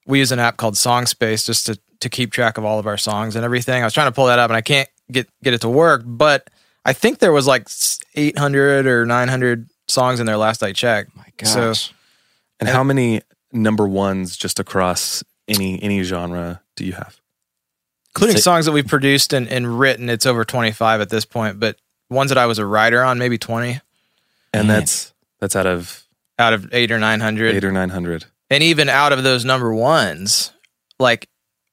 We 0.07 0.19
use 0.19 0.31
an 0.31 0.39
app 0.39 0.55
called 0.57 0.75
SongSpace 0.75 1.45
just 1.45 1.65
to 1.65 1.77
to 1.99 2.09
keep 2.09 2.31
track 2.31 2.57
of 2.57 2.63
all 2.65 2.79
of 2.79 2.87
our 2.87 2.97
songs 2.97 3.35
and 3.35 3.43
everything. 3.45 3.81
I 3.81 3.85
was 3.85 3.93
trying 3.93 4.07
to 4.07 4.11
pull 4.15 4.27
that 4.27 4.39
up, 4.39 4.49
and 4.49 4.57
I 4.57 4.61
can't 4.61 4.87
get 5.11 5.27
get 5.43 5.53
it 5.53 5.61
to 5.61 5.69
work. 5.69 6.03
But 6.05 6.49
I 6.85 6.93
think 6.93 7.19
there 7.19 7.31
was 7.33 7.47
like 7.47 7.67
800 8.15 8.87
or 8.87 9.05
900 9.05 9.69
songs 9.87 10.19
in 10.19 10.25
there 10.25 10.37
last 10.37 10.63
I 10.63 10.71
checked. 10.73 11.15
My 11.15 11.25
So- 11.43 11.69
gosh. 11.69 11.93
and 12.59 12.69
how 12.69 12.83
many 12.83 13.21
number 13.51 13.87
ones 13.87 14.35
just 14.37 14.59
across 14.59 15.23
any 15.47 15.81
any 15.83 16.01
genre 16.03 16.61
do 16.75 16.85
you 16.85 16.93
have 16.93 17.19
including 18.15 18.37
Say- 18.37 18.41
songs 18.41 18.65
that 18.65 18.71
we've 18.71 18.87
produced 18.87 19.33
and, 19.33 19.47
and 19.47 19.79
written. 19.79 20.07
It's 20.09 20.25
over 20.27 20.45
25 20.45 21.01
at 21.01 21.09
this 21.09 21.25
point, 21.25 21.59
but 21.59 21.77
ones 22.09 22.29
that 22.29 22.37
I 22.37 22.45
was 22.45 22.59
a 22.59 22.65
writer 22.65 23.03
on, 23.03 23.17
maybe 23.17 23.37
20 23.39 23.79
and 24.53 24.67
Man. 24.67 24.79
that's 24.79 25.13
that's 25.39 25.55
out 25.55 25.65
of 25.65 26.03
out 26.39 26.53
of 26.53 26.69
eight 26.73 26.91
or 26.91 26.99
900. 26.99 27.55
eight 27.55 27.63
or 27.63 27.71
nine 27.71 27.89
hundred 27.89 28.25
and 28.49 28.63
even 28.63 28.87
out 28.89 29.13
of 29.13 29.23
those 29.23 29.43
number 29.45 29.73
ones, 29.73 30.51
like 30.99 31.27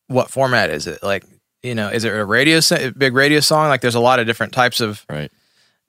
what 0.08 0.30
format 0.30 0.70
is 0.70 0.86
it? 0.86 1.02
Like, 1.02 1.24
you 1.62 1.74
know, 1.74 1.88
is 1.88 2.04
it 2.04 2.12
a 2.12 2.24
radio, 2.24 2.58
a 2.70 2.90
big 2.90 3.14
radio 3.14 3.40
song? 3.40 3.68
Like 3.68 3.80
there's 3.82 3.94
a 3.94 4.00
lot 4.00 4.18
of 4.18 4.26
different 4.26 4.52
types 4.54 4.80
of, 4.80 5.04
Right. 5.10 5.30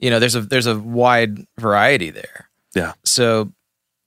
You 0.02 0.10
know, 0.10 0.20
there's 0.20 0.36
a, 0.36 0.42
there's 0.42 0.68
a 0.68 0.78
wide 0.78 1.46
variety 1.58 2.10
there. 2.10 2.50
Yeah. 2.76 2.94
So 3.06 3.54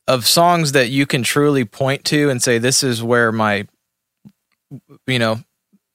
of 0.07 0.27
songs 0.27 0.73
that 0.73 0.91
you 0.91 1.07
can 1.07 1.23
truly 1.23 1.65
point 1.65 2.05
to 2.07 2.29
and 2.29 2.43
say, 2.43 2.59
this 2.59 2.83
is 2.83 3.03
where 3.03 3.33
my, 3.33 3.67
you 5.07 5.19
know, 5.19 5.41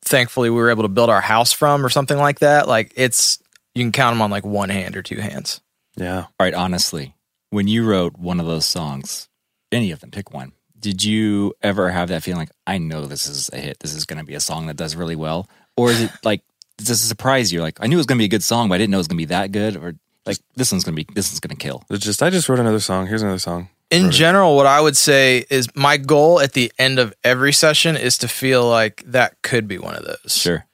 thankfully 0.01 0.49
we 0.49 0.55
were 0.55 0.71
able 0.71 0.83
to 0.83 0.89
build 0.89 1.09
our 1.09 1.21
house 1.21 1.51
from 1.51 1.85
or 1.85 1.89
something 1.89 2.17
like 2.17 2.39
that. 2.39 2.67
Like 2.67 2.93
it's, 2.95 3.39
you 3.75 3.83
can 3.83 3.91
count 3.91 4.15
them 4.15 4.21
on 4.21 4.31
like 4.31 4.45
one 4.45 4.69
hand 4.69 4.97
or 4.97 5.03
two 5.03 5.19
hands. 5.19 5.61
yeah 5.95 6.21
All 6.21 6.29
right, 6.39 6.53
honestly, 6.53 7.13
when 7.51 7.67
you 7.67 7.85
wrote 7.85 8.17
one 8.17 8.39
of 8.39 8.45
those 8.45 8.65
songs, 8.65 9.27
any 9.71 9.91
of 9.91 9.99
them, 9.99 10.11
pick 10.11 10.33
one. 10.33 10.53
Did 10.79 11.03
you 11.03 11.53
ever 11.61 11.91
have 11.91 12.07
that 12.07 12.23
feeling 12.23 12.39
like 12.39 12.51
I 12.65 12.77
know 12.77 13.05
this 13.05 13.27
is 13.27 13.49
a 13.51 13.57
hit? 13.57 13.79
This 13.79 13.93
is 13.93 14.05
going 14.05 14.19
to 14.19 14.25
be 14.25 14.33
a 14.33 14.39
song 14.39 14.67
that 14.67 14.77
does 14.77 14.95
really 14.95 15.15
well, 15.15 15.49
or 15.75 15.91
is 15.91 16.01
it 16.01 16.11
like 16.23 16.41
does 16.85 17.01
it 17.03 17.07
surprise 17.07 17.51
you? 17.53 17.61
Like 17.61 17.77
I 17.81 17.87
knew 17.87 17.95
it 17.95 17.99
was 17.99 18.05
going 18.05 18.17
to 18.17 18.21
be 18.21 18.25
a 18.25 18.29
good 18.29 18.43
song, 18.43 18.69
but 18.69 18.75
I 18.75 18.77
didn't 18.79 18.91
know 18.91 18.97
it 18.97 18.99
was 18.99 19.07
going 19.07 19.17
to 19.17 19.21
be 19.21 19.33
that 19.33 19.51
good, 19.51 19.75
or 19.77 19.95
like 20.25 20.37
this 20.55 20.71
one's 20.71 20.83
going 20.83 20.95
to 20.95 21.03
be 21.05 21.13
this 21.13 21.31
one's 21.31 21.39
going 21.39 21.55
to 21.55 21.61
kill. 21.61 21.83
it's 21.89 22.03
just 22.03 22.21
i 22.21 22.29
just 22.29 22.49
wrote 22.49 22.59
another 22.59 22.79
song 22.81 23.07
here's 23.07 23.21
another 23.23 23.39
song 23.39 23.69
In 23.89 24.03
Right. 24.05 24.13
general, 24.13 24.55
what 24.55 24.65
I 24.67 24.79
would 24.81 24.95
say 24.97 25.45
is 25.49 25.67
my 25.75 25.97
goal 25.97 26.39
at 26.39 26.53
the 26.53 26.71
end 26.77 26.99
of 26.99 27.13
every 27.23 27.53
session 27.53 27.95
is 27.97 28.17
to 28.19 28.27
feel 28.27 28.67
like 28.67 29.01
that 29.07 29.41
could 29.41 29.67
be 29.67 29.77
one 29.79 29.95
of 29.95 30.03
those. 30.05 30.35
Sure. 30.35 30.65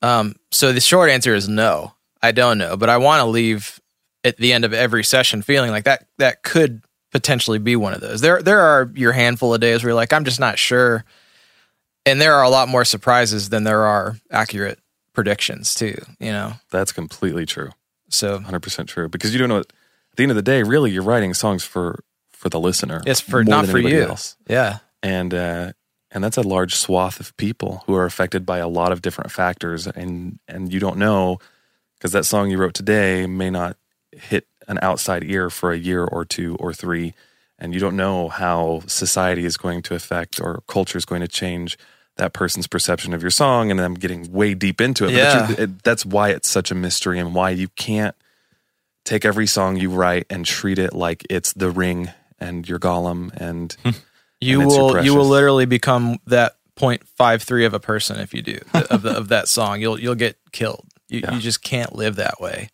Um, 0.00 0.36
so 0.50 0.72
the 0.72 0.80
short 0.80 1.10
answer 1.10 1.34
is 1.34 1.48
no, 1.48 1.92
I 2.22 2.32
don't 2.32 2.56
know, 2.58 2.76
but 2.76 2.88
I 2.88 2.96
want 2.98 3.20
to 3.20 3.26
leave 3.26 3.78
at 4.24 4.36
the 4.38 4.52
end 4.52 4.64
of 4.64 4.72
every 4.72 5.04
session 5.04 5.42
feeling 5.42 5.70
like 5.72 5.84
that 5.84 6.06
that 6.18 6.42
could 6.42 6.82
potentially 7.10 7.58
be 7.58 7.76
one 7.76 7.92
of 7.92 8.00
those. 8.00 8.20
There 8.22 8.40
there 8.40 8.60
are 8.60 8.90
your 8.94 9.12
handful 9.12 9.52
of 9.52 9.60
days 9.60 9.82
where 9.82 9.90
you're 9.90 9.94
like, 9.94 10.12
I'm 10.14 10.24
just 10.24 10.40
not 10.40 10.58
sure. 10.58 11.04
and 12.06 12.20
there 12.20 12.34
are 12.34 12.42
a 12.44 12.48
lot 12.48 12.68
more 12.68 12.84
surprises 12.84 13.48
than 13.50 13.64
there 13.64 13.82
are 13.82 14.16
accurate 14.30 14.78
predictions 15.12 15.74
too. 15.74 15.96
You 16.18 16.32
know, 16.32 16.54
That's 16.70 16.92
completely 16.92 17.46
true. 17.46 17.70
so 18.08 18.38
100% 18.38 18.86
true 18.86 19.08
because 19.08 19.32
you 19.32 19.38
don't 19.38 19.48
know 19.48 19.58
at 19.58 19.66
the 20.16 20.22
end 20.24 20.30
of 20.30 20.36
the 20.36 20.42
day 20.42 20.62
really 20.62 20.90
you're 20.90 21.02
writing 21.02 21.34
songs 21.34 21.64
for 21.64 22.02
for 22.32 22.48
the 22.48 22.60
listener 22.60 23.00
it's 23.06 23.20
for 23.20 23.44
not 23.44 23.66
for 23.66 23.78
you. 23.78 24.02
else. 24.02 24.36
Yeah, 24.48 24.78
and 25.02 25.32
uh 25.32 25.72
and 26.10 26.22
that's 26.22 26.36
a 26.36 26.42
large 26.42 26.74
swath 26.74 27.20
of 27.20 27.34
people 27.38 27.84
who 27.86 27.94
are 27.94 28.04
affected 28.04 28.44
by 28.44 28.58
a 28.58 28.68
lot 28.68 28.92
of 28.92 29.00
different 29.00 29.30
factors 29.30 29.86
and 29.86 30.38
and 30.48 30.72
you 30.72 30.80
don't 30.80 30.98
know 30.98 31.38
because 31.96 32.12
that 32.12 32.24
song 32.26 32.50
you 32.50 32.58
wrote 32.58 32.74
today 32.74 33.26
may 33.26 33.48
not 33.50 33.76
hit 34.10 34.46
an 34.68 34.78
outside 34.82 35.24
ear 35.24 35.48
for 35.50 35.72
a 35.72 35.78
year 35.78 36.04
or 36.04 36.24
two 36.24 36.56
or 36.60 36.74
three 36.74 37.14
and 37.58 37.72
you 37.74 37.80
don't 37.80 37.96
know 37.96 38.28
how 38.28 38.82
society 38.86 39.44
is 39.44 39.56
going 39.56 39.80
to 39.82 39.94
affect 39.94 40.40
or 40.40 40.62
culture 40.66 40.98
is 40.98 41.04
going 41.06 41.20
to 41.22 41.28
change 41.28 41.78
that 42.16 42.32
person's 42.32 42.66
perception 42.66 43.14
of 43.14 43.22
your 43.22 43.30
song 43.30 43.70
and 43.70 43.80
I'm 43.80 43.94
getting 43.94 44.30
way 44.32 44.54
deep 44.54 44.80
into 44.80 45.06
it 45.06 45.12
Yeah. 45.12 45.46
but 45.48 45.58
it, 45.58 45.82
that's 45.82 46.04
why 46.04 46.30
it's 46.30 46.48
such 46.48 46.70
a 46.70 46.74
mystery 46.74 47.18
and 47.18 47.34
why 47.34 47.50
you 47.50 47.68
can't 47.68 48.14
take 49.04 49.24
every 49.24 49.46
song 49.46 49.76
you 49.76 49.90
write 49.90 50.26
and 50.30 50.44
treat 50.44 50.78
it 50.78 50.92
like 50.92 51.26
it's 51.30 51.52
the 51.54 51.70
ring 51.70 52.10
and 52.38 52.68
your 52.68 52.78
Gollum 52.78 53.34
and 53.36 53.72
hmm. 53.82 53.90
you 54.40 54.60
And 54.60 54.68
will 54.68 55.04
you 55.04 55.14
will 55.14 55.24
literally 55.26 55.66
become 55.66 56.18
that 56.26 56.56
0.53 56.76 57.66
of 57.66 57.74
a 57.74 57.80
person 57.80 58.18
if 58.20 58.32
you 58.34 58.42
do 58.42 58.58
of 58.90 59.02
the, 59.02 59.10
of 59.16 59.28
that 59.28 59.48
song. 59.48 59.80
You'll 59.80 59.98
you'll 60.00 60.14
get 60.14 60.36
killed. 60.52 60.86
You 61.08 61.20
Yeah. 61.20 61.34
you 61.34 61.40
just 61.40 61.62
can't 61.62 61.94
live 61.94 62.16
that 62.16 62.40
way. 62.40 62.68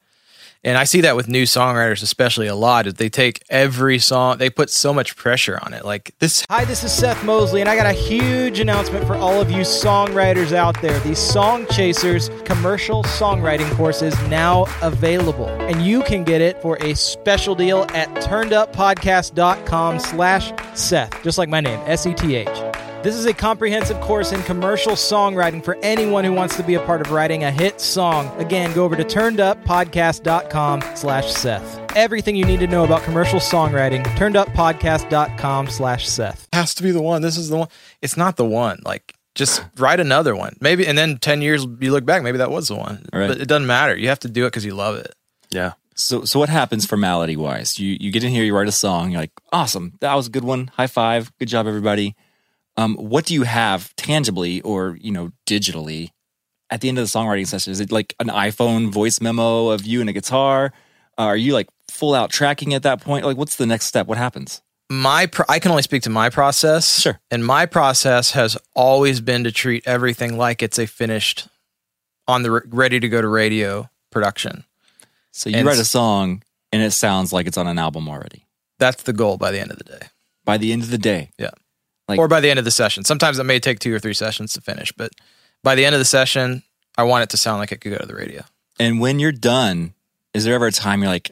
And 0.69 0.77
I 0.77 0.85
see 0.85 1.01
that 1.01 1.17
with 1.17 1.29
new 1.29 1.45
songwriters, 1.45 2.03
especially 2.03 2.47
a 2.47 2.55
lot. 2.55 2.87
Is 2.87 2.93
they 2.93 3.09
take 3.09 3.43
every 3.49 3.99
song, 3.99 4.37
they 4.37 4.51
put 4.51 4.69
so 4.69 4.93
much 4.93 5.17
pressure 5.17 5.59
on 5.63 5.73
it. 5.73 5.83
Like 5.83 6.13
this 6.19 6.45
Hi, 6.51 6.67
this 6.67 6.85
is 6.85 6.93
Seth 6.93 7.25
Mosley, 7.25 7.63
and 7.63 7.71
I 7.71 7.75
got 7.75 7.87
a 7.87 7.93
huge 7.93 8.61
announcement 8.61 9.07
for 9.07 9.15
all 9.15 9.41
of 9.41 9.51
you 9.51 9.63
songwriters 9.63 10.53
out 10.53 10.79
there. 10.83 11.01
The 11.01 11.17
Song 11.17 11.67
Chasers 11.69 12.29
commercial 12.45 13.03
songwriting 13.05 13.75
course 13.77 14.03
is 14.03 14.15
now 14.29 14.67
available, 14.83 15.49
and 15.49 15.87
you 15.87 16.03
can 16.03 16.23
get 16.23 16.43
it 16.43 16.61
for 16.61 16.77
a 16.83 16.95
special 16.95 17.55
deal 17.55 17.87
at 17.95 18.11
turneduppodcast.com 18.17 19.99
slash 20.01 20.53
Seth, 20.75 21.23
just 21.23 21.39
like 21.39 21.49
my 21.49 21.63
name, 21.63 21.81
S-E-T-H. 21.87 22.47
This 23.09 23.17
is 23.17 23.25
a 23.25 23.33
comprehensive 23.33 23.99
course 24.03 24.33
in 24.33 24.43
commercial 24.43 24.93
songwriting 24.93 25.65
for 25.65 25.79
anyone 25.83 26.25
who 26.25 26.35
wants 26.35 26.59
to 26.59 26.63
be 26.63 26.75
a 26.75 26.81
part 26.81 27.01
of 27.01 27.11
writing 27.11 27.43
a 27.43 27.51
hit 27.51 27.81
song. 27.81 28.29
Again, 28.39 28.75
go 28.75 28.85
over 28.85 28.97
to 28.97 29.03
turneduppodcast.com 29.03 30.83
slash 30.95 31.33
Seth. 31.33 31.97
Everything 31.97 32.37
you 32.37 32.45
need 32.45 32.61
to 32.61 32.67
know 32.67 32.85
about 32.85 33.03
commercial 33.05 33.41
songwriting, 33.41 34.05
turneduppodcast.com 34.05 35.69
slash 35.71 36.07
Seth. 36.07 36.49
has 36.53 36.75
to 36.75 36.83
be 36.83 36.91
the 36.91 37.01
one. 37.01 37.23
This 37.23 37.39
is 37.39 37.49
the 37.49 37.57
one. 37.57 37.69
It's 38.03 38.19
not 38.19 38.37
the 38.37 38.45
one. 38.45 38.83
Like 38.85 39.15
just 39.35 39.65
write 39.79 40.01
another 40.01 40.37
one. 40.37 40.59
Maybe 40.61 40.87
and 40.87 40.99
then 40.99 41.17
10 41.17 41.41
years 41.41 41.67
you 41.81 41.93
look 41.93 42.05
back, 42.05 42.23
maybe 42.23 42.37
that 42.37 42.51
was 42.51 42.69
the 42.69 42.77
one. 42.77 43.07
Right. 43.11 43.29
But 43.29 43.41
it 43.41 43.49
doesn't 43.49 43.67
matter. 43.67 43.97
You 43.97 44.09
have 44.09 44.21
to 44.21 44.29
do 44.29 44.45
it 44.45 44.53
cuz 44.53 44.67
you 44.67 44.75
love 44.75 44.97
it. 44.97 45.15
yeah 45.51 45.73
So, 45.95 46.27
so 46.27 46.39
what 46.39 46.51
happens 46.51 46.85
formality 46.85 47.39
wise? 47.39 47.79
You 47.79 47.97
you 47.99 48.13
get 48.13 48.23
in 48.23 48.33
here, 48.33 48.45
you 48.45 48.55
write 48.55 48.69
a 48.69 48.73
song, 48.73 49.13
you're 49.13 49.23
like, 49.23 49.33
awesome, 49.51 49.95
that 50.01 50.13
was 50.13 50.27
a 50.27 50.31
good 50.31 50.45
one, 50.45 50.71
high 50.77 50.89
five, 50.89 51.33
good 51.39 51.49
job, 51.49 51.67
everybody. 51.67 52.15
Um, 52.79 52.95
what 52.95 53.27
do 53.27 53.35
you 53.35 53.43
have 53.43 53.95
tangibly 53.97 54.61
or 54.63 54.97
you 55.01 55.11
know 55.11 55.33
digitally 55.47 56.11
at 56.71 56.81
the 56.81 56.89
end 56.89 56.99
of 56.99 57.05
the 57.11 57.19
songwriting 57.19 57.47
session? 57.47 57.73
Is 57.73 57.81
it 57.81 57.91
like 57.93 58.15
an 58.21 58.29
iPhone 58.29 58.89
voice 58.91 59.21
memo 59.21 59.69
of 59.69 59.85
you 59.85 60.01
and 60.01 60.09
a 60.09 60.13
guitar? 60.13 60.73
Uh, 61.19 61.23
are 61.23 61.37
you 61.37 61.53
like 61.53 61.69
full 61.91 62.15
out 62.15 62.31
tracking 62.31 62.73
at 62.75 62.85
that 62.85 63.01
point? 63.01 63.25
Like, 63.27 63.37
what's 63.37 63.57
the 63.57 63.67
next 63.67 63.87
step? 63.87 64.07
What 64.07 64.19
happens? 64.19 64.63
my 64.91 65.27
pro- 65.27 65.45
I 65.51 65.59
can 65.59 65.71
only 65.71 65.83
speak 65.83 66.03
to 66.05 66.11
my 66.11 66.31
process. 66.31 67.01
Sure. 67.01 67.21
And 67.31 67.45
my 67.45 67.67
process 67.67 68.31
has 68.33 68.57
always 68.75 69.21
been 69.21 69.45
to 69.45 69.53
treat 69.53 69.87
everything 69.87 70.39
like 70.39 70.63
it's 70.63 70.79
a 70.79 70.87
finished 70.87 71.47
on 72.27 72.43
the 72.43 72.51
re- 72.51 72.61
ready 72.71 72.99
to 72.99 73.07
go 73.09 73.21
to 73.21 73.29
radio 73.29 73.91
production. 74.11 74.65
So 75.33 75.51
you 75.51 75.57
And 75.59 75.67
write 75.67 75.79
a 75.79 75.85
song 75.85 76.43
and 76.73 76.81
it 76.83 76.93
sounds 76.93 77.35
like 77.35 77.47
it's 77.47 77.59
on 77.59 77.67
an 77.67 77.79
album 77.79 78.09
already 78.09 78.47
That's 78.79 79.03
the 79.03 79.13
goal 79.13 79.37
by 79.37 79.51
the 79.51 79.61
end 79.61 79.71
of 79.73 79.77
the 79.77 79.85
day. 79.85 80.07
by 80.47 80.57
the 80.57 80.73
end 80.73 80.83
of 80.83 80.91
the 80.91 80.97
day. 80.97 81.33
Yeah. 81.39 81.51
Like- 82.09 82.19
or 82.19 82.29
by 82.29 82.41
the 82.41 82.49
end 82.51 82.59
of 82.59 82.65
the 82.65 82.71
session. 82.71 83.05
Sometimes 83.05 83.39
it 83.39 83.45
may 83.45 83.61
take 83.61 83.79
2 83.81 83.95
or 83.95 83.99
3 83.99 84.15
sessions 84.15 84.55
to 84.55 84.61
finish, 84.61 84.93
but 84.93 85.13
by 85.63 85.75
the 85.75 85.85
end 85.85 85.95
of 85.95 85.99
the 85.99 86.05
session, 86.05 86.63
I 86.97 87.03
want 87.05 87.23
it 87.25 87.31
to 87.31 87.37
sound 87.37 87.59
like 87.59 87.71
it 87.73 87.81
could 87.81 87.93
go 87.93 87.99
to 87.99 88.07
the 88.07 88.15
radio. 88.15 88.43
And 88.81 89.01
when 89.01 89.19
you're 89.19 89.33
done, 89.33 89.95
is 90.35 90.45
there 90.45 90.55
ever 90.55 90.67
a 90.67 90.73
time 90.73 91.01
you're 91.03 91.11
like, 91.11 91.31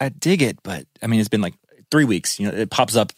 I 0.00 0.08
dig 0.10 0.42
it, 0.42 0.58
but 0.62 0.86
I 1.02 1.06
mean, 1.06 1.20
it's 1.20 1.28
been 1.28 1.40
like 1.40 1.54
three 1.90 2.04
weeks. 2.04 2.38
You 2.38 2.50
know, 2.50 2.56
it 2.56 2.70
pops 2.70 2.96
up 2.96 3.12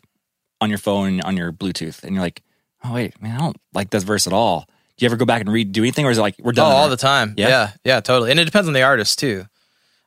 on 0.60 0.68
your 0.70 0.78
phone 0.78 1.20
on 1.20 1.36
your 1.36 1.52
Bluetooth, 1.52 2.02
and 2.02 2.14
you're 2.14 2.22
like, 2.22 2.42
oh 2.84 2.94
wait, 2.94 3.20
man, 3.22 3.36
I 3.36 3.38
don't 3.40 3.56
like 3.74 3.90
this 3.90 4.02
verse 4.04 4.26
at 4.26 4.32
all. 4.32 4.66
Do 4.96 5.04
you 5.04 5.06
ever 5.08 5.16
go 5.16 5.24
back 5.24 5.40
and 5.40 5.50
redo 5.50 5.78
anything, 5.78 6.06
or 6.06 6.10
is 6.10 6.18
it 6.18 6.22
like 6.22 6.36
we're 6.40 6.52
done? 6.52 6.70
Oh, 6.72 6.74
all 6.76 6.88
the 6.88 6.96
time. 6.96 7.34
Yeah? 7.36 7.48
Yeah? 7.48 7.70
yeah, 7.84 8.00
totally. 8.00 8.30
And 8.30 8.40
it 8.40 8.44
depends 8.44 8.66
on 8.68 8.74
the 8.74 8.82
artist 8.82 9.18
too. 9.18 9.44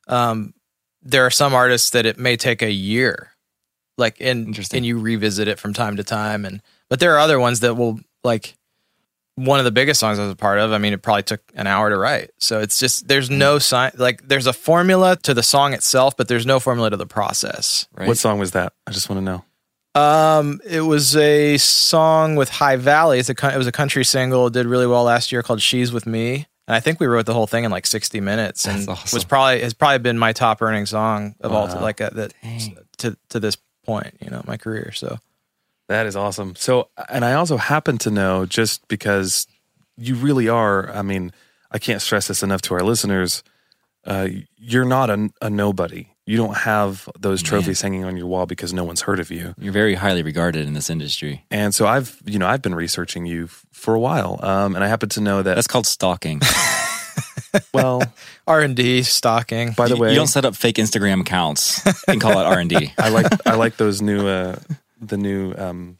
Um, 0.07 0.53
there 1.01 1.25
are 1.25 1.29
some 1.31 1.53
artists 1.53 1.91
that 1.91 2.05
it 2.05 2.17
may 2.17 2.35
take 2.37 2.61
a 2.61 2.71
year, 2.71 3.30
like 3.97 4.17
and 4.21 4.47
Interesting. 4.47 4.77
and 4.77 4.85
you 4.85 4.99
revisit 4.99 5.47
it 5.47 5.59
from 5.59 5.73
time 5.73 5.97
to 5.97 6.03
time, 6.03 6.45
and 6.45 6.61
but 6.89 6.99
there 6.99 7.13
are 7.15 7.19
other 7.19 7.39
ones 7.39 7.59
that 7.61 7.75
will 7.75 7.99
like 8.23 8.55
one 9.35 9.59
of 9.59 9.65
the 9.65 9.71
biggest 9.71 9.99
songs 9.99 10.19
I 10.19 10.23
was 10.23 10.31
a 10.31 10.35
part 10.35 10.59
of. 10.59 10.71
I 10.73 10.77
mean, 10.77 10.93
it 10.93 11.01
probably 11.01 11.23
took 11.23 11.41
an 11.55 11.65
hour 11.65 11.89
to 11.89 11.97
write. 11.97 12.31
So 12.37 12.59
it's 12.59 12.77
just 12.79 13.07
there's 13.07 13.29
no 13.29 13.59
sign 13.59 13.91
like 13.97 14.27
there's 14.27 14.47
a 14.47 14.53
formula 14.53 15.15
to 15.23 15.33
the 15.33 15.43
song 15.43 15.73
itself, 15.73 16.15
but 16.17 16.27
there's 16.27 16.45
no 16.45 16.59
formula 16.59 16.89
to 16.89 16.97
the 16.97 17.05
process. 17.07 17.87
right? 17.95 18.07
what 18.07 18.17
song 18.17 18.39
was 18.39 18.51
that 18.51 18.73
i 18.87 18.91
just 18.91 19.09
want 19.09 19.19
to 19.19 19.23
know 19.23 19.43
Um, 19.95 20.61
it 20.65 20.81
was 20.81 21.15
a 21.17 21.57
song 21.57 22.35
with 22.35 22.49
High 22.49 22.75
Valley. 22.77 23.19
It's 23.19 23.29
a 23.29 23.53
it 23.53 23.57
was 23.57 23.67
a 23.67 23.71
country 23.71 24.05
single. 24.05 24.47
It 24.47 24.53
did 24.53 24.65
really 24.65 24.87
well 24.87 25.03
last 25.03 25.31
year 25.31 25.43
called 25.43 25.61
"She's 25.61 25.91
with 25.91 26.05
Me," 26.05 26.45
and 26.67 26.75
I 26.75 26.79
think 26.79 26.99
we 26.99 27.07
wrote 27.07 27.25
the 27.25 27.33
whole 27.33 27.47
thing 27.47 27.63
in 27.65 27.71
like 27.71 27.85
sixty 27.87 28.19
minutes, 28.21 28.65
and 28.67 28.79
That's 28.79 28.87
awesome. 28.87 29.15
was 29.17 29.25
probably 29.25 29.61
has 29.61 29.73
probably 29.73 29.99
been 29.99 30.17
my 30.19 30.31
top 30.33 30.61
earning 30.61 30.85
song 30.85 31.35
of 31.41 31.51
all 31.51 31.67
Wow. 31.67 31.81
like 31.81 31.99
uh, 32.01 32.09
that 32.11 32.33
Dang. 32.43 32.77
to 32.99 33.17
to 33.29 33.39
this 33.39 33.57
point, 33.85 34.13
you 34.21 34.29
know, 34.29 34.41
my 34.45 34.57
career. 34.57 34.91
So 34.93 35.17
That 35.87 36.05
is 36.05 36.15
awesome. 36.15 36.55
So, 36.55 36.89
and 37.09 37.25
I 37.25 37.33
also 37.33 37.57
happen 37.57 37.97
to 37.99 38.11
know 38.11 38.45
just 38.45 38.87
because 38.87 39.47
you 39.97 40.15
really 40.15 40.47
are, 40.47 40.89
I 40.91 41.01
mean, 41.01 41.31
I 41.71 41.79
can't 41.79 42.01
stress 42.01 42.27
this 42.27 42.43
enough 42.43 42.61
to 42.63 42.73
our 42.75 42.83
listeners. 42.83 43.43
Uh, 44.05 44.27
you're 44.57 44.85
not 44.85 45.09
a, 45.09 45.29
a 45.41 45.49
nobody. 45.49 46.07
You 46.25 46.37
don't 46.37 46.55
have 46.57 47.09
those 47.19 47.41
trophies 47.41 47.81
hanging 47.81 48.05
on 48.05 48.15
your 48.15 48.27
wall 48.27 48.45
because 48.45 48.73
no 48.73 48.83
one's 48.83 49.01
heard 49.01 49.19
of 49.19 49.31
you. 49.31 49.53
You're 49.57 49.73
very 49.73 49.95
highly 49.95 50.23
regarded 50.23 50.65
in 50.65 50.73
this 50.73 50.89
industry. 50.89 51.45
And 51.51 51.73
so 51.75 51.87
I've, 51.87 52.21
you 52.25 52.39
know, 52.39 52.47
I've 52.47 52.61
been 52.61 52.75
researching 52.75 53.25
you 53.25 53.45
f- 53.45 53.65
for 53.71 53.93
a 53.95 53.99
while. 53.99 54.39
Um, 54.41 54.75
and 54.75 54.83
I 54.83 54.87
happen 54.87 55.09
to 55.09 55.21
know 55.21 55.41
that, 55.43 55.55
That's 55.55 55.67
called 55.67 55.87
stalking. 55.87 56.39
well, 57.73 58.01
R 58.47 58.61
and 58.61 58.75
D 58.75 59.03
stocking. 59.03 59.71
by 59.71 59.87
the 59.87 59.97
way, 59.97 60.09
you 60.09 60.15
don't 60.15 60.27
set 60.27 60.45
up 60.45 60.55
fake 60.55 60.75
Instagram 60.77 61.21
accounts 61.21 61.81
and 62.07 62.19
call 62.21 62.39
it 62.39 62.45
R 62.45 62.59
and 62.59 62.69
D. 62.69 62.93
I 62.97 63.09
like, 63.09 63.47
I 63.47 63.55
like 63.55 63.77
those 63.77 64.01
new, 64.01 64.27
uh, 64.27 64.57
the 64.99 65.17
new, 65.17 65.53
um, 65.57 65.97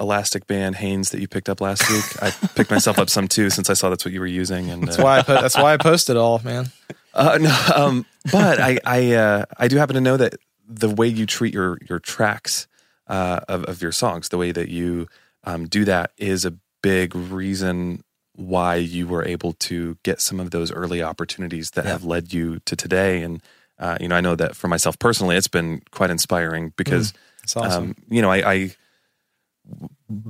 elastic 0.00 0.46
band 0.46 0.76
Hanes 0.76 1.10
that 1.10 1.20
you 1.20 1.28
picked 1.28 1.48
up 1.48 1.60
last 1.60 1.88
week. 1.90 2.22
I 2.22 2.30
picked 2.54 2.70
myself 2.70 2.98
up 2.98 3.10
some 3.10 3.28
too, 3.28 3.50
since 3.50 3.68
I 3.68 3.74
saw 3.74 3.90
that's 3.90 4.04
what 4.04 4.14
you 4.14 4.20
were 4.20 4.26
using. 4.26 4.70
And 4.70 4.84
That's 4.84 4.98
uh, 4.98 5.02
why 5.02 5.18
I 5.18 5.22
put, 5.22 5.40
that's 5.40 5.56
why 5.56 5.74
I 5.74 5.76
posted 5.76 6.16
all, 6.16 6.40
man. 6.42 6.72
Uh, 7.12 7.38
no, 7.40 7.56
um, 7.76 8.06
but 8.32 8.60
I 8.60 8.78
I 8.84 9.12
uh, 9.12 9.44
I 9.58 9.68
do 9.68 9.76
happen 9.76 9.94
to 9.94 10.00
know 10.00 10.16
that 10.16 10.36
the 10.66 10.88
way 10.88 11.06
you 11.06 11.26
treat 11.26 11.52
your 11.52 11.78
your 11.88 11.98
tracks 11.98 12.66
uh, 13.06 13.40
of 13.48 13.64
of 13.64 13.82
your 13.82 13.92
songs, 13.92 14.30
the 14.30 14.38
way 14.38 14.52
that 14.52 14.68
you 14.68 15.06
um, 15.44 15.68
do 15.68 15.84
that, 15.84 16.12
is 16.16 16.44
a 16.44 16.54
big 16.82 17.14
reason 17.14 18.02
why 18.40 18.76
you 18.76 19.06
were 19.06 19.24
able 19.24 19.52
to 19.52 19.96
get 20.02 20.20
some 20.20 20.40
of 20.40 20.50
those 20.50 20.72
early 20.72 21.02
opportunities 21.02 21.72
that 21.72 21.84
have 21.84 22.04
led 22.04 22.32
you 22.32 22.58
to 22.60 22.74
today. 22.74 23.22
And 23.22 23.42
uh, 23.78 23.96
you 24.00 24.08
know, 24.08 24.16
I 24.16 24.20
know 24.20 24.34
that 24.36 24.56
for 24.56 24.68
myself 24.68 24.98
personally, 24.98 25.36
it's 25.36 25.48
been 25.48 25.82
quite 25.90 26.10
inspiring 26.10 26.72
because 26.76 27.12
It's 27.42 27.56
awesome. 27.56 27.84
um, 27.84 27.94
you 28.08 28.22
know, 28.22 28.30
I, 28.30 28.52
I 28.52 28.70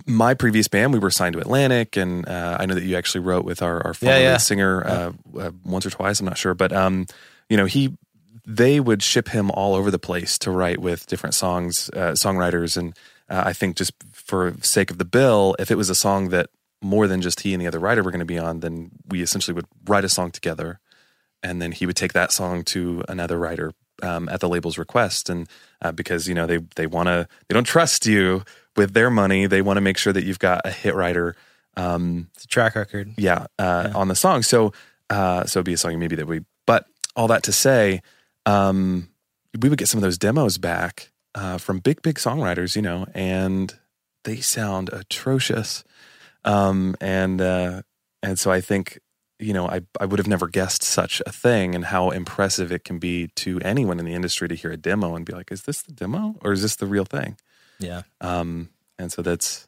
my 0.07 0.35
previous 0.35 0.69
band 0.69 0.93
we 0.93 0.99
were 0.99 1.11
signed 1.11 1.33
to 1.35 1.41
Atlantic, 1.41 1.97
and 1.97 2.29
uh, 2.29 2.57
I 2.61 2.67
know 2.67 2.75
that 2.75 2.83
you 2.85 2.97
actually 2.97 3.23
wrote 3.23 3.45
with 3.45 3.63
our 3.63 3.85
our 3.87 3.95
former 3.95 4.17
Yeah, 4.17 4.21
yeah. 4.23 4.37
singer 4.37 4.85
uh, 4.87 5.13
uh, 5.39 5.51
once 5.65 5.87
or 5.87 5.91
twice. 5.91 6.21
I'm 6.21 6.27
not 6.27 6.37
sure, 6.39 6.55
but 6.55 6.73
um, 6.73 7.07
you 7.49 7.57
know, 7.57 7.67
he 7.67 7.97
they 8.47 8.81
would 8.81 9.03
ship 9.03 9.29
him 9.29 9.51
all 9.53 9.75
over 9.75 9.91
the 9.91 9.99
place 9.99 10.39
to 10.41 10.51
write 10.51 10.79
with 10.81 11.07
different 11.07 11.35
songs, 11.35 11.91
uh, 11.95 12.13
songwriters, 12.13 12.77
and 12.77 12.97
uh, 13.29 13.43
I 13.47 13.53
think 13.53 13.77
just 13.77 13.93
for 14.13 14.55
sake 14.61 14.91
of 14.91 14.99
the 14.99 15.05
bill, 15.05 15.57
if 15.59 15.71
it 15.71 15.77
was 15.77 15.89
a 15.91 15.95
song 15.95 16.29
that 16.31 16.51
more 16.83 17.07
than 17.07 17.21
just 17.21 17.41
he 17.41 17.53
and 17.53 17.61
the 17.61 17.67
other 17.67 17.79
writer 17.79 18.03
were 18.03 18.11
going 18.11 18.21
to 18.21 18.25
be 18.25 18.39
on, 18.39 18.61
then 18.61 18.91
we 19.09 19.23
essentially 19.23 19.55
would 19.55 19.67
write 19.87 20.05
a 20.05 20.09
song 20.09 20.31
together 20.31 20.81
and 21.43 21.61
then 21.61 21.73
he 21.73 21.87
would 21.87 21.97
take 21.97 22.13
that 22.13 22.33
song 22.33 22.65
to 22.65 23.03
another 23.09 23.39
writer 23.39 23.73
um, 24.03 24.29
at 24.29 24.41
the 24.41 24.49
label's 24.49 24.79
request. 24.79 25.29
And 25.29 25.49
uh, 25.83 25.93
because 25.93 26.29
you 26.29 26.35
know 26.35 26.47
they 26.47 26.59
they 26.77 26.87
want 26.87 27.09
to 27.09 27.29
they 27.49 27.55
don't 27.55 27.65
trust 27.65 28.07
you 28.07 28.45
with 28.77 28.95
their 28.95 29.11
money. 29.11 29.47
They 29.47 29.63
want 29.63 29.77
to 29.79 29.83
make 29.83 29.99
sure 29.99 30.13
that 30.13 30.25
you've 30.25 30.39
got 30.39 30.63
a 30.65 30.71
hit 30.71 30.95
writer 30.95 31.37
um, 31.77 32.29
it's 32.35 32.45
a 32.45 32.49
track 32.49 32.75
record. 32.75 33.13
yeah, 33.17 33.47
uh, 33.59 33.91
on 33.95 34.09
the 34.09 34.15
song. 34.15 34.43
So 34.43 34.73
uh, 35.09 35.45
so 35.45 35.59
it'd 35.59 35.67
be 35.67 35.73
a 35.73 35.79
song 35.79 35.99
maybe 35.99 36.17
that 36.17 36.27
we 36.27 36.41
but 36.67 36.87
all 37.17 37.29
that 37.29 37.43
to 37.45 37.53
say 37.53 38.03
um, 38.47 39.09
we 39.61 39.69
would 39.69 39.79
get 39.79 39.89
some 39.89 39.99
of 39.99 40.03
those 40.03 40.19
demos 40.19 40.59
back 40.59 41.11
uh, 41.35 41.59
from 41.59 41.79
big 41.79 42.03
big 42.03 42.17
songwriters 42.17 42.77
you 42.77 42.83
know 42.83 43.07
and 43.15 43.79
they 44.25 44.37
sound 44.37 44.91
atrocious 44.93 45.83
Um, 46.45 46.95
and 47.01 47.41
uh, 47.41 47.83
and 48.23 48.39
so 48.39 48.51
I 48.51 48.61
think 48.61 48.99
you 49.39 49.53
know 49.53 49.67
I 49.69 49.81
I 50.01 50.07
would 50.07 50.19
have 50.19 50.29
never 50.29 50.49
guessed 50.49 50.83
such 50.83 51.23
a 51.27 51.33
thing 51.33 51.75
and 51.75 51.87
how 51.87 52.11
impressive 52.11 52.73
it 52.73 52.85
can 52.85 52.99
be 52.99 53.29
to 53.37 53.61
anyone 53.61 53.99
in 53.99 54.05
the 54.05 54.15
industry 54.15 54.49
to 54.49 54.55
hear 54.55 54.71
a 54.71 54.77
demo 54.77 55.15
and 55.17 55.25
be 55.27 55.33
like, 55.33 55.51
is 55.53 55.63
this 55.63 55.83
the 55.83 55.93
demo 55.93 56.37
or 56.43 56.53
is 56.53 56.63
this 56.63 56.77
the 56.77 56.87
real 56.87 57.05
thing? 57.05 57.37
Yeah. 57.79 58.03
Um, 58.21 58.71
and 58.99 59.11
so 59.13 59.23
that's 59.23 59.67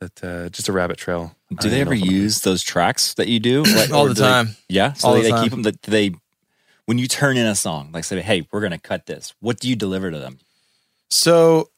that 0.00 0.24
uh, 0.24 0.48
just 0.48 0.68
a 0.68 0.72
rabbit 0.72 0.96
trail. 0.96 1.36
Do 1.60 1.68
I 1.68 1.70
they 1.70 1.80
ever 1.80 1.90
know 1.90 1.96
if 1.96 2.02
I'm- 2.04 2.12
use 2.12 2.40
those 2.40 2.62
tracks 2.62 3.14
that 3.14 3.28
you 3.28 3.38
do 3.40 3.62
Like, 3.76 3.90
All 3.92 4.06
the 4.08 4.14
do 4.14 4.22
they- 4.22 4.28
time. 4.28 4.56
yeah, 4.68 4.92
so 4.94 5.08
All 5.08 5.14
they, 5.14 5.22
the 5.22 5.32
they 5.36 5.42
keep 5.42 5.50
them. 5.50 5.62
That 5.62 5.82
they 5.82 6.12
when 6.86 6.98
you 6.98 7.06
turn 7.08 7.36
in 7.36 7.46
a 7.46 7.54
song, 7.54 7.90
like 7.92 8.04
say, 8.04 8.20
"Hey, 8.20 8.46
we're 8.52 8.60
going 8.60 8.72
to 8.72 8.78
cut 8.78 9.06
this." 9.06 9.34
What 9.40 9.58
do 9.60 9.68
you 9.68 9.76
deliver 9.76 10.10
to 10.10 10.18
them? 10.18 10.38
So 11.10 11.70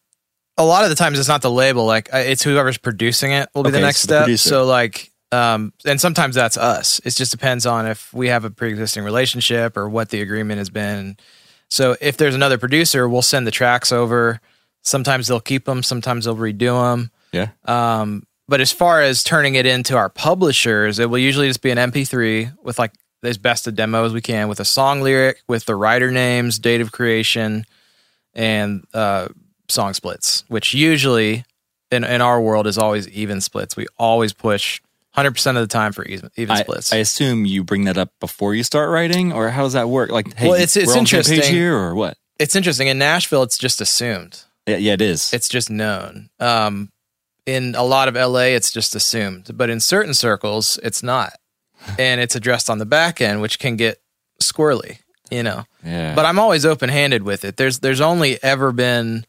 a 0.58 0.64
lot 0.64 0.84
of 0.84 0.90
the 0.90 0.96
times 0.96 1.18
it's 1.18 1.28
not 1.28 1.42
the 1.42 1.50
label, 1.50 1.84
like 1.84 2.12
uh, 2.12 2.18
it's 2.18 2.42
whoever's 2.42 2.78
producing 2.78 3.32
it 3.32 3.48
will 3.54 3.62
be 3.62 3.70
the 3.70 3.80
next 3.80 4.00
so 4.00 4.06
step. 4.06 4.24
producer. 4.24 4.48
So 4.48 4.64
like, 4.64 5.12
um, 5.32 5.72
and 5.84 6.00
sometimes 6.00 6.34
that's 6.34 6.56
us. 6.56 7.00
It 7.04 7.14
just 7.14 7.32
depends 7.32 7.66
on 7.66 7.86
if 7.86 8.12
we 8.14 8.28
have 8.28 8.44
a 8.44 8.50
pre-existing 8.50 9.04
relationship 9.04 9.76
or 9.76 9.88
what 9.88 10.10
the 10.10 10.20
agreement 10.20 10.58
has 10.58 10.70
been. 10.70 11.16
So 11.68 11.96
if 12.00 12.16
there's 12.16 12.34
another 12.34 12.58
producer, 12.58 13.08
we'll 13.08 13.22
send 13.22 13.46
the 13.46 13.50
tracks 13.50 13.92
over. 13.92 14.40
Sometimes 14.82 15.26
they'll 15.26 15.40
keep 15.40 15.64
them. 15.64 15.82
Sometimes 15.82 16.24
they'll 16.24 16.36
redo 16.36 16.90
them. 16.90 17.10
Yeah, 17.32 17.48
Um, 17.66 18.22
but 18.48 18.60
as 18.60 18.72
far 18.72 19.02
as 19.02 19.24
turning 19.24 19.56
it 19.56 19.66
into 19.66 19.96
our 19.96 20.08
publishers, 20.08 20.98
it 20.98 21.10
will 21.10 21.18
usually 21.18 21.48
just 21.48 21.60
be 21.60 21.70
an 21.70 21.76
MP3 21.76 22.56
with 22.62 22.78
like 22.78 22.92
as 23.22 23.36
best 23.36 23.66
a 23.66 23.72
demo 23.72 24.04
as 24.04 24.12
we 24.12 24.20
can 24.20 24.48
with 24.48 24.60
a 24.60 24.64
song 24.64 25.02
lyric, 25.02 25.42
with 25.48 25.66
the 25.66 25.74
writer 25.74 26.10
names, 26.12 26.58
date 26.58 26.80
of 26.80 26.92
creation, 26.92 27.66
and 28.32 28.86
uh, 28.94 29.28
song 29.68 29.94
splits, 29.94 30.44
which 30.48 30.74
usually 30.74 31.44
in, 31.90 32.04
in 32.04 32.20
our 32.20 32.40
world 32.40 32.66
is 32.66 32.78
always 32.78 33.08
even 33.08 33.40
splits. 33.40 33.76
We 33.76 33.86
always 33.98 34.32
push 34.32 34.80
100% 35.16 35.46
of 35.50 35.54
the 35.56 35.66
time 35.66 35.92
for 35.92 36.04
even, 36.04 36.30
even 36.36 36.56
I, 36.56 36.60
splits. 36.60 36.92
I 36.92 36.96
assume 36.96 37.46
you 37.46 37.64
bring 37.64 37.84
that 37.84 37.96
up 37.96 38.10
before 38.20 38.54
you 38.54 38.62
start 38.62 38.90
writing, 38.90 39.32
or 39.32 39.48
how 39.50 39.62
does 39.62 39.72
that 39.74 39.88
work? 39.88 40.10
Like, 40.10 40.34
hey, 40.34 40.46
Well, 40.48 40.54
it's- 40.54 40.76
it's 40.76 40.88
we're 40.88 40.92
on 40.98 41.04
page 41.06 41.14
interesting. 41.14 41.54
here, 41.54 41.74
or 41.76 41.94
what? 41.94 42.18
it's 42.38 42.54
interesting. 42.54 42.88
In 42.88 42.98
Nashville, 42.98 43.42
it's 43.42 43.56
just 43.58 43.80
assumed. 43.80 44.42
Yeah, 44.66 44.76
yeah, 44.76 44.92
it 44.94 45.00
is. 45.00 45.32
it's 45.32 45.48
just 45.48 45.70
known. 45.70 46.28
Um, 46.40 46.90
in 47.46 47.74
a 47.76 47.84
lot 47.84 48.08
of 48.08 48.16
LA, 48.16 48.54
it's 48.56 48.72
just 48.72 48.94
assumed, 48.96 49.56
but 49.56 49.70
in 49.70 49.78
certain 49.80 50.12
circles, 50.12 50.78
it's 50.82 51.02
not, 51.02 51.32
and 51.98 52.20
it's 52.20 52.34
addressed 52.34 52.68
on 52.68 52.78
the 52.78 52.84
back 52.86 53.20
end, 53.20 53.40
which 53.40 53.58
can 53.60 53.76
get 53.76 53.98
squirrely, 54.42 54.98
you 55.30 55.42
know. 55.44 55.64
yeah, 55.84 56.14
But 56.14 56.26
I'm 56.26 56.38
always 56.40 56.66
open 56.66 56.88
handed 56.90 57.22
with 57.22 57.44
it. 57.44 57.56
There's 57.56 57.78
there's 57.78 58.00
only 58.00 58.42
ever 58.42 58.72
been 58.72 59.24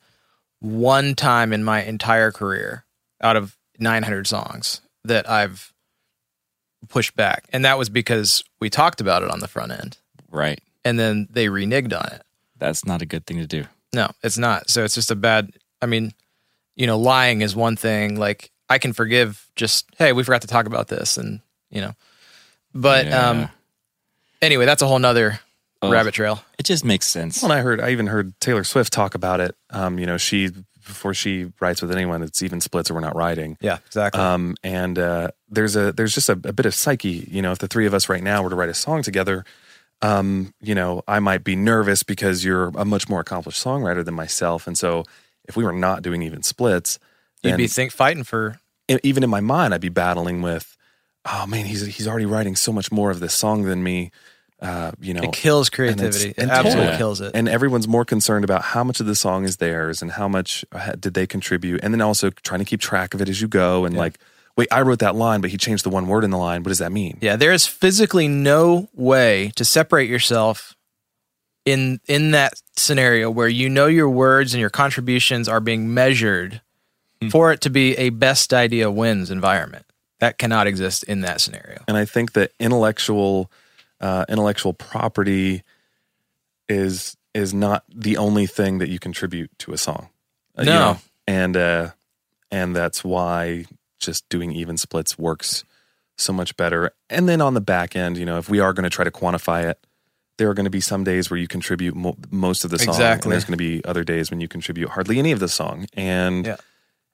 one 0.60 1.16
time 1.16 1.54
in 1.54 1.64
my 1.64 1.84
entire 1.84 2.32
career 2.32 2.86
out 3.22 3.36
of 3.36 3.58
900 3.80 4.28
songs 4.28 4.82
that 5.04 5.30
I've 5.30 5.72
pushed 6.90 7.16
back, 7.16 7.46
and 7.52 7.64
that 7.66 7.78
was 7.78 7.90
because 7.90 8.44
we 8.60 8.70
talked 8.70 9.02
about 9.02 9.24
it 9.24 9.30
on 9.32 9.40
the 9.40 9.48
front 9.48 9.72
end, 9.72 9.98
right. 10.32 10.60
and 10.86 11.00
then 11.00 11.28
they 11.30 11.48
reneged 11.48 11.98
on 11.98 12.06
it. 12.14 12.22
That's 12.58 12.86
not 12.86 13.02
a 13.02 13.06
good 13.06 13.26
thing 13.26 13.38
to 13.38 13.48
do. 13.48 13.66
No, 13.94 14.10
it's 14.24 14.38
not. 14.38 14.70
So 14.70 14.84
it's 14.84 14.96
just 14.96 15.12
a 15.12 15.16
bad. 15.16 15.52
I 15.82 15.86
mean, 15.86 16.14
you 16.76 16.88
know, 16.88 16.98
lying 17.00 17.42
is 17.42 17.56
one 17.56 17.76
thing. 17.76 18.18
Like 18.20 18.52
I 18.70 18.80
can 18.80 18.94
forgive 18.94 19.48
just, 19.56 19.86
hey, 19.98 20.12
we 20.14 20.24
forgot 20.24 20.42
to 20.42 20.48
talk 20.48 20.66
about 20.66 20.88
this, 20.88 21.18
and 21.18 21.40
you 21.70 21.82
know, 21.82 21.94
but 22.74 23.06
Yeah. 23.08 23.30
um, 23.30 23.50
anyway, 24.42 24.66
that's 24.66 24.82
a 24.82 24.88
whole 24.88 25.00
nother 25.00 25.40
Rabbit 25.84 26.14
trail. 26.14 26.42
It 26.58 26.64
just 26.64 26.84
makes 26.84 27.08
sense. 27.08 27.42
Well, 27.42 27.52
and 27.52 27.60
I 27.60 27.64
heard, 27.64 27.80
I 27.82 27.92
even 27.92 28.08
heard 28.08 28.40
Taylor 28.40 28.64
Swift 28.64 28.92
talk 28.92 29.16
about 29.16 29.40
it. 29.40 29.56
Um, 29.70 30.00
you 30.00 30.06
know, 30.06 30.18
she 30.18 30.50
before 30.86 31.14
she 31.14 31.52
writes 31.60 31.82
with 31.82 31.92
anyone, 31.92 32.24
it's 32.24 32.42
even 32.42 32.62
splits 32.62 32.90
or 32.90 32.94
we're 32.96 33.02
not 33.02 33.16
writing. 33.16 33.58
Yeah, 33.60 33.80
exactly. 33.86 34.22
Um, 34.22 34.56
and 34.64 34.98
uh, 34.98 35.32
there's 35.50 35.76
a 35.76 35.92
there's 35.92 36.14
just 36.14 36.30
a, 36.30 36.34
a 36.34 36.54
bit 36.54 36.66
of 36.66 36.74
psyche. 36.74 37.28
You 37.30 37.42
know, 37.42 37.52
if 37.52 37.60
the 37.60 37.68
three 37.68 37.86
of 37.86 37.94
us 37.94 38.10
right 38.10 38.24
now 38.24 38.42
were 38.42 38.50
to 38.50 38.56
write 38.56 38.70
a 38.70 38.74
song 38.74 39.04
together, 39.04 39.44
um, 40.02 40.54
you 40.62 40.74
know, 40.76 41.04
I 41.08 41.20
might 41.20 41.44
be 41.44 41.56
nervous 41.56 42.04
because 42.04 42.44
you're 42.44 42.70
a 42.70 42.86
much 42.86 43.10
more 43.10 43.20
accomplished 43.20 43.64
songwriter 43.64 44.04
than 44.04 44.14
myself, 44.14 44.66
and 44.68 44.78
so 44.78 45.04
if 45.48 45.56
we 45.56 45.64
were 45.64 45.74
not 45.74 46.02
doing 46.02 46.22
even 46.22 46.44
splits, 46.44 47.00
You'd 47.44 47.58
be 47.58 47.68
think 47.68 47.92
fighting 47.92 48.24
for. 48.24 48.60
even 49.04 49.24
in 49.24 49.30
my 49.30 49.42
mind, 49.42 49.74
I'd 49.74 49.82
be 49.82 49.90
battling 49.90 50.42
with, 50.42 50.76
oh 51.26 51.46
man, 51.48 51.66
he's 51.66 51.86
he's 51.86 52.08
already 52.08 52.26
writing 52.26 52.56
so 52.56 52.72
much 52.72 52.92
more 52.92 53.12
of 53.12 53.20
this 53.20 53.34
song 53.34 53.64
than 53.64 53.84
me. 53.84 54.12
Uh, 54.60 54.92
you 55.00 55.14
know, 55.14 55.22
It 55.22 55.34
kills 55.34 55.68
and 55.68 55.76
creativity. 55.76 56.30
It 56.30 56.38
and 56.40 56.50
absolutely 56.50 56.82
totally. 56.86 56.98
kills 56.98 57.22
it. 57.22 57.32
and 57.36 57.48
everyone's 57.48 57.88
more 57.88 58.04
concerned 58.06 58.44
about 58.44 58.64
how 58.64 58.84
much 58.84 59.00
of 59.00 59.06
the 59.06 59.14
song 59.14 59.44
is 59.44 59.58
theirs 59.58 60.02
and 60.02 60.12
how 60.14 60.28
much 60.28 60.66
uh, 60.72 60.94
did 61.00 61.14
they 61.14 61.28
contribute 61.28 61.82
and 61.84 61.94
then 61.94 62.02
also 62.02 62.32
trying 62.32 62.60
to 62.60 62.66
keep 62.66 62.80
track 62.82 63.14
of 63.14 63.22
it 63.22 63.30
as 63.30 63.40
you 63.40 63.48
go 63.48 63.86
and 63.86 63.96
like 63.96 64.18
wait 64.56 64.68
i 64.72 64.82
wrote 64.82 64.98
that 64.98 65.14
line 65.16 65.42
but 65.42 65.52
he 65.52 65.58
changed 65.58 65.84
the 65.86 65.92
one 65.92 66.08
word 66.08 66.24
in 66.24 66.32
the 66.32 66.38
line 66.38 66.64
what 66.64 66.70
does 66.70 66.80
that 66.80 66.92
mean 66.92 67.20
yeah, 67.22 67.36
there 67.36 67.52
is 67.52 67.68
physically 67.68 68.28
no 68.28 68.90
way 68.96 69.52
to 69.56 69.64
separate 69.64 70.10
yourself 70.10 70.76
in 71.66 72.00
in 72.08 72.32
that 72.32 72.54
scenario 72.76 73.30
where 73.30 73.48
you 73.48 73.70
know 73.70 73.86
your 73.86 74.10
words 74.10 74.56
and 74.56 74.62
your 74.62 74.70
contributions 74.72 75.48
are 75.48 75.60
being 75.60 75.94
measured 75.94 76.62
for 77.30 77.52
it 77.52 77.62
to 77.62 77.70
be 77.70 77.96
a 77.98 78.10
best 78.10 78.54
idea 78.54 78.90
wins 78.90 79.30
environment. 79.30 79.86
That 80.20 80.38
cannot 80.40 80.66
exist 80.68 81.04
in 81.04 81.22
that 81.22 81.42
scenario. 81.42 81.84
and 81.88 81.96
i 81.96 82.06
think 82.06 82.34
that 82.34 82.54
intellectual 82.60 83.52
uh, 84.02 84.26
intellectual 84.30 84.74
property 84.74 85.64
is 86.70 87.16
is 87.34 87.54
not 87.54 87.84
the 87.94 88.18
only 88.18 88.46
thing 88.48 88.80
that 88.80 88.90
you 88.90 89.00
contribute 89.00 89.50
to 89.60 89.74
a 89.74 89.78
song 89.78 90.10
Uh, 90.58 90.62
you 90.64 90.70
No. 90.70 90.80
know? 90.80 91.00
and 91.28 91.58
uh 91.58 91.90
and 92.52 92.76
that's 92.76 93.04
why 93.04 93.66
just 94.00 94.28
doing 94.30 94.52
even 94.52 94.78
splits 94.78 95.18
works 95.18 95.64
so 96.18 96.32
much 96.34 96.56
better 96.58 96.92
and 97.10 97.28
then 97.30 97.42
on 97.42 97.54
the 97.54 97.62
back 97.62 97.96
end 97.96 98.18
you 98.18 98.26
know 98.26 98.38
if 98.38 98.50
we 98.50 98.60
are 98.60 98.74
going 98.74 98.84
to 98.84 98.90
try 98.90 99.04
to 99.04 99.12
quantify 99.12 99.70
it 99.70 99.80
there 100.38 100.50
are 100.50 100.54
going 100.54 100.66
to 100.66 100.70
be 100.72 100.82
some 100.82 101.04
days 101.04 101.30
where 101.32 101.38
you 101.40 101.48
contribute 101.48 101.96
mo- 101.96 102.16
most 102.30 102.64
of 102.64 102.70
the 102.70 102.78
song 102.80 102.90
Exactly. 102.96 103.28
and 103.28 103.32
there's 103.34 103.44
going 103.46 103.58
to 103.58 103.64
be 103.64 103.84
other 103.86 104.04
days 104.04 104.30
when 104.32 104.40
you 104.40 104.48
contribute 104.48 104.90
hardly 104.90 105.18
any 105.20 105.32
of 105.32 105.40
the 105.40 105.48
song 105.50 105.88
and 105.94 106.46
Yeah. 106.46 106.58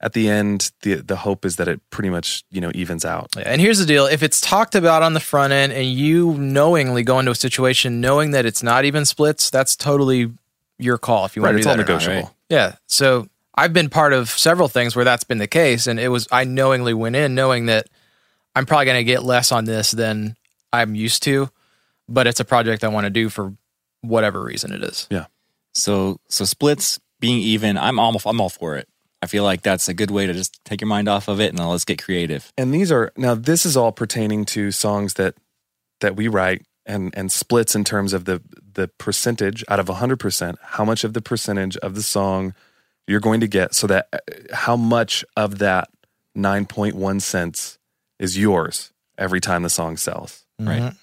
At 0.04 0.12
the 0.12 0.30
end 0.30 0.72
the 0.82 0.96
the 0.96 1.16
hope 1.16 1.46
is 1.46 1.56
that 1.56 1.68
it 1.68 1.80
pretty 1.90 2.10
much 2.10 2.44
you 2.52 2.62
know 2.62 2.72
evens 2.76 3.06
out 3.06 3.30
Yeah, 3.38 3.44
And 3.48 3.60
here's 3.60 3.80
the 3.80 3.86
deal: 3.86 4.06
if 4.06 4.22
it's 4.22 4.42
talked 4.42 4.76
about 4.76 5.02
on 5.02 5.14
the 5.14 5.20
front 5.20 5.54
end, 5.54 5.72
and 5.72 5.88
you 5.88 6.34
knowingly 6.34 7.04
go 7.04 7.18
into 7.18 7.32
a 7.32 7.36
situation 7.36 8.02
knowing 8.02 8.32
that 8.32 8.46
it's 8.46 8.62
not 8.62 8.86
even 8.86 9.06
splits, 9.06 9.50
that's 9.50 9.76
totally 9.76 10.32
your 10.78 10.98
call. 10.98 11.26
If 11.26 11.36
you 11.36 11.42
right 11.42 11.54
want 11.54 11.56
to 11.56 11.60
it's 11.60 11.66
do 11.66 11.70
all 11.72 11.78
that 11.78 11.84
or 11.84 11.94
not. 11.94 12.00
negotiable 12.00 12.28
right? 12.28 12.36
Yeah. 12.50 12.76
So 12.86 13.28
I've 13.56 13.72
been 13.72 13.90
part 13.90 14.14
of 14.14 14.30
several 14.30 14.68
things 14.68 14.96
where 14.96 15.06
that's 15.06 15.24
been 15.24 15.38
the 15.38 15.48
case, 15.48 15.88
and 15.88 16.00
it 16.00 16.10
was 16.10 16.28
I 16.32 16.44
knowingly 16.44 16.94
went 16.94 17.16
in 17.16 17.34
knowing 17.34 17.68
that 17.68 17.88
I'm 18.56 18.66
probably 18.66 18.86
going 18.86 19.00
to 19.00 19.06
get 19.06 19.24
less 19.24 19.52
on 19.54 19.64
this 19.64 19.92
than 19.92 20.36
I'm 20.74 20.96
used 20.96 21.24
to, 21.24 21.50
but 22.10 22.28
it's 22.28 22.42
a 22.42 22.46
project 22.46 22.84
I 22.84 22.90
want 22.90 23.06
to 23.06 23.10
do 23.10 23.30
for 23.30 23.54
whatever 24.02 24.44
reason 24.44 24.74
it 24.74 24.84
is. 24.84 25.08
Yeah. 25.10 25.28
So 25.72 26.20
so 26.28 26.44
splits 26.44 27.00
being 27.22 27.40
even, 27.40 27.78
I'm 27.78 28.00
all 28.00 28.20
I'm 28.26 28.42
all 28.42 28.50
for 28.50 28.76
it. 28.76 28.90
I 29.24 29.28
feel 29.28 29.44
like 29.44 29.62
that's 29.64 29.88
a 29.90 29.94
good 29.94 30.12
way 30.12 30.28
to 30.28 30.34
just 30.34 30.60
take 30.66 30.82
your 30.82 30.88
mind 30.88 31.08
off 31.08 31.28
of 31.28 31.40
it 31.40 31.50
and 31.50 31.58
then 31.58 31.68
let's 31.68 31.86
get 31.86 32.02
creative. 32.04 32.52
and 32.58 32.74
these 32.74 32.92
are 32.92 33.12
now 33.18 33.34
this 33.36 33.66
is 33.66 33.76
all 33.78 33.92
pertaining 33.92 34.46
to 34.54 34.72
songs 34.72 35.16
that 35.16 35.34
that 36.02 36.16
we 36.16 36.28
write 36.28 36.62
and 36.86 37.14
and 37.18 37.32
splits 37.32 37.76
in 37.76 37.84
terms 37.84 38.14
of 38.14 38.26
the 38.26 38.42
the 38.74 38.88
percentage 38.98 39.64
out 39.70 39.80
of 39.80 39.86
100% 39.88 40.56
how 40.62 40.84
much 40.86 41.04
of 41.04 41.14
the 41.14 41.22
percentage 41.22 41.78
of 41.78 41.96
the 41.96 42.02
song 42.04 42.54
you're 43.08 43.20
going 43.22 43.40
to 43.40 43.48
get 43.48 43.74
so 43.74 43.88
that 43.88 44.08
uh, 44.14 44.18
how 44.54 44.76
much 44.76 45.24
of 45.38 45.60
that 45.60 45.88
9.1 46.38 47.22
cents 47.22 47.78
is 48.20 48.38
yours 48.38 48.92
every 49.18 49.40
time 49.40 49.64
the 49.64 49.70
song 49.70 49.98
sells 49.98 50.46
Right. 50.60 50.94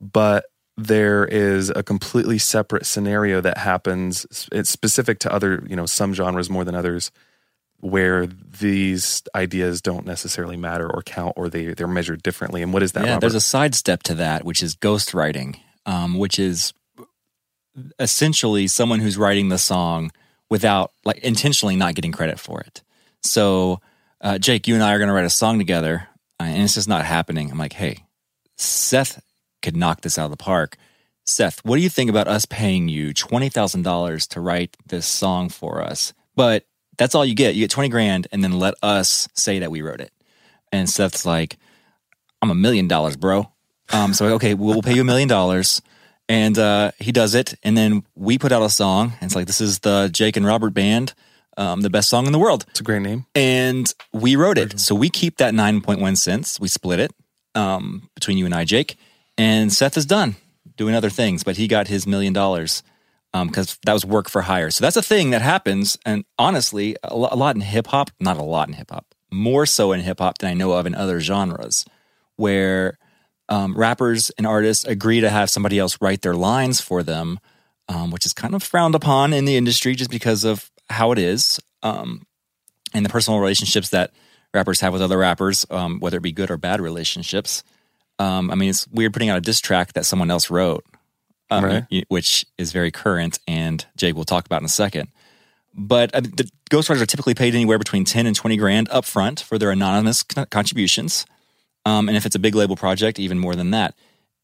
but 0.00 0.44
there 0.76 1.24
is 1.26 1.68
a 1.70 1.82
completely 1.82 2.38
separate 2.38 2.86
scenario 2.86 3.40
that 3.40 3.58
happens 3.58 4.24
it's 4.52 4.70
specific 4.70 5.18
to 5.20 5.32
other 5.32 5.62
you 5.68 5.76
know 5.76 5.86
some 5.86 6.14
genres 6.14 6.48
more 6.48 6.64
than 6.64 6.74
others 6.74 7.10
where 7.80 8.26
these 8.26 9.22
ideas 9.34 9.80
don't 9.80 10.06
necessarily 10.06 10.56
matter 10.56 10.90
or 10.90 11.02
count 11.02 11.32
or 11.36 11.48
they 11.48 11.72
they're 11.74 11.86
measured 11.86 12.22
differently 12.22 12.62
and 12.62 12.72
what 12.72 12.82
is 12.82 12.92
that 12.92 13.04
yeah, 13.04 13.12
Robert? 13.12 13.20
there's 13.20 13.34
a 13.34 13.40
sidestep 13.40 14.02
to 14.04 14.14
that, 14.14 14.44
which 14.44 14.62
is 14.62 14.76
ghostwriting, 14.76 15.58
um, 15.86 16.18
which 16.18 16.38
is 16.38 16.72
essentially 17.98 18.66
someone 18.66 19.00
who's 19.00 19.16
writing 19.16 19.48
the 19.48 19.58
song 19.58 20.10
without 20.48 20.92
like 21.04 21.18
intentionally 21.18 21.76
not 21.76 21.94
getting 21.94 22.12
credit 22.12 22.38
for 22.38 22.60
it. 22.60 22.82
So, 23.22 23.80
uh, 24.20 24.38
Jake, 24.38 24.66
you 24.66 24.74
and 24.74 24.82
I 24.82 24.92
are 24.94 24.98
going 24.98 25.08
to 25.08 25.14
write 25.14 25.24
a 25.24 25.30
song 25.30 25.58
together, 25.58 26.08
uh, 26.38 26.44
and 26.44 26.62
it's 26.62 26.74
just 26.74 26.88
not 26.88 27.04
happening. 27.04 27.50
I'm 27.50 27.58
like, 27.58 27.74
hey, 27.74 28.04
Seth 28.56 29.22
could 29.62 29.76
knock 29.76 30.00
this 30.00 30.18
out 30.18 30.24
of 30.26 30.30
the 30.30 30.36
park. 30.36 30.76
Seth, 31.26 31.64
what 31.64 31.76
do 31.76 31.82
you 31.82 31.90
think 31.90 32.10
about 32.10 32.28
us 32.28 32.44
paying 32.44 32.88
you 32.88 33.14
twenty 33.14 33.48
thousand 33.48 33.82
dollars 33.82 34.26
to 34.28 34.40
write 34.40 34.76
this 34.86 35.06
song 35.06 35.48
for 35.48 35.82
us? 35.82 36.12
But 36.34 36.64
that's 37.00 37.16
all 37.16 37.24
you 37.24 37.34
get. 37.34 37.54
You 37.56 37.62
get 37.64 37.70
twenty 37.72 37.88
grand, 37.88 38.28
and 38.30 38.44
then 38.44 38.52
let 38.60 38.74
us 38.84 39.28
say 39.34 39.58
that 39.60 39.70
we 39.72 39.80
wrote 39.82 40.00
it. 40.00 40.12
And 40.70 40.88
Seth's 40.88 41.24
like, 41.26 41.56
I'm 42.42 42.50
a 42.50 42.54
million 42.54 42.86
dollars, 42.86 43.16
bro. 43.16 43.50
Um, 43.92 44.14
so 44.14 44.26
okay, 44.34 44.54
we'll, 44.54 44.74
we'll 44.74 44.82
pay 44.82 44.94
you 44.94 45.00
a 45.02 45.04
million 45.04 45.28
dollars, 45.28 45.82
and 46.28 46.56
uh, 46.58 46.92
he 46.98 47.10
does 47.10 47.34
it, 47.34 47.54
and 47.64 47.76
then 47.76 48.04
we 48.14 48.38
put 48.38 48.52
out 48.52 48.62
a 48.62 48.70
song. 48.70 49.14
And 49.20 49.24
it's 49.28 49.34
like 49.34 49.46
this 49.48 49.60
is 49.60 49.80
the 49.80 50.08
Jake 50.12 50.36
and 50.36 50.46
Robert 50.46 50.74
band. 50.74 51.14
um, 51.56 51.80
the 51.82 51.90
best 51.90 52.08
song 52.08 52.26
in 52.26 52.32
the 52.32 52.38
world. 52.38 52.64
It's 52.70 52.80
a 52.80 52.84
great 52.84 53.02
name. 53.02 53.26
And 53.34 53.92
we 54.12 54.36
wrote 54.36 54.58
it. 54.58 54.78
So 54.80 54.94
we 54.94 55.10
keep 55.10 55.38
that 55.38 55.52
9.1 55.54 56.16
cents. 56.16 56.60
We 56.60 56.68
split 56.68 57.00
it 57.00 57.12
um, 57.54 58.08
between 58.14 58.38
you 58.38 58.46
and 58.46 58.54
I, 58.54 58.64
Jake. 58.64 58.96
And 59.36 59.72
Seth 59.72 59.96
is 59.96 60.06
done 60.06 60.36
doing 60.76 60.94
other 60.94 61.10
things, 61.10 61.42
but 61.44 61.56
he 61.56 61.66
got 61.66 61.88
his 61.88 62.06
million 62.06 62.32
dollars 62.32 62.82
because 63.32 63.78
that 63.84 63.92
was 63.92 64.04
work 64.04 64.28
for 64.28 64.42
hire. 64.42 64.70
So 64.70 64.84
that's 64.84 64.96
a 64.96 65.02
thing 65.02 65.30
that 65.30 65.42
happens. 65.42 65.98
And 66.04 66.24
honestly, 66.38 66.96
a 67.04 67.16
lo- 67.16 67.28
a 67.30 67.36
lot 67.36 67.54
in 67.54 67.60
hip 67.60 67.88
hop, 67.88 68.10
not 68.18 68.36
a 68.36 68.42
lot 68.42 68.68
in 68.68 68.74
hip 68.74 68.90
hop, 68.90 69.06
more 69.30 69.66
so 69.66 69.92
in 69.92 70.00
hip 70.00 70.18
hop 70.18 70.38
than 70.38 70.50
I 70.50 70.54
know 70.54 70.72
of 70.72 70.86
in 70.86 70.94
other 70.94 71.20
genres, 71.20 71.84
where 72.36 72.98
um, 73.48 73.74
rappers 73.76 74.30
and 74.30 74.46
artists 74.46 74.84
agree 74.84 75.20
to 75.20 75.30
have 75.30 75.50
somebody 75.50 75.78
else 75.78 75.98
write 76.00 76.22
their 76.22 76.34
lines 76.34 76.80
for 76.80 77.02
them, 77.02 77.38
um, 77.88 78.10
which 78.10 78.24
is 78.24 78.32
kind 78.32 78.54
of 78.54 78.62
frowned 78.62 78.94
upon 78.94 79.32
in 79.32 79.44
the 79.44 79.56
industry 79.56 79.94
just 79.94 80.10
because 80.10 80.44
of 80.44 80.70
how 80.88 81.12
it 81.12 81.18
is 81.18 81.60
um, 81.82 82.26
and 82.94 83.04
the 83.04 83.10
personal 83.10 83.40
relationships 83.40 83.90
that 83.90 84.12
rappers 84.54 84.80
have 84.80 84.92
with 84.92 85.02
other 85.02 85.18
rappers, 85.18 85.66
um, 85.70 86.00
whether 86.00 86.18
it 86.18 86.22
be 86.22 86.32
good 86.32 86.50
or 86.50 86.56
bad 86.56 86.80
relationships. 86.80 87.62
Um, 88.18 88.50
I 88.50 88.54
mean, 88.54 88.70
it's 88.70 88.86
weird 88.88 89.12
putting 89.12 89.30
out 89.30 89.38
a 89.38 89.40
diss 89.40 89.60
track 89.60 89.94
that 89.94 90.04
someone 90.04 90.30
else 90.30 90.50
wrote, 90.50 90.84
um, 91.50 91.64
Right. 91.64 92.04
which 92.08 92.46
is 92.58 92.72
very 92.72 92.90
current, 92.90 93.38
and 93.46 93.84
Jake 93.96 94.14
will 94.14 94.24
talk 94.24 94.46
about 94.46 94.60
in 94.62 94.66
a 94.66 94.68
second. 94.68 95.08
But 95.74 96.14
uh, 96.14 96.20
the 96.20 96.48
ghostwriters 96.70 97.00
are 97.00 97.06
typically 97.06 97.34
paid 97.34 97.54
anywhere 97.54 97.78
between 97.78 98.04
10 98.04 98.26
and 98.26 98.34
20 98.34 98.56
grand 98.56 98.88
up 98.90 99.04
front 99.04 99.40
for 99.40 99.58
their 99.58 99.70
anonymous 99.70 100.22
con- 100.22 100.46
contributions. 100.50 101.26
Um, 101.86 102.08
and 102.08 102.16
if 102.16 102.26
it's 102.26 102.34
a 102.34 102.40
big 102.40 102.54
label 102.54 102.76
project, 102.76 103.18
even 103.18 103.38
more 103.38 103.54
than 103.54 103.70
that. 103.70 103.94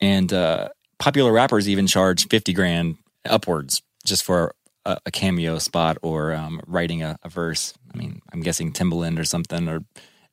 And 0.00 0.32
uh, 0.32 0.68
popular 0.98 1.32
rappers 1.32 1.68
even 1.68 1.86
charge 1.86 2.28
50 2.28 2.52
grand 2.52 2.96
upwards 3.28 3.82
just 4.04 4.22
for 4.24 4.54
a, 4.84 4.98
a 5.06 5.10
cameo 5.10 5.58
spot 5.58 5.98
or 6.02 6.32
um, 6.32 6.60
writing 6.66 7.02
a, 7.02 7.18
a 7.22 7.28
verse. 7.28 7.74
I 7.92 7.98
mean, 7.98 8.20
I'm 8.32 8.40
guessing 8.40 8.72
Timbaland 8.72 9.18
or 9.18 9.24
something, 9.24 9.68
or 9.68 9.80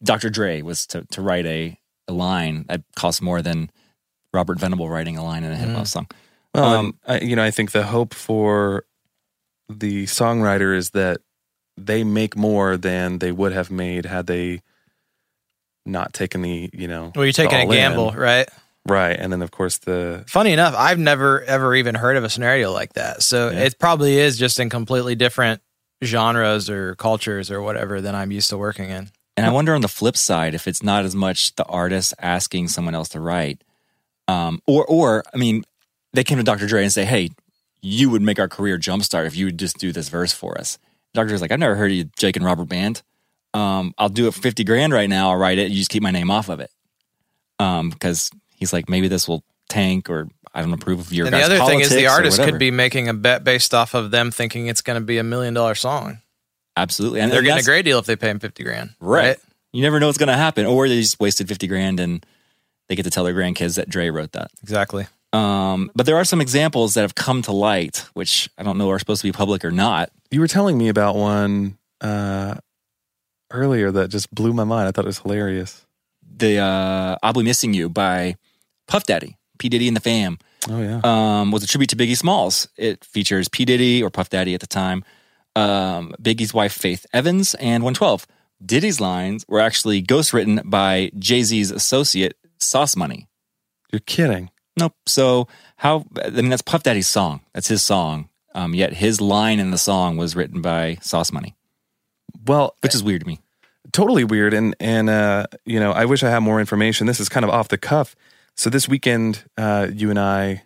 Dr. 0.03 0.29
Dre 0.29 0.61
was 0.61 0.85
to, 0.87 1.05
to 1.11 1.21
write 1.21 1.45
a, 1.45 1.77
a 2.07 2.13
line 2.13 2.65
that 2.67 2.81
costs 2.95 3.21
more 3.21 3.41
than 3.41 3.71
Robert 4.33 4.59
Venable 4.59 4.89
writing 4.89 5.17
a 5.17 5.23
line 5.23 5.43
in 5.43 5.51
a 5.51 5.55
hip 5.55 5.69
hop 5.69 5.87
song. 5.87 6.07
Well, 6.53 6.65
Um, 6.65 6.99
I, 7.07 7.19
you 7.19 7.35
know, 7.35 7.43
I 7.43 7.51
think 7.51 7.71
the 7.71 7.83
hope 7.83 8.13
for 8.13 8.85
the 9.69 10.05
songwriter 10.05 10.75
is 10.75 10.91
that 10.91 11.19
they 11.77 12.03
make 12.03 12.35
more 12.35 12.77
than 12.77 13.19
they 13.19 13.31
would 13.31 13.53
have 13.53 13.71
made 13.71 14.05
had 14.05 14.27
they 14.27 14.61
not 15.85 16.13
taken 16.13 16.41
the, 16.41 16.69
you 16.73 16.87
know, 16.87 17.11
Well, 17.15 17.25
you're 17.25 17.33
taking 17.33 17.57
a 17.57 17.63
all 17.63 17.71
in. 17.71 17.77
gamble, 17.79 18.11
right? 18.11 18.47
right? 18.87 19.17
And 19.19 19.31
then 19.33 19.41
of 19.41 19.51
course 19.51 19.79
the 19.79 20.23
Funny 20.27 20.51
enough, 20.53 20.75
I've 20.77 20.99
never 20.99 21.41
ever 21.43 21.75
even 21.75 21.95
heard 21.95 22.17
of 22.17 22.23
a 22.23 22.29
scenario 22.29 22.71
like 22.71 22.93
that. 22.93 23.23
So 23.23 23.49
Yeah. 23.49 23.59
it 23.63 23.79
probably 23.79 24.17
is 24.19 24.37
just 24.37 24.59
in 24.59 24.69
completely 24.69 25.15
different 25.15 25.61
genres 26.03 26.69
or 26.69 26.95
cultures 26.95 27.49
or 27.49 27.61
whatever 27.61 28.01
than 28.01 28.13
I'm 28.15 28.31
used 28.31 28.49
to 28.51 28.57
working 28.57 28.89
in. 28.89 29.09
And 29.35 29.45
I 29.45 29.49
wonder 29.51 29.73
on 29.73 29.81
the 29.81 29.87
flip 29.87 30.15
side 30.15 30.53
if 30.53 30.67
it's 30.67 30.83
not 30.83 31.05
as 31.05 31.15
much 31.15 31.55
the 31.55 31.65
artist 31.65 32.13
asking 32.19 32.67
someone 32.67 32.93
else 32.93 33.09
to 33.09 33.19
write, 33.19 33.63
um, 34.27 34.61
or 34.67 34.85
or 34.85 35.23
I 35.33 35.37
mean, 35.37 35.63
they 36.13 36.23
came 36.23 36.37
to 36.37 36.43
Dr. 36.43 36.67
Dre 36.67 36.83
and 36.83 36.91
say, 36.91 37.05
"Hey, 37.05 37.29
you 37.81 38.09
would 38.09 38.21
make 38.21 38.39
our 38.39 38.47
career 38.47 38.77
jumpstart 38.77 39.25
if 39.25 39.35
you 39.35 39.45
would 39.45 39.57
just 39.59 39.77
do 39.77 39.91
this 39.91 40.09
verse 40.09 40.31
for 40.33 40.57
us." 40.57 40.77
Dr. 41.13 41.27
Dre's 41.27 41.41
like, 41.41 41.51
"I've 41.51 41.59
never 41.59 41.75
heard 41.75 41.91
of 41.91 41.97
you, 41.97 42.09
Jake 42.17 42.35
and 42.35 42.45
Robert 42.45 42.65
Band. 42.69 43.01
Um, 43.53 43.93
I'll 43.97 44.09
do 44.09 44.27
it 44.27 44.33
for 44.33 44.41
fifty 44.41 44.63
grand 44.63 44.93
right 44.93 45.09
now. 45.09 45.31
I'll 45.31 45.37
write 45.37 45.57
it. 45.59 45.71
You 45.71 45.77
just 45.77 45.91
keep 45.91 46.03
my 46.03 46.11
name 46.11 46.31
off 46.31 46.49
of 46.49 46.59
it." 46.59 46.71
Um, 47.59 47.89
because 47.89 48.31
he's 48.55 48.73
like, 48.73 48.89
maybe 48.89 49.07
this 49.07 49.27
will 49.27 49.43
tank, 49.69 50.09
or 50.09 50.27
I 50.53 50.61
don't 50.61 50.73
approve 50.73 50.99
of 50.99 51.13
your. 51.13 51.25
and 51.27 51.35
the 51.35 51.41
other 51.41 51.59
thing 51.59 51.79
is 51.79 51.89
the 51.89 52.07
artist 52.07 52.41
could 52.41 52.57
be 52.59 52.71
making 52.71 53.09
a 53.09 53.13
bet 53.13 53.43
based 53.43 53.73
off 53.73 53.93
of 53.93 54.11
them 54.11 54.31
thinking 54.31 54.67
it's 54.67 54.81
going 54.81 54.99
to 54.99 55.05
be 55.05 55.17
a 55.17 55.23
million 55.23 55.53
dollar 55.53 55.75
song. 55.75 56.19
absolutely, 56.75 57.21
and 57.21 57.31
They're 57.31 57.41
getting 57.43 57.59
a 57.61 57.63
great 57.63 57.85
deal 57.85 57.99
if 57.99 58.05
they 58.05 58.15
pay 58.15 58.29
him 58.29 58.39
50 58.39 58.63
grand. 58.63 58.91
Right. 58.99 59.37
You 59.71 59.81
never 59.81 59.99
know 59.99 60.07
what's 60.07 60.17
going 60.17 60.27
to 60.27 60.35
happen. 60.35 60.65
Or 60.65 60.87
they 60.87 60.99
just 61.01 61.19
wasted 61.19 61.47
50 61.47 61.67
grand 61.67 61.99
and 61.99 62.25
they 62.87 62.95
get 62.95 63.03
to 63.03 63.09
tell 63.11 63.23
their 63.23 63.33
grandkids 63.33 63.75
that 63.75 63.89
Dre 63.89 64.09
wrote 64.09 64.33
that. 64.33 64.51
Exactly. 64.61 65.07
Um, 65.33 65.89
but 65.95 66.05
there 66.05 66.15
are 66.17 66.23
some 66.25 66.39
examples 66.41 66.93
that 66.93 67.01
have 67.01 67.15
come 67.15 67.41
to 67.43 67.51
light, 67.51 68.05
which 68.13 68.49
I 68.57 68.63
don't 68.63 68.77
know 68.77 68.89
are 68.91 68.99
supposed 68.99 69.21
to 69.21 69.27
be 69.27 69.31
public 69.31 69.65
or 69.65 69.71
not. 69.71 70.09
you 70.31 70.39
were 70.39 70.47
telling 70.47 70.77
me 70.77 70.89
about 70.89 71.15
one 71.15 71.77
uh 72.01 72.55
earlier 73.51 73.91
that 73.91 74.09
just 74.09 74.33
blew 74.33 74.53
my 74.53 74.63
mind. 74.63 74.87
I 74.87 74.91
thought 74.91 75.05
it 75.05 75.07
was 75.07 75.19
hilarious. 75.19 75.85
The 76.35 76.57
uh, 76.59 77.17
I'll 77.21 77.33
Be 77.33 77.43
Missing 77.43 77.73
You 77.73 77.89
by 77.89 78.35
Puff 78.87 79.03
Daddy, 79.05 79.37
P. 79.59 79.69
Diddy 79.69 79.87
and 79.87 79.95
the 79.95 80.01
Fam, 80.01 80.37
Oh 80.69 80.81
yeah. 80.81 81.01
um, 81.03 81.51
was 81.51 81.63
a 81.63 81.67
tribute 81.67 81.89
to 81.91 81.95
Biggie 81.95 82.17
Smalls. 82.17 82.67
It 82.77 83.03
features 83.05 83.47
P. 83.49 83.65
Diddy 83.65 84.01
or 84.01 84.09
Puff 84.09 84.29
Daddy 84.29 84.53
at 84.55 84.59
the 84.61 84.67
time, 84.67 85.03
um, 85.55 86.13
Biggie's 86.21 86.53
wife 86.53 86.73
Faith 86.73 87.05
Evans, 87.13 87.53
and 87.55 87.83
112. 87.83 88.25
Diddy's 88.65 88.99
lines 88.99 89.45
were 89.47 89.59
actually 89.59 90.01
ghostwritten 90.01 90.61
by 90.69 91.11
Jay 91.19 91.43
Z's 91.43 91.69
associate 91.69 92.35
Sauce 92.59 92.95
Money. 92.95 93.27
You're 93.91 93.99
kidding. 93.99 94.49
Nope. 94.79 94.93
So 95.05 95.47
how? 95.77 96.05
I 96.23 96.29
mean, 96.29 96.49
that's 96.49 96.61
Puff 96.61 96.83
Daddy's 96.83 97.07
song. 97.07 97.41
That's 97.53 97.67
his 97.67 97.83
song. 97.83 98.29
Um, 98.55 98.73
yet 98.75 98.93
his 98.93 99.19
line 99.21 99.59
in 99.59 99.71
the 99.71 99.77
song 99.77 100.17
was 100.17 100.35
written 100.35 100.61
by 100.61 100.97
Sauce 101.01 101.31
Money, 101.31 101.55
Well, 102.45 102.75
which 102.81 102.93
is 102.93 103.01
weird 103.03 103.21
to 103.21 103.27
me. 103.27 103.39
totally 103.91 104.23
weird 104.23 104.53
and 104.53 104.75
and 104.79 105.09
uh 105.09 105.45
you 105.65 105.79
know 105.79 105.91
i 105.91 106.05
wish 106.05 106.23
i 106.23 106.29
had 106.29 106.39
more 106.39 106.59
information 106.59 107.05
this 107.05 107.19
is 107.19 107.27
kind 107.29 107.43
of 107.43 107.49
off 107.49 107.67
the 107.67 107.77
cuff 107.77 108.15
so 108.55 108.69
this 108.69 108.87
weekend 108.87 109.43
uh 109.57 109.87
you 109.93 110.09
and 110.09 110.17
i 110.19 110.63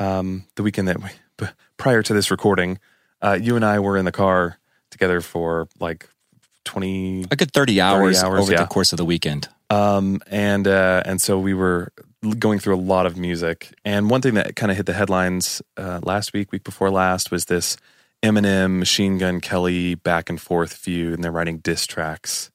um 0.00 0.44
the 0.56 0.62
weekend 0.62 0.88
that 0.88 0.98
we, 1.00 1.08
b- 1.36 1.46
prior 1.76 2.02
to 2.02 2.12
this 2.12 2.30
recording 2.32 2.78
uh 3.22 3.38
you 3.40 3.54
and 3.56 3.64
i 3.64 3.78
were 3.78 3.96
in 3.96 4.04
the 4.04 4.12
car 4.12 4.58
together 4.90 5.20
for 5.20 5.68
like 5.78 6.08
20 6.64 7.26
A 7.30 7.36
good 7.36 7.52
thirty 7.52 7.80
hours, 7.80 8.22
hours, 8.22 8.40
over 8.40 8.52
yeah. 8.52 8.62
the 8.62 8.66
course 8.66 8.92
of 8.92 8.96
the 8.96 9.04
weekend. 9.04 9.48
um 9.70 10.20
and 10.30 10.66
uh 10.66 11.02
and 11.06 11.20
so 11.22 11.38
we 11.38 11.54
were 11.54 11.92
going 12.38 12.58
through 12.58 12.74
a 12.74 12.76
lot 12.76 13.06
of 13.06 13.16
music 13.16 13.72
and 13.84 14.10
one 14.10 14.20
thing 14.20 14.34
that 14.34 14.56
kind 14.56 14.72
of 14.72 14.76
hit 14.76 14.86
the 14.86 14.92
headlines 14.92 15.62
uh 15.76 16.00
last 16.02 16.32
week 16.32 16.50
week 16.50 16.64
before 16.64 16.90
last 16.90 17.30
was 17.30 17.44
this 17.44 17.76
Eminem, 18.22 18.78
Machine 18.78 19.18
Gun 19.18 19.40
Kelly 19.40 19.94
back 19.94 20.28
and 20.28 20.40
forth 20.40 20.72
feud, 20.72 21.14
and 21.14 21.22
they're 21.22 21.32
writing 21.32 21.58
diss 21.58 21.86
tracks. 21.86 22.50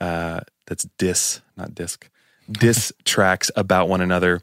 Uh, 0.00 0.40
that's 0.66 0.86
diss, 0.98 1.40
not 1.56 1.74
disc, 1.74 2.10
diss 2.50 2.92
tracks 3.04 3.50
about 3.56 3.88
one 3.88 4.00
another. 4.00 4.40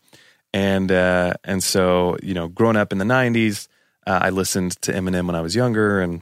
And 0.53 0.91
uh, 0.91 1.33
and 1.43 1.63
so 1.63 2.17
you 2.23 2.33
know, 2.33 2.47
growing 2.47 2.77
up 2.77 2.91
in 2.91 2.97
the 2.97 3.05
'90s, 3.05 3.67
uh, 4.07 4.19
I 4.21 4.29
listened 4.29 4.79
to 4.83 4.93
Eminem 4.93 5.25
when 5.25 5.35
I 5.35 5.41
was 5.41 5.55
younger, 5.55 5.99
and 5.99 6.21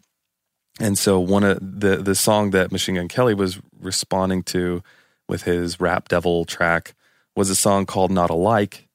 and 0.79 0.97
so 0.97 1.19
one 1.19 1.43
of 1.43 1.59
the 1.61 1.97
the 1.97 2.15
song 2.15 2.51
that 2.51 2.71
Machine 2.71 2.95
Gun 2.95 3.09
Kelly 3.09 3.33
was 3.33 3.59
responding 3.79 4.41
to 4.43 4.81
with 5.27 5.43
his 5.43 5.79
Rap 5.79 6.09
Devil 6.09 6.45
track 6.45 6.95
was 7.35 7.49
a 7.49 7.55
song 7.55 7.85
called 7.85 8.11
"Not 8.11 8.29
Alike." 8.29 8.87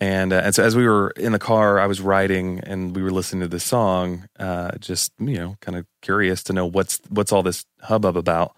And 0.00 0.32
uh, 0.32 0.40
and 0.44 0.54
so 0.54 0.64
as 0.64 0.74
we 0.74 0.86
were 0.86 1.10
in 1.10 1.32
the 1.32 1.38
car, 1.38 1.78
I 1.78 1.86
was 1.86 2.00
writing 2.00 2.60
and 2.60 2.96
we 2.96 3.02
were 3.02 3.10
listening 3.10 3.42
to 3.42 3.48
this 3.48 3.64
song, 3.64 4.28
uh, 4.38 4.72
just 4.78 5.12
you 5.18 5.36
know, 5.36 5.56
kind 5.60 5.76
of 5.76 5.86
curious 6.00 6.42
to 6.44 6.54
know 6.54 6.66
what's 6.66 7.00
what's 7.10 7.32
all 7.32 7.42
this 7.42 7.66
hubbub 7.82 8.16
about. 8.16 8.56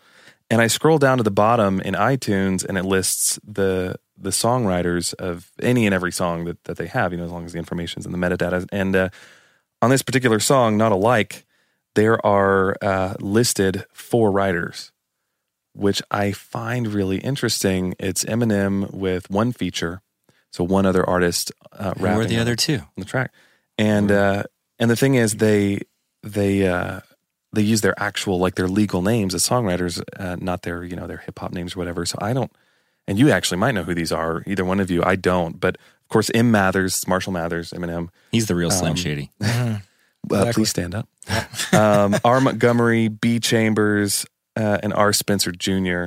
And 0.49 0.61
I 0.61 0.69
scroll 0.69 0.99
down 0.99 1.17
to 1.17 1.25
the 1.25 1.31
bottom 1.31 1.81
in 1.81 1.95
iTunes, 1.95 2.65
and 2.65 2.79
it 2.79 2.85
lists 2.85 3.41
the 3.43 3.97
the 4.17 4.31
songwriters 4.31 5.15
of 5.15 5.51
any 5.61 5.85
and 5.85 5.95
every 5.95 6.13
song 6.13 6.45
that, 6.45 6.63
that 6.65 6.77
they 6.77 6.87
have, 6.87 7.11
you 7.11 7.19
know, 7.19 7.25
as 7.25 7.33
long 7.33 7.45
as 7.45 7.53
the 7.53 7.59
information's 7.59 8.07
in 8.07 8.13
the 8.13 8.19
metadata. 8.19 8.69
And 8.71 8.95
uh, 8.95 9.09
on 9.81 9.91
this 9.91 10.03
particular 10.03 10.39
song, 10.39 10.77
"Not 10.77 10.93
Alike," 10.93 11.45
there 11.97 12.25
are 12.25 12.77
uh, 12.81 13.15
listed 13.19 13.85
four 13.93 14.31
writers, 14.31 14.91
which 15.74 16.03
I 16.11 16.32
find 16.32 16.86
really 16.89 17.19
interesting. 17.19 17.94
It's 17.99 18.24
Eminem 18.24 18.93
with 18.93 19.31
one 19.31 19.53
feature, 19.53 20.03
so 20.51 20.65
one 20.65 20.86
other 20.86 21.09
artist 21.09 21.53
uh, 21.73 21.93
Who 21.94 22.03
were 22.03 22.09
rapping 22.09 22.28
the 22.28 22.39
other 22.39 22.57
two? 22.57 22.77
on 22.78 22.89
the 22.97 23.05
track. 23.05 23.32
And 23.78 24.11
uh, 24.11 24.44
and 24.78 24.90
the 24.90 24.97
thing 24.97 25.15
is, 25.15 25.36
they 25.36 25.81
they 26.23 26.66
uh, 26.69 27.01
they 27.53 27.62
use 27.62 27.81
their 27.81 27.94
actual 28.01 28.39
like 28.39 28.55
their 28.55 28.69
legal 28.69 29.03
names 29.03 29.35
as 29.35 29.47
songwriters, 29.49 30.03
uh, 30.19 30.36
not 30.40 30.62
their 30.62 30.85
you 30.85 30.94
know 30.97 31.07
their 31.07 31.19
hip 31.19 31.39
hop 31.39 31.53
names 31.53 31.74
or 31.74 31.78
whatever. 31.78 32.05
So 32.07 32.19
I 32.20 32.32
don't. 32.32 32.53
And 33.09 33.19
you 33.19 33.31
actually 33.31 33.59
might 33.59 33.73
know 33.73 33.82
who 33.82 33.94
these 33.94 34.12
are. 34.12 34.44
Either 34.47 34.65
one 34.65 34.78
of 34.78 34.89
you, 34.90 35.03
I 35.03 35.16
don't. 35.16 35.59
But 35.59 35.77
of 35.77 36.09
course, 36.09 36.31
M 36.35 36.51
Mathers, 36.53 37.09
Marshall 37.09 37.32
Mathers, 37.32 37.70
Eminem. 37.73 38.11
He's 38.31 38.47
the 38.47 38.55
real 38.55 38.70
Um, 38.70 38.78
Slim 38.78 38.94
Shady. 38.97 39.31
Uh, 40.31 40.53
Please 40.53 40.70
stand 40.70 40.94
up. 40.94 41.09
um, 41.74 42.15
R. 42.24 42.40
Montgomery, 42.40 43.09
B. 43.09 43.40
Chambers, 43.40 44.24
uh, 44.57 44.79
and 44.83 44.93
R. 44.95 45.12
Spencer 45.12 45.53
Jr. 45.53 46.07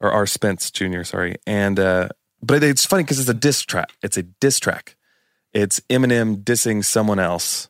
or 0.00 0.10
R. 0.12 0.26
Spence 0.26 0.70
Jr. 0.70 1.02
Sorry, 1.02 1.36
and 1.46 1.78
uh, 1.78 2.08
but 2.42 2.62
it's 2.62 2.84
funny 2.84 3.02
because 3.02 3.18
it's 3.18 3.28
a 3.28 3.34
diss 3.34 3.62
track. 3.62 3.92
It's 4.02 4.16
a 4.16 4.22
diss 4.22 4.58
track. 4.58 4.96
It's 5.52 5.80
Eminem 5.88 6.44
dissing 6.44 6.84
someone 6.84 7.18
else. 7.18 7.68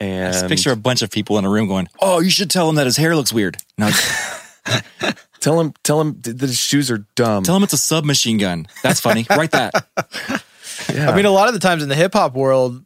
And 0.00 0.10
I 0.10 0.26
And 0.26 0.32
just 0.34 0.48
picture 0.48 0.72
a 0.72 0.76
bunch 0.76 1.02
of 1.02 1.10
people 1.10 1.38
in 1.38 1.44
a 1.44 1.50
room 1.50 1.68
going, 1.68 1.88
"Oh, 2.00 2.18
you 2.20 2.30
should 2.30 2.50
tell 2.50 2.68
him 2.68 2.74
that 2.76 2.86
his 2.86 2.96
hair 2.96 3.14
looks 3.14 3.32
weird." 3.32 3.56
No, 3.78 3.90
tell 5.40 5.60
him, 5.60 5.72
tell 5.84 6.00
him 6.00 6.20
that 6.22 6.40
his 6.40 6.58
shoes 6.58 6.90
are 6.90 7.06
dumb. 7.14 7.44
tell 7.44 7.56
him 7.56 7.62
it's 7.62 7.72
a 7.72 7.78
submachine 7.78 8.38
gun. 8.38 8.66
That's 8.82 9.00
funny. 9.00 9.26
Write 9.30 9.52
that. 9.52 9.86
yeah. 10.92 11.10
I 11.10 11.14
mean, 11.16 11.26
a 11.26 11.30
lot 11.30 11.48
of 11.48 11.54
the 11.54 11.60
times 11.60 11.82
in 11.82 11.88
the 11.88 11.94
hip 11.94 12.14
hop 12.14 12.34
world, 12.34 12.84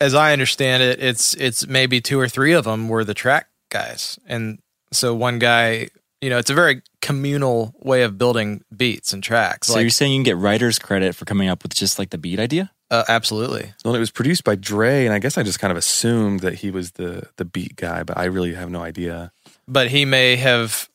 as 0.00 0.14
I 0.14 0.32
understand 0.32 0.82
it, 0.82 1.00
it's 1.02 1.34
it's 1.34 1.66
maybe 1.66 2.00
two 2.00 2.18
or 2.18 2.28
three 2.28 2.52
of 2.52 2.64
them 2.64 2.88
were 2.88 3.04
the 3.04 3.14
track 3.14 3.48
guys, 3.70 4.18
and 4.26 4.59
So 4.92 5.14
one 5.14 5.38
guy, 5.38 5.88
you 6.20 6.30
know, 6.30 6.38
it's 6.38 6.50
a 6.50 6.54
very 6.54 6.82
communal 7.00 7.74
way 7.78 8.02
of 8.02 8.18
building 8.18 8.64
beats 8.76 9.12
and 9.12 9.22
tracks. 9.22 9.68
So 9.68 9.74
like, 9.74 9.82
you're 9.82 9.90
saying 9.90 10.12
you 10.12 10.18
can 10.18 10.24
get 10.24 10.36
writer's 10.36 10.78
credit 10.78 11.14
for 11.14 11.24
coming 11.24 11.48
up 11.48 11.62
with 11.62 11.74
just 11.74 11.98
like 11.98 12.10
the 12.10 12.18
beat 12.18 12.40
idea? 12.40 12.70
uh, 12.90 13.04
absolutely. 13.08 13.72
Well, 13.84 13.94
it 13.94 14.00
was 14.00 14.10
produced 14.10 14.44
by 14.44 14.56
Dre, 14.56 15.04
and 15.04 15.14
I 15.14 15.20
guess 15.20 15.38
I 15.38 15.42
just 15.42 15.60
kind 15.60 15.70
of 15.70 15.76
assumed 15.76 16.40
that 16.40 16.54
he 16.54 16.70
was 16.70 16.92
the 16.92 17.28
the 17.36 17.44
beat 17.44 17.76
guy, 17.76 18.02
but 18.02 18.18
I 18.18 18.24
really 18.24 18.54
have 18.54 18.70
no 18.70 18.82
idea. 18.82 19.32
But 19.68 19.88
he 19.88 20.04
may 20.04 20.36
have, 20.36 20.88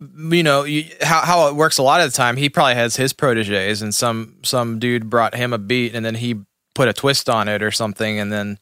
you 0.00 0.42
know, 0.42 0.64
you, 0.64 0.86
how 1.00 1.20
how 1.20 1.48
it 1.48 1.54
works 1.54 1.78
a 1.78 1.84
lot 1.84 2.00
of 2.00 2.10
the 2.10 2.16
time. 2.16 2.36
He 2.36 2.48
probably 2.48 2.74
has 2.74 2.96
his 2.96 3.12
proteges, 3.12 3.80
and 3.80 3.94
some 3.94 4.38
some 4.42 4.80
dude 4.80 5.08
brought 5.08 5.36
him 5.36 5.52
a 5.52 5.58
beat, 5.58 5.94
and 5.94 6.04
then 6.04 6.16
he 6.16 6.40
put 6.74 6.88
a 6.88 6.92
twist 6.92 7.30
on 7.30 7.48
it 7.48 7.62
or 7.62 7.70
something, 7.70 8.18
and 8.18 8.32
then. 8.32 8.58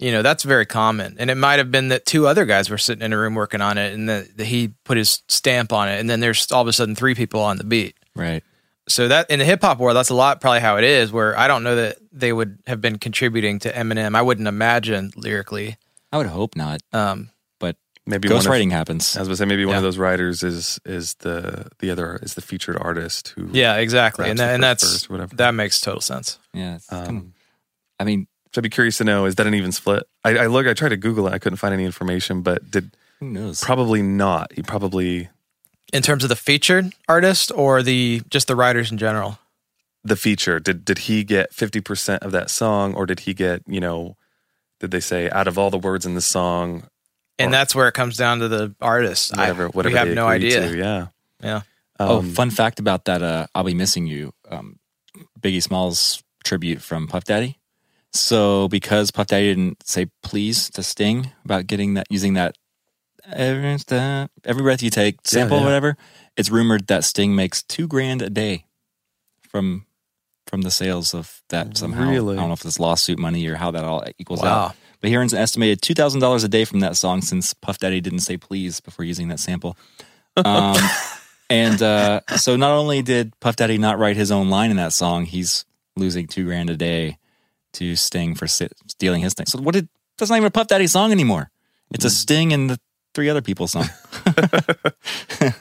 You 0.00 0.12
know 0.12 0.22
that's 0.22 0.44
very 0.44 0.64
common, 0.66 1.16
and 1.18 1.30
it 1.30 1.34
might 1.36 1.58
have 1.58 1.70
been 1.70 1.88
that 1.88 2.06
two 2.06 2.26
other 2.26 2.46
guys 2.46 2.70
were 2.70 2.78
sitting 2.78 3.04
in 3.04 3.12
a 3.12 3.18
room 3.18 3.34
working 3.34 3.60
on 3.60 3.76
it, 3.78 3.92
and 3.94 4.08
that 4.08 4.36
that 4.38 4.46
he 4.46 4.68
put 4.84 4.96
his 4.96 5.22
stamp 5.28 5.72
on 5.72 5.88
it, 5.88 6.00
and 6.00 6.08
then 6.08 6.20
there's 6.20 6.50
all 6.50 6.62
of 6.62 6.68
a 6.68 6.72
sudden 6.72 6.94
three 6.94 7.14
people 7.14 7.40
on 7.42 7.58
the 7.58 7.64
beat. 7.64 7.96
Right. 8.16 8.42
so 8.88 9.06
that 9.08 9.30
in 9.30 9.38
the 9.38 9.44
hip 9.44 9.60
hop 9.62 9.78
world, 9.78 9.96
that's 9.96 10.08
a 10.10 10.14
lot 10.14 10.40
probably 10.40 10.60
how 10.60 10.76
it 10.78 10.84
is. 10.84 11.12
Where 11.12 11.38
I 11.38 11.46
don't 11.48 11.62
know 11.62 11.76
that 11.76 11.98
they 12.12 12.32
would 12.32 12.58
have 12.66 12.80
been 12.80 12.98
contributing 12.98 13.58
to 13.60 13.70
Eminem. 13.72 14.16
I 14.16 14.22
wouldn't 14.22 14.48
imagine 14.48 15.12
lyrically. 15.16 15.76
I 16.12 16.16
would 16.16 16.26
hope 16.26 16.56
not, 16.56 16.80
Um, 16.92 17.30
but 17.60 17.76
Maybe 18.06 18.28
one 18.28 18.38
of- 18.38 18.42
ghostwriting 18.44 18.72
happens. 18.72 19.16
I 19.16 19.20
was 19.20 19.28
gonna 19.28 19.36
say 19.36 19.44
maybe 19.44 19.64
one 19.66 19.76
of 19.76 19.82
those 19.82 19.98
writers 19.98 20.42
is 20.42 20.80
is 20.86 21.14
the 21.20 21.66
the 21.78 21.90
other 21.90 22.18
is 22.22 22.34
the 22.34 22.40
featured 22.40 22.78
artist 22.80 23.34
who 23.36 23.48
yeah, 23.52 23.76
exactly, 23.76 24.30
and 24.30 24.38
that, 24.38 24.54
and 24.54 24.62
that's 24.62 25.08
whatever. 25.10 25.36
that 25.36 25.52
makes 25.54 25.78
total 25.80 26.00
sense. 26.00 26.38
Yeah. 26.54 26.76
It's 26.76 26.86
kind 26.86 27.02
of, 27.02 27.08
Um, 27.10 27.34
I 28.00 28.04
mean, 28.04 28.26
so 28.52 28.58
I'd 28.60 28.62
be 28.62 28.68
curious 28.70 28.98
to 28.98 29.04
know 29.04 29.26
is 29.26 29.34
that 29.36 29.46
an 29.46 29.54
even 29.54 29.72
split? 29.72 30.04
I, 30.24 30.36
I 30.38 30.46
look 30.46 30.66
I 30.66 30.74
tried 30.74 30.90
to 30.90 30.96
Google 30.96 31.26
it 31.28 31.32
I 31.32 31.38
couldn't 31.38 31.58
find 31.58 31.72
any 31.74 31.84
information, 31.84 32.42
but 32.42 32.70
did 32.70 32.90
who 33.20 33.30
knows? 33.30 33.60
probably 33.62 34.02
not. 34.02 34.52
He 34.52 34.62
probably 34.62 35.28
In 35.92 36.02
terms 36.02 36.22
of 36.24 36.28
the 36.28 36.36
featured 36.36 36.92
artist 37.08 37.52
or 37.54 37.82
the 37.82 38.22
just 38.30 38.46
the 38.48 38.56
writers 38.56 38.90
in 38.90 38.98
general. 38.98 39.38
the 40.04 40.16
feature 40.16 40.58
did 40.60 40.84
did 40.84 40.98
he 41.00 41.24
get 41.24 41.52
50% 41.52 42.18
of 42.20 42.32
that 42.32 42.48
song 42.50 42.94
or 42.94 43.06
did 43.06 43.20
he 43.20 43.34
get 43.34 43.62
you 43.66 43.80
know 43.80 44.16
did 44.80 44.90
they 44.90 45.00
say 45.00 45.28
out 45.30 45.46
of 45.46 45.58
all 45.58 45.68
the 45.70 45.78
words 45.78 46.06
in 46.06 46.14
the 46.14 46.20
song 46.22 46.84
And 47.38 47.48
Or- 47.48 47.52
that's 47.52 47.74
where 47.74 47.86
it 47.88 47.92
comes 47.92 48.16
down 48.16 48.38
to 48.40 48.48
the 48.48 48.74
artist. 48.80 49.32
I- 49.36 49.40
whatever 49.42 49.68
whatever 49.68 49.92
we 49.92 49.98
have 49.98 50.08
they 50.08 50.14
no 50.14 50.26
idea. 50.26 50.68
to, 50.70 50.76
yeah 50.76 51.06
Yeah. 51.42 51.60
oh, 52.00 52.18
Um, 52.20 52.32
fun 52.32 52.50
fact 52.50 52.80
about 52.80 53.04
that. 53.04 53.22
Uh, 53.22 53.46
I'll 53.54 53.64
be 53.64 53.74
missing 53.74 54.06
you. 54.06 54.32
Um, 54.48 54.78
Biggie 55.40 55.62
Smalls 55.62 56.22
tribute 56.44 56.80
from 56.82 57.06
Puff 57.06 57.24
Daddy. 57.24 57.58
So 58.12 58.68
because 58.68 59.10
Puff 59.10 59.28
Daddy 59.28 59.54
didn't 59.54 59.86
say 59.86 60.06
please 60.22 60.68
to 60.70 60.82
Sting 60.82 61.30
about 61.44 61.66
getting 61.66 61.94
that 61.94 62.06
using 62.10 62.34
that 62.34 62.56
every 63.32 63.78
step- 63.78 64.30
every 64.44 64.62
breath 64.62 64.82
you 64.82 64.90
take 64.90 65.18
sample 65.24 65.58
yeah. 65.58 65.62
or 65.62 65.66
whatever, 65.66 65.96
it's 66.36 66.50
rumored 66.50 66.86
that 66.88 67.04
Sting 67.04 67.34
makes 67.36 67.62
two 67.62 67.86
grand 67.86 68.22
a 68.22 68.30
day 68.30 68.66
from 69.48 69.86
from 70.46 70.62
the 70.62 70.70
sales 70.70 71.14
of 71.14 71.42
that 71.50 71.76
somehow. 71.76 72.10
Really? 72.10 72.36
I 72.36 72.40
don't 72.40 72.48
know 72.48 72.54
if 72.54 72.64
it's 72.64 72.80
lawsuit 72.80 73.20
money 73.20 73.46
or 73.46 73.54
how 73.54 73.70
that 73.70 73.84
all 73.84 74.04
equals 74.18 74.42
Wow. 74.42 74.48
out. 74.66 74.76
But 75.00 75.10
he 75.10 75.16
earns 75.16 75.32
an 75.32 75.38
estimated 75.38 75.80
two 75.80 75.94
thousand 75.94 76.20
dollars 76.20 76.42
a 76.42 76.48
day 76.48 76.64
from 76.64 76.80
that 76.80 76.96
song 76.96 77.22
since 77.22 77.54
Puff 77.54 77.78
Daddy 77.78 78.00
didn't 78.00 78.20
say 78.20 78.36
please 78.36 78.80
before 78.80 79.04
using 79.04 79.28
that 79.28 79.38
sample. 79.38 79.76
Um, 80.36 80.76
and 81.50 81.80
uh, 81.80 82.20
so 82.36 82.56
not 82.56 82.72
only 82.72 83.02
did 83.02 83.38
Puff 83.40 83.56
Daddy 83.56 83.78
not 83.78 83.98
write 83.98 84.16
his 84.16 84.32
own 84.32 84.50
line 84.50 84.70
in 84.70 84.76
that 84.78 84.92
song, 84.92 85.24
he's 85.24 85.64
losing 85.96 86.26
two 86.26 86.44
grand 86.44 86.68
a 86.68 86.76
day 86.76 87.18
to 87.74 87.96
Sting 87.96 88.34
for 88.34 88.46
si- 88.46 88.68
stealing 88.88 89.22
his 89.22 89.34
thing. 89.34 89.46
So 89.46 89.60
what 89.60 89.74
did 89.74 89.88
that's 90.18 90.30
not 90.30 90.36
even 90.36 90.46
a 90.46 90.50
Puff 90.50 90.68
Daddy 90.68 90.86
song 90.86 91.12
anymore. 91.12 91.50
It's 91.92 92.04
a 92.04 92.10
Sting 92.10 92.52
and 92.52 92.70
the 92.70 92.78
three 93.14 93.28
other 93.28 93.42
people's 93.42 93.72
song. 93.72 93.88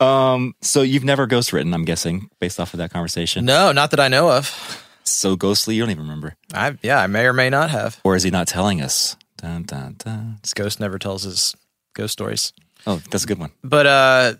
um, 0.00 0.54
so 0.60 0.82
you've 0.82 1.04
never 1.04 1.26
ghostwritten, 1.26 1.72
I'm 1.72 1.84
guessing, 1.84 2.28
based 2.40 2.60
off 2.60 2.74
of 2.74 2.78
that 2.78 2.92
conversation. 2.92 3.44
No, 3.44 3.72
not 3.72 3.90
that 3.92 4.00
I 4.00 4.08
know 4.08 4.30
of. 4.30 4.84
So 5.04 5.36
ghostly, 5.36 5.74
you 5.74 5.82
don't 5.82 5.90
even 5.90 6.04
remember, 6.04 6.36
I 6.54 6.76
yeah, 6.82 7.00
I 7.00 7.06
may 7.06 7.26
or 7.26 7.32
may 7.32 7.50
not 7.50 7.70
have. 7.70 8.00
or 8.04 8.14
is 8.16 8.22
he 8.22 8.30
not 8.30 8.46
telling 8.46 8.80
us? 8.80 9.16
Dun, 9.36 9.64
dun, 9.64 9.96
dun. 9.98 10.38
This 10.42 10.54
ghost 10.54 10.78
never 10.78 10.98
tells 10.98 11.24
his 11.24 11.56
ghost 11.94 12.12
stories. 12.12 12.52
Oh, 12.86 13.00
that's 13.10 13.24
a 13.24 13.26
good 13.26 13.38
one. 13.38 13.50
But 13.64 13.86
uh 13.86 14.34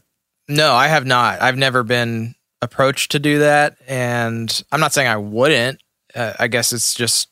no, 0.48 0.72
I 0.72 0.88
have 0.88 1.06
not. 1.06 1.40
I've 1.42 1.56
never 1.56 1.82
been 1.82 2.34
approached 2.60 3.12
to 3.12 3.18
do 3.18 3.40
that 3.40 3.76
and 3.88 4.62
I'm 4.70 4.80
not 4.80 4.92
saying 4.92 5.08
I 5.08 5.16
wouldn't. 5.16 5.82
Uh, 6.14 6.32
I 6.38 6.48
guess 6.48 6.72
it's 6.72 6.94
just 6.94 7.28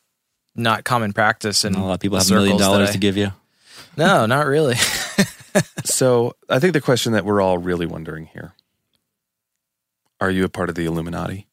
not 0.54 0.84
common 0.84 1.12
practice 1.12 1.64
and 1.64 1.76
a 1.76 1.80
lot 1.80 1.94
of 1.94 2.00
people 2.00 2.18
have 2.18 2.30
a 2.30 2.34
million 2.34 2.56
dollars 2.56 2.90
to 2.92 2.98
give 2.98 3.16
you. 3.16 3.32
No, 3.96 4.26
not 4.26 4.46
really. 4.46 4.74
so 5.84 6.34
I 6.48 6.58
think 6.58 6.72
the 6.72 6.80
question 6.80 7.12
that 7.12 7.24
we're 7.24 7.40
all 7.40 7.58
really 7.58 7.86
wondering 7.86 8.26
here 8.26 8.52
are 10.20 10.30
you 10.30 10.44
a 10.44 10.48
part 10.48 10.68
of 10.68 10.74
the 10.74 10.84
Illuminati 10.86 11.46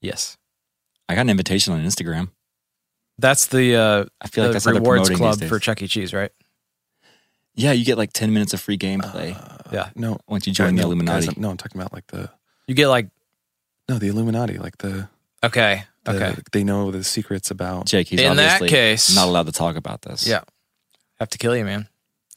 yes. 0.00 0.36
I 1.08 1.14
got 1.14 1.22
an 1.22 1.30
invitation 1.30 1.72
on 1.74 1.84
Instagram. 1.84 2.30
That's 3.18 3.46
the 3.46 3.76
uh 3.76 4.04
I 4.20 4.28
feel 4.28 4.44
like 4.44 4.50
the 4.50 4.52
that's 4.54 4.64
how 4.64 4.72
rewards 4.72 5.10
club 5.10 5.42
for 5.44 5.58
Chuck 5.58 5.82
E. 5.82 5.88
Cheese, 5.88 6.12
right? 6.14 6.32
Yeah, 7.54 7.72
you 7.72 7.84
get 7.84 7.96
like 7.98 8.12
10 8.12 8.32
minutes 8.32 8.52
of 8.52 8.60
free 8.60 8.78
gameplay 8.78 9.36
Yeah. 9.72 9.90
no 9.94 10.18
once 10.26 10.46
you 10.46 10.52
join 10.52 10.74
the 10.74 10.82
Illuminati. 10.82 11.26
guys, 11.26 11.28
I'm- 11.28 11.40
no 11.40 11.50
I'm 11.50 11.56
talking 11.56 11.80
about 11.80 11.92
like 11.92 12.06
the 12.08 12.30
You 12.66 12.74
get 12.74 12.88
like 12.88 13.08
no 13.88 13.98
the 13.98 14.08
Illuminati 14.08 14.58
like 14.58 14.78
the, 14.78 15.08
okay, 15.42 15.84
the 16.04 16.16
okay. 16.16 16.34
they 16.52 16.64
know 16.64 16.90
the 16.90 17.02
secrets 17.04 17.50
about 17.50 17.86
Jake, 17.86 18.08
he's 18.08 18.20
In 18.20 18.36
that 18.36 18.54
obviously 18.54 18.68
case- 18.68 19.14
not 19.14 19.26
allowed 19.28 19.46
to 19.46 19.52
talk 19.52 19.76
about 19.76 20.02
this. 20.02 20.26
Yeah. 20.26 20.40
Have 21.20 21.30
to 21.30 21.38
kill 21.38 21.56
you, 21.56 21.64
man. 21.64 21.88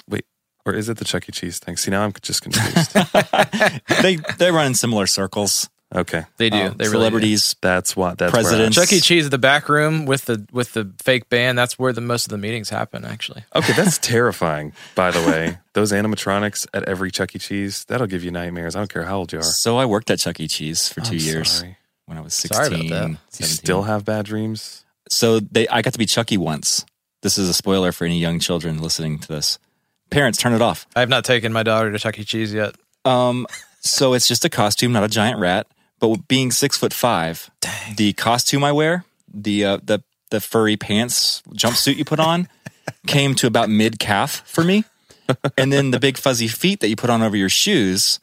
Wait, 0.08 0.26
or 0.66 0.74
is 0.74 0.88
it 0.90 0.98
the 0.98 1.06
Chuck 1.06 1.28
E. 1.28 1.32
Cheese 1.32 1.60
thing 1.60 1.76
see 1.78 1.92
now 1.92 2.04
I'm 2.04 2.14
just 2.22 2.42
confused 2.42 2.94
they 4.02 4.18
they 4.38 4.52
run 4.52 4.68
in 4.68 4.74
similar 4.76 5.08
circles. 5.08 5.70
okay 5.96 6.26
They 6.38 6.50
do. 6.50 6.58
Um, 6.58 6.62
they 6.78 6.86
really 6.86 6.90
do. 6.90 6.90
celebrities. 6.92 7.56
that's 7.62 7.96
what 7.96 8.18
that's 8.18 8.34
where 8.34 8.44
Presidents. 8.44 8.76
Chuck 8.76 8.92
E. 8.94 9.00
Cheese, 9.00 9.26
at 9.26 9.32
the 9.32 9.38
back 9.38 9.68
room 9.70 10.06
with 10.06 10.26
the 10.26 10.46
with 10.52 10.74
the 10.74 10.92
fake 11.02 11.30
band. 11.30 11.58
That's 11.58 11.80
where 11.80 11.92
the 11.94 12.02
most 12.02 12.26
of 12.28 12.30
the 12.32 12.38
meetings 12.38 12.70
happen. 12.70 13.04
Actually, 13.06 13.44
Okay, 13.56 13.74
that's 13.74 13.98
terrifying. 14.16 14.74
By 14.96 15.12
the 15.12 15.22
way, 15.22 15.58
those 15.74 15.92
animatronics 15.92 16.68
at 16.74 16.84
every 16.84 17.10
Chuck 17.12 17.36
E. 17.36 17.40
Cheese 17.40 17.86
that'll 17.86 18.08
give 18.08 18.24
you 18.24 18.32
nightmares. 18.32 18.76
I 18.76 18.80
don't 18.80 18.92
care 18.94 19.04
how 19.06 19.18
old 19.18 19.32
you 19.34 19.40
are. 19.40 19.44
So 19.44 19.78
I 19.78 19.86
worked 19.86 20.12
at 20.12 20.20
Chuck 20.20 20.40
E. 20.40 20.48
Cheese 20.48 20.88
for 20.90 21.02
2 21.02 21.12
I'm 21.14 21.18
years 21.20 21.50
sorry. 21.52 21.78
When 22.08 22.18
I 22.18 22.22
was 22.22 22.34
Sorry 22.34 22.70
16. 22.70 22.88
about 22.92 23.12
that. 23.12 23.40
You 23.40 23.46
still 23.46 23.84
have 23.84 24.04
bad 24.04 24.26
dreams. 24.26 24.86
So 25.10 25.40
they 25.40 25.68
I 25.68 25.82
got 25.82 25.94
to 25.94 26.00
be 26.00 26.06
Chucky 26.06 26.38
once. 26.38 26.86
This 27.22 27.38
is 27.38 27.48
a 27.48 27.54
spoiler 27.54 27.92
for 27.92 28.06
any 28.06 28.18
young 28.18 28.40
children 28.40 28.82
listening 28.82 29.20
to 29.20 29.28
this. 29.28 29.60
Parents, 30.10 30.38
turn 30.38 30.54
it 30.54 30.62
off. 30.62 30.88
I 30.96 31.02
have 31.02 31.10
not 31.10 31.26
taken 31.26 31.52
my 31.52 31.64
daughter 31.64 31.92
to 31.92 32.00
Chuck 32.00 32.18
E. 32.18 32.24
Cheese 32.24 32.54
yet. 32.54 32.76
Um, 33.04 33.46
so 33.82 34.14
it's 34.14 34.28
just 34.28 34.46
a 34.46 34.50
costume, 34.50 34.94
not 34.94 35.04
a 35.04 35.10
giant 35.10 35.40
rat. 35.40 35.68
But 36.00 36.28
being 36.28 36.52
six 36.52 36.78
foot 36.78 36.94
five, 36.94 37.50
the 37.96 38.14
costume 38.14 38.64
I 38.64 38.72
wear, 38.72 39.04
the 39.34 39.66
uh, 39.66 39.78
the 39.84 40.04
the 40.30 40.40
furry 40.40 40.78
pants 40.78 41.42
jumpsuit 41.54 41.98
you 41.98 42.06
put 42.06 42.20
on, 42.20 42.48
came 43.08 43.34
to 43.36 43.48
about 43.48 43.70
mid 43.70 44.00
calf 44.00 44.44
for 44.46 44.64
me, 44.64 44.86
and 45.58 45.74
then 45.74 45.92
the 45.92 46.00
big 46.00 46.18
fuzzy 46.18 46.48
feet 46.48 46.80
that 46.82 46.90
you 46.90 46.96
put 46.96 47.10
on 47.10 47.22
over 47.22 47.36
your 47.36 47.50
shoes 47.50 48.20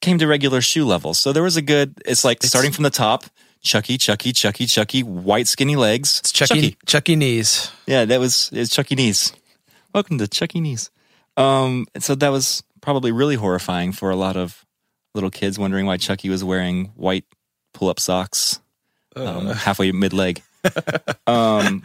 came 0.00 0.18
to 0.18 0.26
regular 0.26 0.60
shoe 0.60 0.84
level. 0.84 1.14
So 1.14 1.32
there 1.32 1.42
was 1.42 1.56
a 1.56 1.62
good. 1.62 2.00
It's 2.04 2.24
like 2.24 2.42
starting 2.42 2.72
from 2.72 2.84
the 2.84 2.90
top. 2.90 3.24
Chucky, 3.62 3.98
Chucky, 3.98 4.32
Chucky, 4.32 4.66
Chucky, 4.66 5.02
white 5.02 5.46
skinny 5.46 5.76
legs. 5.76 6.20
It's 6.20 6.32
Chucky 6.32 6.76
Chucky 6.86 7.16
knees. 7.16 7.70
Yeah, 7.86 8.06
that 8.06 8.18
was 8.18 8.48
it's 8.52 8.74
Chucky 8.74 8.94
Knees. 8.94 9.32
Welcome 9.94 10.18
to 10.18 10.28
Chucky 10.28 10.60
Knees. 10.60 10.90
Um, 11.36 11.86
so 11.98 12.14
that 12.14 12.30
was 12.30 12.62
probably 12.80 13.12
really 13.12 13.34
horrifying 13.34 13.92
for 13.92 14.10
a 14.10 14.16
lot 14.16 14.36
of 14.36 14.64
little 15.14 15.30
kids 15.30 15.58
wondering 15.58 15.84
why 15.84 15.98
Chucky 15.98 16.30
was 16.30 16.42
wearing 16.42 16.86
white 16.96 17.24
pull-up 17.74 18.00
socks 18.00 18.60
um, 19.16 19.46
halfway 19.48 19.92
mid-leg. 19.92 20.42
um, 21.26 21.84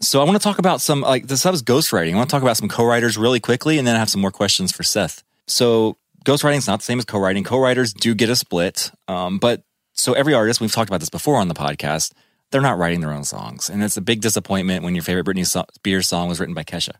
so 0.00 0.20
I 0.20 0.24
want 0.24 0.36
to 0.36 0.42
talk 0.42 0.58
about 0.58 0.80
some 0.80 1.00
like 1.00 1.26
this. 1.26 1.42
That 1.42 1.50
was 1.50 1.62
ghostwriting. 1.62 2.12
I 2.12 2.16
want 2.16 2.28
to 2.28 2.32
talk 2.34 2.42
about 2.42 2.56
some 2.56 2.68
co-writers 2.68 3.18
really 3.18 3.40
quickly, 3.40 3.78
and 3.78 3.86
then 3.86 3.96
I 3.96 3.98
have 3.98 4.10
some 4.10 4.20
more 4.20 4.30
questions 4.30 4.70
for 4.70 4.82
Seth. 4.82 5.24
So 5.46 5.96
ghostwriting 6.26 6.58
is 6.58 6.66
not 6.66 6.80
the 6.80 6.84
same 6.84 6.98
as 6.98 7.04
co-writing. 7.06 7.44
Co-writers 7.44 7.92
do 7.94 8.14
get 8.14 8.28
a 8.28 8.36
split, 8.36 8.90
um, 9.08 9.38
but 9.38 9.62
so 9.94 10.12
every 10.12 10.34
artist 10.34 10.60
we've 10.60 10.72
talked 10.72 10.90
about 10.90 11.00
this 11.00 11.08
before 11.08 11.36
on 11.36 11.48
the 11.48 11.54
podcast. 11.54 12.12
They're 12.52 12.60
not 12.60 12.78
writing 12.78 13.00
their 13.00 13.12
own 13.12 13.24
songs, 13.24 13.70
and 13.70 13.82
it's 13.82 13.96
a 13.96 14.00
big 14.02 14.20
disappointment 14.20 14.84
when 14.84 14.94
your 14.94 15.02
favorite 15.02 15.26
Britney 15.26 15.46
so- 15.46 15.64
Spears 15.74 16.06
song 16.06 16.28
was 16.28 16.38
written 16.38 16.54
by 16.54 16.62
Kesha. 16.64 16.92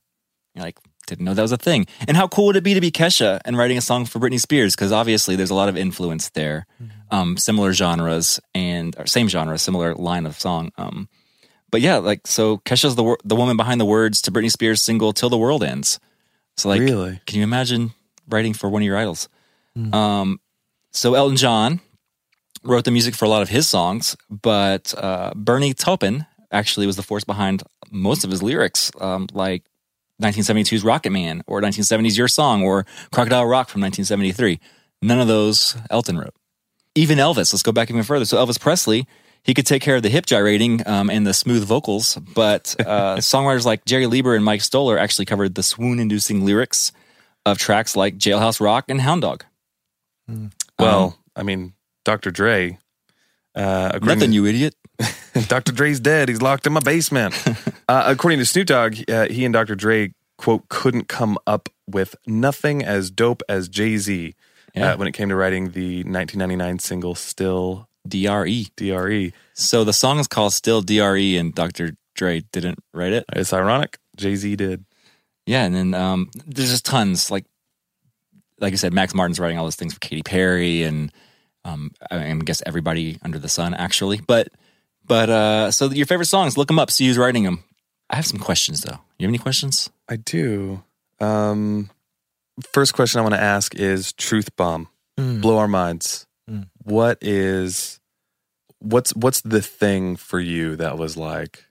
You're 0.54 0.64
like, 0.64 0.78
didn't 1.06 1.24
know 1.24 1.34
that 1.34 1.42
was 1.42 1.52
a 1.52 1.56
thing. 1.56 1.86
And 2.08 2.16
how 2.16 2.26
cool 2.26 2.46
would 2.46 2.56
it 2.56 2.64
be 2.64 2.74
to 2.74 2.80
be 2.80 2.90
Kesha 2.90 3.38
and 3.44 3.56
writing 3.56 3.76
a 3.78 3.80
song 3.80 4.06
for 4.06 4.18
Britney 4.18 4.40
Spears? 4.40 4.74
Because 4.74 4.90
obviously 4.90 5.36
there's 5.36 5.50
a 5.50 5.54
lot 5.54 5.68
of 5.68 5.76
influence 5.76 6.30
there, 6.30 6.66
um, 7.12 7.36
similar 7.36 7.72
genres 7.72 8.40
and 8.54 8.96
or 8.98 9.06
same 9.06 9.28
genre, 9.28 9.56
similar 9.58 9.94
line 9.94 10.26
of 10.26 10.40
song. 10.40 10.72
Um, 10.78 11.08
but 11.70 11.80
yeah, 11.80 11.98
like 11.98 12.26
so, 12.26 12.58
Kesha's 12.58 12.96
the 12.96 13.16
the 13.24 13.36
woman 13.36 13.56
behind 13.56 13.80
the 13.80 13.84
words 13.84 14.20
to 14.22 14.32
Britney 14.32 14.50
Spears' 14.50 14.82
single 14.82 15.12
"Till 15.12 15.28
the 15.28 15.38
World 15.38 15.62
Ends." 15.62 16.00
So 16.56 16.70
like, 16.70 16.80
Really? 16.80 17.20
can 17.26 17.36
you 17.38 17.44
imagine 17.44 17.92
writing 18.28 18.54
for 18.54 18.68
one 18.68 18.82
of 18.82 18.86
your 18.86 18.96
idols? 18.96 19.28
Um, 19.92 20.40
so 20.92 21.14
Elton 21.14 21.36
John 21.36 21.80
wrote 22.62 22.84
the 22.84 22.90
music 22.90 23.14
for 23.14 23.24
a 23.24 23.28
lot 23.28 23.42
of 23.42 23.48
his 23.48 23.68
songs, 23.68 24.16
but 24.30 24.94
uh, 24.96 25.32
Bernie 25.34 25.74
Taupin 25.74 26.26
actually 26.50 26.86
was 26.86 26.96
the 26.96 27.02
force 27.02 27.24
behind 27.24 27.62
most 27.90 28.24
of 28.24 28.30
his 28.30 28.42
lyrics. 28.42 28.90
Um, 29.00 29.28
like 29.32 29.64
1972's 30.22 30.82
Rocket 30.82 31.10
Man 31.10 31.42
or 31.46 31.60
1970's 31.60 32.16
Your 32.16 32.28
Song 32.28 32.62
or 32.62 32.86
Crocodile 33.12 33.46
Rock 33.46 33.68
from 33.68 33.82
1973. 33.82 34.58
None 35.02 35.20
of 35.20 35.28
those 35.28 35.76
Elton 35.90 36.18
wrote. 36.18 36.34
Even 36.94 37.18
Elvis, 37.18 37.52
let's 37.52 37.62
go 37.62 37.72
back 37.72 37.90
even 37.90 38.02
further. 38.02 38.24
So 38.24 38.38
Elvis 38.44 38.58
Presley, 38.58 39.06
he 39.42 39.52
could 39.52 39.66
take 39.66 39.82
care 39.82 39.96
of 39.96 40.02
the 40.02 40.08
hip 40.08 40.24
gyrating 40.24 40.86
um, 40.88 41.10
and 41.10 41.26
the 41.26 41.34
smooth 41.34 41.64
vocals, 41.64 42.16
but 42.34 42.74
uh, 42.80 43.16
songwriters 43.18 43.66
like 43.66 43.84
Jerry 43.84 44.06
Leiber 44.06 44.34
and 44.34 44.44
Mike 44.44 44.62
Stoller 44.62 44.98
actually 44.98 45.26
covered 45.26 45.54
the 45.54 45.62
swoon 45.62 46.00
inducing 46.00 46.44
lyrics 46.44 46.92
of 47.47 47.56
tracks 47.59 47.97
like 47.97 48.18
Jailhouse 48.18 48.60
Rock 48.60 48.85
and 48.89 49.01
Hound 49.01 49.23
Dog. 49.23 49.44
Well, 50.78 51.16
I 51.35 51.43
mean, 51.43 51.73
Dr. 52.05 52.31
Dre. 52.31 52.78
Uh, 53.55 53.98
Nothing, 54.02 54.32
you 54.32 54.44
idiot. 54.44 54.74
Dr. 55.48 55.73
Dre's 55.73 56.01
dead. 56.01 56.28
He's 56.28 56.43
locked 56.43 56.66
in 56.66 56.73
my 56.73 56.81
basement. 56.81 57.35
uh, 57.89 58.05
according 58.06 58.39
to 58.40 58.44
Snoop 58.44 58.66
Dogg, 58.66 58.97
uh, 59.10 59.28
he 59.28 59.44
and 59.44 59.52
Dr. 59.55 59.74
Dre 59.74 60.12
quote 60.36 60.68
couldn't 60.68 61.09
come 61.09 61.39
up 61.47 61.68
with 61.86 62.16
nothing 62.27 62.85
as 62.85 63.10
dope 63.10 63.43
as 63.48 63.68
Jay 63.68 63.97
Z 63.97 64.35
Yeah. 64.74 64.93
uh, 64.93 64.97
when 64.98 65.09
it 65.09 65.12
came 65.12 65.28
to 65.31 65.36
writing 65.36 65.70
the 65.70 65.98
1999 66.05 66.78
single 66.81 67.14
"Still 67.14 67.89
DRE. 68.06 68.66
Dre." 68.77 69.32
So 69.55 69.85
the 69.85 69.93
song 69.94 70.18
is 70.18 70.27
called 70.27 70.52
Still 70.52 70.82
DRE, 70.82 71.36
and 71.36 71.55
Dr. 71.55 71.93
Dre 72.14 72.40
didn't 72.52 72.81
write 72.93 73.12
it. 73.12 73.24
It's 73.32 73.52
ironic. 73.52 73.98
Jay 74.16 74.35
Z 74.36 74.56
did. 74.56 74.85
Yeah, 75.47 75.64
and 75.64 75.74
then 75.74 75.94
um, 75.94 76.31
there's 76.47 76.70
just 76.70 76.85
tons. 76.85 77.31
Like, 77.31 77.44
like 78.60 78.73
I 78.73 78.77
said, 78.77 78.93
Max 78.93 79.14
Martin's 79.14 79.39
writing 79.39 79.59
all 79.59 79.64
those 79.64 79.77
things 79.77 79.94
for 79.94 80.01
Katy 80.01 80.23
Perry, 80.23 80.82
and 80.82 81.12
um, 81.64 81.93
I, 82.10 82.31
I 82.31 82.35
guess 82.35 82.62
everybody 82.66 83.18
under 83.23 83.39
the 83.39 83.48
sun, 83.48 83.73
actually. 83.73 84.20
But, 84.27 84.48
but 85.06 85.31
uh, 85.31 85.70
so 85.70 85.90
your 85.90 86.06
favorite 86.06 86.27
songs, 86.27 86.56
look 86.56 86.68
them 86.68 86.78
up. 86.78 86.90
See 86.90 87.06
who's 87.06 87.18
writing 87.18 87.44
them. 87.44 87.62
I 88.10 88.16
have 88.16 88.27
some 88.27 88.39
questions 88.39 88.82
though. 88.82 88.98
You 89.18 89.27
have 89.27 89.31
any 89.31 89.39
questions? 89.39 89.90
I 90.09 90.16
do. 90.16 90.82
Um, 91.20 91.90
first 92.73 92.94
question 92.94 93.18
I 93.18 93.23
want 93.23 93.35
to 93.35 93.40
ask 93.40 93.74
is 93.74 94.12
Truth 94.12 94.55
Bomb. 94.56 94.89
Mm. 95.18 95.40
Blow 95.40 95.59
our 95.59 95.68
minds. 95.68 96.27
Mm. 96.48 96.68
What 96.82 97.18
is 97.20 97.98
what's 98.78 99.14
what's 99.16 99.40
the 99.40 99.62
thing 99.62 100.16
for 100.16 100.39
you 100.39 100.77
that 100.77 100.98
was 100.98 101.16
like 101.16 101.64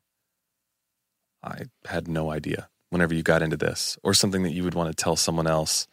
I 1.43 1.63
had 1.85 2.07
no 2.07 2.31
idea 2.31 2.67
whenever 2.89 3.13
you 3.13 3.23
got 3.23 3.41
into 3.41 3.57
this, 3.57 3.97
or 4.03 4.13
something 4.13 4.43
that 4.43 4.51
you 4.53 4.63
would 4.63 4.73
want 4.75 4.95
to 4.95 5.03
tell 5.03 5.15
someone 5.15 5.47
else 5.47 5.87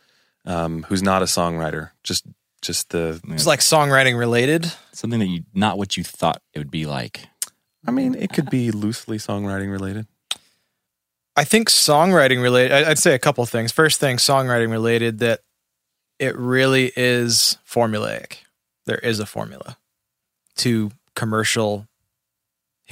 um, 0.45 0.85
who's 0.85 1.03
not 1.03 1.23
a 1.23 1.27
songwriter. 1.27 1.91
Just 2.03 2.25
just 2.61 2.91
the 2.91 3.21
It's 3.29 3.47
like 3.47 3.61
songwriting 3.61 4.19
related. 4.19 4.73
Something 4.93 5.19
that 5.21 5.27
you 5.27 5.45
not 5.55 5.79
what 5.79 5.97
you 5.97 6.05
thought 6.05 6.41
it 6.55 6.59
would 6.59 6.71
be 6.71 6.87
like. 6.87 7.27
I 7.87 7.91
mean, 7.91 8.15
it 8.15 8.33
could 8.33 8.49
be 8.51 8.71
loosely 8.71 9.19
songwriting 9.19 9.71
related. 9.71 10.07
I 11.35 11.45
think 11.45 11.69
songwriting 11.71 12.43
related. 12.43 12.73
I- 12.73 12.91
I'd 12.91 12.99
say 12.99 13.15
a 13.15 13.19
couple 13.19 13.45
things. 13.47 13.73
First 13.73 13.99
thing, 13.99 14.19
songwriting 14.19 14.71
related, 14.71 15.19
that 15.19 15.41
it 16.19 16.37
really 16.37 16.93
is 16.95 17.59
formulaic. 17.69 18.37
There 18.87 18.99
is 18.99 19.19
a 19.19 19.27
formula 19.27 19.77
to 20.57 20.91
commercial 21.17 21.89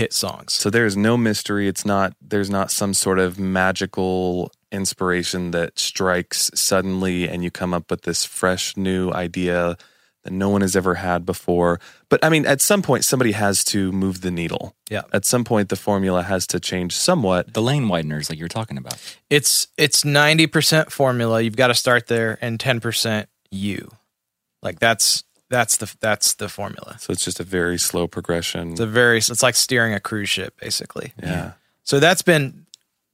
hit 0.01 0.15
songs. 0.15 0.55
So 0.55 0.71
there 0.71 0.87
is 0.87 0.97
no 0.97 1.19
mystery. 1.19 1.69
It's 1.69 1.85
not 1.85 2.15
there's 2.23 2.49
not 2.49 2.71
some 2.71 2.95
sort 2.95 3.19
of 3.19 3.39
magical 3.39 4.51
inspiration 4.73 5.51
that 5.51 5.79
strikes 5.79 6.51
suddenly 6.55 7.29
and 7.29 7.45
you 7.45 7.51
come 7.51 7.75
up 7.75 7.91
with 7.91 8.03
this 8.03 8.25
fresh 8.25 8.79
new 8.79 9.11
idea 9.13 9.77
that 10.25 10.33
no 10.33 10.49
one 10.49 10.63
has 10.63 10.75
ever 10.75 10.95
had 10.95 11.27
before. 11.27 11.81
But 12.09 12.25
I 12.25 12.31
mean, 12.31 12.47
at 12.47 12.63
some 12.63 12.81
point 12.81 13.05
somebody 13.05 13.33
has 13.33 13.63
to 13.65 13.93
move 13.93 14.23
the 14.23 14.31
needle. 14.31 14.75
Yeah. 14.89 15.03
At 15.13 15.27
some 15.27 15.45
point 15.45 15.69
the 15.69 15.77
formula 15.77 16.23
has 16.23 16.47
to 16.49 16.61
change 16.61 16.97
somewhat. 16.97 17.53
The 17.53 17.61
lane 17.61 17.85
wideners, 17.87 18.31
like 18.31 18.39
you're 18.39 18.49
talking 18.49 18.79
about. 18.79 18.97
It's 19.29 19.67
it's 19.77 20.03
ninety 20.03 20.47
percent 20.47 20.91
formula. 20.91 21.43
You've 21.43 21.57
got 21.57 21.69
to 21.69 21.75
start 21.75 22.07
there, 22.07 22.39
and 22.41 22.59
ten 22.59 22.81
percent 22.81 23.29
you. 23.51 23.91
Like 24.63 24.79
that's 24.79 25.25
that's 25.51 25.77
the 25.77 25.95
that's 26.01 26.35
the 26.35 26.49
formula. 26.49 26.97
So 26.99 27.13
it's 27.13 27.25
just 27.25 27.41
a 27.41 27.45
very 27.45 27.79
slow 27.79 28.07
progression. 28.07 28.73
It's 28.73 28.81
a 28.81 28.87
very 28.87 29.19
it's 29.19 29.43
like 29.43 29.57
steering 29.57 29.93
a 29.93 30.01
cruise 30.01 30.31
ship, 30.31 30.59
basically. 30.59 31.13
yeah. 31.23 31.53
So 31.83 32.01
that's 32.01 32.23
been 32.23 32.67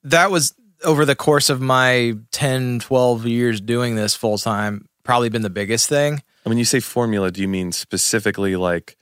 that 0.05 0.31
was 0.31 0.55
over 0.85 1.05
the 1.05 1.17
course 1.17 1.49
of 1.49 1.61
my 1.61 2.15
10, 2.33 2.81
12 2.81 3.27
years 3.27 3.61
doing 3.61 3.97
this 3.97 4.15
full 4.15 4.39
time, 4.39 4.87
probably 5.03 5.31
been 5.31 5.43
the 5.43 5.51
biggest 5.51 5.89
thing. 5.89 6.13
And 6.13 6.51
when 6.51 6.59
you 6.59 6.65
say 6.67 6.81
formula, 6.81 7.31
do 7.31 7.41
you 7.41 7.49
mean 7.49 7.73
specifically 7.73 8.55
like 8.55 8.97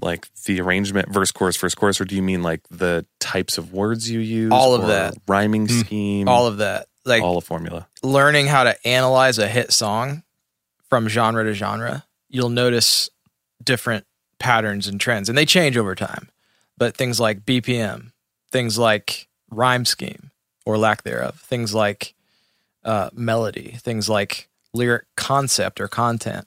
like 0.00 0.28
the 0.44 0.60
arrangement, 0.60 1.12
verse, 1.12 1.32
chorus, 1.32 1.56
verse, 1.56 1.74
chorus, 1.74 2.00
or 2.00 2.04
do 2.04 2.16
you 2.16 2.22
mean 2.22 2.42
like 2.42 2.62
the 2.70 3.06
types 3.20 3.58
of 3.58 3.72
words 3.72 4.10
you 4.10 4.20
use? 4.20 4.50
All 4.50 4.74
of 4.74 4.88
that. 4.88 5.14
Rhyming 5.28 5.66
mm-hmm. 5.66 5.80
scheme. 5.80 6.28
All 6.28 6.46
of 6.46 6.58
that. 6.58 6.88
Like 7.04 7.22
all 7.22 7.38
of 7.38 7.44
formula. 7.44 7.86
learning 8.02 8.46
how 8.46 8.64
to 8.64 8.86
analyze 8.86 9.38
a 9.38 9.46
hit 9.46 9.72
song 9.72 10.24
from 10.88 11.08
genre 11.08 11.44
to 11.44 11.52
genre, 11.52 12.04
you'll 12.28 12.48
notice 12.50 13.08
different 13.62 14.04
patterns 14.38 14.86
and 14.86 15.00
trends, 15.00 15.28
and 15.28 15.36
they 15.36 15.46
change 15.46 15.76
over 15.76 15.94
time. 15.94 16.28
But 16.78 16.96
things 16.96 17.18
like 17.18 17.44
BPM, 17.44 18.12
things 18.50 18.78
like 18.78 19.28
rhyme 19.50 19.84
scheme 19.84 20.30
or 20.66 20.76
lack 20.76 21.02
thereof, 21.04 21.40
things 21.40 21.72
like 21.74 22.14
uh, 22.84 23.10
melody, 23.14 23.76
things 23.80 24.08
like 24.08 24.48
lyric 24.74 25.04
concept 25.16 25.80
or 25.80 25.88
content, 25.88 26.46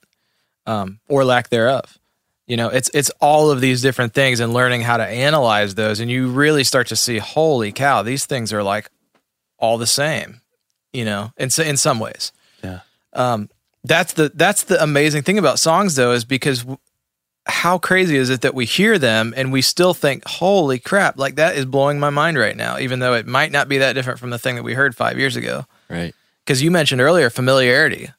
um, 0.66 1.00
or 1.08 1.24
lack 1.24 1.48
thereof. 1.48 1.98
You 2.46 2.56
know, 2.56 2.68
it's 2.68 2.90
it's 2.94 3.10
all 3.20 3.50
of 3.50 3.60
these 3.60 3.80
different 3.82 4.12
things 4.14 4.40
and 4.40 4.52
learning 4.52 4.82
how 4.82 4.96
to 4.96 5.06
analyze 5.06 5.74
those, 5.74 6.00
and 6.00 6.10
you 6.10 6.28
really 6.30 6.64
start 6.64 6.88
to 6.88 6.96
see, 6.96 7.18
holy 7.18 7.72
cow, 7.72 8.02
these 8.02 8.26
things 8.26 8.52
are 8.52 8.62
like 8.62 8.88
all 9.58 9.78
the 9.78 9.86
same. 9.86 10.40
You 10.92 11.04
know, 11.04 11.32
in 11.36 11.48
in 11.64 11.76
some 11.76 12.00
ways 12.00 12.32
Yeah. 12.64 12.80
um, 13.12 13.48
that's 13.84 14.12
the 14.12 14.30
that's 14.34 14.64
the 14.64 14.82
amazing 14.82 15.22
thing 15.22 15.38
about 15.38 15.58
songs 15.58 15.96
though 15.96 16.12
is 16.12 16.24
because 16.24 16.64
how 17.46 17.78
crazy 17.78 18.16
is 18.16 18.30
it 18.30 18.42
that 18.42 18.54
we 18.54 18.66
hear 18.66 18.98
them 18.98 19.32
and 19.36 19.50
we 19.50 19.62
still 19.62 19.94
think 19.94 20.22
holy 20.26 20.78
crap 20.78 21.18
like 21.18 21.36
that 21.36 21.56
is 21.56 21.64
blowing 21.64 21.98
my 21.98 22.10
mind 22.10 22.38
right 22.38 22.56
now 22.56 22.78
even 22.78 22.98
though 22.98 23.14
it 23.14 23.26
might 23.26 23.50
not 23.50 23.68
be 23.68 23.78
that 23.78 23.94
different 23.94 24.18
from 24.18 24.30
the 24.30 24.38
thing 24.38 24.56
that 24.56 24.62
we 24.62 24.74
heard 24.74 24.94
five 24.94 25.18
years 25.18 25.36
ago. 25.36 25.64
Right. 25.88 26.14
because 26.44 26.62
you 26.62 26.70
mentioned 26.70 27.00
earlier 27.00 27.30
familiarity. 27.30 28.10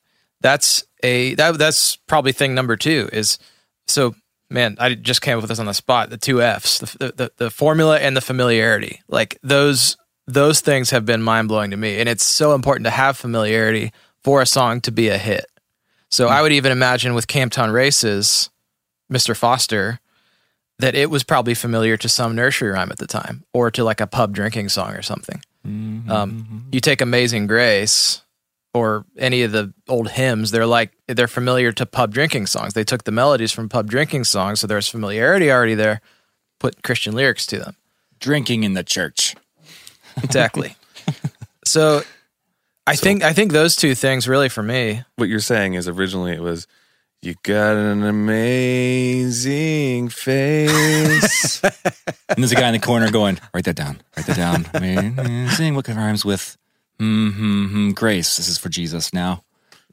That's 0.42 0.84
a 1.04 1.36
that 1.36 1.58
that's 1.60 1.98
probably 2.08 2.32
thing 2.32 2.56
number 2.56 2.76
two 2.76 3.10
is 3.14 3.38
so 3.88 4.16
man 4.50 4.76
i 4.80 4.94
just 4.96 5.22
came 5.22 5.38
up 5.38 5.44
with 5.44 5.50
this 5.50 5.60
on 5.60 5.66
the 5.66 5.74
spot 5.74 6.10
the 6.10 6.18
two 6.18 6.42
f's 6.42 6.80
the, 6.80 7.14
the, 7.16 7.32
the 7.38 7.50
formula 7.52 8.00
and 8.00 8.18
the 8.18 8.22
familiarity. 8.22 9.02
Like 9.08 9.38
those 9.44 9.98
those 10.26 10.62
things 10.62 10.90
have 10.90 11.06
been 11.06 11.22
mind-blowing 11.22 11.72
to 11.72 11.78
me 11.78 12.00
and 12.00 12.10
it's 12.10 12.26
so 12.26 12.56
important 12.56 12.86
to 12.86 12.92
have 12.92 13.18
familiarity 13.18 13.92
for 14.24 14.42
a 14.42 14.46
song 14.46 14.82
to 14.82 14.92
be 14.92 15.10
a 15.10 15.18
hit 15.18 15.46
so 16.10 16.28
i 16.28 16.42
would 16.42 16.52
even 16.52 16.72
imagine 16.72 17.14
with 17.14 17.28
camptown 17.28 17.74
races 17.74 18.50
mr 19.12 19.36
foster 19.36 20.00
that 20.80 20.96
it 20.96 21.10
was 21.10 21.24
probably 21.24 21.54
familiar 21.54 21.96
to 21.96 22.10
some 22.10 22.36
nursery 22.36 22.70
rhyme 22.70 22.92
at 22.92 22.98
the 22.98 23.08
time 23.08 23.44
or 23.54 23.70
to 23.70 23.84
like 23.84 24.02
a 24.02 24.08
pub 24.08 24.34
drinking 24.34 24.70
song 24.70 24.94
or 24.94 25.02
something 25.02 25.42
um, 25.64 26.66
you 26.72 26.80
take 26.80 27.02
Amazing 27.02 27.48
Grace 27.48 28.22
or 28.74 29.06
any 29.18 29.44
of 29.44 29.52
the 29.52 29.74
old 29.88 30.10
hymns, 30.10 30.52
they're 30.52 30.66
like 30.66 30.92
they're 31.08 31.28
familiar 31.28 31.72
to 31.74 31.86
pub 31.86 32.14
drinking 32.14 32.48
songs. 32.48 32.74
They 32.74 32.84
took 32.84 33.04
the 33.04 33.12
melodies 33.12 33.52
from 33.52 33.70
pub 33.70 33.90
drinking 33.90 34.24
songs, 34.24 34.62
so 34.62 34.68
there's 34.68 34.88
familiarity 34.88 35.52
already 35.52 35.76
there. 35.76 36.02
Put 36.60 36.84
Christian 36.84 37.14
lyrics 37.14 37.46
to 37.48 37.60
them. 37.60 37.76
Drinking 38.20 38.64
in 38.64 38.74
the 38.74 38.84
church. 38.84 39.36
Exactly. 40.24 40.76
so 41.66 42.04
I 42.88 42.96
think 42.96 43.24
I 43.24 43.34
think 43.34 43.52
those 43.52 43.76
two 43.76 43.96
things 43.96 44.28
really 44.28 44.50
for 44.50 44.64
me. 44.64 45.04
What 45.16 45.30
you're 45.30 45.40
saying 45.40 45.76
is 45.76 45.88
originally 45.88 46.34
it 46.34 46.42
was 46.42 46.68
you 47.22 47.36
got 47.44 47.76
an 47.76 48.04
amazing 48.04 49.60
face. 50.10 51.62
And 52.30 52.42
there's 52.42 52.54
a 52.54 52.56
guy 52.56 52.68
in 52.70 52.74
the 52.74 52.80
corner 52.80 53.12
going, 53.12 53.42
write 53.54 53.66
that 53.66 53.76
down, 53.76 54.02
write 54.16 54.26
that 54.26 54.38
down. 54.38 54.66
Amazing. 54.74 55.76
What 55.76 55.86
rhymes 55.90 56.24
with 56.24 56.58
mm-hmm, 56.98 57.90
grace? 57.90 58.38
This 58.38 58.48
is 58.48 58.58
for 58.58 58.70
Jesus 58.70 59.14
now. 59.14 59.44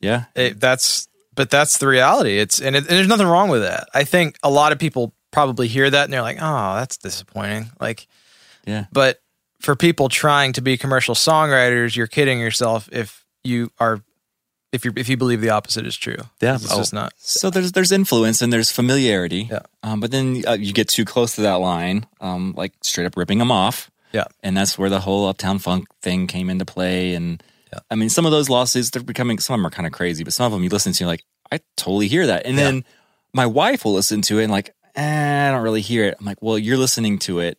Yeah. 0.01 0.27
It, 0.37 0.61
that's 0.61 1.09
but 1.35 1.51
that's 1.51 1.79
the 1.79 1.89
reality. 1.89 2.39
It's 2.39 2.61
and, 2.61 2.77
it, 2.77 2.87
and 2.87 2.97
there's 2.97 3.09
nothing 3.09 3.27
wrong 3.27 3.49
with 3.49 3.63
that. 3.63 3.89
I 3.93 4.05
think 4.05 4.39
a 4.45 4.51
lot 4.51 4.71
of 4.71 4.79
people 4.79 5.13
probably 5.33 5.67
hear 5.67 5.91
that 5.91 6.05
and 6.05 6.13
they're 6.13 6.23
like, 6.23 6.39
"Oh, 6.41 6.77
that's 6.77 6.97
disappointing." 6.97 7.73
Like 7.81 8.07
Yeah. 8.65 8.85
But 8.93 9.21
for 9.61 9.75
people 9.77 10.09
trying 10.09 10.53
to 10.55 10.61
be 10.61 10.77
commercial 10.77 11.15
songwriters, 11.15 11.97
you're 11.97 12.07
kidding 12.07 12.39
yourself 12.41 12.89
if 12.93 13.25
you 13.45 13.71
are 13.79 14.03
if 14.73 14.85
you 14.85 14.93
if 14.97 15.09
you 15.09 15.17
believe 15.17 15.41
the 15.41 15.51
opposite 15.51 15.87
is 15.87 15.97
true. 15.97 16.17
Yeah. 16.41 16.57
It's 16.57 16.71
Oh. 16.73 16.77
just 16.79 16.93
not. 16.93 17.13
So 17.17 17.49
there's 17.51 17.73
there's 17.73 17.91
influence 17.93 18.43
and 18.43 18.53
there's 18.53 18.71
familiarity. 18.71 19.49
Yeah. 19.51 19.61
Um, 19.83 20.01
but 20.01 20.11
then 20.11 20.43
uh, 20.47 20.53
you 20.53 20.73
get 20.73 20.89
too 20.89 21.05
close 21.05 21.35
to 21.37 21.43
that 21.43 21.55
line, 21.61 22.07
um, 22.21 22.55
like 22.57 22.73
straight 22.83 23.07
up 23.07 23.17
ripping 23.17 23.39
them 23.39 23.51
off. 23.51 23.91
Yeah. 24.13 24.25
And 24.43 24.57
that's 24.57 24.79
where 24.79 24.91
the 24.91 25.01
whole 25.01 25.27
Uptown 25.29 25.59
Funk 25.59 25.87
thing 26.03 26.27
came 26.27 26.51
into 26.51 26.65
play. 26.65 27.15
And 27.15 27.43
Yeah. 27.73 27.81
I 27.91 27.95
mean, 27.95 28.09
some 28.11 28.25
of 28.27 28.33
those 28.33 28.49
lawsuits, 28.49 28.91
they're 28.91 29.03
becoming, 29.03 29.39
some 29.39 29.55
of 29.55 29.59
them 29.61 29.67
are 29.67 29.71
kind 29.71 29.87
of 29.87 29.93
crazy, 29.93 30.25
but 30.25 30.33
some 30.33 30.47
of 30.47 30.53
them 30.53 30.63
you 30.63 30.71
listen 30.71 30.93
to, 30.93 31.05
you're 31.05 31.11
like, 31.11 31.25
I 31.53 31.61
totally 31.77 32.09
hear 32.09 32.27
that. 32.27 32.47
And 32.47 32.57
Yeah. 32.57 32.65
then 32.65 32.85
my 33.35 33.45
wife 33.47 33.85
will 33.85 33.93
listen 33.95 34.23
to 34.23 34.39
it 34.39 34.45
and 34.45 34.53
like, 34.53 34.75
eh, 34.97 35.49
I 35.49 35.51
don't 35.53 35.63
really 35.63 35.83
hear 35.83 36.05
it. 36.07 36.17
I'm 36.19 36.25
like, 36.27 36.41
well, 36.43 36.59
you're 36.59 36.79
listening 36.79 37.19
to 37.21 37.41
it 37.41 37.59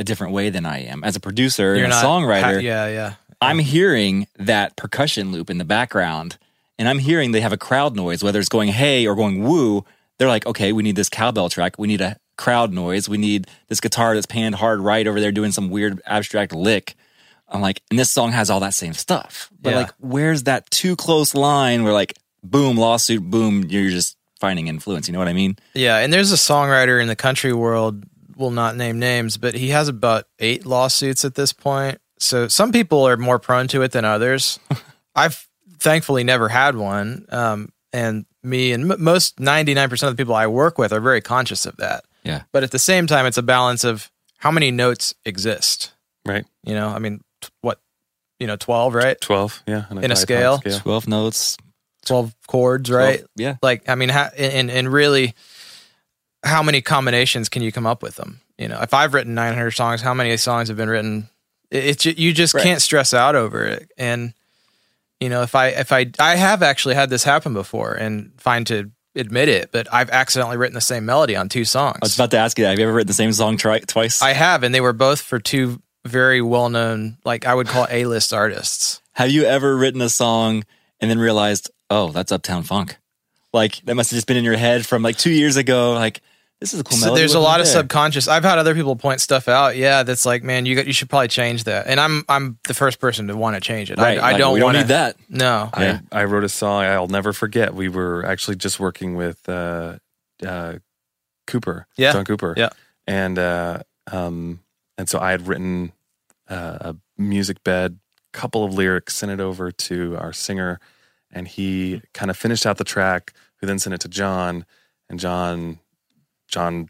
a 0.00 0.04
different 0.04 0.32
way 0.32 0.50
than 0.50 0.64
I 0.66 0.78
am 0.84 1.04
as 1.04 1.14
a 1.14 1.20
producer 1.20 1.74
and 1.74 1.84
a 1.84 1.88
not 1.88 2.04
songwriter. 2.04 2.60
yeah, 2.62 2.88
yeah. 2.88 3.14
I'm 3.40 3.58
hearing 3.58 4.26
that 4.38 4.74
percussion 4.76 5.30
loop 5.30 5.48
in 5.50 5.58
the 5.58 5.64
background, 5.64 6.36
and 6.78 6.88
I'm 6.88 6.98
hearing 6.98 7.32
they 7.32 7.40
have 7.42 7.52
a 7.52 7.56
crowd 7.58 7.94
noise, 7.94 8.22
whether 8.24 8.38
it's 8.40 8.48
going 8.48 8.68
hey 8.70 9.06
or 9.06 9.14
going 9.14 9.44
woo. 9.44 9.84
They're 10.18 10.28
like, 10.28 10.46
okay, 10.46 10.72
we 10.72 10.82
need 10.82 10.96
this 10.96 11.08
cowbell 11.08 11.48
track. 11.48 11.78
We 11.78 11.86
need 11.88 12.00
a 12.00 12.16
crowd 12.36 12.72
noise. 12.72 13.08
We 13.08 13.16
need 13.18 13.46
this 13.68 13.80
guitar 13.80 14.14
that's 14.14 14.26
panned 14.26 14.56
hard 14.56 14.80
right 14.80 15.06
over 15.06 15.20
there 15.20 15.32
doing 15.32 15.52
some 15.52 15.70
weird 15.70 16.00
abstract 16.06 16.52
lick. 16.54 16.94
I'm 17.48 17.60
like, 17.60 17.82
and 17.90 17.98
this 17.98 18.10
song 18.10 18.32
has 18.32 18.50
all 18.50 18.60
that 18.60 18.74
same 18.74 18.92
stuff. 18.92 19.50
But 19.60 19.70
Yeah. 19.70 19.76
like, 19.80 19.90
where's 19.98 20.42
that 20.44 20.70
too 20.70 20.94
close 20.96 21.34
line 21.34 21.84
where 21.84 21.92
like, 21.92 22.14
boom, 22.44 22.76
lawsuit, 22.76 23.22
boom, 23.30 23.64
you're 23.68 23.90
just 23.90 24.16
finding 24.38 24.68
influence. 24.68 25.08
You 25.08 25.12
know 25.12 25.18
what 25.18 25.28
I 25.28 25.32
mean? 25.34 25.56
Yeah, 25.74 25.98
and 25.98 26.12
there's 26.12 26.32
a 26.32 26.36
songwriter 26.36 27.00
in 27.00 27.08
the 27.08 27.16
country 27.16 27.52
world, 27.52 28.04
will 28.40 28.50
not 28.50 28.76
name 28.76 28.98
names, 28.98 29.36
but 29.36 29.54
he 29.54 29.68
has 29.68 29.88
about 29.88 30.24
eight 30.38 30.66
lawsuits 30.66 31.24
at 31.24 31.34
this 31.34 31.52
point. 31.52 32.00
So 32.18 32.48
some 32.48 32.72
people 32.72 33.06
are 33.06 33.16
more 33.16 33.38
prone 33.38 33.68
to 33.68 33.82
it 33.82 33.92
than 33.92 34.04
others. 34.04 34.58
I've 35.14 35.46
thankfully 35.78 36.24
never 36.24 36.48
had 36.48 36.74
one. 36.76 37.26
Um, 37.28 37.72
and 37.92 38.26
me 38.42 38.72
and 38.72 38.90
m- 38.90 39.02
most 39.02 39.36
99% 39.36 39.92
of 40.02 40.16
the 40.16 40.20
people 40.20 40.34
I 40.34 40.46
work 40.46 40.78
with 40.78 40.92
are 40.92 41.00
very 41.00 41.20
conscious 41.20 41.66
of 41.66 41.76
that. 41.76 42.04
Yeah. 42.24 42.42
But 42.52 42.62
at 42.62 42.70
the 42.70 42.78
same 42.78 43.06
time, 43.06 43.26
it's 43.26 43.38
a 43.38 43.42
balance 43.42 43.84
of 43.84 44.10
how 44.38 44.50
many 44.50 44.70
notes 44.70 45.14
exist. 45.24 45.92
Right. 46.26 46.44
You 46.64 46.74
know, 46.74 46.88
I 46.88 46.98
mean, 46.98 47.20
t- 47.40 47.48
what, 47.62 47.80
you 48.38 48.46
know, 48.46 48.56
12, 48.56 48.94
right? 48.94 49.20
12. 49.20 49.62
Yeah. 49.66 49.84
In 49.90 49.98
a 49.98 50.00
diatonic 50.00 50.18
scale? 50.18 50.58
12 50.58 51.08
notes. 51.08 51.56
12 52.06 52.34
chords, 52.46 52.90
right? 52.90 53.22
yeah. 53.36 53.56
like 53.62 53.86
i 53.88 53.94
mean 53.94 54.08
ha- 54.08 54.30
and 54.36 54.70
and 54.70 54.90
really 54.90 55.34
how 56.42 56.62
many 56.62 56.80
combinations 56.80 57.48
can 57.48 57.62
you 57.62 57.70
come 57.72 57.86
up 57.86 58.02
with 58.02 58.16
them 58.16 58.40
you 58.58 58.68
know 58.68 58.80
if 58.82 58.94
i've 58.94 59.14
written 59.14 59.34
900 59.34 59.70
songs 59.72 60.00
how 60.02 60.14
many 60.14 60.36
songs 60.36 60.68
have 60.68 60.76
been 60.76 60.88
written 60.88 61.28
it's 61.70 62.02
ju- 62.04 62.14
you 62.16 62.32
just 62.32 62.54
Right. 62.54 62.62
can't 62.62 62.82
stress 62.82 63.12
out 63.14 63.36
over 63.36 63.64
it 63.64 63.90
and 63.98 64.32
you 65.20 65.28
know 65.28 65.42
if 65.42 65.54
i 65.54 65.68
if 65.68 65.92
i 65.92 66.10
i 66.18 66.36
have 66.36 66.62
actually 66.62 66.94
had 66.94 67.10
this 67.10 67.24
happen 67.24 67.52
before 67.52 67.92
and 67.94 68.32
fine 68.38 68.64
to 68.66 68.90
admit 69.16 69.48
it 69.48 69.70
but 69.72 69.86
i've 69.92 70.08
accidentally 70.10 70.56
written 70.56 70.74
the 70.74 70.80
same 70.80 71.04
melody 71.04 71.36
on 71.36 71.48
two 71.48 71.64
songs 71.64 71.98
I 72.00 72.04
was 72.06 72.14
about 72.14 72.30
to 72.30 72.38
ask 72.38 72.56
you 72.58 72.64
that. 72.64 72.70
Have 72.70 72.78
you 72.78 72.84
ever 72.86 72.94
written 72.94 73.08
the 73.08 73.12
same 73.14 73.32
song 73.32 73.56
tri- 73.56 73.80
twice? 73.80 74.22
i 74.22 74.32
have 74.32 74.62
and 74.62 74.74
they 74.74 74.80
were 74.80 74.92
both 74.92 75.20
for 75.20 75.38
two 75.38 75.82
very 76.06 76.40
well-known 76.40 77.18
like 77.24 77.44
i 77.44 77.54
would 77.54 77.66
call 77.66 77.86
a-list 77.90 78.32
artists 78.32 79.02
Have 79.14 79.30
you 79.30 79.44
ever 79.44 79.76
written 79.76 80.00
a 80.00 80.08
song 80.08 80.64
and 81.00 81.10
then 81.10 81.18
realized, 81.18 81.70
oh, 81.90 82.10
that's 82.12 82.30
Uptown 82.32 82.62
Funk? 82.62 82.96
Like 83.52 83.76
that 83.84 83.94
must 83.96 84.10
have 84.10 84.16
just 84.16 84.26
been 84.26 84.36
in 84.36 84.44
your 84.44 84.56
head 84.56 84.86
from 84.86 85.02
like 85.02 85.16
two 85.18 85.30
years 85.32 85.56
ago. 85.56 85.92
Like 85.94 86.20
this 86.60 86.74
is 86.74 86.80
a 86.80 86.84
cool 86.84 86.96
So 86.98 87.06
melody. 87.06 87.20
there's 87.22 87.34
a 87.34 87.38
What's 87.38 87.44
lot 87.48 87.60
of 87.60 87.66
there? 87.66 87.72
subconscious. 87.74 88.28
I've 88.28 88.44
had 88.44 88.58
other 88.58 88.74
people 88.74 88.94
point 88.96 89.20
stuff 89.20 89.48
out. 89.48 89.76
Yeah, 89.76 90.02
that's 90.02 90.26
like, 90.26 90.42
man, 90.44 90.66
you 90.66 90.76
got, 90.76 90.86
you 90.86 90.92
should 90.92 91.08
probably 91.08 91.28
change 91.28 91.64
that. 91.64 91.86
And 91.86 91.98
I'm 91.98 92.24
I'm 92.28 92.58
the 92.68 92.74
first 92.74 93.00
person 93.00 93.28
to 93.28 93.36
want 93.36 93.56
to 93.56 93.60
change 93.60 93.90
it. 93.90 93.98
Right, 93.98 94.18
I, 94.18 94.28
I 94.28 94.32
like, 94.32 94.38
don't 94.38 94.54
we 94.54 94.60
don't 94.60 94.66
want 94.66 94.78
need 94.78 94.88
that. 94.88 95.16
No, 95.28 95.70
Yeah. 95.76 96.00
I, 96.12 96.20
I 96.20 96.24
wrote 96.24 96.44
a 96.44 96.48
song 96.48 96.84
I'll 96.84 97.08
never 97.08 97.32
forget. 97.32 97.74
We 97.74 97.88
were 97.88 98.24
actually 98.26 98.56
just 98.56 98.78
working 98.78 99.14
with 99.16 99.48
uh, 99.48 99.98
uh, 100.46 100.74
Cooper, 101.46 101.86
Yeah. 101.96 102.12
John 102.12 102.24
Cooper, 102.24 102.54
Yeah. 102.56 102.68
and 103.06 103.38
uh, 103.38 103.82
um, 104.12 104.60
and 104.98 105.08
so 105.08 105.18
I 105.18 105.30
had 105.30 105.46
written 105.48 105.92
uh, 106.48 106.78
a 106.92 106.96
music 107.16 107.62
bed, 107.64 107.98
couple 108.32 108.64
of 108.64 108.74
lyrics, 108.74 109.14
sent 109.16 109.32
it 109.32 109.40
over 109.40 109.70
to 109.72 110.16
our 110.18 110.32
singer, 110.32 110.78
and 111.32 111.48
he 111.48 112.02
kind 112.12 112.30
of 112.30 112.36
finished 112.36 112.66
out 112.66 112.76
the 112.76 112.84
track. 112.84 113.32
Who 113.56 113.66
then 113.66 113.78
sent 113.78 113.94
it 113.94 114.00
to 114.02 114.08
John, 114.08 114.64
and 115.08 115.18
John, 115.20 115.78
John 116.50 116.88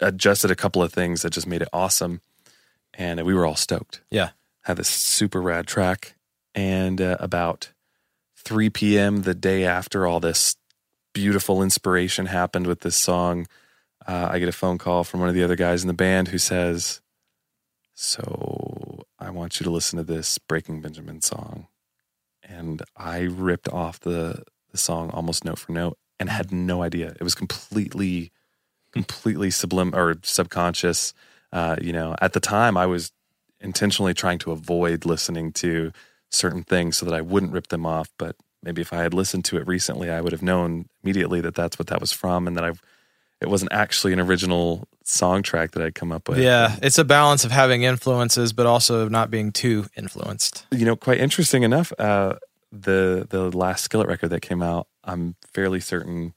adjusted 0.00 0.50
a 0.50 0.56
couple 0.56 0.82
of 0.82 0.92
things 0.92 1.22
that 1.22 1.30
just 1.30 1.46
made 1.46 1.62
it 1.62 1.68
awesome, 1.72 2.20
and 2.94 3.24
we 3.24 3.34
were 3.34 3.46
all 3.46 3.56
stoked 3.56 4.00
yeah, 4.10 4.30
had 4.62 4.76
this 4.76 4.88
super 4.88 5.40
rad 5.40 5.66
track. 5.66 6.14
And 6.54 7.00
uh, 7.00 7.16
about 7.20 7.72
3 8.36 8.70
p.m. 8.70 9.22
the 9.22 9.34
day 9.34 9.64
after 9.64 10.06
all 10.06 10.18
this 10.18 10.56
beautiful 11.12 11.62
inspiration 11.62 12.26
happened 12.26 12.66
with 12.66 12.80
this 12.80 12.96
song, 12.96 13.46
uh, 14.06 14.28
I 14.30 14.38
get 14.38 14.48
a 14.48 14.52
phone 14.52 14.78
call 14.78 15.04
from 15.04 15.20
one 15.20 15.28
of 15.28 15.34
the 15.34 15.44
other 15.44 15.56
guys 15.56 15.82
in 15.82 15.88
the 15.88 15.94
band 15.94 16.28
who 16.28 16.38
says, 16.38 17.00
So 17.94 19.04
I 19.18 19.30
want 19.30 19.60
you 19.60 19.64
to 19.64 19.70
listen 19.70 19.98
to 19.98 20.02
this 20.02 20.38
Breaking 20.38 20.80
Benjamin 20.80 21.20
song. 21.20 21.68
And 22.42 22.82
I 22.96 23.20
ripped 23.20 23.68
off 23.68 24.00
the, 24.00 24.44
the 24.70 24.78
song 24.78 25.10
almost 25.10 25.44
note 25.44 25.58
for 25.58 25.72
note 25.72 25.98
and 26.18 26.30
had 26.30 26.50
no 26.50 26.82
idea. 26.82 27.14
It 27.20 27.22
was 27.22 27.34
completely, 27.34 28.32
completely 28.92 29.48
sublim 29.48 29.94
or 29.94 30.16
subconscious. 30.22 31.14
Uh, 31.52 31.76
you 31.80 31.92
know, 31.92 32.14
at 32.20 32.32
the 32.32 32.40
time 32.40 32.76
I 32.76 32.86
was 32.86 33.12
intentionally 33.60 34.14
trying 34.14 34.38
to 34.38 34.52
avoid 34.52 35.04
listening 35.04 35.52
to 35.52 35.92
certain 36.30 36.62
things 36.62 36.96
so 36.96 37.06
that 37.06 37.14
I 37.14 37.20
wouldn't 37.20 37.52
rip 37.52 37.68
them 37.68 37.86
off. 37.86 38.10
But 38.18 38.36
maybe 38.62 38.82
if 38.82 38.92
I 38.92 38.98
had 39.02 39.14
listened 39.14 39.44
to 39.46 39.56
it 39.56 39.66
recently, 39.66 40.10
I 40.10 40.20
would 40.20 40.32
have 40.32 40.42
known 40.42 40.88
immediately 41.02 41.40
that 41.40 41.54
that's 41.54 41.78
what 41.78 41.88
that 41.88 42.00
was 42.00 42.12
from, 42.12 42.46
and 42.46 42.56
that 42.56 42.64
I 42.64 42.72
it 43.40 43.48
wasn't 43.48 43.72
actually 43.72 44.12
an 44.12 44.20
original 44.20 44.88
song 45.04 45.42
track 45.42 45.70
that 45.72 45.82
I'd 45.82 45.94
come 45.94 46.10
up 46.10 46.28
with. 46.28 46.38
yeah. 46.38 46.76
It's 46.82 46.98
a 46.98 47.04
balance 47.04 47.44
of 47.44 47.52
having 47.52 47.84
influences, 47.84 48.52
but 48.52 48.66
also 48.66 49.00
of 49.00 49.10
not 49.10 49.30
being 49.30 49.52
too 49.52 49.86
influenced. 49.96 50.66
you 50.72 50.84
know, 50.84 50.96
quite 50.96 51.20
interesting 51.20 51.62
enough. 51.62 51.92
Uh, 51.98 52.34
the 52.70 53.26
the 53.30 53.56
last 53.56 53.84
Skillet 53.84 54.08
record 54.08 54.28
that 54.28 54.42
came 54.42 54.62
out, 54.62 54.88
I'm 55.04 55.36
fairly 55.54 55.80
certain 55.80 56.34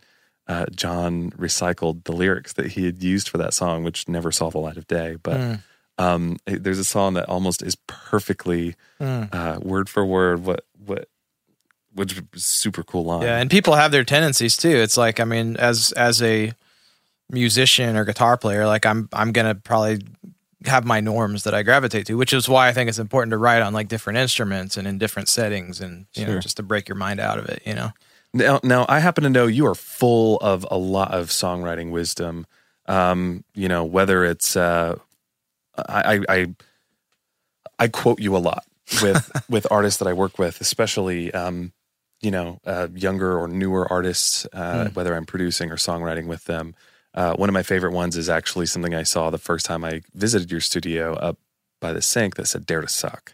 uh, 0.48 0.66
John 0.76 1.32
recycled 1.32 2.04
the 2.06 2.12
lyrics 2.14 2.54
that 2.54 2.68
he 2.74 2.86
had 2.86 3.02
used 3.02 3.30
for 3.30 3.38
that 3.38 3.54
song, 3.54 3.84
which 3.84 4.08
never 4.08 4.32
saw 4.32 4.50
the 4.50 4.58
light 4.60 4.78
of 4.78 4.88
day. 4.88 5.16
But 5.22 5.38
Mm. 5.38 5.64
um, 5.98 6.38
it- 6.46 6.64
there's 6.64 6.80
a 6.80 6.84
song 6.84 7.14
that 7.14 7.30
almost 7.30 7.62
is 7.62 7.76
perfectly 7.88 8.76
Mm. 9.00 9.30
uh, 9.34 9.60
word 9.62 9.88
for 9.90 10.06
word 10.06 10.44
what 10.44 10.66
what 10.84 11.08
which 11.94 12.22
super 12.36 12.84
cool 12.84 13.04
line. 13.06 13.24
Yeah, 13.24 13.38
and 13.38 13.50
people 13.52 13.76
have 13.76 13.92
their 13.92 14.04
tendencies 14.06 14.56
too. 14.58 14.70
It's 14.78 14.96
like, 14.98 15.20
I 15.20 15.26
mean, 15.26 15.58
as 15.58 15.92
as 15.94 16.22
a 16.22 16.54
musician 17.30 17.96
or 17.96 18.06
guitar 18.06 18.38
player, 18.38 18.66
like 18.66 18.86
I'm 18.86 19.10
I'm 19.14 19.32
gonna 19.32 19.56
probably 19.56 20.00
have 20.66 20.86
my 20.86 21.00
norms 21.02 21.44
that 21.44 21.54
I 21.54 21.64
gravitate 21.64 22.06
to, 22.08 22.16
which 22.18 22.34
is 22.34 22.48
why 22.48 22.68
I 22.68 22.74
think 22.74 22.88
it's 22.90 23.00
important 23.00 23.32
to 23.32 23.38
write 23.38 23.62
on 23.62 23.74
like 23.74 23.88
different 23.88 24.20
instruments 24.20 24.78
and 24.78 24.88
in 24.88 24.98
different 24.98 25.28
settings, 25.30 25.82
and 25.82 26.06
you 26.14 26.26
know, 26.26 26.40
just 26.40 26.58
to 26.58 26.64
break 26.64 26.88
your 26.88 26.96
mind 26.98 27.20
out 27.20 27.38
of 27.40 27.46
it. 27.46 27.62
You 27.66 27.74
know. 27.76 27.92
Now, 28.34 28.60
now 28.64 28.86
I 28.88 29.00
happen 29.00 29.24
to 29.24 29.30
know 29.30 29.48
you 29.48 29.68
are 29.68 29.76
full 29.76 30.38
of 30.38 30.66
a 30.72 30.78
lot 30.78 31.12
of 31.14 31.28
songwriting 31.30 31.92
wisdom. 31.92 32.46
Um, 32.88 33.44
you 33.54 33.68
know, 33.68 33.84
whether 33.84 34.24
it's 34.24 34.56
uh, 34.56 34.98
I, 35.78 36.18
I 36.18 36.20
I 36.30 36.56
I 37.80 37.88
quote 37.88 38.20
you 38.20 38.36
a 38.36 38.40
lot 38.40 38.64
with 39.02 39.30
with 39.50 39.68
artists 39.70 40.00
that 40.00 40.08
I 40.08 40.14
work 40.14 40.40
with, 40.40 40.62
especially 40.62 41.34
um, 41.34 41.74
you 42.22 42.32
know 42.32 42.60
uh, 42.66 42.88
younger 42.94 43.38
or 43.38 43.48
newer 43.48 43.92
artists. 43.92 44.46
Uh, 44.54 44.90
Whether 44.94 45.16
I'm 45.16 45.26
producing 45.26 45.72
or 45.72 45.76
songwriting 45.76 46.28
with 46.28 46.46
them, 46.46 46.74
uh, 47.14 47.36
one 47.36 47.50
of 47.50 47.54
my 47.54 47.64
favorite 47.64 47.94
ones 47.94 48.16
is 48.18 48.30
actually 48.30 48.66
something 48.66 48.96
I 48.96 49.04
saw 49.04 49.30
the 49.30 49.38
first 49.38 49.66
time 49.66 49.84
I 49.84 50.02
visited 50.14 50.52
your 50.52 50.62
studio 50.62 51.14
up 51.16 51.38
by 51.80 51.92
the 51.94 52.02
sink 52.02 52.36
that 52.36 52.48
said 52.48 52.66
"Dare 52.66 52.82
to 52.82 52.88
Suck." 52.88 53.34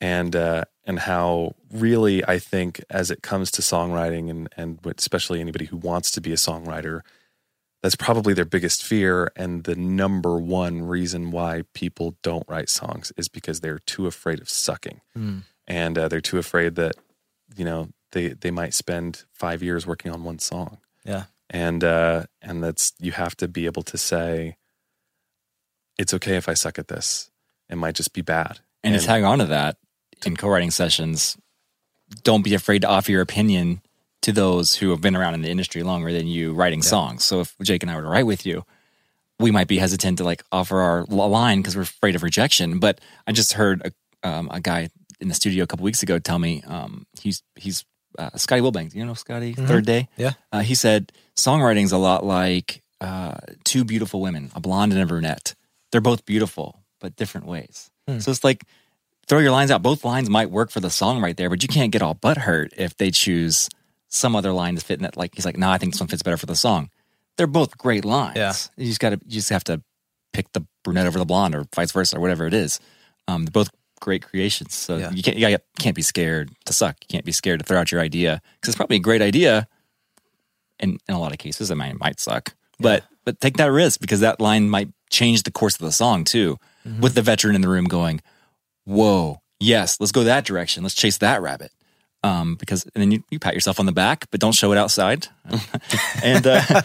and 0.00 0.34
uh, 0.34 0.64
and 0.84 0.98
how 0.98 1.54
really 1.74 2.24
I 2.26 2.38
think 2.38 2.82
as 2.88 3.10
it 3.10 3.22
comes 3.22 3.50
to 3.52 3.62
songwriting 3.62 4.30
and 4.30 4.48
and 4.56 4.78
especially 4.96 5.40
anybody 5.40 5.66
who 5.66 5.76
wants 5.76 6.10
to 6.12 6.20
be 6.20 6.32
a 6.32 6.36
songwriter, 6.36 7.00
that's 7.82 7.96
probably 7.96 8.32
their 8.32 8.44
biggest 8.44 8.82
fear. 8.82 9.30
And 9.36 9.64
the 9.64 9.74
number 9.74 10.38
one 10.38 10.82
reason 10.82 11.30
why 11.30 11.64
people 11.74 12.16
don't 12.22 12.48
write 12.48 12.68
songs 12.70 13.12
is 13.16 13.28
because 13.28 13.60
they're 13.60 13.80
too 13.80 14.06
afraid 14.06 14.40
of 14.40 14.48
sucking, 14.48 15.00
and 15.66 15.98
uh, 15.98 16.08
they're 16.08 16.20
too 16.20 16.38
afraid 16.38 16.76
that 16.76 16.94
you 17.56 17.64
know 17.64 17.88
they 18.12 18.28
they 18.28 18.50
might 18.50 18.72
spend 18.72 19.24
five 19.32 19.62
years 19.62 19.86
working 19.86 20.12
on 20.12 20.24
one 20.24 20.38
song. 20.38 20.78
Yeah. 21.04 21.24
and 21.50 21.84
uh 21.84 22.24
and 22.40 22.64
that's 22.64 22.94
you 22.98 23.12
have 23.12 23.36
to 23.36 23.46
be 23.48 23.66
able 23.66 23.82
to 23.82 23.98
say 23.98 24.56
it's 25.98 26.14
okay 26.14 26.36
if 26.36 26.48
i 26.48 26.54
suck 26.54 26.78
at 26.78 26.88
this. 26.88 27.30
It 27.68 27.76
might 27.76 27.94
just 27.94 28.14
be 28.14 28.22
bad. 28.22 28.60
And, 28.82 28.98
to 28.98 29.06
tag 29.06 29.22
on 29.22 29.38
to 29.38 29.46
that 29.46 29.76
in 30.24 30.36
co-writing 30.36 30.70
sessions, 30.70 31.36
don't 32.22 32.42
be 32.44 32.54
afraid 32.54 32.82
to 32.82 32.88
offer 32.88 33.10
your 33.10 33.22
opinion 33.22 33.80
to 34.22 34.32
those 34.32 34.76
who 34.76 34.90
have 34.90 35.00
been 35.00 35.16
around 35.16 35.34
in 35.34 35.42
the 35.42 35.50
industry 35.50 35.82
longer 35.82 36.12
than 36.12 36.26
you 36.26 36.54
writing 36.54 36.82
songs. 36.82 37.24
So 37.24 37.40
if 37.40 37.54
Jake 37.62 37.82
and 37.82 37.90
I 37.90 37.96
were 37.96 38.02
to 38.02 38.08
write 38.08 38.26
with 38.26 38.46
you, 38.46 38.64
we 39.38 39.50
might 39.50 39.68
be 39.68 39.78
hesitant 39.78 40.18
to 40.18 40.24
like 40.24 40.42
offer 40.52 40.80
our 40.80 41.04
line 41.04 41.58
because 41.58 41.76
we're 41.76 41.82
afraid 41.82 42.14
of 42.14 42.22
rejection. 42.22 42.78
But 42.78 43.00
I 43.26 43.32
just 43.32 43.54
heard 43.54 43.92
a, 44.22 44.28
um, 44.28 44.48
a 44.52 44.60
guy 44.60 44.88
in 45.20 45.28
the 45.28 45.34
studio 45.34 45.64
a 45.64 45.66
couple 45.66 45.84
weeks 45.84 46.02
ago 46.02 46.18
tell 46.18 46.38
me 46.38 46.62
um, 46.66 47.06
he's 47.20 47.42
he's 47.56 47.84
uh, 48.18 48.30
Scotty 48.36 48.62
Wilbanks. 48.62 48.94
You 48.94 49.04
know 49.04 49.14
Scotty, 49.14 49.52
Third 49.54 49.84
Day. 49.86 50.08
Yeah. 50.16 50.32
Uh, 50.52 50.60
he 50.60 50.74
said 50.74 51.12
songwriting's 51.36 51.92
a 51.92 51.98
lot 51.98 52.24
like 52.24 52.82
uh, 53.00 53.34
two 53.64 53.84
beautiful 53.84 54.20
women, 54.20 54.50
a 54.54 54.60
blonde 54.60 54.92
and 54.92 55.02
a 55.02 55.06
brunette. 55.06 55.54
They're 55.92 56.00
both 56.00 56.24
beautiful, 56.24 56.80
but 57.00 57.16
different 57.16 57.46
ways. 57.46 57.90
So 58.20 58.30
it's 58.30 58.44
like 58.44 58.64
throw 59.28 59.38
your 59.38 59.50
lines 59.50 59.70
out. 59.70 59.82
Both 59.82 60.04
lines 60.04 60.28
might 60.30 60.50
work 60.50 60.70
for 60.70 60.80
the 60.80 60.90
song 60.90 61.20
right 61.22 61.36
there, 61.36 61.50
but 61.50 61.62
you 61.62 61.68
can't 61.68 61.92
get 61.92 62.02
all 62.02 62.14
butt 62.14 62.38
hurt 62.38 62.72
if 62.76 62.96
they 62.96 63.10
choose 63.10 63.68
some 64.08 64.36
other 64.36 64.52
line 64.52 64.76
to 64.76 64.80
fit 64.80 64.98
in 64.98 65.02
that. 65.02 65.16
Like 65.16 65.34
he's 65.34 65.44
like, 65.44 65.56
no, 65.56 65.70
I 65.70 65.78
think 65.78 65.92
this 65.92 66.00
one 66.00 66.08
fits 66.08 66.22
better 66.22 66.36
for 66.36 66.46
the 66.46 66.56
song. 66.56 66.90
They're 67.36 67.46
both 67.46 67.76
great 67.78 68.04
lines. 68.04 68.36
Yeah. 68.36 68.52
You 68.76 68.86
just 68.86 69.00
got 69.00 69.10
to, 69.10 69.20
you 69.24 69.32
just 69.32 69.50
have 69.50 69.64
to 69.64 69.82
pick 70.32 70.52
the 70.52 70.64
brunette 70.82 71.06
over 71.06 71.18
the 71.18 71.24
blonde 71.24 71.54
or 71.54 71.64
vice 71.74 71.92
versa 71.92 72.16
or 72.16 72.20
whatever 72.20 72.46
it 72.46 72.54
is. 72.54 72.78
Um, 73.26 73.44
they're 73.44 73.50
both 73.52 73.70
great 74.00 74.22
creations. 74.22 74.74
So 74.74 74.98
Yeah. 74.98 75.10
you 75.10 75.22
can't 75.22 75.36
you 75.38 75.56
can't 75.78 75.96
be 75.96 76.02
scared 76.02 76.50
to 76.66 76.72
suck. 76.72 76.96
You 77.02 77.06
can't 77.08 77.24
be 77.24 77.32
scared 77.32 77.60
to 77.60 77.64
throw 77.66 77.80
out 77.80 77.90
your 77.90 78.00
idea 78.00 78.40
because 78.60 78.68
it's 78.68 78.76
probably 78.76 78.96
a 78.96 79.00
great 79.00 79.22
idea. 79.22 79.66
And 80.80 81.00
in 81.08 81.14
a 81.14 81.20
lot 81.20 81.32
of 81.32 81.38
cases, 81.38 81.70
it 81.70 81.76
might, 81.76 81.98
might 81.98 82.20
suck, 82.20 82.54
but 82.78 83.04
but 83.24 83.40
take 83.40 83.56
that 83.56 83.66
risk 83.70 84.00
because 84.00 84.20
that 84.20 84.40
line 84.40 84.68
might 84.68 84.88
change 85.08 85.44
the 85.44 85.50
course 85.52 85.74
of 85.74 85.80
the 85.80 85.92
song 85.92 86.24
too. 86.24 86.58
Mm-hmm. 86.86 87.00
With 87.00 87.14
the 87.14 87.22
veteran 87.22 87.54
in 87.54 87.62
the 87.62 87.68
room 87.68 87.86
going, 87.86 88.20
"Whoa, 88.84 89.40
yes, 89.60 89.98
let's 90.00 90.12
go 90.12 90.24
that 90.24 90.44
direction. 90.44 90.82
Let's 90.82 90.94
chase 90.94 91.18
that 91.18 91.42
rabbit." 91.42 91.72
Um, 92.22 92.54
because 92.54 92.84
and 92.94 93.02
then 93.02 93.10
you, 93.10 93.22
you 93.30 93.38
pat 93.38 93.52
yourself 93.52 93.78
on 93.78 93.86
the 93.86 93.92
back, 93.92 94.26
but 94.30 94.40
don't 94.40 94.52
show 94.52 94.72
it 94.72 94.78
outside. 94.78 95.28
and 96.22 96.46
uh, 96.46 96.82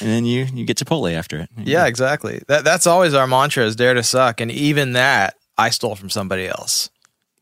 and 0.00 0.10
then 0.10 0.24
you 0.24 0.46
you 0.54 0.64
get 0.64 0.76
Chipotle 0.76 1.12
after 1.12 1.40
it. 1.40 1.50
Yeah, 1.56 1.86
exactly. 1.86 2.42
That 2.48 2.64
that's 2.64 2.86
always 2.86 3.14
our 3.14 3.26
mantra 3.26 3.64
is 3.64 3.76
dare 3.76 3.94
to 3.94 4.02
suck, 4.02 4.40
and 4.40 4.50
even 4.50 4.92
that 4.92 5.34
I 5.56 5.70
stole 5.70 5.96
from 5.96 6.10
somebody 6.10 6.46
else. 6.46 6.90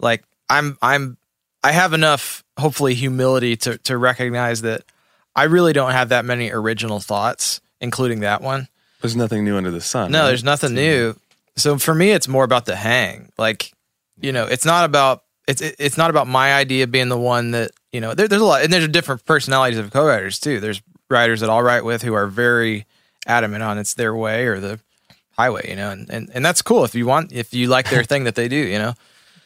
Like 0.00 0.24
I'm 0.48 0.78
I'm 0.80 1.18
I 1.62 1.72
have 1.72 1.92
enough 1.92 2.44
hopefully 2.58 2.94
humility 2.94 3.56
to 3.58 3.78
to 3.78 3.98
recognize 3.98 4.62
that 4.62 4.82
I 5.34 5.44
really 5.44 5.72
don't 5.72 5.92
have 5.92 6.08
that 6.08 6.24
many 6.24 6.50
original 6.50 7.00
thoughts, 7.00 7.60
including 7.80 8.20
that 8.20 8.40
one. 8.40 8.68
There's 9.02 9.16
nothing 9.16 9.44
new 9.44 9.56
under 9.56 9.70
the 9.70 9.82
sun. 9.82 10.10
No, 10.10 10.20
right? 10.20 10.28
there's 10.28 10.44
nothing 10.44 10.74
new. 10.74 11.14
So 11.56 11.78
for 11.78 11.94
me, 11.94 12.10
it's 12.12 12.28
more 12.28 12.44
about 12.44 12.66
the 12.66 12.76
hang. 12.76 13.30
Like, 13.38 13.72
you 14.20 14.32
know, 14.32 14.44
it's 14.46 14.64
not 14.64 14.84
about 14.84 15.22
it's 15.48 15.62
it- 15.62 15.76
it's 15.78 15.96
not 15.96 16.10
about 16.10 16.26
my 16.26 16.52
idea 16.54 16.86
being 16.86 17.08
the 17.08 17.18
one 17.18 17.52
that 17.52 17.70
you 17.92 18.00
know. 18.00 18.14
There, 18.14 18.28
there's 18.28 18.42
a 18.42 18.44
lot, 18.44 18.62
and 18.62 18.72
there's 18.72 18.88
different 18.88 19.24
personalities 19.24 19.78
of 19.78 19.90
co-writers 19.90 20.38
too. 20.38 20.60
There's 20.60 20.82
writers 21.08 21.40
that 21.40 21.48
I'll 21.50 21.62
write 21.62 21.84
with 21.84 22.02
who 22.02 22.14
are 22.14 22.26
very 22.26 22.84
adamant 23.26 23.62
on 23.62 23.78
it's 23.78 23.94
their 23.94 24.14
way 24.14 24.46
or 24.46 24.58
the 24.60 24.80
highway, 25.36 25.66
you 25.70 25.76
know, 25.76 25.90
and 25.90 26.10
and, 26.10 26.30
and 26.34 26.44
that's 26.44 26.62
cool 26.62 26.84
if 26.84 26.94
you 26.94 27.06
want 27.06 27.32
if 27.32 27.54
you 27.54 27.68
like 27.68 27.88
their 27.90 28.04
thing 28.04 28.24
that 28.24 28.34
they 28.34 28.48
do, 28.48 28.56
you 28.56 28.78
know. 28.78 28.94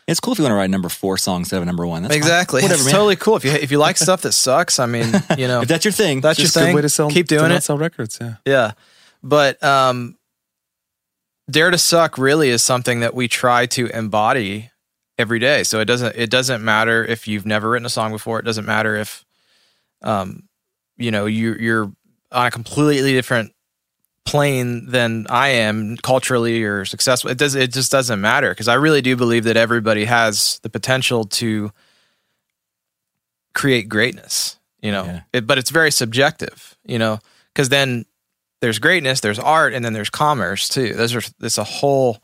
It's 0.09 0.19
cool 0.19 0.33
if 0.33 0.39
you 0.39 0.43
want 0.45 0.53
to 0.53 0.57
write 0.57 0.71
number 0.71 0.89
four 0.89 1.17
song 1.19 1.43
instead 1.43 1.61
of 1.61 1.67
number 1.67 1.87
one. 1.87 2.03
That's 2.03 2.15
fine. 2.15 2.19
exactly, 2.19 2.63
Whatever, 2.63 2.81
it's 2.83 2.91
totally 2.91 3.15
cool 3.17 3.37
if 3.37 3.45
you 3.45 3.53
if 3.53 3.71
you 3.71 3.79
like 3.79 3.97
stuff 3.97 4.23
that 4.23 4.33
sucks. 4.33 4.81
I 4.81 4.87
mean, 4.87 5.07
you 5.39 5.47
know, 5.47 5.61
If 5.63 5.69
that's 5.69 5.85
your 5.85 5.93
thing, 5.93 6.21
that's 6.21 6.39
Just 6.39 6.57
your 6.57 6.65
thing. 6.65 6.73
good 6.73 6.77
way 6.77 6.83
to 6.83 6.89
sell. 6.89 7.11
Keep 7.11 7.29
doing 7.29 7.53
it. 7.53 7.63
Sell 7.63 7.79
records. 7.79 8.19
Yeah. 8.21 8.35
Yeah. 8.45 8.73
But 9.23 9.63
um 9.63 10.17
Dare 11.51 11.71
to 11.71 11.79
Suck 11.79 12.19
really 12.19 12.51
is 12.51 12.63
something 12.63 13.01
that 13.01 13.15
we 13.15 13.29
try 13.29 13.67
to 13.67 13.87
embody 13.89 14.71
every 15.19 15.39
day. 15.39 15.63
So 15.63 15.81
it 15.81 15.85
doesn't 15.85 16.17
it 16.17 16.31
doesn't 16.31 16.65
matter 16.65 17.05
if 17.05 17.29
you've 17.29 17.47
never 17.47 17.71
written 17.71 17.87
a 17.87 17.91
song 17.91 18.13
before. 18.13 18.39
It 18.39 18.45
doesn't 18.45 18.67
matter 18.67 18.97
if 18.97 19.25
um 20.03 20.49
you 20.97 21.11
know 21.11 21.27
you 21.27 21.55
you're 21.55 21.93
on 22.33 22.47
a 22.47 22.51
completely 22.51 23.13
different 23.13 23.53
plane 24.25 24.87
than 24.87 25.27
I 25.29 25.49
am 25.49 25.97
culturally 25.97 26.63
or 26.63 26.85
successful. 26.85 27.31
It 27.31 27.39
does 27.39 27.55
it 27.55 27.73
just 27.73 27.93
doesn't 27.93 28.21
matter 28.21 28.51
because 28.51 28.69
I 28.69 28.75
really 28.75 29.03
do 29.03 29.17
believe 29.17 29.45
that 29.45 29.57
everybody 29.57 30.05
has 30.05 30.61
the 30.63 30.71
potential 30.71 31.25
to 31.25 31.73
create 33.53 33.89
greatness, 33.89 34.59
you 34.81 34.93
know. 34.93 35.05
Yeah. 35.05 35.21
It, 35.33 35.47
but 35.47 35.59
it's 35.59 35.71
very 35.71 35.91
subjective, 35.91 36.77
you 36.85 36.99
know, 36.99 37.19
because 37.53 37.69
then 37.69 38.07
there's 38.61 38.79
greatness, 38.79 39.21
there's 39.21 39.39
art, 39.39 39.73
and 39.73 39.85
then 39.85 39.93
there's 39.93 40.11
commerce 40.11 40.69
too. 40.69 40.95
Those 40.95 41.15
are 41.15 41.23
it's 41.41 41.59
a 41.59 41.65
whole 41.65 42.19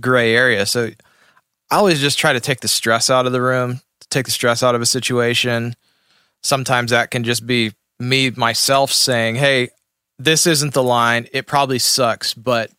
gray 0.00 0.34
area. 0.34 0.66
So 0.66 0.90
I 1.70 1.76
always 1.76 2.00
just 2.00 2.18
try 2.18 2.32
to 2.32 2.40
take 2.40 2.60
the 2.60 2.68
stress 2.68 3.10
out 3.10 3.26
of 3.26 3.32
the 3.32 3.42
room, 3.42 3.80
take 4.10 4.26
the 4.26 4.32
stress 4.32 4.62
out 4.62 4.74
of 4.74 4.82
a 4.82 4.86
situation. 4.86 5.74
Sometimes 6.42 6.90
that 6.90 7.10
can 7.10 7.24
just 7.24 7.46
be 7.46 7.72
me 7.98 8.30
myself 8.30 8.92
saying, 8.92 9.36
"Hey, 9.36 9.70
this 10.18 10.46
isn't 10.46 10.74
the 10.74 10.82
line. 10.82 11.26
It 11.32 11.46
probably 11.46 11.78
sucks, 11.78 12.34
but 12.34 12.70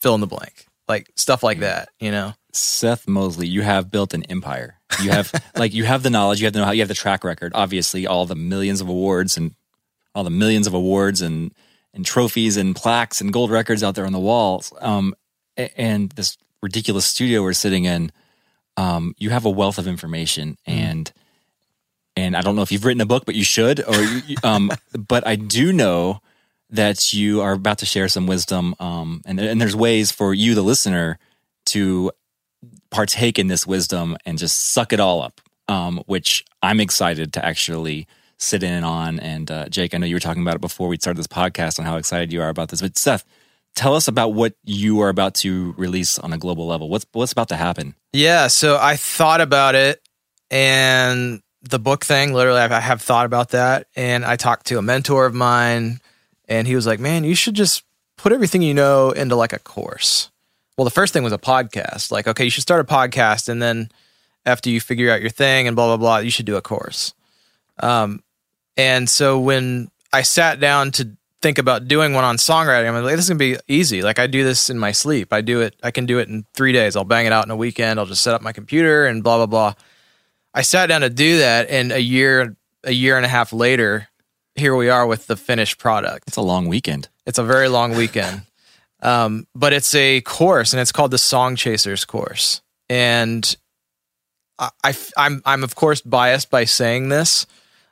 fill 0.00 0.14
in 0.14 0.20
the 0.20 0.26
blank." 0.26 0.66
Like 0.88 1.10
stuff 1.16 1.42
like 1.42 1.60
that, 1.60 1.90
you 2.00 2.10
know. 2.10 2.34
Seth 2.52 3.06
Mosley, 3.06 3.46
you 3.46 3.60
have 3.62 3.90
built 3.90 4.14
an 4.14 4.22
empire. 4.24 4.80
You 5.02 5.10
have 5.10 5.32
like 5.56 5.74
you 5.74 5.84
have 5.84 6.02
the 6.02 6.10
knowledge, 6.10 6.40
you 6.40 6.46
have 6.46 6.54
the 6.54 6.60
know 6.60 6.64
how, 6.64 6.72
you 6.72 6.80
have 6.80 6.88
the 6.88 6.94
track 6.94 7.22
record. 7.22 7.52
Obviously, 7.54 8.06
all 8.06 8.24
the 8.24 8.34
millions 8.34 8.80
of 8.80 8.88
awards 8.88 9.36
and 9.36 9.54
all 10.14 10.24
the 10.24 10.30
millions 10.30 10.66
of 10.66 10.72
awards 10.72 11.20
and 11.20 11.52
and 11.96 12.06
trophies 12.06 12.56
and 12.56 12.76
plaques 12.76 13.20
and 13.20 13.32
gold 13.32 13.50
records 13.50 13.82
out 13.82 13.96
there 13.96 14.06
on 14.06 14.12
the 14.12 14.20
walls. 14.20 14.72
Um, 14.80 15.14
and 15.56 16.10
this 16.12 16.36
ridiculous 16.62 17.06
studio 17.06 17.42
we're 17.42 17.54
sitting 17.54 17.86
in. 17.86 18.12
Um, 18.76 19.14
you 19.18 19.30
have 19.30 19.44
a 19.46 19.50
wealth 19.50 19.78
of 19.78 19.88
information 19.88 20.58
and 20.66 21.12
and 22.18 22.34
I 22.36 22.40
don't 22.40 22.56
know 22.56 22.62
if 22.62 22.72
you've 22.72 22.84
written 22.86 23.02
a 23.02 23.06
book, 23.06 23.26
but 23.26 23.34
you 23.34 23.44
should. 23.44 23.80
Or 23.86 23.94
you, 23.94 24.22
you- 24.26 24.36
um, 24.42 24.70
but 25.08 25.26
I 25.26 25.36
do 25.36 25.72
know 25.72 26.20
that 26.70 27.12
you 27.12 27.42
are 27.42 27.52
about 27.52 27.78
to 27.78 27.86
share 27.86 28.08
some 28.08 28.26
wisdom. 28.26 28.74
Um, 28.80 29.22
and 29.26 29.38
and 29.40 29.60
there's 29.60 29.76
ways 29.76 30.10
for 30.12 30.32
you, 30.34 30.54
the 30.54 30.62
listener, 30.62 31.18
to 31.66 32.10
partake 32.90 33.38
in 33.38 33.48
this 33.48 33.66
wisdom 33.66 34.16
and 34.24 34.38
just 34.38 34.72
suck 34.72 34.92
it 34.92 35.00
all 35.00 35.22
up. 35.22 35.40
Um, 35.68 36.02
which 36.06 36.44
I'm 36.62 36.78
excited 36.80 37.32
to 37.34 37.44
actually 37.44 38.06
sit 38.38 38.62
in 38.62 38.84
on. 38.84 39.18
And 39.18 39.50
uh, 39.50 39.68
Jake, 39.68 39.94
I 39.94 39.98
know 39.98 40.06
you 40.06 40.16
were 40.16 40.20
talking 40.20 40.42
about 40.42 40.56
it 40.56 40.60
before 40.60 40.88
we 40.88 40.96
started 40.96 41.18
this 41.18 41.26
podcast 41.26 41.78
on 41.78 41.84
how 41.84 41.96
excited 41.96 42.32
you 42.32 42.42
are 42.42 42.48
about 42.48 42.68
this. 42.68 42.80
But 42.80 42.96
Seth, 42.96 43.24
tell 43.74 43.94
us 43.94 44.08
about 44.08 44.34
what 44.34 44.54
you 44.64 45.00
are 45.00 45.08
about 45.08 45.34
to 45.36 45.74
release 45.76 46.18
on 46.18 46.32
a 46.32 46.38
global 46.38 46.66
level. 46.66 46.88
What's 46.88 47.06
what's 47.12 47.32
about 47.32 47.48
to 47.48 47.56
happen? 47.56 47.94
Yeah, 48.12 48.46
so 48.46 48.78
I 48.80 48.96
thought 48.96 49.40
about 49.40 49.74
it 49.74 50.00
and 50.50 51.42
the 51.62 51.78
book 51.78 52.04
thing, 52.04 52.32
literally, 52.32 52.60
I 52.60 52.80
have 52.80 53.02
thought 53.02 53.26
about 53.26 53.50
that. 53.50 53.88
And 53.96 54.24
I 54.24 54.36
talked 54.36 54.66
to 54.66 54.78
a 54.78 54.82
mentor 54.82 55.26
of 55.26 55.34
mine, 55.34 56.00
and 56.48 56.66
he 56.66 56.74
was 56.74 56.86
like, 56.86 57.00
Man, 57.00 57.24
you 57.24 57.34
should 57.34 57.54
just 57.54 57.82
put 58.16 58.32
everything 58.32 58.62
you 58.62 58.74
know 58.74 59.10
into 59.10 59.36
like 59.36 59.52
a 59.52 59.58
course. 59.58 60.30
Well, 60.76 60.84
the 60.84 60.90
first 60.90 61.12
thing 61.12 61.22
was 61.22 61.32
a 61.32 61.38
podcast. 61.38 62.10
Like, 62.10 62.28
okay, 62.28 62.44
you 62.44 62.50
should 62.50 62.62
start 62.62 62.80
a 62.80 62.84
podcast, 62.84 63.48
and 63.48 63.60
then 63.60 63.90
after 64.44 64.70
you 64.70 64.80
figure 64.80 65.10
out 65.10 65.20
your 65.20 65.30
thing 65.30 65.66
and 65.66 65.74
blah, 65.74 65.86
blah, 65.86 65.96
blah, 65.96 66.18
you 66.18 66.30
should 66.30 66.46
do 66.46 66.56
a 66.56 66.62
course. 66.62 67.14
Um, 67.80 68.22
and 68.76 69.08
so 69.08 69.38
when 69.38 69.90
I 70.12 70.22
sat 70.22 70.60
down 70.60 70.90
to 70.92 71.16
think 71.42 71.58
about 71.58 71.86
doing 71.88 72.12
one 72.12 72.24
on 72.24 72.36
songwriting, 72.36 72.88
I'm 72.88 73.04
like, 73.04 73.16
this 73.16 73.24
is 73.24 73.28
gonna 73.28 73.38
be 73.38 73.56
easy. 73.68 74.02
Like 74.02 74.18
I 74.18 74.26
do 74.26 74.44
this 74.44 74.70
in 74.70 74.78
my 74.78 74.92
sleep. 74.92 75.32
I 75.32 75.40
do 75.40 75.60
it. 75.60 75.76
I 75.82 75.90
can 75.90 76.06
do 76.06 76.18
it 76.18 76.28
in 76.28 76.44
three 76.54 76.72
days. 76.72 76.96
I'll 76.96 77.04
bang 77.04 77.26
it 77.26 77.32
out 77.32 77.44
in 77.44 77.50
a 77.50 77.56
weekend. 77.56 77.98
I'll 77.98 78.06
just 78.06 78.22
set 78.22 78.34
up 78.34 78.42
my 78.42 78.52
computer 78.52 79.06
and 79.06 79.22
blah 79.22 79.36
blah 79.38 79.46
blah. 79.46 79.74
I 80.54 80.62
sat 80.62 80.86
down 80.86 81.02
to 81.02 81.10
do 81.10 81.38
that, 81.38 81.68
and 81.68 81.92
a 81.92 82.00
year, 82.00 82.56
a 82.82 82.92
year 82.92 83.16
and 83.16 83.26
a 83.26 83.28
half 83.28 83.52
later, 83.52 84.08
here 84.54 84.74
we 84.74 84.88
are 84.88 85.06
with 85.06 85.26
the 85.26 85.36
finished 85.36 85.78
product. 85.78 86.28
It's 86.28 86.38
a 86.38 86.42
long 86.42 86.66
weekend. 86.66 87.08
It's 87.26 87.38
a 87.38 87.44
very 87.44 87.68
long 87.68 87.94
weekend. 87.94 88.42
Um, 89.02 89.46
but 89.54 89.74
it's 89.74 89.94
a 89.94 90.22
course 90.22 90.72
and 90.72 90.80
it's 90.80 90.90
called 90.90 91.10
the 91.10 91.18
Song 91.18 91.54
Chasers 91.54 92.06
course. 92.06 92.62
And 92.88 93.56
I, 94.58 94.70
I, 94.82 94.96
I'm, 95.18 95.42
I'm 95.44 95.62
of 95.62 95.74
course 95.74 96.00
biased 96.00 96.50
by 96.50 96.64
saying 96.64 97.10
this, 97.10 97.46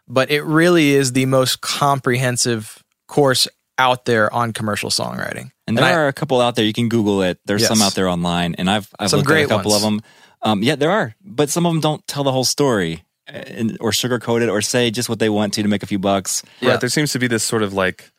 but 0.08 0.30
it 0.30 0.42
really 0.42 0.92
is 0.94 1.12
the 1.12 1.26
most 1.26 1.60
comprehensive 1.60 2.82
course 3.08 3.48
out 3.78 4.04
there 4.04 4.32
on 4.32 4.52
commercial 4.52 4.90
songwriting. 4.90 5.50
And 5.66 5.76
there 5.78 5.84
I- 5.84 5.92
are 5.94 6.08
a 6.08 6.12
couple 6.12 6.40
out 6.40 6.56
there. 6.56 6.64
You 6.64 6.72
can 6.72 6.88
Google 6.88 7.22
it. 7.22 7.38
There's 7.44 7.62
Yes. 7.62 7.68
some 7.70 7.82
out 7.82 7.94
there 7.94 8.08
online, 8.08 8.54
and 8.56 8.68
I've 8.70 8.88
I've 8.98 9.10
Some 9.10 9.20
looked 9.20 9.30
at 9.32 9.44
a 9.44 9.48
couple 9.48 9.70
ones. 9.72 9.82
of 9.84 9.90
them. 9.90 10.00
Um, 10.42 10.62
yeah, 10.62 10.76
there 10.76 10.90
are, 10.90 11.14
but 11.24 11.48
some 11.50 11.64
of 11.66 11.72
them 11.72 11.80
don't 11.80 12.06
tell 12.06 12.22
the 12.22 12.30
whole 12.32 12.44
story, 12.44 13.02
and, 13.26 13.76
or 13.80 13.90
sugarcoat 13.92 14.42
it, 14.42 14.50
or 14.50 14.60
say 14.60 14.90
just 14.90 15.08
what 15.08 15.18
they 15.18 15.30
want 15.30 15.54
to 15.54 15.62
to 15.62 15.68
make 15.68 15.82
a 15.82 15.86
few 15.86 15.98
bucks. 15.98 16.42
Yeah. 16.60 16.72
Right. 16.72 16.80
There 16.80 16.90
seems 16.90 17.12
to 17.12 17.18
be 17.18 17.26
this 17.28 17.42
sort 17.42 17.62
of 17.62 17.72
like 17.72 18.12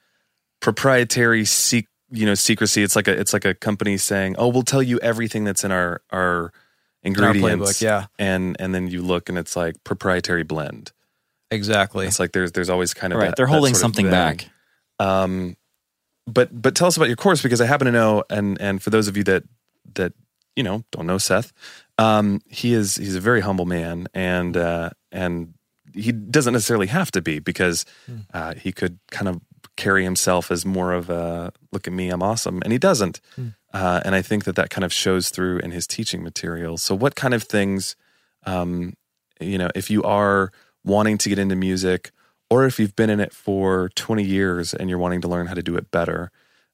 proprietary 0.61 1.45
sec- 1.45 1.85
you 2.11 2.25
know 2.25 2.33
secrecy. 2.35 2.81
It's 2.83 2.95
like 2.95 3.07
a 3.07 3.11
it's 3.19 3.33
like 3.33 3.45
a 3.45 3.53
company 3.53 3.97
saying, 3.97 4.35
"Oh, 4.37 4.47
we'll 4.47 4.63
tell 4.63 4.81
you 4.83 4.99
everything 4.99 5.43
that's 5.43 5.63
in 5.63 5.71
our 5.71 6.01
our 6.11 6.51
ingredients." 7.03 7.73
playbook, 7.73 7.81
yeah. 7.81 8.05
And 8.17 8.55
and 8.59 8.73
then 8.73 8.87
you 8.87 9.01
look 9.01 9.29
and 9.29 9.37
it's 9.37 9.55
like 9.55 9.75
proprietary 9.83 10.43
blend. 10.43 10.91
Exactly. 11.51 12.07
It's 12.07 12.19
like 12.19 12.31
there's 12.31 12.51
there's 12.51 12.69
always 12.69 12.93
kind 12.93 13.13
of 13.13 13.19
Right, 13.19 13.27
that- 13.27 13.35
they're 13.37 13.45
that 13.45 13.51
holding 13.51 13.73
sort 13.73 13.81
something 13.81 14.09
back. 14.09 14.49
Um, 14.99 15.57
but 16.27 16.49
but 16.61 16.75
tell 16.75 16.87
us 16.87 16.97
about 16.97 17.07
your 17.07 17.15
course 17.17 17.41
because 17.41 17.61
I 17.61 17.65
happen 17.65 17.85
to 17.85 17.91
know, 17.91 18.23
and 18.29 18.59
and 18.59 18.81
for 18.81 18.89
those 18.89 19.07
of 19.07 19.15
you 19.17 19.23
that 19.25 19.43
that 19.95 20.13
you 20.55 20.63
know 20.63 20.83
don't 20.91 21.05
know 21.05 21.17
Seth, 21.17 21.51
um, 21.97 22.41
he 22.47 22.73
is 22.73 22.95
he's 22.95 23.15
a 23.15 23.19
very 23.19 23.41
humble 23.41 23.65
man, 23.65 24.07
and 24.13 24.57
uh, 24.57 24.89
and 25.11 25.53
he 25.93 26.11
doesn't 26.11 26.53
necessarily 26.53 26.87
have 26.87 27.11
to 27.11 27.21
be 27.21 27.39
because 27.39 27.85
uh, 28.33 28.53
he 28.55 28.71
could 28.71 28.99
kind 29.11 29.27
of 29.29 29.39
carry 29.77 30.03
himself 30.03 30.51
as 30.51 30.65
more 30.65 30.93
of 30.93 31.09
a 31.09 31.51
look 31.71 31.85
at 31.87 31.93
me, 31.93 32.09
I'm 32.09 32.23
awesome, 32.23 32.61
and 32.63 32.71
he 32.71 32.79
doesn't. 32.79 33.19
Uh, 33.73 34.01
and 34.05 34.15
I 34.15 34.21
think 34.21 34.45
that 34.45 34.55
that 34.55 34.69
kind 34.69 34.83
of 34.85 34.91
shows 34.93 35.29
through 35.29 35.59
in 35.59 35.71
his 35.71 35.85
teaching 35.85 36.23
materials. 36.23 36.81
So, 36.81 36.95
what 36.95 37.15
kind 37.15 37.33
of 37.33 37.43
things, 37.43 37.95
um, 38.45 38.93
you 39.39 39.57
know, 39.57 39.69
if 39.75 39.89
you 39.89 40.01
are 40.03 40.51
wanting 40.85 41.17
to 41.19 41.29
get 41.29 41.39
into 41.39 41.55
music, 41.55 42.11
or 42.49 42.65
if 42.65 42.79
you've 42.79 42.95
been 42.95 43.09
in 43.09 43.19
it 43.19 43.33
for 43.33 43.89
20 43.95 44.23
years 44.23 44.73
and 44.73 44.89
you're 44.89 44.99
wanting 44.99 45.21
to 45.21 45.27
learn 45.27 45.47
how 45.47 45.53
to 45.55 45.63
do 45.63 45.75
it 45.75 45.91
better, 45.91 46.31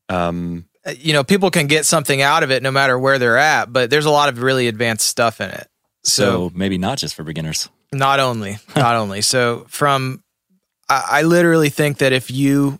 um, 0.09 0.65
Uh, 0.85 0.93
you 0.97 1.13
know, 1.13 1.23
people 1.23 1.51
can 1.51 1.67
get 1.67 1.85
something 1.85 2.21
out 2.21 2.43
of 2.43 2.51
it 2.51 2.63
no 2.63 2.71
matter 2.71 2.97
where 2.97 3.19
they're 3.19 3.37
at, 3.37 3.71
but 3.71 3.89
there's 3.89 4.05
a 4.05 4.11
lot 4.11 4.29
of 4.29 4.41
really 4.41 4.67
advanced 4.67 5.07
stuff 5.07 5.39
in 5.39 5.49
it. 5.49 5.67
So, 6.03 6.51
maybe 6.55 6.77
not 6.79 6.97
just 6.97 7.13
for 7.13 7.23
beginners. 7.23 7.69
Not 7.93 8.19
only, 8.19 8.57
not 8.75 8.95
only. 8.95 9.21
So 9.21 9.65
from, 9.69 10.23
I, 10.89 11.05
I 11.09 11.21
literally 11.21 11.69
think 11.69 11.99
that 11.99 12.13
if 12.13 12.31
you 12.31 12.79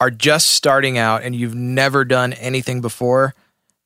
are 0.00 0.10
just 0.10 0.48
starting 0.48 0.98
out 0.98 1.22
and 1.22 1.34
you've 1.34 1.54
never 1.54 2.04
done 2.04 2.34
anything 2.34 2.82
before, 2.82 3.34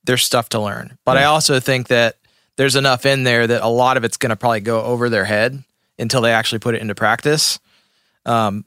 there's 0.04 0.24
stuff 0.24 0.48
to 0.48 0.60
learn. 0.60 0.98
But 1.04 1.16
I 1.16 1.24
also 1.24 1.60
think 1.60 1.88
that 1.88 2.16
there's 2.56 2.74
enough 2.76 3.06
in 3.06 3.22
there 3.22 3.46
that 3.46 3.62
a 3.62 3.68
lot 3.68 3.96
of 3.96 4.04
it's 4.04 4.16
going 4.16 4.30
to 4.30 4.36
probably 4.36 4.60
go 4.60 4.82
over 4.82 5.08
their 5.08 5.26
head 5.26 5.62
until 5.98 6.20
they 6.20 6.32
actually 6.32 6.58
put 6.58 6.74
it 6.74 6.80
into 6.80 6.94
practice. 6.94 7.58
Um, 8.26 8.64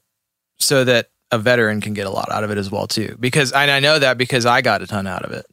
so 0.58 0.84
that 0.84 1.08
a 1.30 1.38
veteran 1.38 1.80
can 1.80 1.94
get 1.94 2.06
a 2.06 2.10
lot 2.10 2.30
out 2.30 2.44
of 2.44 2.50
it 2.50 2.58
as 2.58 2.70
well 2.70 2.86
too. 2.86 3.16
Because 3.18 3.52
I 3.52 3.80
know 3.80 3.98
that 3.98 4.18
because 4.18 4.46
I 4.46 4.60
got 4.60 4.82
a 4.82 4.86
ton 4.86 5.06
out 5.06 5.24
of 5.24 5.32
it. 5.32 5.46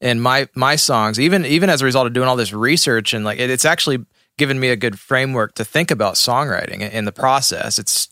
And 0.00 0.22
my 0.22 0.48
my 0.54 0.76
songs, 0.76 1.20
even 1.20 1.44
even 1.46 1.70
as 1.70 1.82
a 1.82 1.84
result 1.84 2.06
of 2.06 2.12
doing 2.12 2.28
all 2.28 2.36
this 2.36 2.52
research 2.52 3.14
and 3.14 3.24
like 3.24 3.38
it, 3.38 3.50
it's 3.50 3.64
actually 3.64 4.04
given 4.38 4.60
me 4.60 4.68
a 4.68 4.76
good 4.76 4.98
framework 4.98 5.54
to 5.54 5.64
think 5.64 5.90
about 5.90 6.14
songwriting 6.14 6.90
in 6.90 7.06
the 7.06 7.12
process. 7.12 7.78
It's 7.78 8.08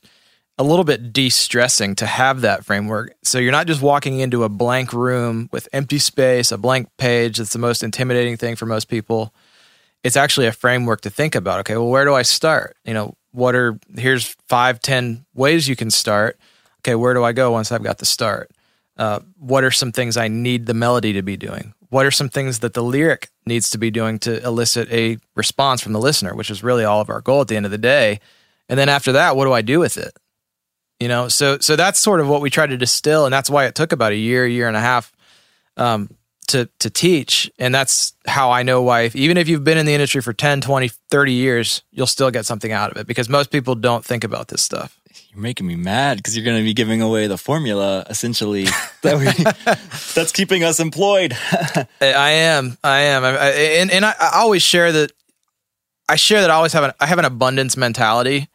a 0.57 0.65
little 0.65 0.85
bit 0.85 1.13
de-stressing 1.13 1.97
to 1.97 2.07
have 2.07 2.41
that 2.43 2.65
framework. 2.65 3.15
So 3.23 3.39
you're 3.39 3.53
not 3.53 3.67
just 3.67 3.83
walking 3.83 4.21
into 4.21 4.45
a 4.45 4.49
blank 4.49 4.93
room 4.93 5.49
with 5.53 5.69
empty 5.73 5.99
space, 5.99 6.53
a 6.53 6.59
blank 6.59 6.89
page. 6.97 7.39
That's 7.39 7.53
the 7.53 7.59
most 7.59 7.83
intimidating 7.83 8.37
thing 8.37 8.57
for 8.57 8.65
most 8.65 8.89
people. 8.89 9.35
It's 10.05 10.17
actually 10.17 10.47
a 10.47 10.53
framework 10.53 11.01
to 11.01 11.11
think 11.11 11.35
about. 11.35 11.61
Okay, 11.61 11.77
well, 11.77 11.89
where 11.89 12.05
do 12.05 12.15
I 12.15 12.23
start? 12.23 12.77
You 12.85 12.95
know, 12.95 13.17
what 13.33 13.57
are 13.57 13.79
here's 13.97 14.37
five, 14.49 14.79
ten 14.79 15.25
ways 15.35 15.69
you 15.69 15.75
can 15.75 15.91
start. 15.91 16.39
Okay, 16.81 16.95
where 16.95 17.15
do 17.15 17.25
I 17.25 17.33
go 17.33 17.51
once 17.51 17.73
I've 17.73 17.83
got 17.83 17.99
the 17.99 18.07
start? 18.07 18.51
Uh, 18.97 19.21
what 19.39 19.65
are 19.65 19.73
some 19.73 19.91
things 19.91 20.17
I 20.17 20.29
need 20.29 20.67
the 20.67 20.75
melody 20.75 21.15
to 21.15 21.23
be 21.23 21.37
doing? 21.37 21.75
What 21.89 22.07
are 22.07 22.11
some 22.11 22.29
things 22.29 22.61
that 22.61 22.75
the 22.75 22.83
lyric 22.83 23.31
needs 23.47 23.71
to 23.71 23.79
be 23.79 23.91
doing 23.91 24.19
to 24.21 24.45
elicit 24.45 24.91
a 24.91 25.19
response 25.35 25.81
from 25.81 25.93
the 25.93 26.01
listener, 26.01 26.35
which 26.35 26.51
is 26.51 26.63
really 26.63 26.85
all 26.85 27.01
of 27.01 27.11
our 27.11 27.21
goal 27.21 27.41
at 27.41 27.49
the 27.49 27.57
end 27.57 27.67
of 27.67 27.73
the 27.73 27.79
day. 27.79 28.21
And 28.69 28.79
then 28.79 28.89
after 28.89 29.13
that, 29.13 29.37
what 29.37 29.45
do 29.45 29.53
I 29.53 29.63
do 29.63 29.81
with 29.81 29.97
it? 29.97 30.17
You 31.01 31.09
know, 31.09 31.29
so 31.29 31.59
so 31.59 31.77
that's 31.77 31.99
sort 31.99 32.21
of 32.21 32.29
what 32.29 32.41
we 32.41 32.51
try 32.51 32.67
to 32.67 32.77
distill, 32.77 33.25
and 33.27 33.33
that's 33.33 33.51
why 33.51 33.67
it 33.67 33.75
took 33.75 33.93
about 33.93 34.13
a 34.13 34.17
year, 34.17 34.47
year 34.47 34.69
and 34.69 34.77
a 34.77 34.81
half 34.81 35.13
um, 35.77 36.09
to 36.49 36.69
to 36.79 36.91
teach. 36.91 37.51
And 37.59 37.75
that's 37.75 38.15
how 38.27 38.51
I 38.51 38.63
know 38.63 38.83
why, 38.83 39.03
if, 39.03 39.17
even 39.17 39.37
if 39.37 39.49
you've 39.49 39.65
been 39.65 39.79
in 39.79 39.87
the 39.87 39.95
industry 39.95 40.21
for 40.21 40.33
10, 40.33 40.61
20, 40.61 40.89
30 40.89 41.33
years, 41.33 41.83
you'll 41.91 42.07
still 42.07 42.31
get 42.31 42.47
something 42.47 42.73
out 42.73 42.91
of 42.91 42.97
it 42.97 43.07
because 43.07 43.29
most 43.29 43.51
people 43.51 43.75
don't 43.75 44.05
think 44.05 44.25
about 44.25 44.49
this 44.49 44.63
stuff. 44.63 44.99
You're 45.31 45.43
making 45.43 45.67
me 45.67 45.77
mad 45.77 46.19
because 46.19 46.37
you're 46.37 46.45
going 46.45 46.59
to 46.59 46.63
be 46.63 46.75
giving 46.75 47.03
away 47.03 47.27
the 47.27 47.37
formula 47.37 48.05
essentially 48.09 48.67
that 49.03 49.19
we, 49.19 49.25
that's 50.15 50.33
keeping 50.33 50.63
us 50.63 50.81
employed. 50.81 51.37
I 52.01 52.31
am, 52.31 52.79
I 52.85 53.01
am, 53.01 53.25
I, 53.25 53.37
I, 53.37 53.49
and 53.51 53.91
and 53.91 54.05
I, 54.05 54.15
I 54.21 54.31
always 54.41 54.63
share 54.63 54.93
that. 54.93 55.13
I 56.09 56.17
share 56.17 56.43
that 56.43 56.51
I 56.51 56.55
always 56.55 56.73
have 56.75 56.85
an 56.85 56.93
I 57.01 57.07
have 57.07 57.19
an 57.19 57.25
abundance 57.25 57.77
mentality. 57.77 58.49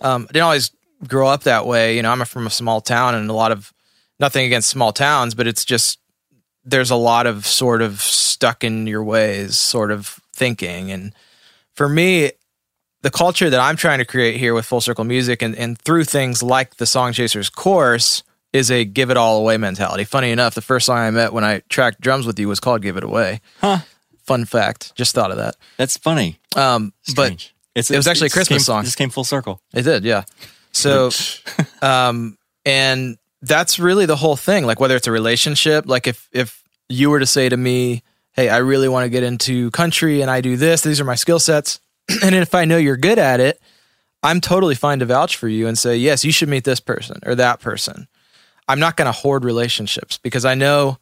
Um, 0.00 0.26
I 0.28 0.32
didn't 0.32 0.44
always 0.44 0.70
grow 1.06 1.28
up 1.28 1.42
that 1.42 1.66
way. 1.66 1.96
You 1.96 2.02
know, 2.02 2.10
I'm 2.10 2.24
from 2.24 2.46
a 2.46 2.50
small 2.50 2.80
town, 2.80 3.14
and 3.14 3.28
a 3.28 3.34
lot 3.34 3.52
of 3.52 3.72
nothing 4.20 4.46
against 4.46 4.68
small 4.68 4.92
towns, 4.92 5.34
but 5.34 5.46
it's 5.46 5.64
just 5.64 5.98
there's 6.70 6.90
a 6.90 6.96
lot 6.96 7.26
of 7.26 7.46
sort 7.46 7.82
of 7.82 8.00
stuck 8.00 8.62
in 8.64 8.86
your 8.86 9.02
ways 9.02 9.56
sort 9.56 9.90
of 9.90 10.20
thinking. 10.32 10.90
And 10.90 11.14
for 11.74 11.88
me, 11.88 12.32
the 13.02 13.10
culture 13.10 13.48
that 13.48 13.60
I'm 13.60 13.76
trying 13.76 13.98
to 13.98 14.04
create 14.04 14.36
here 14.36 14.54
with 14.54 14.66
Full 14.66 14.80
Circle 14.80 15.04
Music 15.04 15.42
and, 15.42 15.54
and 15.56 15.78
through 15.78 16.04
things 16.04 16.42
like 16.42 16.76
the 16.76 16.86
Song 16.86 17.12
Chasers 17.12 17.48
course 17.48 18.22
is 18.52 18.70
a 18.70 18.84
give 18.84 19.10
it 19.10 19.16
all 19.16 19.40
away 19.40 19.56
mentality. 19.56 20.04
Funny 20.04 20.30
enough, 20.30 20.54
the 20.54 20.62
first 20.62 20.86
song 20.86 20.98
I 20.98 21.10
met 21.10 21.32
when 21.32 21.44
I 21.44 21.62
tracked 21.68 22.00
drums 22.00 22.26
with 22.26 22.38
you 22.38 22.48
was 22.48 22.60
called 22.60 22.82
Give 22.82 22.96
It 22.96 23.04
Away. 23.04 23.40
Huh. 23.60 23.78
Fun 24.24 24.44
fact. 24.44 24.94
Just 24.94 25.14
thought 25.14 25.30
of 25.30 25.36
that. 25.36 25.56
That's 25.76 25.96
funny. 25.96 26.38
Um, 26.56 26.92
but 27.14 27.50
It's, 27.74 27.90
it 27.90 27.96
was 27.96 28.06
actually 28.06 28.26
a 28.26 28.30
Christmas 28.30 28.62
came, 28.62 28.64
song. 28.64 28.80
It 28.82 28.86
just 28.86 28.98
came 28.98 29.10
full 29.10 29.24
circle. 29.24 29.60
It 29.72 29.82
did, 29.82 30.04
yeah. 30.04 30.24
So, 30.72 31.10
um, 31.82 32.36
and 32.64 33.16
that's 33.42 33.78
really 33.78 34.06
the 34.06 34.16
whole 34.16 34.36
thing. 34.36 34.66
Like 34.66 34.80
whether 34.80 34.96
it's 34.96 35.06
a 35.06 35.12
relationship, 35.12 35.86
like 35.86 36.06
if 36.06 36.28
if 36.32 36.62
you 36.88 37.10
were 37.10 37.20
to 37.20 37.26
say 37.26 37.48
to 37.48 37.56
me, 37.56 38.02
"Hey, 38.32 38.48
I 38.48 38.58
really 38.58 38.88
want 38.88 39.04
to 39.04 39.10
get 39.10 39.22
into 39.22 39.70
country, 39.70 40.22
and 40.22 40.30
I 40.30 40.40
do 40.40 40.56
this. 40.56 40.82
These 40.82 41.00
are 41.00 41.04
my 41.04 41.14
skill 41.14 41.38
sets," 41.38 41.80
and 42.22 42.34
if 42.34 42.54
I 42.54 42.64
know 42.64 42.76
you're 42.76 42.96
good 42.96 43.18
at 43.18 43.40
it, 43.40 43.60
I'm 44.22 44.40
totally 44.40 44.74
fine 44.74 44.98
to 45.00 45.06
vouch 45.06 45.36
for 45.36 45.48
you 45.48 45.66
and 45.68 45.78
say, 45.78 45.96
"Yes, 45.96 46.24
you 46.24 46.32
should 46.32 46.48
meet 46.48 46.64
this 46.64 46.80
person 46.80 47.20
or 47.24 47.34
that 47.34 47.60
person." 47.60 48.08
I'm 48.68 48.80
not 48.80 48.96
going 48.96 49.06
to 49.06 49.12
hoard 49.12 49.44
relationships 49.44 50.18
because 50.18 50.44
I 50.44 50.54
know 50.54 50.98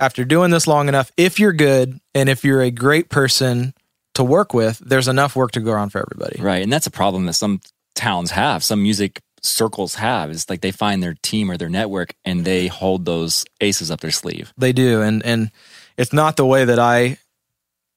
after 0.00 0.24
doing 0.24 0.50
this 0.50 0.66
long 0.66 0.88
enough, 0.88 1.12
if 1.16 1.38
you're 1.38 1.52
good 1.52 2.00
and 2.14 2.28
if 2.28 2.44
you're 2.44 2.62
a 2.62 2.72
great 2.72 3.08
person 3.08 3.72
to 4.14 4.24
work 4.24 4.52
with, 4.52 4.78
there's 4.78 5.08
enough 5.08 5.36
work 5.36 5.52
to 5.52 5.60
go 5.60 5.72
around 5.72 5.90
for 5.90 6.00
everybody. 6.00 6.42
Right. 6.42 6.62
And 6.62 6.72
that's 6.72 6.88
a 6.88 6.90
problem 6.90 7.26
that 7.26 7.34
some 7.34 7.60
towns 7.94 8.32
have, 8.32 8.64
some 8.64 8.82
music 8.82 9.20
circles 9.44 9.96
have. 9.96 10.30
Is 10.30 10.48
like 10.50 10.60
they 10.60 10.70
find 10.72 11.02
their 11.02 11.14
team 11.22 11.50
or 11.50 11.56
their 11.56 11.68
network 11.68 12.14
and 12.24 12.44
they 12.44 12.66
hold 12.66 13.04
those 13.04 13.44
aces 13.60 13.90
up 13.90 14.00
their 14.00 14.10
sleeve. 14.10 14.52
They 14.56 14.72
do, 14.72 15.02
and 15.02 15.24
and 15.24 15.50
it's 15.96 16.12
not 16.12 16.36
the 16.36 16.46
way 16.46 16.64
that 16.64 16.78
I. 16.78 17.18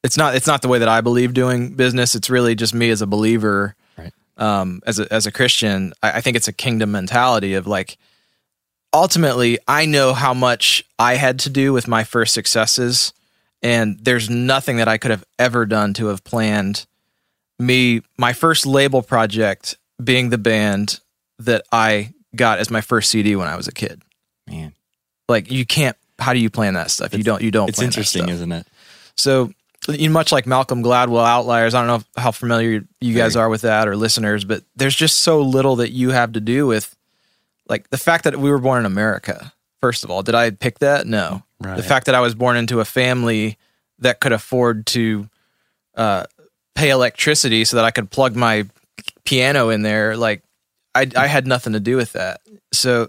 It's 0.04 0.16
not. 0.16 0.34
It's 0.36 0.46
not 0.46 0.62
the 0.62 0.68
way 0.68 0.78
that 0.78 0.88
I 0.88 1.00
believe 1.00 1.34
doing 1.34 1.74
business. 1.74 2.14
It's 2.14 2.30
really 2.30 2.54
just 2.54 2.72
me 2.74 2.90
as 2.90 3.02
a 3.02 3.06
believer, 3.06 3.74
Right. 3.96 4.12
um, 4.36 4.80
as 4.86 4.98
a 5.00 5.12
as 5.12 5.26
a 5.26 5.32
Christian. 5.32 5.92
I, 6.02 6.12
I 6.12 6.20
think 6.20 6.36
it's 6.36 6.48
a 6.48 6.52
kingdom 6.52 6.92
mentality 6.92 7.54
of 7.54 7.66
like. 7.66 7.98
Ultimately, 8.94 9.58
I 9.68 9.84
know 9.84 10.14
how 10.14 10.32
much 10.32 10.82
I 10.98 11.16
had 11.16 11.38
to 11.40 11.50
do 11.50 11.74
with 11.74 11.86
my 11.86 12.04
first 12.04 12.32
successes, 12.32 13.12
and 13.62 13.98
there's 14.00 14.30
nothing 14.30 14.78
that 14.78 14.88
I 14.88 14.96
could 14.96 15.10
have 15.10 15.24
ever 15.38 15.66
done 15.66 15.92
to 15.94 16.06
have 16.06 16.24
planned 16.24 16.86
me 17.58 18.00
my 18.16 18.32
first 18.32 18.64
label 18.64 19.02
project 19.02 19.76
being 20.02 20.30
the 20.30 20.38
band 20.38 21.00
that 21.40 21.64
I 21.72 22.12
got 22.34 22.58
as 22.58 22.70
my 22.70 22.80
first 22.80 23.10
CD 23.10 23.36
when 23.36 23.48
I 23.48 23.56
was 23.56 23.68
a 23.68 23.72
kid. 23.72 24.02
Man. 24.48 24.72
Like 25.28 25.50
you 25.50 25.66
can't. 25.66 25.96
How 26.18 26.32
do 26.32 26.38
you 26.40 26.50
plan 26.50 26.74
that 26.74 26.90
stuff? 26.90 27.14
You 27.14 27.22
don't. 27.22 27.42
You 27.42 27.50
don't. 27.50 27.68
It's 27.68 27.78
plan 27.78 27.90
that 27.90 27.96
interesting, 27.96 28.28
isn't 28.28 28.50
it? 28.50 28.66
So, 29.16 29.52
you 29.88 30.10
much 30.10 30.32
like 30.32 30.46
Malcolm 30.46 30.82
Gladwell 30.82 31.24
Outliers, 31.24 31.74
I 31.74 31.84
don't 31.84 31.86
know 31.86 32.22
how 32.22 32.30
familiar 32.30 32.84
you 33.00 33.14
guys 33.14 33.36
are 33.36 33.48
with 33.48 33.62
that 33.62 33.86
or 33.88 33.96
listeners, 33.96 34.44
but 34.44 34.62
there's 34.76 34.96
just 34.96 35.18
so 35.18 35.40
little 35.40 35.76
that 35.76 35.90
you 35.90 36.10
have 36.10 36.32
to 36.32 36.40
do 36.40 36.66
with 36.66 36.94
like 37.68 37.90
the 37.90 37.98
fact 37.98 38.24
that 38.24 38.36
we 38.36 38.50
were 38.50 38.58
born 38.58 38.80
in 38.80 38.86
America. 38.86 39.52
First 39.80 40.02
of 40.02 40.10
all, 40.10 40.22
did 40.22 40.34
I 40.34 40.50
pick 40.50 40.80
that? 40.80 41.06
No. 41.06 41.42
Right. 41.60 41.76
The 41.76 41.82
fact 41.82 42.06
that 42.06 42.14
I 42.14 42.20
was 42.20 42.34
born 42.34 42.56
into 42.56 42.80
a 42.80 42.84
family 42.84 43.58
that 44.00 44.20
could 44.20 44.32
afford 44.32 44.86
to 44.86 45.28
uh, 45.94 46.24
pay 46.74 46.90
electricity 46.90 47.64
so 47.64 47.76
that 47.76 47.84
I 47.84 47.90
could 47.90 48.10
plug 48.10 48.34
my 48.34 48.64
piano 49.24 49.68
in 49.68 49.82
there, 49.82 50.16
like 50.16 50.42
I, 50.94 51.08
I 51.16 51.26
had 51.26 51.46
nothing 51.46 51.72
to 51.74 51.80
do 51.80 51.96
with 51.96 52.12
that. 52.12 52.40
So 52.72 53.08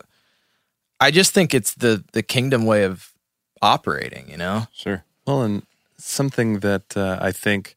I 1.00 1.12
just 1.12 1.34
think 1.34 1.54
it's 1.54 1.74
the 1.76 2.04
the 2.14 2.24
kingdom 2.24 2.66
way 2.66 2.84
of 2.84 3.14
operating, 3.62 4.30
you 4.30 4.38
know? 4.38 4.68
Sure. 4.72 5.04
Well, 5.26 5.44
and 5.44 5.64
something 5.98 6.60
that 6.60 6.96
uh, 6.98 7.18
I 7.22 7.32
think 7.32 7.76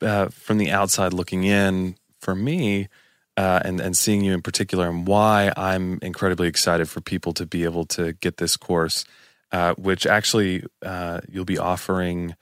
uh, 0.00 0.28
from 0.28 0.58
the 0.58 0.70
outside 0.70 1.12
looking 1.12 1.44
in, 1.44 1.96
for 2.20 2.34
me, 2.34 2.88
uh, 3.36 3.60
and 3.64 3.80
and 3.80 3.96
seeing 3.96 4.24
you 4.24 4.34
in 4.34 4.42
particular, 4.42 4.88
and 4.88 5.06
why 5.06 5.52
I'm 5.56 5.98
incredibly 6.02 6.48
excited 6.48 6.88
for 6.88 7.00
people 7.00 7.32
to 7.34 7.46
be 7.46 7.64
able 7.64 7.86
to 7.86 8.12
get 8.14 8.36
this 8.36 8.56
course, 8.56 9.04
uh, 9.52 9.74
which 9.74 10.06
actually 10.06 10.64
uh, 10.84 11.20
you'll 11.28 11.44
be 11.44 11.58
offering 11.58 12.34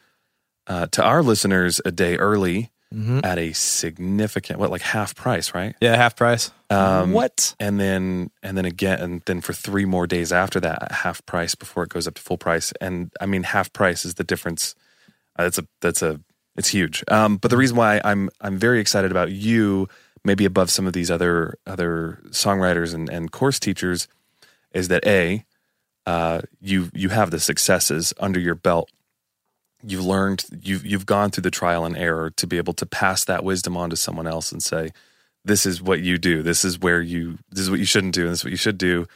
uh, 0.67 0.87
to 0.87 1.03
our 1.03 1.23
listeners 1.23 1.81
a 1.85 1.93
day 1.93 2.17
early 2.17 2.71
at 2.93 3.39
a 3.39 3.53
significant, 3.53 4.59
what 4.59 4.71
like 4.71 4.81
half 4.81 5.15
price, 5.15 5.55
right? 5.55 5.75
Yeah, 5.81 5.97
half 5.97 6.17
price. 6.17 6.51
Um, 6.71 7.13
what? 7.13 7.55
and 7.61 7.79
then 7.79 8.31
and 8.43 8.57
then 8.57 8.65
again 8.65 9.01
and 9.01 9.23
then 9.27 9.41
for 9.41 9.53
three 9.53 9.85
more 9.85 10.07
days 10.07 10.33
after 10.33 10.59
that 10.61 10.91
half 10.91 11.25
price 11.27 11.55
before 11.55 11.85
it 11.85 11.91
goes 11.91 12.09
up 12.09 12.15
to 12.15 12.23
full 12.23 12.39
price 12.39 12.73
and 12.81 13.13
i 13.21 13.27
mean 13.27 13.45
half 13.45 13.73
price 13.73 14.05
is 14.05 14.15
the 14.15 14.25
difference 14.25 14.75
uh, 15.37 15.45
that's 15.45 15.59
a 15.59 15.67
that's 15.81 16.03
a 16.03 16.21
it's 16.57 16.69
huge 16.69 17.05
um, 17.09 17.37
but 17.37 17.51
the 17.53 17.57
reason 17.57 17.77
why 17.77 18.01
i'm 18.05 18.31
i'm 18.41 18.59
very 18.59 18.81
excited 18.81 19.13
about 19.13 19.31
you 19.31 19.89
maybe 20.25 20.45
above 20.45 20.71
some 20.71 20.89
of 20.89 20.93
these 20.93 21.11
other 21.11 21.57
other 21.67 22.21
songwriters 22.31 22.93
and, 22.93 23.09
and 23.09 23.31
course 23.31 23.61
teachers 23.61 24.09
is 24.73 24.89
that 24.89 25.07
a 25.07 25.45
uh, 26.07 26.41
you 26.61 26.91
you 26.95 27.09
have 27.11 27.31
the 27.31 27.41
successes 27.41 28.13
under 28.19 28.41
your 28.41 28.55
belt 28.55 28.91
you've 29.87 30.05
learned 30.05 30.45
you've 30.63 30.85
you've 30.85 31.07
gone 31.07 31.31
through 31.31 31.43
the 31.43 31.51
trial 31.51 31.85
and 31.85 31.97
error 31.97 32.31
to 32.31 32.47
be 32.47 32.57
able 32.59 32.73
to 32.75 32.85
pass 32.87 33.25
that 33.25 33.45
wisdom 33.45 33.77
on 33.77 33.89
to 33.91 33.97
someone 33.97 34.27
else 34.27 34.51
and 34.53 34.63
say 34.63 34.91
this 35.45 35.65
is 35.65 35.81
what 35.81 36.01
you 36.01 36.19
do 36.19 36.43
this 36.43 36.65
is 36.65 36.79
where 36.79 37.01
you 37.01 37.39
this 37.51 37.61
is 37.61 37.71
what 37.71 37.79
you 37.79 37.85
shouldn't 37.85 38.15
do 38.15 38.23
and 38.23 38.33
this 38.33 38.41
is 38.41 38.45
what 38.45 38.51
you 38.51 38.57
should 38.57 38.79
do 38.79 39.07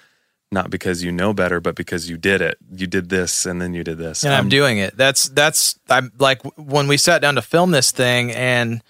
not 0.52 0.70
because 0.70 1.02
you 1.02 1.10
know 1.12 1.32
better 1.32 1.60
but 1.60 1.74
because 1.74 2.08
you 2.10 2.16
did 2.16 2.40
it 2.40 2.56
you 2.72 2.86
did 2.86 3.08
this 3.08 3.46
and 3.46 3.60
then 3.60 3.74
you 3.74 3.82
did 3.84 3.98
this 3.98 4.22
and 4.24 4.32
I'm 4.34 4.44
Um, 4.44 4.48
doing 4.48 4.78
it. 4.78 4.96
That's 4.96 5.28
that's 5.28 5.78
I'm 5.88 6.12
like 6.18 6.40
when 6.56 6.86
we 6.88 6.96
sat 6.96 7.20
down 7.22 7.34
to 7.36 7.42
film 7.42 7.70
this 7.72 7.90
thing, 7.92 8.30
and 8.32 8.82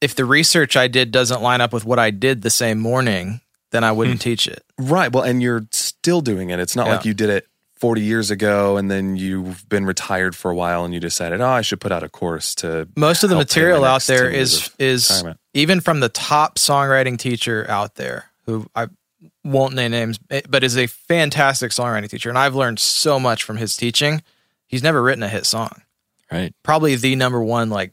if 0.00 0.14
the 0.14 0.24
research 0.24 0.76
I 0.76 0.88
did 0.88 1.10
doesn't 1.10 1.42
line 1.42 1.60
up 1.60 1.72
with 1.72 1.84
what 1.84 1.98
I 1.98 2.10
did 2.10 2.42
the 2.42 2.50
same 2.50 2.78
morning, 2.78 3.40
then 3.70 3.84
I 3.84 3.92
wouldn't 3.92 4.20
teach 4.20 4.46
it. 4.46 4.64
right 4.78 5.12
well 5.12 5.24
and 5.24 5.42
you're 5.42 5.66
still 5.72 6.20
doing 6.20 6.50
it 6.50 6.58
it's 6.58 6.74
not 6.74 6.86
Yeah. 6.86 6.94
like 6.96 7.04
you 7.04 7.14
did 7.14 7.30
it 7.30 7.46
40 7.80 8.02
years 8.02 8.30
ago 8.30 8.76
and 8.76 8.90
then 8.90 9.16
you've 9.16 9.68
been 9.68 9.86
retired 9.86 10.36
for 10.36 10.50
a 10.50 10.54
while 10.54 10.84
and 10.84 10.92
you 10.92 11.00
decided 11.00 11.40
oh 11.40 11.48
i 11.48 11.62
should 11.62 11.80
put 11.80 11.90
out 11.90 12.02
a 12.02 12.08
course 12.08 12.54
to 12.54 12.86
Most 12.96 13.24
of 13.24 13.30
the 13.30 13.36
material 13.36 13.84
out 13.84 14.02
there 14.02 14.24
10 14.24 14.32
years 14.34 14.70
is 14.78 15.10
is 15.10 15.24
even 15.54 15.80
from 15.80 16.00
the 16.00 16.08
top 16.08 16.58
songwriting 16.58 17.18
teacher 17.18 17.66
out 17.68 17.96
there, 17.96 18.26
who 18.46 18.66
I 18.74 18.88
won't 19.44 19.74
name 19.74 19.90
names, 19.90 20.18
eh, 20.30 20.42
but 20.48 20.62
is 20.62 20.76
a 20.76 20.86
fantastic 20.86 21.72
songwriting 21.72 22.08
teacher, 22.08 22.28
and 22.28 22.38
I've 22.38 22.54
learned 22.54 22.78
so 22.78 23.18
much 23.18 23.42
from 23.42 23.56
his 23.56 23.76
teaching. 23.76 24.22
he's 24.66 24.82
never 24.82 25.02
written 25.02 25.22
a 25.22 25.28
hit 25.28 25.46
song. 25.46 25.82
Right. 26.30 26.54
Probably 26.62 26.94
the 26.94 27.16
number 27.16 27.42
one, 27.42 27.70
like 27.70 27.92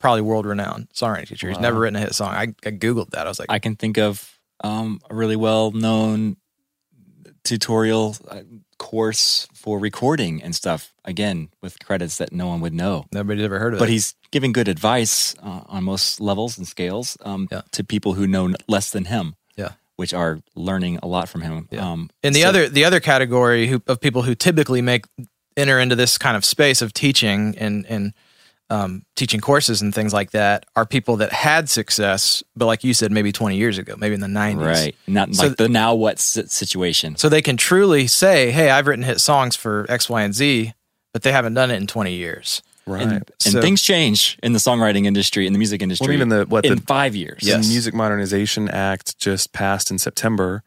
probably 0.00 0.22
world 0.22 0.46
renowned 0.46 0.88
songwriting 0.94 1.28
teacher. 1.28 1.48
He's 1.48 1.60
never 1.60 1.78
written 1.78 1.96
a 1.96 2.00
hit 2.00 2.14
song. 2.14 2.34
I, 2.34 2.42
I 2.42 2.72
googled 2.72 3.10
that. 3.10 3.26
I 3.26 3.28
was 3.28 3.38
like, 3.38 3.50
I 3.50 3.60
can 3.60 3.76
think 3.76 3.98
of 3.98 4.36
um, 4.64 5.00
a 5.08 5.14
really 5.14 5.36
well 5.36 5.70
known 5.70 6.36
tutorial 7.44 8.16
uh, 8.28 8.40
course 8.90 9.46
for 9.54 9.78
recording 9.78 10.42
and 10.42 10.54
stuff. 10.54 10.92
Again, 11.04 11.48
with 11.62 11.78
credits 11.86 12.16
that 12.18 12.32
no 12.32 12.46
one 12.48 12.60
would 12.60 12.74
know. 12.74 13.04
nobody's 13.12 13.44
ever 13.44 13.58
heard 13.58 13.72
of 13.74 13.78
it. 13.78 13.82
But 13.84 13.88
he's 13.88 14.14
giving 14.30 14.52
good 14.52 14.68
advice 14.68 15.34
uh, 15.42 15.62
on 15.74 15.84
most 15.84 16.20
levels 16.20 16.58
and 16.58 16.66
scales 16.66 17.16
um, 17.24 17.48
Yeah. 17.50 17.62
to 17.72 17.84
people 17.84 18.12
who 18.14 18.26
know 18.26 18.44
less 18.68 18.90
than 18.90 19.04
him, 19.06 19.34
yeah. 19.56 19.72
which 19.96 20.12
are 20.12 20.40
learning 20.54 20.98
a 21.02 21.06
lot 21.06 21.28
from 21.28 21.40
him. 21.42 21.68
Um, 21.78 22.10
And 22.22 22.34
the 22.34 22.42
so- 22.42 22.48
other 22.48 22.68
the 22.68 22.84
other 22.84 23.00
category 23.00 23.68
who, 23.68 23.80
of 23.86 24.00
people 24.00 24.22
who 24.22 24.34
typically 24.34 24.82
make 24.82 25.04
enter 25.56 25.78
into 25.78 25.96
this 25.96 26.18
kind 26.18 26.36
of 26.36 26.44
space 26.44 26.82
of 26.84 26.92
teaching 26.92 27.54
and 27.58 27.86
and 27.88 28.12
um, 28.72 29.04
teaching 29.16 29.40
courses 29.40 29.82
and 29.82 29.94
things 29.94 30.12
like 30.14 30.30
that 30.30 30.64
are 30.76 30.86
people 30.86 31.16
that 31.16 31.30
had 31.30 31.68
success, 31.68 32.42
but 32.56 32.64
like 32.66 32.82
you 32.84 32.94
said, 32.94 33.12
maybe 33.12 33.30
twenty 33.32 33.56
years 33.56 33.76
ago, 33.76 33.94
maybe 33.98 34.14
in 34.14 34.20
the 34.20 34.28
nineties, 34.28 34.64
right, 34.66 34.96
not 35.06 35.34
So 35.34 35.48
like 35.48 35.56
the 35.58 35.68
now 35.68 35.94
what 35.94 36.18
situation. 36.18 37.16
So 37.16 37.28
they 37.28 37.42
can 37.42 37.56
truly 37.58 38.06
say, 38.06 38.50
"Hey, 38.50 38.70
I've 38.70 38.86
written 38.86 39.04
hit 39.04 39.20
songs 39.20 39.56
for 39.56 39.84
X, 39.90 40.08
Y, 40.08 40.22
and 40.22 40.34
Z," 40.34 40.72
but 41.12 41.22
they 41.22 41.32
haven't 41.32 41.54
done 41.54 41.70
it 41.70 41.76
in 41.76 41.86
twenty 41.86 42.14
years. 42.14 42.62
Right. 42.84 43.02
and, 43.02 43.12
and 43.12 43.24
So- 43.38 43.60
things 43.60 43.80
change 43.80 44.38
in 44.42 44.54
the 44.54 44.58
songwriting 44.58 45.04
industry, 45.06 45.46
in 45.46 45.52
the 45.52 45.58
music 45.60 45.82
industry. 45.82 46.08
Well, 46.08 46.14
even 46.16 46.28
the- 46.30 46.46
what 46.46 46.64
in 46.64 46.76
the- 46.76 46.82
five 46.82 47.14
years. 47.14 47.40
Yes. 47.42 47.66
The 47.66 47.72
Music 47.72 47.94
Modernization 47.94 48.68
Act 48.68 49.16
just 49.18 49.52
passed 49.52 49.90
in 49.92 49.98
September, 50.00 50.64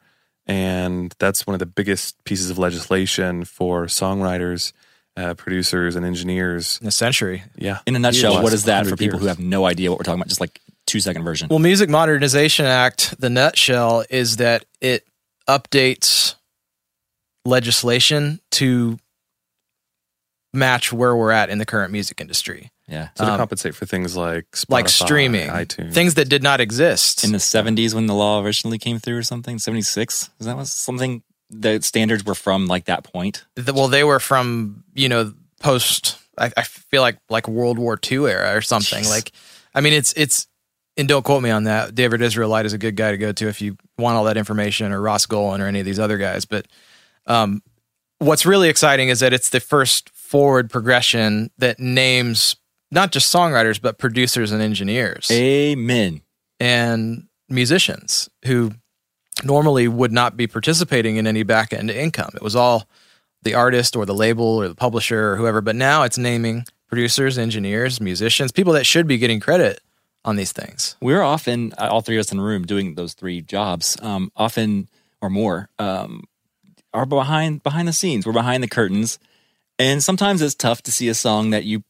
and 0.48 1.14
that's 1.20 1.46
one 1.46 1.56
of 1.56 1.60
the 1.60 1.66
biggest 1.66 2.24
pieces 2.24 2.50
of 2.50 2.58
legislation 2.58 3.44
for 3.46 3.88
songwriters, 3.88 4.72
uh, 5.18 5.34
producers, 5.36 5.96
and 5.96 6.06
engineers. 6.06 6.80
In 6.82 6.88
a 6.88 6.92
century. 6.92 7.44
Yeah. 7.56 7.80
In 7.86 7.96
a 7.96 8.00
nutshell, 8.00 8.34
Years. 8.34 8.44
what 8.44 8.54
is 8.54 8.66
that 8.66 8.84
for 8.84 8.92
100 8.92 8.98
people 8.98 9.20
who 9.20 9.28
have 9.28 9.40
no 9.40 9.66
idea 9.66 9.90
what 9.90 10.00
we're 10.00 10.04
talking 10.04 10.20
about? 10.20 10.28
Just 10.28 10.42
like 10.42 10.60
two 10.86 11.00
second 11.00 11.24
version. 11.24 11.48
Well, 11.50 11.60
Music 11.60 11.90
Modernization 11.90 12.66
Act, 12.66 13.20
the 13.20 13.30
nutshell 13.30 14.06
is 14.10 14.38
that 14.38 14.66
it 14.82 15.06
updates 15.48 16.36
legislation 17.46 18.40
to 18.52 18.98
match 20.54 20.92
where 20.92 21.16
we're 21.16 21.32
at 21.32 21.50
in 21.50 21.58
the 21.60 21.66
current 21.66 21.92
music 21.92 22.20
industry, 22.22 22.72
yeah. 22.88 23.10
So 23.16 23.26
to 23.26 23.32
um, 23.32 23.38
compensate 23.38 23.76
for 23.76 23.86
things 23.86 24.16
like 24.16 24.50
Spotify, 24.52 24.70
like 24.70 24.90
streaming, 24.90 25.50
iTunes, 25.50 25.94
things 25.94 26.16
that 26.16 26.30
did 26.30 26.44
not 26.44 26.62
exist. 26.62 27.24
in 27.24 27.32
the 27.32 27.38
70s 27.40 27.94
when 27.94 28.08
the 28.08 28.14
law 28.14 28.42
originally 28.42 28.78
came 28.78 29.00
through 29.00 29.18
or 29.18 29.24
something 29.24 29.60
76 29.60 30.30
is 30.40 30.46
that 30.46 30.56
was 30.56 30.72
something 30.72 31.24
the 31.50 31.82
standards 31.82 32.26
were 32.26 32.36
from 32.36 32.68
like 32.68 32.86
that 32.86 33.04
point 33.04 33.46
The- 33.56 33.74
well, 33.74 33.88
they 33.88 34.04
were 34.04 34.20
from 34.20 34.84
you 34.94 35.10
know 35.10 35.34
post. 35.60 36.18
I, 36.38 36.52
I 36.58 36.64
feel 36.64 37.02
like 37.02 37.18
like 37.30 37.48
World 37.48 37.80
War 37.80 37.98
II 38.12 38.26
era 38.26 38.56
or 38.56 38.62
something. 38.62 39.04
Jeez. 39.04 39.10
Like, 39.10 39.32
I 39.74 39.82
mean, 39.82 39.94
it's 39.94 40.14
it's. 40.14 40.48
And 40.98 41.10
don't 41.10 41.24
quote 41.24 41.44
me 41.44 41.50
on 41.50 41.66
that. 41.66 41.94
David 41.94 42.22
Israelite 42.22 42.66
is 42.66 42.72
a 42.72 42.78
good 42.78 42.96
guy 42.96 43.12
to 43.12 43.18
go 43.18 43.34
to 43.34 43.48
if 43.50 43.62
you 43.62 43.78
want 43.98 44.16
all 44.16 44.24
that 44.26 44.38
information, 44.38 44.94
or 44.94 45.02
Ross 45.02 45.26
Golan, 45.26 45.60
or 45.60 45.68
any 45.68 45.80
of 45.82 45.86
these 45.86 46.00
other 46.00 46.18
guys. 46.18 46.46
But 46.46 46.68
um, 47.28 47.62
what's 48.20 48.46
really 48.46 48.70
exciting 48.70 49.10
is 49.10 49.20
that 49.20 49.34
it's 49.34 49.50
the 49.50 49.60
first 49.60 50.10
forward 50.10 50.70
progression 50.70 51.52
that 51.58 51.80
names 51.80 52.56
not 52.92 53.12
just 53.12 53.34
songwriters 53.34 53.82
but 53.82 53.98
producers 53.98 54.52
and 54.52 54.62
engineers 54.62 55.30
amen 55.32 56.22
and 56.60 57.28
musicians 57.50 58.30
who 58.46 58.72
normally 59.44 59.88
would 59.88 60.12
not 60.12 60.38
be 60.38 60.48
participating 60.48 61.18
in 61.18 61.28
any 61.28 61.44
back 61.44 61.74
end 61.74 61.92
income. 61.92 62.32
It 62.36 62.42
was 62.42 62.56
all 62.56 62.88
the 63.44 63.54
artist 63.54 63.96
or 63.96 64.06
the 64.06 64.14
label 64.14 64.46
or 64.46 64.68
the 64.68 64.76
publisher 64.76 65.34
or 65.34 65.36
whoever, 65.36 65.62
but 65.62 65.76
now 65.76 66.04
it's 66.04 66.18
naming 66.18 66.66
producers, 66.88 67.38
engineers, 67.38 68.00
musicians, 68.00 68.52
people 68.52 68.74
that 68.74 68.86
should 68.86 69.08
be 69.08 69.18
getting 69.18 69.40
credit 69.40 69.82
on 70.26 70.36
these 70.36 70.52
things. 70.52 70.96
we're 71.00 71.22
often 71.22 71.72
uh, 71.78 71.88
all 71.90 72.02
three 72.02 72.18
of 72.18 72.22
us 72.22 72.32
in 72.32 72.40
the 72.40 72.44
room 72.44 72.66
doing 72.66 72.96
those 72.96 73.14
three 73.14 73.42
jobs 73.42 73.96
um, 74.02 74.32
often 74.36 74.90
or 75.22 75.30
more 75.30 75.70
um, 75.78 76.24
are 76.94 77.06
behind 77.06 77.62
behind 77.62 77.88
the 77.88 77.94
scenes 77.94 78.26
we're 78.26 78.34
behind 78.34 78.64
the 78.64 78.68
curtains 78.68 79.20
and 79.78 80.04
sometimes 80.04 80.42
it's 80.42 80.56
tough 80.56 80.82
to 80.82 80.92
see 80.92 81.10
a 81.10 81.14
song 81.14 81.52
that 81.52 81.64
you 81.64 81.84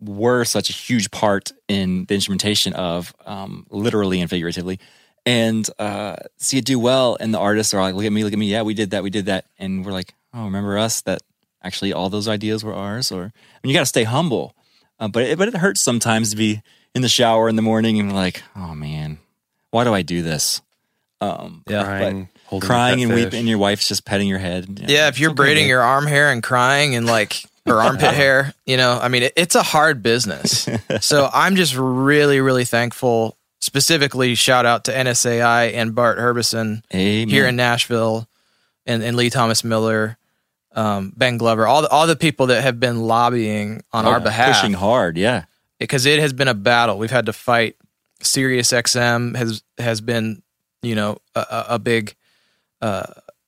were 0.00 0.44
such 0.44 0.70
a 0.70 0.72
huge 0.72 1.10
part 1.10 1.52
in 1.68 2.06
the 2.06 2.14
instrumentation 2.14 2.72
of 2.72 3.14
um, 3.26 3.66
literally 3.70 4.20
and 4.20 4.30
figuratively 4.30 4.80
and 5.26 5.68
uh, 5.78 6.16
see 6.38 6.58
it 6.58 6.64
do 6.64 6.78
well 6.78 7.16
and 7.20 7.32
the 7.32 7.38
artists 7.38 7.72
are 7.74 7.80
like 7.80 7.94
look 7.94 8.04
at 8.04 8.12
me 8.12 8.24
look 8.24 8.32
at 8.32 8.38
me 8.38 8.46
yeah 8.50 8.62
we 8.62 8.74
did 8.74 8.90
that 8.90 9.02
we 9.02 9.10
did 9.10 9.26
that 9.26 9.44
and 9.58 9.84
we're 9.84 9.92
like 9.92 10.14
oh 10.34 10.44
remember 10.44 10.76
us 10.78 11.00
that 11.02 11.22
actually 11.62 11.92
all 11.92 12.08
those 12.10 12.26
ideas 12.28 12.64
were 12.64 12.74
ours 12.74 13.12
or 13.12 13.22
I 13.22 13.58
mean, 13.62 13.70
you 13.70 13.74
got 13.74 13.80
to 13.80 13.86
stay 13.86 14.04
humble 14.04 14.54
uh, 14.98 15.08
but 15.08 15.22
it, 15.24 15.38
but 15.38 15.48
it 15.48 15.56
hurts 15.56 15.80
sometimes 15.80 16.30
to 16.30 16.36
be 16.36 16.62
in 16.94 17.02
the 17.02 17.08
shower 17.08 17.48
in 17.48 17.56
the 17.56 17.62
morning 17.62 18.00
and 18.00 18.12
like 18.14 18.42
oh 18.56 18.74
man 18.74 19.18
why 19.70 19.84
do 19.84 19.94
I 19.94 20.02
do 20.02 20.22
this 20.22 20.60
um 21.20 21.62
Yeah. 21.68 21.84
crying, 21.84 22.28
but 22.50 22.60
crying 22.60 23.02
and 23.02 23.10
pet 23.10 23.16
weeping 23.24 23.38
and 23.40 23.48
your 23.48 23.58
wife's 23.58 23.86
just 23.88 24.04
petting 24.04 24.26
your 24.28 24.38
head 24.40 24.82
Yeah, 24.88 25.08
if 25.08 25.20
you're 25.20 25.30
okay, 25.30 25.36
braiding 25.36 25.64
babe. 25.64 25.68
your 25.70 25.82
arm 25.82 26.06
hair 26.06 26.30
and 26.32 26.42
crying 26.42 26.96
and 26.96 27.06
like 27.06 27.44
or 27.66 27.80
armpit 27.80 28.12
hair, 28.12 28.52
you 28.66 28.76
know, 28.76 28.98
I 29.00 29.06
mean, 29.06 29.22
it, 29.22 29.34
it's 29.36 29.54
a 29.54 29.62
hard 29.62 30.02
business. 30.02 30.68
so 31.00 31.30
I'm 31.32 31.54
just 31.54 31.76
really, 31.76 32.40
really 32.40 32.64
thankful. 32.64 33.36
Specifically, 33.62 34.34
shout 34.34 34.66
out 34.66 34.84
to 34.86 34.92
NSAI 34.92 35.72
and 35.74 35.94
Bart 35.94 36.18
Herbison 36.18 36.82
Amen. 36.92 37.28
here 37.28 37.46
in 37.46 37.54
Nashville, 37.54 38.28
and, 38.86 39.04
and 39.04 39.16
Lee 39.16 39.30
Thomas 39.30 39.62
Miller, 39.62 40.18
um, 40.72 41.12
Ben 41.16 41.36
Glover, 41.38 41.66
all 41.66 41.82
the, 41.82 41.88
all 41.88 42.08
the 42.08 42.16
people 42.16 42.46
that 42.48 42.62
have 42.62 42.80
been 42.80 43.00
lobbying 43.02 43.82
on 43.92 44.04
our 44.04 44.16
Oh, 44.16 44.20
behalf 44.20 44.56
pushing 44.56 44.72
hard 44.72 45.16
yeah 45.16 45.44
because 45.78 46.06
it 46.06 46.18
has 46.18 46.32
been 46.32 46.48
a 46.48 46.54
battle. 46.54 46.98
We've 46.98 47.10
had 47.10 47.26
to 47.26 47.32
fight. 47.32 47.76
Sirius 48.20 48.72
XM 48.72 49.36
has 49.36 49.62
has 49.78 50.00
been, 50.00 50.42
you 50.82 50.94
know, 50.96 51.18
a, 51.36 51.40
a- 51.50 51.66
a 51.74 51.78
big 51.78 52.16
uh, 52.80 53.04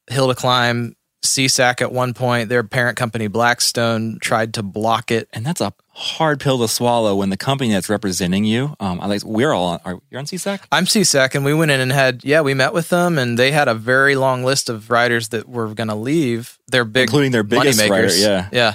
hill 0.09 0.29
to 0.29 0.35
climb. 0.37 0.95
SESAC 1.25 1.81
at 1.81 1.91
one 1.91 2.15
point, 2.15 2.49
their 2.49 2.63
parent 2.63 2.97
company 2.97 3.27
Blackstone 3.27 4.19
tried 4.21 4.55
to 4.55 4.63
block 4.63 5.11
it. 5.11 5.29
and 5.33 5.45
that's 5.45 5.61
a 5.61 5.73
hard 5.97 6.41
pill 6.41 6.59
to 6.59 6.69
swallow 6.69 7.15
when 7.17 7.31
the 7.31 7.37
company 7.37 7.71
that's 7.71 7.89
representing 7.89 8.45
you 8.45 8.75
um 8.81 9.01
I 9.01 9.07
like 9.07 9.23
we're 9.25 9.53
all 9.53 9.67
on 9.67 9.81
are, 9.85 10.01
you're 10.11 10.19
on 10.19 10.27
SESAC 10.27 10.61
I'm 10.73 10.87
SESAC, 10.87 11.35
and 11.35 11.45
we 11.45 11.55
went 11.55 11.71
in 11.71 11.81
and 11.81 11.93
had 11.93 12.25
yeah, 12.25 12.41
we 12.43 12.53
met 12.55 12.73
with 12.73 12.89
them, 12.89 13.19
and 13.19 13.39
they 13.39 13.53
had 13.53 13.69
a 13.69 13.75
very 13.75 14.17
long 14.17 14.45
list 14.45 14.69
of 14.69 14.91
writers 14.91 15.29
that 15.31 15.49
were 15.49 15.73
going 15.75 15.89
to 15.89 15.95
leave. 15.95 16.59
Their 16.69 16.85
big, 16.85 17.05
Including 17.05 17.33
their 17.33 17.43
biggest 17.45 17.81
moneymakers. 17.81 17.91
writer, 17.91 18.17
yeah. 18.17 18.49
yeah. 18.53 18.75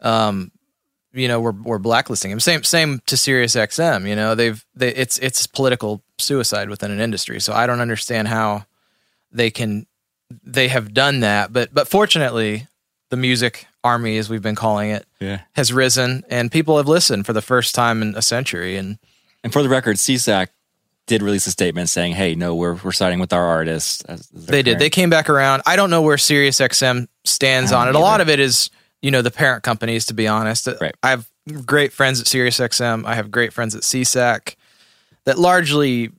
Um, 0.00 0.52
you 1.12 1.28
know, 1.28 1.40
we're 1.40 1.52
we're 1.52 1.78
blacklisting 1.78 2.30
them. 2.30 2.40
Same 2.40 2.62
same 2.62 3.00
to 3.06 3.16
Sirius 3.16 3.56
XM. 3.56 4.06
You 4.06 4.14
know, 4.14 4.34
they've 4.34 4.64
they 4.74 4.94
it's 4.94 5.18
it's 5.18 5.46
political 5.46 6.02
suicide 6.18 6.68
within 6.68 6.90
an 6.90 7.00
industry. 7.00 7.40
So 7.40 7.52
I 7.54 7.66
don't 7.66 7.80
understand 7.80 8.28
how 8.28 8.66
they 9.32 9.50
can 9.50 9.86
they 10.30 10.68
have 10.68 10.92
done 10.92 11.20
that. 11.20 11.52
But 11.52 11.72
but 11.72 11.88
fortunately, 11.88 12.66
the 13.10 13.16
music 13.16 13.66
army, 13.84 14.18
as 14.18 14.28
we've 14.28 14.42
been 14.42 14.54
calling 14.54 14.90
it, 14.90 15.06
yeah 15.20 15.42
has 15.54 15.72
risen, 15.72 16.24
and 16.28 16.50
people 16.50 16.76
have 16.76 16.88
listened 16.88 17.26
for 17.26 17.32
the 17.32 17.42
first 17.42 17.74
time 17.74 18.02
in 18.02 18.14
a 18.16 18.22
century. 18.22 18.76
And 18.76 18.98
and 19.44 19.52
for 19.52 19.62
the 19.62 19.68
record 19.68 19.96
SESAC 19.96 20.48
did 21.06 21.22
release 21.22 21.46
a 21.46 21.52
statement 21.52 21.88
saying 21.88 22.14
hey 22.14 22.34
no 22.34 22.52
we're 22.56 22.74
we're 22.74 22.90
siding 22.90 23.20
with 23.20 23.32
our 23.32 23.46
artists 23.46 24.02
as, 24.06 24.20
as 24.20 24.46
their 24.46 24.52
They 24.52 24.62
did. 24.62 24.78
They 24.78 24.90
came 24.90 25.10
back 25.10 25.30
around. 25.30 25.62
I 25.64 25.76
don't 25.76 25.90
know 25.90 26.02
where 26.02 26.18
Sirius 26.18 26.58
XM 26.58 27.06
stands 27.24 27.72
on 27.72 27.88
it. 27.88 27.92
don't 27.92 28.02
A 28.02 28.04
lot 28.04 28.20
of 28.20 28.28
it 28.28 28.40
is, 28.40 28.70
you 29.02 29.10
know, 29.10 29.22
the 29.22 29.30
parent 29.30 29.62
companies, 29.62 30.06
to 30.06 30.14
be 30.14 30.26
honest. 30.26 30.66
Uh, 30.66 30.74
right. 30.80 30.94
I 31.02 31.10
have 31.10 31.30
great 31.64 31.92
friends 31.92 32.20
at 32.20 32.26
Sirius 32.26 32.58
XM. 32.58 33.06
I 33.06 33.14
have 33.14 33.30
great 33.30 33.52
friends 33.52 33.76
at 33.76 33.82
SESAC 33.82 34.56
that 35.26 35.38
largely, 35.38 36.10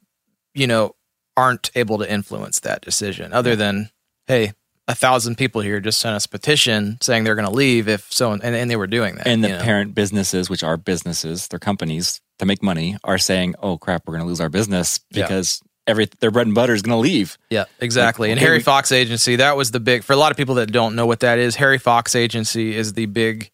you 0.54 0.68
know, 0.68 0.96
aren't 1.36 1.70
able 1.76 1.98
to 2.00 2.12
influence 2.12 2.62
that 2.62 2.82
decision 2.82 3.34
other 3.34 3.56
than, 3.56 3.90
hey, 4.28 4.54
a 4.88 4.96
thousand 4.96 5.38
people 5.38 5.62
here 5.62 5.80
just 5.80 6.00
sent 6.00 6.16
us 6.16 6.26
a 6.26 6.30
petition 6.30 6.98
saying 7.02 7.24
they're 7.24 7.36
going 7.36 7.48
to 7.48 7.54
leave 7.54 7.88
if 7.90 8.12
so, 8.12 8.32
and, 8.32 8.44
and 8.44 8.70
they 8.72 8.76
were 8.76 8.88
doing 8.88 9.16
that. 9.16 9.28
and 9.28 9.44
the 9.44 9.50
know. 9.50 9.62
parent 9.62 9.94
businesses, 9.96 10.50
which 10.50 10.64
are 10.64 10.78
businesses, 10.78 11.48
they're 11.50 11.60
companies 11.60 12.22
to 12.40 12.46
make 12.46 12.64
money, 12.64 12.98
are 13.04 13.18
saying, 13.18 13.56
"Oh 13.62 13.78
crap, 13.78 14.04
we're 14.06 14.14
going 14.14 14.24
to 14.24 14.28
lose 14.28 14.40
our 14.40 14.50
business 14.50 15.00
Yeah. 15.12 15.24
because 15.24 15.62
every 15.88 16.08
their 16.20 16.32
bread 16.32 16.46
and 16.48 16.56
butter 16.56 16.74
is 16.74 16.82
going 16.84 16.96
to 16.96 17.02
leave." 17.02 17.38
Yeah, 17.50 17.66
exactly. 17.82 18.30
and 18.32 18.38
okay, 18.38 18.46
Harry 18.46 18.58
we- 18.60 18.64
Fox 18.64 18.92
Agency, 18.94 19.36
that 19.38 19.58
was 19.58 19.72
the 19.72 19.80
big 19.82 20.04
for 20.04 20.14
a 20.14 20.18
lot 20.18 20.32
of 20.32 20.38
people 20.38 20.56
that 20.56 20.72
don't 20.72 20.96
know 20.96 21.06
what 21.06 21.20
that 21.22 21.38
is. 21.40 21.56
Harry 21.56 21.80
Fox 21.80 22.16
Agency 22.16 22.76
is 22.76 22.94
the 22.94 23.08
big 23.08 23.52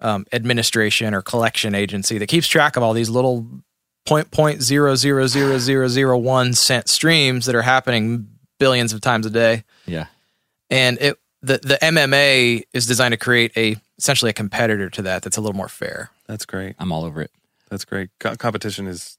um, 0.00 0.26
administration 0.32 1.14
or 1.14 1.22
collection 1.22 1.74
agency 1.74 2.18
that 2.18 2.26
keeps 2.26 2.46
track 2.46 2.76
of 2.76 2.82
all 2.82 2.92
these 2.92 3.08
little 3.10 3.46
point 4.06 4.30
point 4.30 4.62
zero 4.62 4.94
zero 4.96 5.26
zero 5.26 5.58
zero 5.58 5.88
zero 5.88 6.18
one 6.18 6.52
cent 6.54 6.88
streams 6.88 7.46
that 7.46 7.54
are 7.54 7.62
happening 7.62 8.28
billions 8.58 8.92
of 8.92 9.00
times 9.00 9.26
a 9.26 9.30
day. 9.30 9.64
Yeah, 9.86 10.06
And 10.70 10.98
it 11.00 11.16
the 11.42 11.58
the 11.62 11.78
MMA 11.80 12.62
is 12.72 12.86
designed 12.86 13.12
to 13.12 13.18
create 13.18 13.52
a 13.56 13.76
essentially 13.98 14.30
a 14.30 14.34
competitor 14.34 14.90
to 14.90 15.02
that 15.02 15.22
that's 15.22 15.36
a 15.36 15.40
little 15.40 15.56
more 15.56 15.68
fair. 15.68 16.10
That's 16.26 16.44
great. 16.44 16.74
I'm 16.78 16.92
all 16.92 17.04
over 17.04 17.22
it, 17.22 17.30
That's 17.70 17.84
great. 17.84 18.10
Co- 18.20 18.36
competition 18.36 18.86
is 18.86 19.16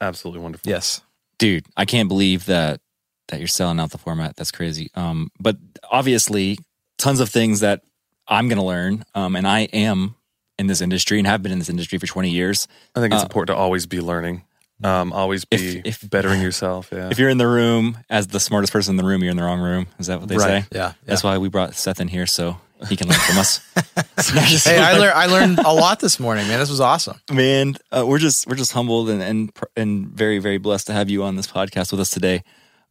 absolutely 0.00 0.40
wonderful. 0.42 0.70
Yes. 0.70 1.00
dude. 1.38 1.66
I 1.76 1.84
can't 1.84 2.08
believe 2.08 2.46
that 2.46 2.80
that 3.28 3.38
you're 3.38 3.48
selling 3.48 3.78
out 3.80 3.90
the 3.90 3.98
format. 3.98 4.36
That's 4.36 4.50
crazy. 4.50 4.90
Um, 4.94 5.30
but 5.38 5.56
obviously, 5.90 6.58
tons 6.98 7.20
of 7.20 7.28
things 7.28 7.60
that 7.60 7.82
I'm 8.26 8.48
going 8.48 8.58
to 8.58 8.64
learn. 8.64 9.04
Um, 9.14 9.36
and 9.36 9.46
I 9.46 9.60
am 9.72 10.16
in 10.58 10.66
this 10.66 10.80
industry 10.80 11.18
and 11.18 11.26
have 11.26 11.40
been 11.42 11.52
in 11.52 11.58
this 11.60 11.68
industry 11.70 11.98
for 11.98 12.06
20 12.06 12.28
years. 12.30 12.66
I 12.94 13.00
think 13.00 13.14
it's 13.14 13.22
Uh, 13.22 13.26
important 13.26 13.54
to 13.56 13.60
always 13.60 13.86
be 13.86 14.00
learning. 14.00 14.42
Um, 14.82 15.12
always 15.12 15.44
be 15.44 15.78
If- 15.84 16.02
if- 16.04 16.10
bettering 16.10 16.40
yourself. 16.40 16.88
Yeah. 16.92 17.08
If 17.10 17.18
you're 17.18 17.28
in 17.28 17.38
the 17.38 17.46
room 17.48 17.98
as 18.08 18.28
the 18.28 18.40
smartest 18.40 18.72
person 18.72 18.92
in 18.92 18.96
the 18.96 19.04
room, 19.04 19.22
you're 19.22 19.30
in 19.30 19.36
the 19.36 19.42
wrong 19.42 19.60
room. 19.60 19.86
Is 19.98 20.06
that 20.06 20.20
what 20.20 20.28
they 20.28 20.36
Right. 20.36 20.62
say? 20.64 20.68
Yeah, 20.72 20.92
That's 21.04 21.22
why 21.22 21.36
we 21.38 21.48
brought 21.48 21.74
Seth 21.74 22.00
in 22.00 22.08
here 22.08 22.26
so 22.26 22.56
he 22.88 22.96
can 22.96 23.08
learn 23.08 23.18
from 23.20 23.38
us. 23.38 23.60
Hey, 24.64 24.78
I 24.78 24.96
learned 24.96 25.12
I 25.14 25.26
learned 25.26 25.58
a 25.58 25.72
lot 25.72 26.00
this 26.00 26.18
morning, 26.20 26.46
man. 26.48 26.58
This 26.60 26.70
was 26.70 26.80
awesome. 26.80 27.20
man 27.30 27.76
uh, 27.92 28.04
we're 28.06 28.18
just 28.18 28.46
we're 28.46 28.56
just 28.56 28.72
humbled 28.72 29.10
and 29.10 29.22
and 29.22 29.50
and 29.76 30.06
very 30.08 30.38
very 30.38 30.58
blessed 30.58 30.86
to 30.88 30.92
have 30.92 31.08
you 31.10 31.22
on 31.24 31.36
this 31.36 31.46
podcast 31.46 31.90
with 31.92 32.00
us 32.00 32.10
today 32.10 32.42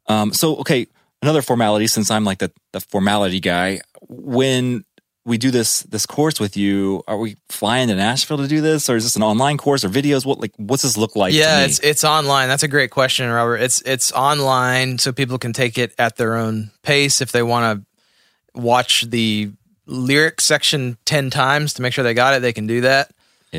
um 0.08 0.32
so 0.34 0.56
okay 0.58 0.88
another 1.22 1.42
formality 1.42 1.86
since 1.88 2.10
i'm 2.12 2.24
like 2.24 2.40
the 2.40 2.52
the 2.74 2.80
formality 2.80 3.40
guy 3.40 3.80
when 4.08 4.84
we 5.26 5.38
do 5.38 5.52
this 5.52 5.82
this 5.84 6.06
course 6.06 6.40
with 6.40 6.56
you 6.56 7.04
are 7.08 7.18
we 7.18 7.36
flying 7.50 7.88
to 7.90 7.96
nashville 7.96 8.38
to 8.38 8.48
do 8.48 8.62
this 8.62 8.90
or 8.90 8.96
is 8.96 9.04
this 9.04 9.16
an 9.16 9.24
online 9.24 9.58
course 9.58 9.84
or 9.84 9.90
videos 9.90 10.26
what 10.26 10.40
like 10.40 10.54
what's 10.58 10.84
this 10.84 10.98
look 10.98 11.16
like 11.16 11.34
to 11.34 11.38
yeah, 11.38 11.60
me? 11.60 11.66
it's 11.66 11.80
it's 11.80 12.04
online. 12.04 12.48
That's 12.48 12.64
a 12.64 12.68
great 12.68 12.92
question, 12.92 13.30
Robert. 13.30 13.58
It's 13.58 13.82
it's 13.82 14.12
online, 14.12 14.98
so 14.98 15.12
people 15.12 15.38
can 15.38 15.54
take 15.54 15.78
it 15.78 15.94
at 15.98 16.16
their 16.18 16.36
own 16.36 16.72
pace 16.84 17.22
if 17.22 17.32
they 17.32 17.44
want 17.44 17.86
to 18.56 18.60
watch 18.60 19.04
the 19.10 19.52
lyric 19.86 20.42
section 20.42 20.98
ten 21.06 21.30
times 21.30 21.74
to 21.74 21.82
make 21.82 21.94
sure 21.94 22.04
they 22.04 22.14
got 22.14 22.34
it. 22.34 22.42
They 22.42 22.54
can 22.54 22.68
do 22.68 22.82
that. 22.82 23.12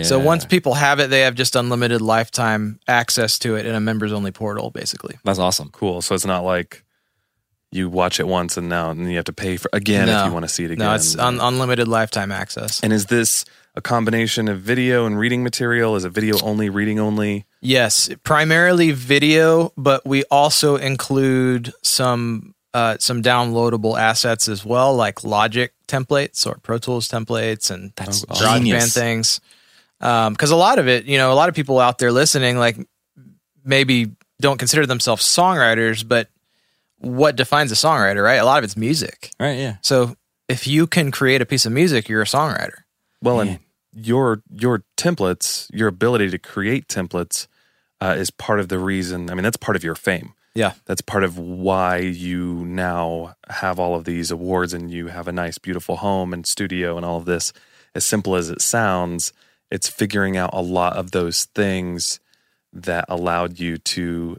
So 0.03 0.21
once 0.21 0.45
people 0.45 0.75
have 0.75 1.01
it, 1.01 1.11
they 1.11 1.23
have 1.23 1.35
just 1.35 1.57
unlimited 1.57 2.01
lifetime 2.01 2.79
access 2.87 3.41
to 3.41 3.57
it 3.57 3.67
in 3.67 3.75
a 3.75 3.81
members 3.81 4.13
only 4.13 4.31
portal, 4.31 4.71
basically. 4.71 5.19
that's 5.25 5.41
awesome 5.41 5.69
cool. 5.73 6.01
So 6.01 6.15
it's 6.15 6.25
not 6.25 6.45
like 6.45 6.85
you 7.73 7.89
watch 7.89 8.19
it 8.21 8.27
once 8.27 8.57
and 8.57 8.69
now 8.69 8.91
and 8.91 9.09
you 9.09 9.17
have 9.17 9.25
to 9.27 9.33
pay 9.33 9.57
for 9.57 9.71
again 9.73 10.09
if 10.09 10.27
you 10.27 10.33
want 10.33 10.45
to 10.45 10.49
see 10.49 10.65
it 10.65 10.71
again. 10.73 10.87
No, 10.87 10.95
it's 10.95 11.17
un- 11.17 11.41
unlimited 11.41 11.87
lifetime 11.89 12.33
access. 12.33 12.81
and 12.81 12.93
is 12.93 13.07
this 13.07 13.45
a 13.77 13.81
combination 13.81 14.49
of 14.49 14.61
video 14.61 15.07
and 15.07 15.17
reading 15.19 15.45
material? 15.45 15.95
Is 15.95 16.05
it 16.05 16.11
video 16.11 16.37
only, 16.43 16.69
reading 16.69 16.99
only? 16.99 17.47
Yes, 17.61 18.11
primarily 18.25 18.91
video, 18.91 19.73
but 19.77 20.05
we 20.05 20.25
also 20.25 20.75
include 20.77 21.73
some 21.83 22.55
uh, 22.75 22.97
some 22.99 23.23
downloadable 23.23 23.99
assets 23.99 24.49
as 24.49 24.65
well, 24.65 24.95
like 24.95 25.23
Logic 25.25 25.73
templates 25.87 26.47
or 26.47 26.59
Pro 26.63 26.79
Tools 26.79 27.09
templates 27.09 27.71
and 27.71 27.93
That's 27.97 28.25
GarageBand 28.25 28.59
genius. 28.59 28.95
things. 28.95 29.41
Because 29.99 30.51
a 30.51 30.57
lot 30.57 30.79
of 30.79 30.89
it, 30.89 31.05
you 31.05 31.19
know, 31.19 31.33
a 31.33 31.35
lot 31.35 31.49
of 31.49 31.55
people 31.55 31.79
out 31.79 31.99
there 31.99 32.11
listening, 32.13 32.59
like 32.59 32.77
maybe 33.65 34.13
don't 34.41 34.59
consider 34.59 34.87
themselves 34.87 35.25
songwriters, 35.25 36.07
but 36.07 36.29
what 37.01 37.37
defines 37.37 37.73
a 37.73 37.75
songwriter, 37.75 38.23
right? 38.23 38.37
A 38.37 38.45
lot 38.45 38.59
of 38.59 38.65
it's 38.65 38.77
music. 38.77 39.33
right 39.41 39.59
yeah 39.59 39.77
So 39.83 40.17
if 40.49 40.67
you 40.67 40.87
can 40.87 41.11
create 41.11 41.41
a 41.41 41.47
piece 41.47 41.67
of 41.67 41.73
music, 41.73 42.09
you're 42.09 42.23
a 42.23 42.27
songwriter. 42.27 42.83
Well, 43.23 43.41
and 43.41 43.59
your 43.93 44.43
your 44.51 44.85
templates, 44.97 45.69
your 45.73 45.89
ability 45.89 46.31
to 46.31 46.39
create 46.39 46.89
templates, 46.89 47.47
uh, 48.01 48.15
is 48.19 48.31
part 48.31 48.61
of 48.61 48.69
the 48.69 48.79
reason. 48.79 49.31
I 49.31 49.35
mean, 49.35 49.45
that's 49.45 49.57
part 49.57 49.77
of 49.77 49.85
your 49.85 49.95
fame. 49.95 50.35
Yeah. 50.55 50.73
That's 50.87 51.01
part 51.01 51.23
of 51.23 51.39
why 51.39 51.99
you 51.99 52.65
now 52.67 53.37
have 53.49 53.79
all 53.79 53.95
of 53.95 54.05
these 54.05 54.31
awards 54.31 54.73
and 54.73 54.91
you 54.91 55.07
have 55.09 55.29
a 55.29 55.33
nice, 55.33 55.59
beautiful 55.59 55.97
home 55.97 56.33
and 56.33 56.47
studio 56.47 56.97
and 56.97 57.07
all 57.07 57.19
of 57.19 57.25
this. 57.25 57.53
As 57.95 58.05
simple 58.05 58.35
as 58.35 58.51
it 58.51 58.61
sounds, 58.61 59.33
it's 59.71 59.89
figuring 59.89 60.37
out 60.37 60.51
a 60.53 60.63
lot 60.63 60.97
of 60.97 61.13
those 61.13 61.45
things 61.45 62.19
that 62.73 63.05
allowed 63.09 63.59
you 63.59 63.79
to 63.79 64.39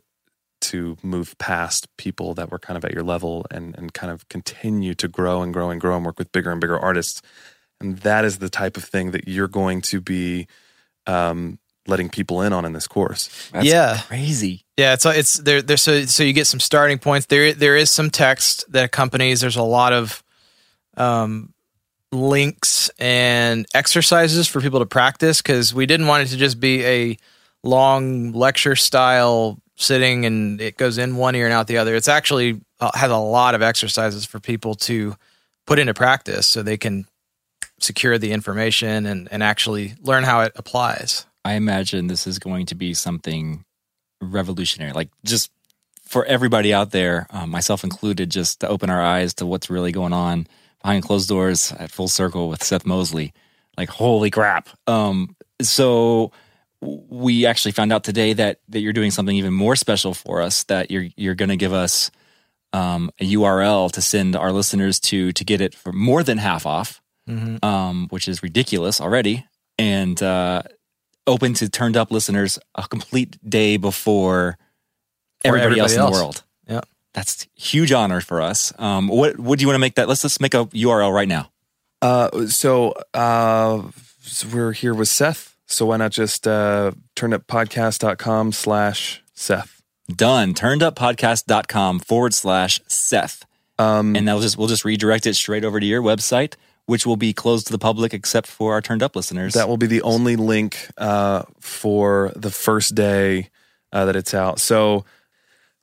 to 0.61 0.97
move 1.03 1.37
past 1.37 1.87
people 1.97 2.33
that 2.35 2.51
were 2.51 2.59
kind 2.59 2.77
of 2.77 2.85
at 2.85 2.93
your 2.93 3.03
level 3.03 3.45
and 3.51 3.75
and 3.77 3.93
kind 3.93 4.11
of 4.11 4.27
continue 4.29 4.93
to 4.95 5.07
grow 5.07 5.41
and 5.41 5.53
grow 5.53 5.69
and 5.69 5.81
grow 5.81 5.95
and 5.95 6.05
work 6.05 6.17
with 6.19 6.31
bigger 6.31 6.51
and 6.51 6.61
bigger 6.61 6.79
artists. 6.79 7.21
And 7.79 7.97
that 7.99 8.25
is 8.25 8.37
the 8.37 8.49
type 8.49 8.77
of 8.77 8.83
thing 8.83 9.11
that 9.11 9.27
you're 9.27 9.47
going 9.47 9.81
to 9.81 9.99
be 9.99 10.47
um, 11.07 11.57
letting 11.87 12.09
people 12.09 12.41
in 12.41 12.53
on 12.53 12.63
in 12.63 12.73
this 12.73 12.87
course. 12.87 13.49
That's 13.51 13.65
Yeah. 13.65 13.97
crazy 14.07 14.63
Yeah, 14.77 14.93
it's 14.93 15.05
it's 15.05 15.37
there. 15.37 15.61
There, 15.61 15.77
so 15.77 16.05
so 16.05 16.23
you 16.23 16.33
get 16.33 16.47
some 16.47 16.59
starting 16.59 16.99
points. 16.99 17.25
There 17.27 17.53
there 17.53 17.75
is 17.75 17.89
some 17.89 18.09
text 18.09 18.71
that 18.71 18.85
accompanies. 18.85 19.41
There's 19.41 19.55
a 19.57 19.63
lot 19.63 19.93
of 19.93 20.23
um, 20.97 21.53
links 22.11 22.89
and 22.99 23.65
exercises 23.73 24.47
for 24.47 24.61
people 24.61 24.79
to 24.79 24.85
practice 24.85 25.41
because 25.41 25.73
we 25.73 25.85
didn't 25.85 26.07
want 26.07 26.23
it 26.23 26.27
to 26.27 26.37
just 26.37 26.59
be 26.59 26.85
a 26.85 27.17
long 27.63 28.31
lecture 28.33 28.75
style 28.75 29.59
sitting 29.81 30.25
and 30.25 30.61
it 30.61 30.77
goes 30.77 30.97
in 30.97 31.15
one 31.15 31.35
ear 31.35 31.45
and 31.45 31.53
out 31.53 31.67
the 31.67 31.77
other. 31.77 31.95
It's 31.95 32.07
actually 32.07 32.61
uh, 32.79 32.91
has 32.93 33.11
a 33.11 33.17
lot 33.17 33.55
of 33.55 33.61
exercises 33.61 34.25
for 34.25 34.39
people 34.39 34.75
to 34.75 35.15
put 35.65 35.79
into 35.79 35.93
practice 35.93 36.47
so 36.47 36.61
they 36.61 36.77
can 36.77 37.05
secure 37.79 38.17
the 38.17 38.31
information 38.31 39.05
and 39.05 39.27
and 39.31 39.41
actually 39.41 39.95
learn 40.01 40.23
how 40.23 40.41
it 40.41 40.53
applies. 40.55 41.25
I 41.43 41.53
imagine 41.53 42.07
this 42.07 42.27
is 42.27 42.37
going 42.37 42.67
to 42.67 42.75
be 42.75 42.93
something 42.93 43.65
revolutionary, 44.21 44.93
like 44.93 45.09
just 45.25 45.51
for 46.05 46.25
everybody 46.25 46.73
out 46.73 46.91
there, 46.91 47.25
um, 47.31 47.49
myself 47.49 47.83
included, 47.83 48.29
just 48.29 48.59
to 48.59 48.67
open 48.67 48.89
our 48.89 49.01
eyes 49.01 49.33
to 49.35 49.45
what's 49.45 49.69
really 49.69 49.91
going 49.91 50.13
on 50.13 50.45
behind 50.81 51.03
closed 51.03 51.29
doors 51.29 51.71
at 51.79 51.89
Full 51.89 52.09
Circle 52.09 52.49
with 52.49 52.63
Seth 52.63 52.85
Mosley. 52.85 53.33
Like, 53.77 53.89
holy 53.89 54.29
crap! 54.29 54.69
Um, 54.87 55.35
so 55.61 56.31
we 56.81 57.45
actually 57.45 57.71
found 57.71 57.93
out 57.93 58.03
today 58.03 58.33
that 58.33 58.59
that 58.69 58.79
you're 58.79 58.93
doing 58.93 59.11
something 59.11 59.35
even 59.35 59.53
more 59.53 59.75
special 59.75 60.13
for 60.13 60.41
us. 60.41 60.63
That 60.65 60.91
you're 60.91 61.07
you're 61.15 61.35
going 61.35 61.49
to 61.49 61.57
give 61.57 61.73
us 61.73 62.11
um, 62.73 63.11
a 63.19 63.33
URL 63.33 63.91
to 63.91 64.01
send 64.01 64.35
our 64.35 64.51
listeners 64.51 64.99
to 65.01 65.31
to 65.33 65.43
get 65.43 65.61
it 65.61 65.75
for 65.75 65.91
more 65.91 66.23
than 66.23 66.37
half 66.37 66.65
off, 66.65 67.01
um, 67.63 68.07
which 68.09 68.27
is 68.27 68.41
ridiculous 68.41 68.99
already, 68.99 69.45
and 69.77 70.21
uh, 70.21 70.63
open 71.27 71.53
to 71.55 71.69
turned 71.69 71.97
up 71.97 72.11
listeners 72.11 72.57
a 72.75 72.87
complete 72.87 73.37
day 73.47 73.77
before 73.77 74.57
everybody, 75.43 75.79
else, 75.79 75.91
everybody 75.91 76.07
in 76.07 76.13
the 76.13 76.19
world. 76.19 76.43
Yeah. 76.67 76.81
That's 77.13 77.47
huge 77.55 77.91
honor 77.91 78.21
for 78.21 78.41
us. 78.41 78.73
Um, 78.79 79.07
what 79.07 79.37
what 79.37 79.59
do 79.59 79.63
you 79.63 79.67
want 79.67 79.75
to 79.75 79.81
make 79.81 79.95
that? 79.95 80.07
Let's 80.07 80.23
let's 80.23 80.39
make 80.39 80.53
a 80.53 80.65
URL 80.65 81.13
right 81.13 81.27
now. 81.27 81.51
Uh, 82.01 82.47
so 82.47 82.93
uh, 83.13 83.83
so 84.21 84.47
we're 84.47 84.71
here 84.71 84.93
with 84.93 85.09
Seth. 85.09 85.50
So 85.71 85.85
why 85.87 85.97
not 85.97 86.11
just 86.11 86.47
uh, 86.47 86.91
turneduppodcast.com 87.15 88.51
slash 88.51 89.23
Seth? 89.33 89.81
Done. 90.13 90.53
Turneduppodcast.com 90.53 91.99
forward 91.99 92.33
slash 92.33 92.79
Seth. 92.87 93.45
Um, 93.79 94.15
And 94.15 94.27
that'll 94.27 94.41
just 94.41 94.57
we'll 94.57 94.67
just 94.67 94.85
redirect 94.85 95.25
it 95.25 95.33
straight 95.35 95.63
over 95.65 95.79
to 95.79 95.85
your 95.85 96.01
website, 96.01 96.55
which 96.85 97.05
will 97.05 97.15
be 97.15 97.33
closed 97.33 97.67
to 97.67 97.71
the 97.71 97.79
public 97.79 98.13
except 98.13 98.47
for 98.47 98.73
our 98.73 98.81
turned 98.81 99.01
up 99.01 99.15
listeners. 99.15 99.53
that 99.53 99.67
will 99.67 99.77
be 99.77 99.87
the 99.87 100.01
only 100.03 100.35
link 100.35 100.87
uh, 100.97 101.43
for 101.59 102.31
the 102.35 102.51
first 102.51 102.93
day 102.95 103.49
uh, 103.93 104.05
that 104.05 104.15
it's 104.15 104.33
out. 104.33 104.59
So, 104.59 105.05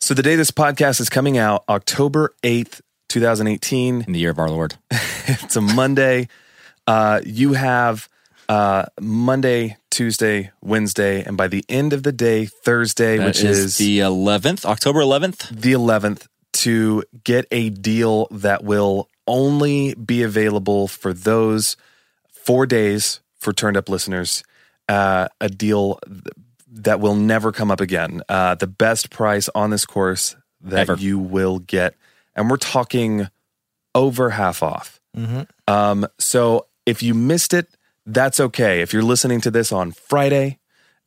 so 0.01 0.15
the 0.15 0.23
day 0.23 0.37
this 0.37 0.51
podcast 0.51 1.01
is 1.01 1.09
coming 1.09 1.39
out, 1.39 1.65
October 1.69 2.35
eighth, 2.45 2.81
two 3.09 3.21
thousand 3.21 3.49
eighteen. 3.49 4.03
in 4.07 4.13
the 4.13 4.19
year 4.21 4.31
of 4.31 4.39
our 4.39 4.51
Lord. 4.51 4.75
It's 5.31 5.57
a 5.57 5.61
Monday. 5.61 6.29
Uh, 6.87 7.21
you 7.27 7.53
have 7.53 8.09
uh, 8.49 8.85
Monday, 9.01 9.77
Tuesday, 9.91 10.51
Wednesday, 10.63 11.23
and 11.23 11.37
by 11.37 11.49
the 11.49 11.65
end 11.69 11.93
of 11.93 12.03
the 12.03 12.13
day, 12.13 12.47
Thursday, 12.47 13.17
That 13.19 13.27
which 13.27 13.43
is 13.43 13.59
is 13.59 13.77
the 13.79 13.99
11th, 14.01 14.65
October 14.65 15.01
11th. 15.01 15.49
the 15.51 15.73
11th 15.73 16.27
to 16.55 17.03
get 17.25 17.47
a 17.51 17.71
deal 17.71 18.27
that 18.31 18.65
will 18.65 19.09
only 19.27 19.95
be 19.95 20.23
available 20.23 20.89
for 20.89 21.13
those 21.13 21.77
four 22.33 22.65
days 22.67 23.21
for 23.39 23.53
turned 23.53 23.77
up 23.77 23.89
listeners. 23.89 24.43
Uh, 24.89 25.29
a 25.41 25.49
deal 25.51 25.99
th- 26.07 26.23
that 26.73 27.01
will 27.01 27.15
never 27.15 27.53
come 27.53 27.71
up 27.71 27.81
again. 27.81 28.23
Uh, 28.29 28.55
the 28.55 28.67
best 28.67 29.11
price 29.11 29.49
on 29.55 29.69
this 29.71 29.85
course 29.85 30.35
that 30.63 30.89
Ever. 30.89 30.95
you 30.95 31.19
will 31.19 31.59
get. 31.59 31.95
And 32.35 32.49
we're 32.49 32.57
talking 32.57 33.29
over 33.95 34.31
half 34.31 34.63
off. 34.63 35.01
Um, 35.67 36.07
so 36.19 36.67
if 36.87 37.03
you 37.03 37.13
missed 37.15 37.53
it, 37.53 37.69
that's 38.09 38.41
okay. 38.41 38.81
If 38.81 38.93
you're 38.93 39.03
listening 39.03 39.41
to 39.43 39.51
this 39.51 39.71
on 39.73 39.93
Friday, 39.93 40.59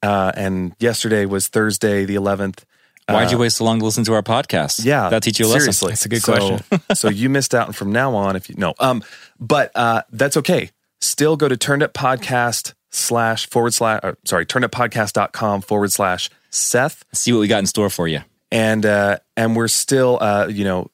uh, 0.03 0.31
and 0.35 0.73
yesterday 0.79 1.25
was 1.25 1.47
Thursday, 1.49 2.05
the 2.05 2.15
11th, 2.15 2.63
Why'd 3.09 3.29
you 3.31 3.37
waste 3.39 3.57
so 3.57 3.65
long 3.65 3.79
to 3.79 3.83
listen 3.85 4.05
to 4.05 4.13
our 4.13 4.21
podcast? 4.23 4.79
Uh, 4.79 4.83
yeah, 4.85 5.01
That'll 5.09 5.19
teach 5.19 5.37
you 5.39 5.45
a 5.45 5.47
lesson. 5.47 5.73
seriously. 5.73 5.89
That's 5.91 6.05
a 6.05 6.09
good 6.09 6.21
So- 6.21 6.33
question. 6.59 6.81
so 6.95 7.09
you 7.09 7.29
missed 7.29 7.53
out, 7.53 7.67
and 7.67 7.75
from 7.75 7.91
now 7.91 8.15
on, 8.15 8.37
if 8.37 8.47
you 8.47 8.55
no, 8.57 8.73
um, 8.79 9.03
but 9.37 9.69
uh, 9.75 10.03
that's 10.13 10.37
okay. 10.37 10.69
Still 11.01 11.35
go 11.35 11.49
to 11.49 11.57
turned 11.57 11.83
up 11.83 11.93
podcast 11.93 12.73
slash 12.89 13.47
forward 13.49 13.73
slash 13.73 13.99
uh, 14.03 14.13
sorry, 14.23 14.45
turneduppodcast.com 14.45 15.61
forward 15.61 15.91
slash 15.91 16.29
Seth, 16.51 17.03
See 17.13 17.33
what 17.33 17.39
we 17.39 17.47
got 17.47 17.59
in 17.59 17.65
store 17.65 17.89
for 17.89 18.07
you. 18.07 18.21
and 18.51 18.85
uh, 18.85 19.17
and 19.35 19.55
we're 19.57 19.67
still 19.67 20.17
uh, 20.21 20.47
you 20.47 20.63
know. 20.63 20.89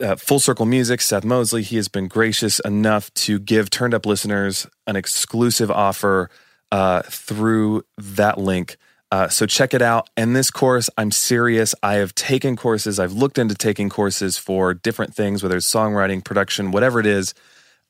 Uh, 0.00 0.14
Full 0.16 0.38
Circle 0.38 0.66
Music, 0.66 1.00
Seth 1.00 1.24
Mosley, 1.24 1.62
he 1.62 1.76
has 1.76 1.88
been 1.88 2.06
gracious 2.06 2.60
enough 2.60 3.12
to 3.14 3.38
give 3.38 3.68
Turned 3.68 3.94
Up 3.94 4.06
listeners 4.06 4.66
an 4.86 4.94
exclusive 4.94 5.70
offer 5.70 6.30
uh, 6.70 7.02
through 7.02 7.84
that 7.96 8.38
link. 8.38 8.76
Uh, 9.10 9.28
so 9.28 9.46
check 9.46 9.74
it 9.74 9.82
out. 9.82 10.08
And 10.16 10.36
this 10.36 10.50
course, 10.50 10.90
I'm 10.98 11.10
serious. 11.10 11.74
I 11.82 11.94
have 11.94 12.14
taken 12.14 12.56
courses. 12.56 12.98
I've 12.98 13.12
looked 13.12 13.38
into 13.38 13.54
taking 13.54 13.88
courses 13.88 14.36
for 14.36 14.74
different 14.74 15.14
things, 15.14 15.42
whether 15.42 15.56
it's 15.56 15.72
songwriting, 15.72 16.22
production, 16.22 16.70
whatever 16.70 17.00
it 17.00 17.06
is. 17.06 17.34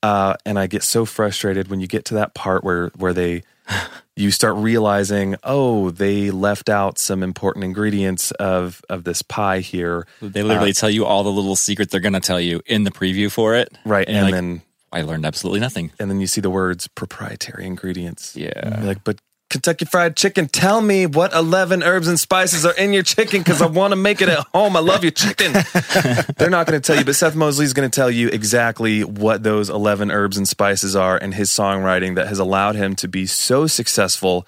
Uh, 0.02 0.34
and 0.46 0.58
I 0.58 0.68
get 0.68 0.84
so 0.84 1.04
frustrated 1.04 1.68
when 1.68 1.80
you 1.80 1.88
get 1.88 2.04
to 2.06 2.14
that 2.14 2.34
part 2.34 2.62
where 2.62 2.88
where 2.96 3.12
they 3.12 3.42
you 4.16 4.30
start 4.30 4.56
realizing, 4.56 5.36
oh, 5.44 5.90
they 5.90 6.30
left 6.30 6.68
out 6.68 6.98
some 6.98 7.22
important 7.22 7.64
ingredients 7.64 8.30
of 8.32 8.82
of 8.88 9.04
this 9.04 9.22
pie 9.22 9.60
here. 9.60 10.06
They 10.20 10.42
literally 10.42 10.70
Uh, 10.70 10.74
tell 10.74 10.90
you 10.90 11.04
all 11.04 11.22
the 11.22 11.30
little 11.32 11.56
secrets 11.56 11.92
they're 11.92 12.00
going 12.00 12.14
to 12.14 12.20
tell 12.20 12.40
you 12.40 12.60
in 12.66 12.84
the 12.84 12.90
preview 12.90 13.30
for 13.30 13.54
it. 13.54 13.76
right, 13.84 14.06
And, 14.08 14.16
and, 14.16 14.24
like, 14.26 14.34
then 14.34 14.62
I 14.92 15.02
learned 15.02 15.26
absolutely 15.26 15.60
nothing. 15.60 15.92
and 16.00 16.10
then 16.10 16.20
you 16.20 16.26
see 16.26 16.40
the 16.40 16.50
words 16.50 16.88
proprietary 16.88 17.66
ingredients. 17.66 18.34
Yeah. 18.36 18.80
Like, 18.82 19.04
but 19.04 19.18
Kentucky 19.50 19.84
Fried 19.84 20.16
Chicken, 20.16 20.48
tell 20.48 20.80
me 20.80 21.06
what 21.06 21.32
11 21.32 21.82
herbs 21.82 22.08
and 22.08 22.20
spices 22.20 22.66
are 22.66 22.74
in 22.74 22.92
your 22.92 23.02
chicken 23.02 23.40
because 23.40 23.62
I 23.62 23.66
want 23.78 23.92
to 23.92 23.96
make 23.96 24.20
it 24.20 24.28
at 24.28 24.46
home. 24.54 24.76
I 24.76 24.80
love 24.80 25.02
your 25.02 25.10
chicken. 25.10 25.52
They're 26.36 26.50
not 26.50 26.66
going 26.66 26.80
to 26.80 26.86
tell 26.86 26.96
you, 26.96 27.04
but 27.04 27.16
Seth 27.16 27.34
Mosley 27.34 27.64
is 27.64 27.72
going 27.72 27.90
to 27.90 27.94
tell 27.94 28.10
you 28.10 28.28
exactly 28.28 29.04
what 29.04 29.42
those 29.42 29.70
11 29.70 30.10
herbs 30.10 30.36
and 30.36 30.46
spices 30.46 30.94
are 30.94 31.16
and 31.16 31.34
his 31.34 31.50
songwriting 31.50 32.14
that 32.16 32.28
has 32.28 32.38
allowed 32.38 32.74
him 32.74 32.94
to 32.96 33.08
be 33.08 33.26
so 33.26 33.66
successful 33.66 34.46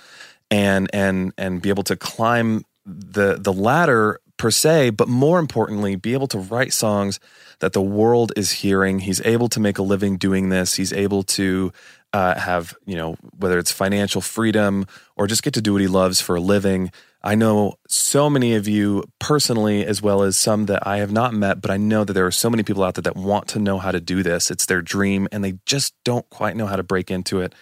and 0.51 0.91
and 0.93 1.33
and 1.39 1.63
be 1.63 1.69
able 1.69 1.85
to 1.85 1.97
climb 1.97 2.65
the 2.85 3.37
the 3.39 3.53
ladder 3.53 4.21
per 4.41 4.51
se, 4.51 4.89
but 4.91 5.07
more 5.07 5.39
importantly, 5.39 5.97
be 5.97 6.15
able 6.15 6.27
to 6.27 6.39
write 6.39 6.73
songs 6.73 7.21
that 7.59 7.75
the 7.75 7.83
world 7.83 8.33
is 8.37 8.51
hearing. 8.51 9.01
He's 9.01 9.21
able 9.21 9.51
to 9.51 9.61
make 9.61 9.77
a 9.77 9.83
living 9.83 10.17
doing 10.17 10.49
this. 10.49 10.75
He's 10.75 10.95
able 10.95 11.23
to 11.25 11.73
uh, 12.13 12.39
have 12.39 12.75
you 12.87 12.97
know 12.97 13.17
whether 13.39 13.59
it's 13.59 13.71
financial 13.71 14.21
freedom 14.21 14.87
or 15.17 15.27
just 15.27 15.43
get 15.43 15.55
to 15.55 15.63
do 15.63 15.73
what 15.73 15.83
he 15.83 15.89
loves 15.89 16.21
for 16.21 16.37
a 16.37 16.41
living. 16.41 16.91
I 17.23 17.35
know 17.35 17.75
so 17.87 18.31
many 18.31 18.55
of 18.55 18.67
you 18.67 19.05
personally, 19.19 19.85
as 19.85 20.01
well 20.01 20.23
as 20.23 20.39
some 20.39 20.67
that 20.67 20.87
I 20.87 20.99
have 20.99 21.13
not 21.13 21.35
met, 21.35 21.61
but 21.61 21.71
I 21.71 21.77
know 21.77 22.03
that 22.03 22.15
there 22.15 22.27
are 22.27 22.31
so 22.31 22.49
many 22.49 22.63
people 22.63 22.83
out 22.83 22.95
there 22.95 23.03
that 23.03 23.17
want 23.17 23.47
to 23.49 23.59
know 23.59 23.79
how 23.79 23.93
to 23.93 24.01
do 24.01 24.23
this. 24.23 24.51
It's 24.51 24.65
their 24.65 24.81
dream, 24.81 25.29
and 25.31 25.45
they 25.45 25.59
just 25.67 25.95
don't 26.03 26.29
quite 26.31 26.57
know 26.57 26.67
how 26.67 26.77
to 26.77 26.83
break 26.83 27.11
into 27.11 27.41
it. 27.41 27.55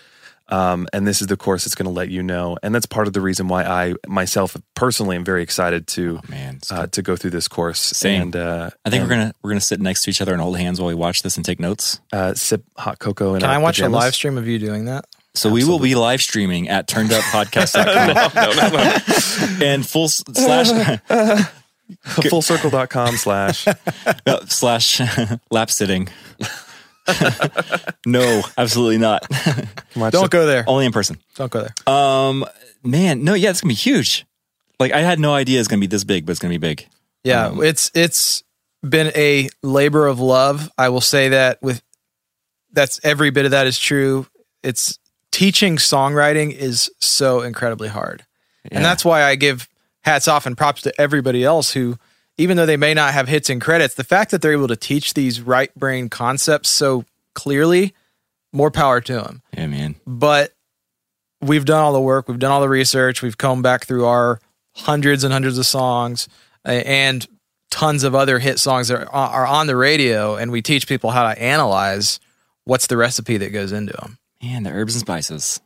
Um, 0.50 0.88
and 0.94 1.06
this 1.06 1.20
is 1.20 1.26
the 1.26 1.36
course 1.36 1.64
that's 1.64 1.74
going 1.74 1.84
to 1.86 1.92
let 1.92 2.08
you 2.08 2.22
know. 2.22 2.56
And 2.62 2.74
that's 2.74 2.86
part 2.86 3.06
of 3.06 3.12
the 3.12 3.20
reason 3.20 3.48
why 3.48 3.64
I 3.64 3.94
myself 4.06 4.56
personally 4.74 5.16
am 5.16 5.24
very 5.24 5.42
excited 5.42 5.86
to 5.88 6.20
Oh, 6.22 6.30
man, 6.30 6.60
uh, 6.70 6.86
to 6.88 7.02
go 7.02 7.16
through 7.16 7.30
this 7.32 7.48
course. 7.48 7.78
Same. 7.80 8.22
And 8.22 8.36
uh, 8.36 8.70
I 8.84 8.90
think 8.90 9.02
and, 9.02 9.10
we're 9.10 9.16
gonna 9.16 9.32
we're 9.42 9.50
gonna 9.50 9.60
sit 9.60 9.78
next 9.80 10.02
to 10.04 10.10
each 10.10 10.22
other 10.22 10.32
and 10.32 10.40
hold 10.40 10.58
hands 10.58 10.80
while 10.80 10.88
we 10.88 10.94
watch 10.94 11.22
this 11.22 11.36
and 11.36 11.44
take 11.44 11.60
notes. 11.60 12.00
uh, 12.12 12.32
sip 12.34 12.64
hot 12.78 12.98
cocoa. 12.98 13.34
In 13.34 13.40
Can 13.42 13.50
I 13.50 13.58
watch 13.58 13.76
pajamas. 13.76 13.94
a 13.94 13.98
live 14.06 14.14
stream 14.14 14.38
of 14.38 14.48
you 14.48 14.58
doing 14.58 14.86
that? 14.86 15.04
So 15.34 15.50
we 15.50 15.64
will 15.64 15.78
be 15.78 15.94
live 15.94 16.22
streaming 16.22 16.68
at 16.70 16.88
turneduppodcast.com 16.92 19.62
and 19.62 19.86
full 19.86 20.04
s- 20.06 20.24
slash 20.34 20.68
Fullcircle.com 22.04 23.16
slash. 23.16 23.66
slash 24.48 25.00
lap 25.50 25.70
sitting. 25.70 26.08
No, 28.06 28.42
absolutely 28.56 28.98
not. 28.98 29.26
Don't 29.94 30.14
it. 30.14 30.30
go 30.30 30.46
there. 30.46 30.64
Only 30.66 30.86
in 30.86 30.92
person. 30.92 31.18
Don't 31.34 31.50
go 31.50 31.66
there. 31.66 31.92
Um, 31.92 32.44
man, 32.82 33.24
no, 33.24 33.34
yeah, 33.34 33.50
it's 33.50 33.60
gonna 33.60 33.70
be 33.70 33.74
huge. 33.74 34.26
Like 34.78 34.92
I 34.92 35.00
had 35.00 35.18
no 35.18 35.34
idea 35.34 35.58
it's 35.58 35.68
gonna 35.68 35.80
be 35.80 35.86
this 35.86 36.04
big, 36.04 36.26
but 36.26 36.32
it's 36.32 36.40
gonna 36.40 36.52
be 36.54 36.58
big. 36.58 36.86
Yeah, 37.24 37.46
Um, 37.48 37.62
it's 37.62 37.90
it's 37.94 38.42
been 38.88 39.12
a 39.14 39.48
labor 39.62 40.06
of 40.06 40.20
love. 40.20 40.70
I 40.78 40.88
will 40.90 41.00
say 41.00 41.30
that 41.30 41.60
with 41.62 41.82
that's 42.72 43.00
every 43.02 43.30
bit 43.30 43.44
of 43.44 43.50
that 43.50 43.66
is 43.66 43.78
true. 43.78 44.26
It's 44.62 44.98
teaching 45.30 45.76
songwriting 45.76 46.52
is 46.52 46.90
so 47.00 47.42
incredibly 47.42 47.88
hard. 47.88 48.24
And 48.70 48.84
that's 48.84 49.04
why 49.04 49.22
I 49.22 49.34
give 49.34 49.66
hats 50.02 50.28
off 50.28 50.44
and 50.44 50.56
props 50.56 50.82
to 50.82 51.00
everybody 51.00 51.42
else 51.42 51.72
who 51.72 51.96
even 52.38 52.56
though 52.56 52.66
they 52.66 52.76
may 52.76 52.94
not 52.94 53.12
have 53.12 53.28
hits 53.28 53.50
and 53.50 53.60
credits, 53.60 53.94
the 53.94 54.04
fact 54.04 54.30
that 54.30 54.40
they're 54.40 54.52
able 54.52 54.68
to 54.68 54.76
teach 54.76 55.14
these 55.14 55.40
right 55.40 55.74
brain 55.74 56.08
concepts 56.08 56.68
so 56.68 57.04
clearly, 57.34 57.94
more 58.52 58.70
power 58.70 59.00
to 59.02 59.12
them 59.14 59.42
Yeah, 59.56 59.66
man. 59.66 59.96
but 60.06 60.54
we've 61.42 61.64
done 61.64 61.82
all 61.82 61.92
the 61.92 62.00
work, 62.00 62.28
we've 62.28 62.38
done 62.38 62.50
all 62.50 62.60
the 62.60 62.68
research, 62.68 63.22
we've 63.22 63.36
combed 63.38 63.62
back 63.62 63.84
through 63.86 64.06
our 64.06 64.40
hundreds 64.74 65.24
and 65.24 65.32
hundreds 65.32 65.58
of 65.58 65.66
songs 65.66 66.28
and 66.64 67.26
tons 67.70 68.02
of 68.04 68.14
other 68.14 68.38
hit 68.38 68.58
songs 68.58 68.88
that 68.88 69.06
are, 69.08 69.08
are 69.12 69.46
on 69.46 69.66
the 69.66 69.76
radio, 69.76 70.36
and 70.36 70.50
we 70.50 70.62
teach 70.62 70.88
people 70.88 71.10
how 71.10 71.32
to 71.32 71.40
analyze 71.42 72.18
what's 72.64 72.86
the 72.86 72.96
recipe 72.96 73.36
that 73.36 73.50
goes 73.50 73.72
into 73.72 73.92
them. 73.94 74.18
Man, 74.42 74.62
the 74.62 74.70
herbs 74.70 74.94
and 74.94 75.00
spices. 75.00 75.60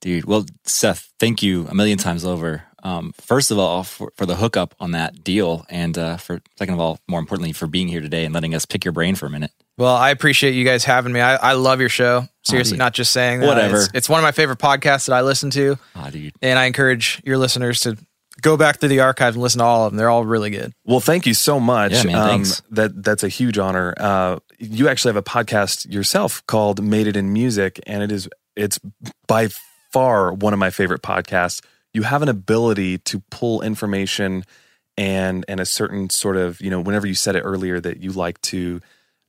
Dude, 0.00 0.24
well, 0.24 0.46
Seth, 0.64 1.12
thank 1.20 1.42
you 1.42 1.66
a 1.68 1.74
million 1.74 1.98
times 1.98 2.24
over. 2.24 2.62
Um, 2.82 3.12
first 3.20 3.50
of 3.50 3.58
all, 3.58 3.82
for, 3.84 4.12
for 4.16 4.26
the 4.26 4.36
hookup 4.36 4.74
on 4.80 4.92
that 4.92 5.22
deal, 5.24 5.64
and 5.68 5.96
uh, 5.98 6.16
for 6.16 6.40
second 6.58 6.74
of 6.74 6.80
all, 6.80 6.98
more 7.08 7.20
importantly, 7.20 7.52
for 7.52 7.66
being 7.66 7.88
here 7.88 8.00
today 8.00 8.24
and 8.24 8.34
letting 8.34 8.54
us 8.54 8.64
pick 8.66 8.84
your 8.84 8.92
brain 8.92 9.14
for 9.14 9.26
a 9.26 9.30
minute. 9.30 9.50
Well, 9.78 9.94
I 9.94 10.10
appreciate 10.10 10.52
you 10.52 10.64
guys 10.64 10.84
having 10.84 11.12
me. 11.12 11.20
I, 11.20 11.36
I 11.36 11.52
love 11.54 11.80
your 11.80 11.88
show. 11.88 12.28
Seriously, 12.42 12.72
dude. 12.72 12.78
not 12.80 12.92
just 12.94 13.12
saying 13.12 13.40
that. 13.40 13.46
Whatever. 13.46 13.76
It's, 13.78 13.88
it's 13.94 14.08
one 14.08 14.18
of 14.18 14.22
my 14.22 14.32
favorite 14.32 14.58
podcasts 14.58 15.06
that 15.06 15.14
I 15.14 15.22
listen 15.22 15.50
to, 15.50 15.76
Ah, 15.94 16.10
dude. 16.10 16.32
and 16.42 16.58
I 16.58 16.66
encourage 16.66 17.22
your 17.24 17.38
listeners 17.38 17.80
to 17.80 17.96
go 18.42 18.56
back 18.56 18.78
through 18.80 18.88
the 18.90 19.00
archives 19.00 19.36
and 19.36 19.42
listen 19.42 19.58
to 19.60 19.64
all 19.64 19.86
of 19.86 19.92
them. 19.92 19.96
They're 19.98 20.10
all 20.10 20.24
really 20.24 20.50
good. 20.50 20.72
Well, 20.84 21.00
thank 21.00 21.26
you 21.26 21.34
so 21.34 21.58
much. 21.60 21.92
Yeah, 21.92 22.04
man, 22.04 22.14
Um, 22.16 22.28
thanks. 22.28 22.62
That 22.70 23.02
that's 23.02 23.22
a 23.22 23.28
huge 23.28 23.56
honor. 23.58 23.94
Uh, 23.98 24.38
you 24.58 24.88
actually 24.88 25.10
have 25.10 25.16
a 25.16 25.22
podcast 25.22 25.90
yourself 25.90 26.46
called 26.46 26.82
"Made 26.82 27.06
It 27.06 27.16
in 27.16 27.32
Music," 27.32 27.80
and 27.86 28.02
it 28.02 28.12
is 28.12 28.28
it's 28.56 28.78
by 29.26 29.48
far 29.92 30.32
one 30.32 30.52
of 30.52 30.58
my 30.58 30.70
favorite 30.70 31.02
podcasts. 31.02 31.60
You 31.92 32.02
have 32.02 32.22
an 32.22 32.28
ability 32.28 32.98
to 32.98 33.20
pull 33.30 33.62
information 33.62 34.44
and 34.96 35.44
and 35.48 35.60
a 35.60 35.66
certain 35.66 36.10
sort 36.10 36.36
of 36.36 36.60
you 36.60 36.70
know 36.70 36.80
whenever 36.80 37.06
you 37.06 37.14
said 37.14 37.36
it 37.36 37.40
earlier 37.40 37.80
that 37.80 38.00
you 38.00 38.12
like 38.12 38.40
to 38.42 38.80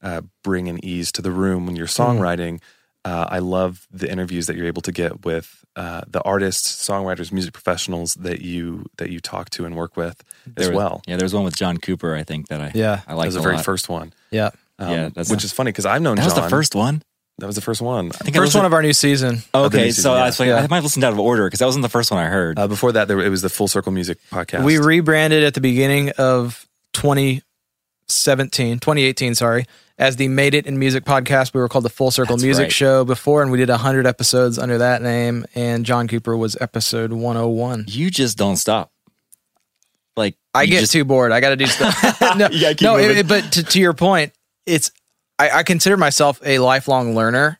uh, 0.03 0.21
bring 0.43 0.67
an 0.69 0.83
ease 0.83 1.11
to 1.13 1.21
the 1.21 1.31
room 1.31 1.65
when 1.65 1.75
you're 1.75 1.87
songwriting. 1.87 2.59
Uh, 3.03 3.25
I 3.29 3.39
love 3.39 3.87
the 3.91 4.11
interviews 4.11 4.45
that 4.45 4.55
you're 4.55 4.67
able 4.67 4.83
to 4.83 4.91
get 4.91 5.25
with 5.25 5.63
uh, 5.75 6.01
the 6.07 6.21
artists, 6.21 6.87
songwriters, 6.87 7.31
music 7.31 7.51
professionals 7.53 8.13
that 8.15 8.41
you 8.41 8.85
that 8.97 9.09
you 9.09 9.19
talk 9.19 9.49
to 9.51 9.65
and 9.65 9.75
work 9.75 9.97
with 9.97 10.23
as 10.55 10.67
was- 10.67 10.75
well. 10.75 11.01
Yeah, 11.07 11.17
there 11.17 11.25
was 11.25 11.33
one 11.33 11.43
with 11.43 11.55
John 11.55 11.77
Cooper, 11.77 12.15
I 12.15 12.21
think, 12.23 12.47
that 12.49 12.61
I 12.61 12.71
Yeah. 12.75 13.01
I 13.07 13.13
like 13.15 13.23
That 13.23 13.27
was 13.27 13.35
the 13.35 13.41
very 13.41 13.55
lot. 13.55 13.65
first 13.65 13.89
one. 13.89 14.13
Yeah. 14.29 14.51
Um, 14.77 14.89
Yeah, 14.91 15.09
that's 15.09 15.29
which 15.31 15.37
not- 15.37 15.43
is 15.45 15.51
funny 15.51 15.69
because 15.71 15.85
I've 15.87 16.01
known 16.03 16.17
That 16.17 16.25
was 16.25 16.35
the 16.35 16.49
first 16.49 16.75
one. 16.75 17.01
That 17.41 17.47
was 17.47 17.55
the 17.55 17.61
first 17.61 17.81
one. 17.81 18.07
I 18.13 18.17
think 18.23 18.35
I 18.35 18.39
First 18.39 18.47
listened- 18.49 18.59
one 18.61 18.65
of 18.67 18.73
our 18.73 18.81
new 18.81 18.93
season. 18.93 19.43
the 19.51 19.59
Okay, 19.59 19.77
new 19.85 19.91
so 19.91 19.95
season, 19.95 20.11
I, 20.11 20.15
yeah. 20.19 20.25
was 20.27 20.39
like, 20.39 20.47
Yeah. 20.47 20.55
I 20.57 20.67
might 20.67 20.75
have 20.77 20.83
listened 20.85 21.03
out 21.03 21.11
of 21.11 21.19
order 21.19 21.45
because 21.47 21.59
that 21.59 21.65
wasn't 21.65 21.81
the 21.81 21.89
first 21.89 22.09
one 22.11 22.23
I 22.23 22.27
heard. 22.29 22.57
Uh, 22.57 22.67
before 22.67 22.91
that, 22.93 23.07
there, 23.07 23.19
it 23.19 23.29
was 23.29 23.41
the 23.41 23.49
Full 23.49 23.67
Circle 23.67 23.91
Music 23.91 24.17
podcast. 24.31 24.63
We 24.63 24.77
rebranded 24.77 25.43
at 25.43 25.53
the 25.55 25.61
beginning 25.61 26.11
of 26.17 26.67
2017, 26.93 28.79
2018, 28.79 29.35
sorry, 29.35 29.65
as 29.97 30.15
the 30.17 30.27
Made 30.27 30.53
It 30.53 30.65
in 30.67 30.77
Music 30.79 31.03
podcast. 31.03 31.53
We 31.53 31.61
were 31.61 31.67
called 31.69 31.85
the 31.85 31.89
Full 31.89 32.11
Circle 32.11 32.35
That's 32.35 32.43
Music 32.43 32.63
right. 32.65 32.71
Show 32.71 33.05
before, 33.05 33.41
and 33.41 33.51
we 33.51 33.57
did 33.57 33.69
100 33.69 34.05
episodes 34.05 34.57
under 34.59 34.77
that 34.79 35.01
name. 35.01 35.45
And 35.55 35.85
John 35.85 36.07
Cooper 36.07 36.35
was 36.37 36.57
episode 36.61 37.11
101. 37.13 37.85
you 37.87 38.09
just 38.11 38.37
don't 38.37 38.57
stop. 38.57 38.91
Like 40.17 40.35
I 40.53 40.65
get 40.65 40.81
just, 40.81 40.91
too 40.91 41.05
bored. 41.05 41.31
I 41.31 41.39
got 41.39 41.49
to 41.49 41.55
do 41.55 41.65
stuff. 41.67 42.21
no, 42.37 42.49
You 42.49 42.67
keep 42.69 42.81
no 42.81 42.97
moving. 42.97 43.17
it- 43.17 43.27
but 43.27 43.53
to, 43.53 43.63
to 43.63 43.79
your 43.79 43.93
point, 43.93 44.33
it's 44.65 44.91
I, 45.41 45.59
I 45.59 45.63
consider 45.63 45.97
myself 45.97 46.39
a 46.45 46.59
lifelong 46.59 47.15
learner, 47.15 47.59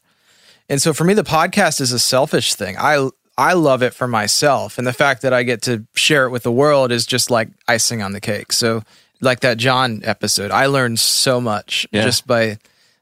and 0.70 0.82
so 0.82 0.94
for 0.94 1.04
me, 1.04 1.14
the 1.14 1.24
podcast 1.24 1.82
is 1.82 1.92
a 1.92 2.00
selfish 2.00 2.56
thing. 2.56 2.76
I 2.78 3.10
I 3.38 3.54
love 3.54 3.82
it 3.82 3.94
for 3.94 4.08
myself, 4.08 4.78
and 4.78 4.86
the 4.86 4.94
fact 4.94 5.22
that 5.24 5.34
I 5.34 5.44
get 5.44 5.62
to 5.64 5.86
share 5.96 6.26
it 6.26 6.30
with 6.32 6.44
the 6.44 6.52
world 6.52 6.92
is 6.92 7.06
just 7.06 7.32
like 7.32 7.50
icing 7.68 8.02
on 8.02 8.12
the 8.14 8.22
cake. 8.22 8.52
So, 8.52 8.84
like 9.22 9.40
that 9.42 9.58
John 9.58 10.02
episode, 10.04 10.52
I 10.52 10.68
learned 10.68 11.00
so 11.00 11.42
much 11.42 11.88
Yeah. 11.92 12.04
just 12.04 12.28
by 12.28 12.58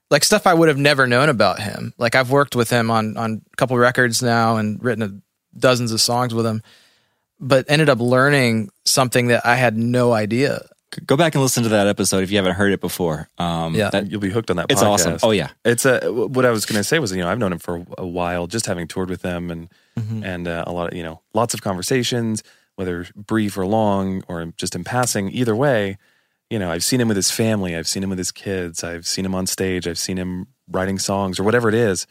like 0.09 0.23
stuff 0.23 0.47
I 0.47 0.53
would 0.53 0.69
have 0.69 0.77
never 0.77 1.05
known 1.07 1.29
about 1.29 1.59
him. 1.59 1.93
Like 1.97 2.15
I've 2.15 2.31
worked 2.31 2.55
with 2.55 2.69
him 2.69 2.89
on 2.89 3.17
on 3.17 3.41
a 3.53 3.55
couple 3.57 3.77
records 3.77 4.21
now 4.23 4.57
and 4.57 4.81
written 4.83 5.03
a, 5.03 5.57
dozens 5.59 5.91
of 5.91 5.99
songs 6.01 6.33
with 6.33 6.45
him, 6.45 6.61
but 7.39 7.65
ended 7.67 7.89
up 7.89 7.99
learning 7.99 8.69
something 8.85 9.27
that 9.27 9.45
I 9.45 9.55
had 9.55 9.77
no 9.77 10.13
idea. 10.13 10.67
Go 11.05 11.15
back 11.17 11.35
and 11.35 11.41
listen 11.43 11.63
to 11.63 11.69
that 11.69 11.87
episode 11.87 12.23
if 12.23 12.31
you 12.31 12.37
haven't 12.37 12.55
heard 12.55 12.71
it 12.71 12.81
before. 12.81 13.29
Um, 13.37 13.75
Yeah. 13.75 13.89
that, 13.91 14.09
You'll 14.09 14.19
be 14.21 14.29
hooked 14.29 14.49
on 14.49 14.57
that. 14.57 14.67
it's 14.69 14.81
awesome. 14.81 15.17
Oh 15.23 15.31
yeah, 15.31 15.49
It's 15.65 15.85
a 15.85 15.99
what 16.11 16.45
I 16.45 16.51
was 16.51 16.65
going 16.65 16.77
to 16.77 16.83
say 16.83 16.99
was 16.99 17.11
you 17.11 17.21
know 17.21 17.29
I've 17.29 17.37
known 17.39 17.51
him 17.53 17.59
for 17.59 17.85
a 17.97 18.05
while, 18.07 18.47
just 18.47 18.65
having 18.65 18.87
toured 18.87 19.09
with 19.09 19.21
them 19.21 19.51
and 19.51 19.69
Mm-hmm. 19.99 20.23
and 20.23 20.47
uh, 20.47 20.63
a 20.65 20.71
lot 20.71 20.91
of 20.91 20.97
you 20.97 21.03
know 21.03 21.19
lots 21.33 21.53
of 21.53 21.61
conversations, 21.61 22.41
whether 22.75 23.05
brief 23.17 23.57
or 23.57 23.65
long 23.65 24.23
or 24.29 24.45
just 24.55 24.73
in 24.73 24.85
passing. 24.85 25.29
Either 25.31 25.53
way, 25.55 25.97
you 26.49 26.57
know 26.57 26.71
I've 26.71 26.85
seen 26.85 27.01
him 27.01 27.09
with 27.09 27.17
his 27.17 27.31
family, 27.31 27.75
I've 27.75 27.87
seen 27.87 28.01
him 28.03 28.09
with 28.09 28.17
his 28.19 28.31
kids, 28.31 28.81
I've 28.81 29.05
seen 29.05 29.25
him 29.25 29.35
on 29.35 29.45
stage, 29.45 29.87
I've 29.89 29.99
seen 29.99 30.15
him 30.17 30.47
writing 30.71 30.99
songs 30.99 31.37
or 31.37 31.43
whatever 31.43 31.67
it 31.67 31.75
is, 31.75 32.07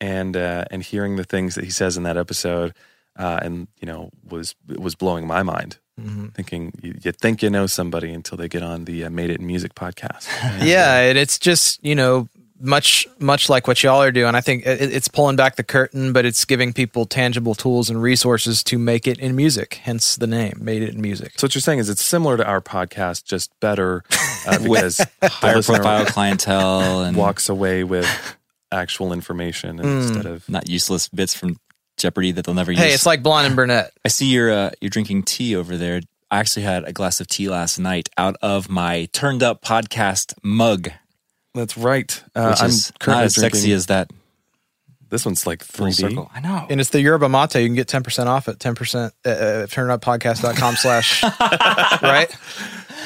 and 0.00 0.36
uh, 0.36 0.64
and 0.72 0.82
hearing 0.82 1.14
the 1.16 1.22
things 1.22 1.54
that 1.54 1.62
he 1.64 1.70
says 1.70 1.96
in 1.96 2.02
that 2.02 2.16
episode, 2.16 2.74
uh, 3.16 3.38
and 3.40 3.68
you 3.80 3.86
know 3.86 4.10
was 4.28 4.56
was 4.66 4.96
blowing 4.96 5.24
my 5.26 5.44
mind. 5.44 5.78
Mm-hmm. 5.98 6.26
Thinking 6.28 6.72
you, 6.82 6.94
you 7.02 7.12
think 7.12 7.42
you 7.42 7.50
know 7.50 7.66
somebody 7.66 8.12
until 8.12 8.38
they 8.38 8.48
get 8.48 8.62
on 8.62 8.84
the 8.84 9.04
uh, 9.04 9.10
Made 9.10 9.30
It 9.30 9.40
in 9.40 9.46
Music 9.46 9.74
podcast. 9.74 10.28
yeah 10.64 11.00
and 11.00 11.18
it's 11.18 11.38
just 11.38 11.84
you 11.84 11.94
know 11.94 12.28
much 12.60 13.06
much 13.20 13.48
like 13.48 13.68
what 13.68 13.80
y'all 13.84 14.02
are 14.02 14.10
doing 14.10 14.34
i 14.34 14.40
think 14.40 14.66
it, 14.66 14.92
it's 14.92 15.06
pulling 15.06 15.36
back 15.36 15.54
the 15.54 15.62
curtain 15.62 16.12
but 16.12 16.24
it's 16.24 16.44
giving 16.44 16.72
people 16.72 17.06
tangible 17.06 17.54
tools 17.54 17.88
and 17.88 18.02
resources 18.02 18.64
to 18.64 18.76
make 18.78 19.06
it 19.06 19.16
in 19.20 19.36
music 19.36 19.74
hence 19.84 20.16
the 20.16 20.26
name 20.26 20.58
made 20.60 20.82
it 20.82 20.92
in 20.92 21.00
music 21.00 21.34
So 21.36 21.46
what 21.46 21.54
you're 21.54 21.62
saying 21.62 21.78
is 21.78 21.88
it's 21.88 22.04
similar 22.04 22.36
to 22.36 22.44
our 22.44 22.60
podcast, 22.60 23.24
just 23.24 23.52
better 23.60 24.02
uh, 24.44 24.58
because 24.62 25.00
higher 25.22 25.62
profile 25.62 26.04
clientele 26.06 27.02
and 27.02 27.16
walks 27.16 27.48
away 27.48 27.84
with 27.84 28.08
actual 28.72 29.12
information 29.12 29.78
Mm. 29.78 30.02
instead 30.02 30.26
of 30.26 30.48
Not 30.48 30.68
useless 30.68 31.08
bits 31.08 31.34
from 31.34 31.58
Jeopardy 31.98 32.32
that 32.32 32.44
they'll 32.44 32.54
never 32.54 32.72
use. 32.72 32.80
Hey, 32.80 32.92
it's 32.92 33.06
like 33.06 33.22
Blonde 33.22 33.46
and 33.46 33.56
brunette. 33.56 33.92
I 34.04 34.08
see 34.08 34.26
you're 34.26 34.50
uh, 34.50 34.70
you're 34.80 34.90
drinking 34.90 35.24
tea 35.24 35.56
over 35.56 35.76
there. 35.76 36.00
I 36.30 36.38
actually 36.38 36.62
had 36.64 36.84
a 36.84 36.92
glass 36.92 37.20
of 37.20 37.26
tea 37.26 37.48
last 37.48 37.78
night 37.78 38.08
out 38.18 38.36
of 38.42 38.68
my 38.68 39.08
turned 39.12 39.42
up 39.42 39.62
podcast 39.62 40.34
mug, 40.42 40.90
That's 41.54 41.76
right. 41.76 42.22
Uh, 42.34 42.50
which 42.50 42.62
I'm 42.62 42.68
is 42.68 42.90
not 42.90 42.98
currently 42.98 43.24
as 43.24 43.34
sexy 43.34 43.72
as 43.72 43.86
that 43.86 44.10
this 45.10 45.24
one's 45.24 45.46
like 45.46 45.66
3D. 45.66 45.94
circle. 45.94 46.30
I 46.34 46.40
know. 46.40 46.66
And 46.68 46.80
it's 46.80 46.90
the 46.90 47.00
Yerba 47.00 47.28
Mate. 47.28 47.54
You 47.54 47.66
can 47.66 47.74
get 47.74 47.88
10% 47.88 48.26
off 48.26 48.48
at 48.48 48.58
10% 48.58 48.94
uh, 49.24 49.28
uh, 49.28 49.66
turneduppodcast.com 49.66 50.76
slash, 50.76 51.22
right? 52.02 52.28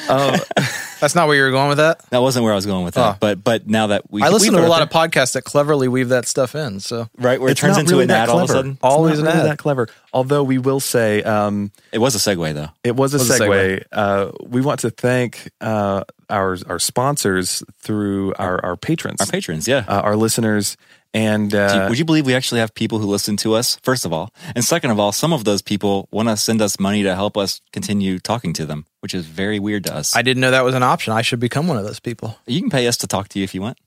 Oh. 0.09 0.37
That's 1.03 1.15
not 1.15 1.27
where 1.27 1.35
you 1.35 1.43
were 1.43 1.51
going 1.51 1.67
with 1.69 1.79
that? 1.79 1.99
That 2.11 2.21
wasn't 2.21 2.43
where 2.43 2.53
I 2.53 2.55
was 2.55 2.65
going 2.65 2.85
with 2.85 2.93
that. 2.95 3.15
Oh. 3.15 3.17
But 3.19 3.43
but 3.43 3.67
now 3.67 3.87
that 3.87 4.09
we 4.09 4.21
I 4.23 4.29
listen 4.29 4.53
to 4.53 4.59
a 4.59 4.67
lot 4.67 4.79
heard 4.79 4.83
of 4.83 4.89
podcasts 4.89 5.33
that 5.33 5.43
cleverly 5.43 5.87
weave 5.89 6.09
that 6.09 6.25
stuff 6.27 6.55
in. 6.55 6.79
So 6.79 7.09
right 7.17 7.39
where 7.41 7.49
it 7.49 7.53
It's 7.53 7.61
turns 7.61 7.77
into 7.77 7.91
really 7.91 8.03
an 8.03 8.07
that 8.09 8.23
ad 8.23 8.29
all 8.29 8.37
of 8.39 8.43
a 8.43 8.45
clever. 8.47 8.57
sudden. 8.59 8.71
It's 8.71 8.79
Always 8.83 9.19
not 9.19 9.27
an 9.27 9.37
really 9.37 9.49
ad. 9.49 9.51
that 9.51 9.61
clever. 9.61 9.87
Although 10.13 10.43
we 10.43 10.57
will 10.59 10.79
say 10.79 11.21
um, 11.23 11.71
It 11.91 11.99
was 11.99 12.15
a 12.15 12.19
segue 12.19 12.53
though. 12.53 12.69
it 12.83 12.95
was 12.95 13.13
a 13.13 13.17
Was 13.17 13.29
a 13.29 13.39
segue. 13.39 13.83
Uh, 13.91 14.31
we 14.47 14.61
want 14.61 14.79
to 14.81 14.89
thank 14.91 15.49
uh, 15.61 16.03
our 16.29 16.57
our 16.67 16.79
sponsors 16.79 17.63
through 17.79 18.33
our 18.39 18.63
our 18.63 18.77
patrons, 18.77 19.19
Our 19.21 19.27
patrons, 19.27 19.67
yeah. 19.67 19.83
uh, 19.87 19.99
our 20.01 20.15
listeners, 20.15 20.77
and 21.13 21.51
Do 21.51 21.57
you- 21.57 21.63
uh, 21.63 21.89
Would 21.89 21.99
you 21.99 22.05
believe 22.05 22.25
we 22.25 22.33
actually 22.35 22.59
have 22.61 22.73
people 22.73 22.99
who 22.99 23.05
listen 23.07 23.37
to 23.37 23.53
us? 23.53 23.77
First 23.83 24.05
of 24.05 24.11
all, 24.13 24.31
and 24.55 24.63
second 24.65 24.91
of 24.91 24.99
all, 24.99 25.11
some 25.11 25.31
of 25.33 25.43
those 25.43 25.61
people 25.61 26.07
want 26.11 26.29
to 26.29 26.37
send 26.37 26.61
us 26.61 26.79
money 26.79 27.03
to 27.03 27.15
help 27.15 27.37
us 27.37 27.61
continue 27.71 28.19
talking 28.19 28.53
to 28.53 28.65
them, 28.65 28.85
which 29.01 29.13
is 29.13 29.25
very 29.25 29.59
weird 29.59 29.83
to 29.85 29.95
us. 29.95 30.15
I 30.15 30.21
didn't 30.21 30.41
know 30.41 30.51
that 30.51 30.63
was 30.65 30.75
an 30.75 30.83
option. 30.83 31.13
I 31.13 31.21
should 31.21 31.39
become 31.39 31.67
one 31.67 31.77
of 31.77 31.83
those 31.85 31.99
people. 31.99 32.37
you 32.47 32.59
can 32.61 32.69
pay 32.69 32.87
us 32.87 32.97
to 32.97 33.07
talk 33.07 33.27
to 33.29 33.39
you 33.39 33.43
if 33.43 33.53
you 33.53 33.61
want. 33.61 33.77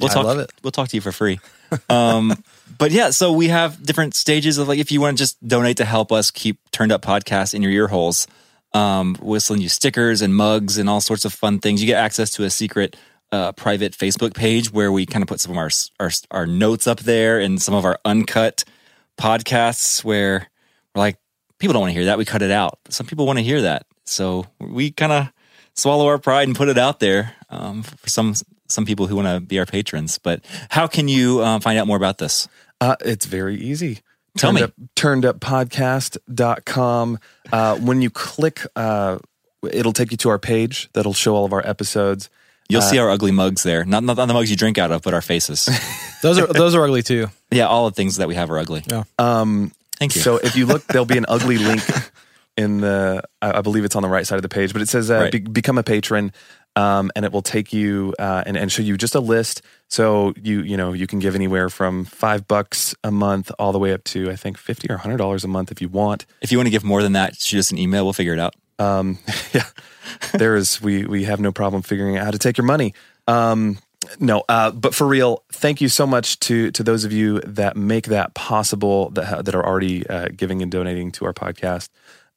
We'll 0.00 0.10
I 0.10 0.14
talk. 0.14 0.24
love 0.24 0.38
it. 0.40 0.50
We'll 0.62 0.72
talk 0.72 0.88
to 0.88 0.96
you 0.96 1.00
for 1.00 1.12
free. 1.12 1.38
Um, 1.88 2.34
but 2.78 2.90
yeah, 2.90 3.10
so 3.10 3.32
we 3.32 3.48
have 3.48 3.80
different 3.80 4.14
stages 4.14 4.58
of 4.58 4.66
like 4.66 4.80
if 4.80 4.90
you 4.90 5.00
want 5.00 5.16
to 5.16 5.22
just 5.22 5.36
donate 5.46 5.76
to 5.76 5.84
help 5.84 6.10
us 6.10 6.32
keep 6.32 6.58
turned 6.72 6.90
up 6.90 7.02
podcast 7.02 7.54
in 7.54 7.62
your 7.62 7.70
ear 7.70 7.86
holes. 7.88 8.26
Um, 8.72 9.16
we'll 9.22 9.38
you 9.56 9.68
stickers 9.68 10.20
and 10.20 10.34
mugs 10.34 10.78
and 10.78 10.90
all 10.90 11.00
sorts 11.00 11.24
of 11.24 11.32
fun 11.32 11.60
things. 11.60 11.80
You 11.80 11.86
get 11.86 11.98
access 12.02 12.32
to 12.32 12.42
a 12.42 12.50
secret 12.50 12.96
uh, 13.34 13.52
private 13.52 13.92
Facebook 13.92 14.34
page 14.34 14.72
where 14.72 14.90
we 14.92 15.06
kind 15.06 15.22
of 15.22 15.28
put 15.28 15.40
some 15.40 15.52
of 15.52 15.58
our, 15.58 15.70
our 15.98 16.10
our 16.30 16.46
notes 16.46 16.86
up 16.86 17.00
there 17.00 17.40
and 17.40 17.60
some 17.60 17.74
of 17.74 17.84
our 17.84 17.98
uncut 18.04 18.62
podcasts 19.18 20.04
where 20.04 20.48
we're 20.94 21.02
like 21.02 21.18
people 21.58 21.72
don't 21.72 21.82
want 21.82 21.90
to 21.90 21.94
hear 21.94 22.04
that. 22.06 22.16
We 22.18 22.24
cut 22.24 22.42
it 22.42 22.52
out. 22.52 22.78
Some 22.88 23.06
people 23.06 23.26
want 23.26 23.40
to 23.40 23.44
hear 23.44 23.62
that, 23.62 23.86
so 24.04 24.46
we 24.60 24.92
kind 24.92 25.10
of 25.12 25.32
swallow 25.74 26.06
our 26.06 26.18
pride 26.18 26.46
and 26.46 26.56
put 26.56 26.68
it 26.68 26.78
out 26.78 27.00
there 27.00 27.34
um, 27.50 27.82
for 27.82 28.08
some 28.08 28.36
some 28.68 28.86
people 28.86 29.08
who 29.08 29.16
want 29.16 29.26
to 29.26 29.40
be 29.40 29.58
our 29.58 29.66
patrons. 29.66 30.18
But 30.18 30.44
how 30.70 30.86
can 30.86 31.08
you 31.08 31.42
um, 31.42 31.60
find 31.60 31.76
out 31.78 31.88
more 31.88 31.96
about 31.96 32.18
this? 32.18 32.46
Uh, 32.80 32.94
it's 33.04 33.26
very 33.26 33.56
easy. 33.56 33.98
Tell 34.36 34.52
turned 34.52 34.56
me. 34.56 34.62
Up, 34.62 34.72
turneduppodcast.com. 34.96 37.18
Uh, 37.52 37.76
when 37.78 38.02
you 38.02 38.10
click, 38.10 38.66
uh, 38.76 39.18
it'll 39.70 39.92
take 39.92 40.10
you 40.12 40.16
to 40.18 40.28
our 40.28 40.38
page 40.38 40.88
that'll 40.92 41.12
show 41.12 41.34
all 41.34 41.44
of 41.44 41.52
our 41.52 41.66
episodes. 41.66 42.30
You'll 42.68 42.82
Uh, 42.82 42.90
see 42.90 42.98
our 42.98 43.10
ugly 43.10 43.30
mugs 43.30 43.62
there. 43.62 43.84
Not 43.84 44.04
not 44.04 44.14
the 44.14 44.26
mugs 44.26 44.50
you 44.50 44.56
drink 44.56 44.78
out 44.78 44.90
of, 44.90 45.02
but 45.02 45.12
our 45.14 45.20
faces. 45.22 45.68
Those 46.22 46.38
are 46.38 46.46
those 46.46 46.74
are 46.74 46.82
ugly 46.84 47.02
too. 47.02 47.26
yeah, 47.50 47.66
all 47.66 47.90
the 47.90 47.94
things 47.94 48.16
that 48.16 48.28
we 48.28 48.34
have 48.34 48.50
are 48.50 48.58
ugly. 48.58 48.82
Yeah. 48.90 49.04
Um, 49.18 49.72
Thank 49.98 50.14
you. 50.14 50.22
So 50.22 50.36
if 50.38 50.56
you 50.56 50.64
look, 50.66 50.82
there'll 50.86 51.04
be 51.04 51.18
an 51.18 51.26
ugly 51.28 51.58
link 51.58 51.82
in 52.56 52.80
the, 52.80 53.22
I 53.42 53.58
I 53.58 53.60
believe 53.60 53.84
it's 53.84 53.94
on 53.94 54.02
the 54.02 54.08
right 54.08 54.26
side 54.26 54.36
of 54.36 54.42
the 54.42 54.48
page, 54.48 54.72
but 54.72 54.80
it 54.80 54.88
says 54.88 55.10
uh, 55.10 55.14
Right. 55.18 55.32
be, 55.32 55.40
become 55.40 55.76
a 55.78 55.82
patron. 55.82 56.32
Um, 56.76 57.12
and 57.14 57.24
it 57.24 57.30
will 57.30 57.42
take 57.42 57.72
you 57.72 58.14
uh, 58.18 58.42
and, 58.46 58.56
and 58.56 58.72
show 58.72 58.82
you 58.82 58.96
just 58.96 59.14
a 59.14 59.20
list. 59.20 59.62
So 59.88 60.32
you 60.42 60.62
you 60.62 60.76
know 60.76 60.92
you 60.94 61.06
can 61.06 61.18
give 61.20 61.34
anywhere 61.36 61.68
from 61.68 62.04
five 62.06 62.48
bucks 62.48 62.94
a 63.04 63.10
month 63.12 63.52
all 63.60 63.70
the 63.72 63.78
way 63.78 63.92
up 63.92 64.02
to 64.04 64.28
I 64.30 64.36
think 64.36 64.56
fifty 64.58 64.88
or 64.90 64.96
hundred 64.96 65.18
dollars 65.18 65.44
a 65.44 65.48
month 65.48 65.70
if 65.70 65.80
you 65.82 65.88
want. 65.88 66.26
if 66.40 66.50
you 66.50 66.58
want 66.58 66.66
to 66.66 66.72
give 66.72 66.82
more 66.82 67.02
than 67.02 67.12
that, 67.12 67.36
shoot 67.36 67.58
us 67.60 67.70
an 67.70 67.78
email. 67.78 68.02
We'll 68.04 68.12
figure 68.14 68.32
it 68.32 68.40
out. 68.40 68.54
Um, 68.78 69.18
yeah, 69.52 69.66
there 70.32 70.56
is. 70.56 70.80
We 70.80 71.04
we 71.04 71.24
have 71.24 71.40
no 71.40 71.52
problem 71.52 71.82
figuring 71.82 72.16
out 72.16 72.24
how 72.24 72.30
to 72.30 72.38
take 72.38 72.58
your 72.58 72.66
money. 72.66 72.94
Um, 73.26 73.78
no, 74.18 74.44
uh, 74.48 74.70
but 74.70 74.94
for 74.94 75.06
real, 75.06 75.44
thank 75.52 75.80
you 75.80 75.88
so 75.88 76.06
much 76.06 76.38
to 76.40 76.70
to 76.72 76.82
those 76.82 77.04
of 77.04 77.12
you 77.12 77.40
that 77.40 77.76
make 77.76 78.06
that 78.06 78.34
possible 78.34 79.10
that 79.10 79.44
that 79.44 79.54
are 79.54 79.64
already 79.64 80.06
uh, 80.06 80.28
giving 80.34 80.62
and 80.62 80.70
donating 80.70 81.12
to 81.12 81.24
our 81.26 81.32
podcast. 81.32 81.88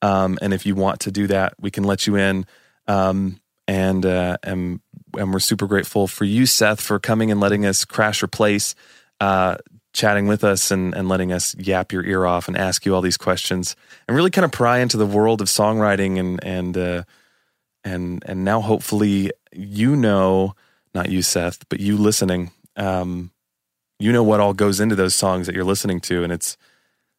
Um, 0.01 0.37
and 0.41 0.53
if 0.53 0.65
you 0.65 0.75
want 0.75 1.01
to 1.01 1.11
do 1.11 1.27
that, 1.27 1.53
we 1.59 1.71
can 1.71 1.83
let 1.83 2.07
you 2.07 2.15
in. 2.15 2.45
Um, 2.87 3.39
and 3.67 4.05
uh, 4.05 4.37
and 4.43 4.79
and 5.17 5.33
we're 5.33 5.39
super 5.39 5.67
grateful 5.67 6.07
for 6.07 6.25
you, 6.25 6.45
Seth, 6.45 6.79
for 6.79 6.99
coming 6.99 7.31
and 7.31 7.39
letting 7.39 7.65
us 7.65 7.85
crash 7.85 8.21
your 8.21 8.27
place. 8.27 8.75
Uh, 9.19 9.57
chatting 9.97 10.27
with 10.27 10.43
us 10.43 10.69
and, 10.69 10.93
and 10.93 11.09
letting 11.09 11.31
us 11.33 11.55
yap 11.57 11.91
your 11.91 12.05
ear 12.05 12.25
off 12.25 12.47
and 12.47 12.55
ask 12.55 12.85
you 12.85 12.93
all 12.93 13.01
these 13.01 13.17
questions 13.17 13.75
and 14.07 14.15
really 14.15 14.29
kind 14.29 14.45
of 14.45 14.51
pry 14.51 14.77
into 14.77 14.95
the 14.97 15.05
world 15.07 15.41
of 15.41 15.47
songwriting 15.47 16.19
and 16.19 16.39
and 16.43 16.77
uh, 16.77 17.03
and 17.83 18.23
and 18.27 18.45
now 18.45 18.61
hopefully 18.61 19.31
you 19.51 19.95
know 19.95 20.53
not 20.93 21.09
you 21.09 21.21
Seth 21.23 21.67
but 21.69 21.79
you 21.79 21.97
listening 21.97 22.51
um, 22.75 23.31
you 23.99 24.11
know 24.13 24.23
what 24.23 24.39
all 24.39 24.53
goes 24.53 24.79
into 24.79 24.95
those 24.95 25.15
songs 25.15 25.47
that 25.47 25.55
you're 25.55 25.71
listening 25.73 25.99
to 26.01 26.23
and 26.23 26.31
it's 26.31 26.57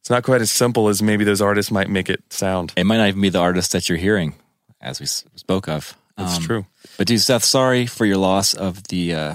it's 0.01 0.11
not 0.11 0.23
quite 0.23 0.41
as 0.41 0.53
simple 0.53 0.87
as 0.89 1.03
maybe 1.03 1.25
those 1.25 1.43
artists 1.43 1.73
might 1.73 1.91
make 1.91 2.09
it 2.09 2.23
sound. 2.33 2.73
It 2.77 2.85
might 2.85 2.99
not 2.99 3.09
even 3.09 3.21
be 3.21 3.31
the 3.31 3.41
artist 3.41 3.73
that 3.73 3.89
you're 3.89 3.99
hearing, 3.99 4.35
as 4.81 5.01
we 5.01 5.07
spoke 5.07 5.69
of. 5.69 5.97
That's 6.17 6.37
Um, 6.37 6.43
true. 6.45 6.67
But 6.97 7.09
dude, 7.09 7.21
Seth, 7.21 7.43
sorry 7.43 7.85
for 7.87 8.07
your 8.07 8.17
loss 8.17 8.55
of 8.55 8.85
the 8.85 9.13
uh, 9.13 9.35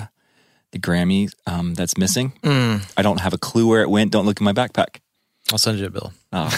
the 0.73 0.79
Grammy 0.79 1.31
um, 1.47 1.75
that's 1.75 1.97
missing. 1.97 2.33
Mm. 2.43 2.91
I 2.97 3.01
don't 3.01 3.21
have 3.21 3.33
a 3.33 3.37
clue 3.37 3.67
where 3.67 3.81
it 3.83 3.89
went. 3.89 4.11
Don't 4.11 4.25
look 4.25 4.41
in 4.41 4.43
my 4.43 4.53
backpack. 4.53 4.97
I'll 5.51 5.57
send 5.57 5.77
you 5.77 5.85
a 5.85 5.89
bill. 5.89 6.11
Oh, 6.31 6.49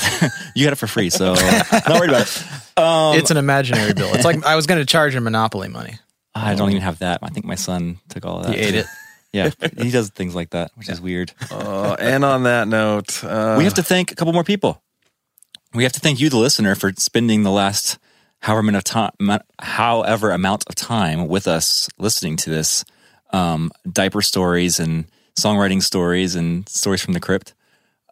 you 0.56 0.66
got 0.66 0.74
it 0.74 0.78
for 0.78 0.88
free, 0.88 1.10
so 1.10 1.34
not 1.72 1.90
worried 1.90 2.10
about 2.10 2.22
it. 2.22 2.80
Um, 2.80 3.18
it's 3.18 3.30
an 3.30 3.38
imaginary 3.38 3.94
bill. 3.94 4.14
It's 4.14 4.26
like 4.26 4.44
I 4.46 4.56
was 4.56 4.68
going 4.68 4.80
to 4.80 4.86
charge 4.86 5.14
him 5.14 5.26
Monopoly 5.26 5.68
money. 5.68 6.00
I 6.34 6.56
don't 6.56 6.70
even 6.70 6.82
have 6.82 7.00
that. 7.00 7.20
I 7.22 7.30
think 7.30 7.46
my 7.46 7.56
son 7.56 8.00
took 8.10 8.26
all 8.26 8.40
of 8.40 8.48
that. 8.48 8.56
He 8.56 8.62
ate 8.62 8.76
it. 8.76 8.88
Yeah, 9.34 9.50
he 9.78 9.92
does 9.92 10.12
things 10.12 10.34
like 10.34 10.52
that, 10.52 10.72
which 10.76 10.88
is 10.88 11.02
weird. 11.02 11.34
Uh, 11.52 11.98
and 12.00 12.24
on 12.24 12.44
that 12.44 12.70
note, 12.70 13.22
uh, 13.22 13.56
we 13.58 13.66
have 13.66 13.74
to 13.74 13.84
thank 13.84 14.14
a 14.14 14.16
couple 14.16 14.32
more 14.32 14.46
people. 14.46 14.82
We 15.74 15.84
have 15.84 15.92
to 15.92 16.00
thank 16.00 16.22
you, 16.22 16.30
the 16.30 16.38
listener, 16.38 16.74
for 16.74 16.94
spending 16.98 17.44
the 17.44 17.52
last 17.52 18.00
however 18.40 18.62
amount 18.62 18.78
of 18.78 18.84
time, 18.86 19.40
however 19.60 20.32
amount 20.32 20.64
of 20.70 20.76
time 20.76 21.28
with 21.28 21.50
us 21.50 21.90
listening 21.98 22.38
to 22.38 22.50
this 22.50 22.86
um, 23.36 23.72
diaper 23.92 24.22
stories 24.22 24.80
and 24.80 25.06
songwriting 25.38 25.84
stories 25.84 26.36
and 26.36 26.68
stories 26.70 27.02
from 27.02 27.14
the 27.14 27.20
crypt. 27.20 27.54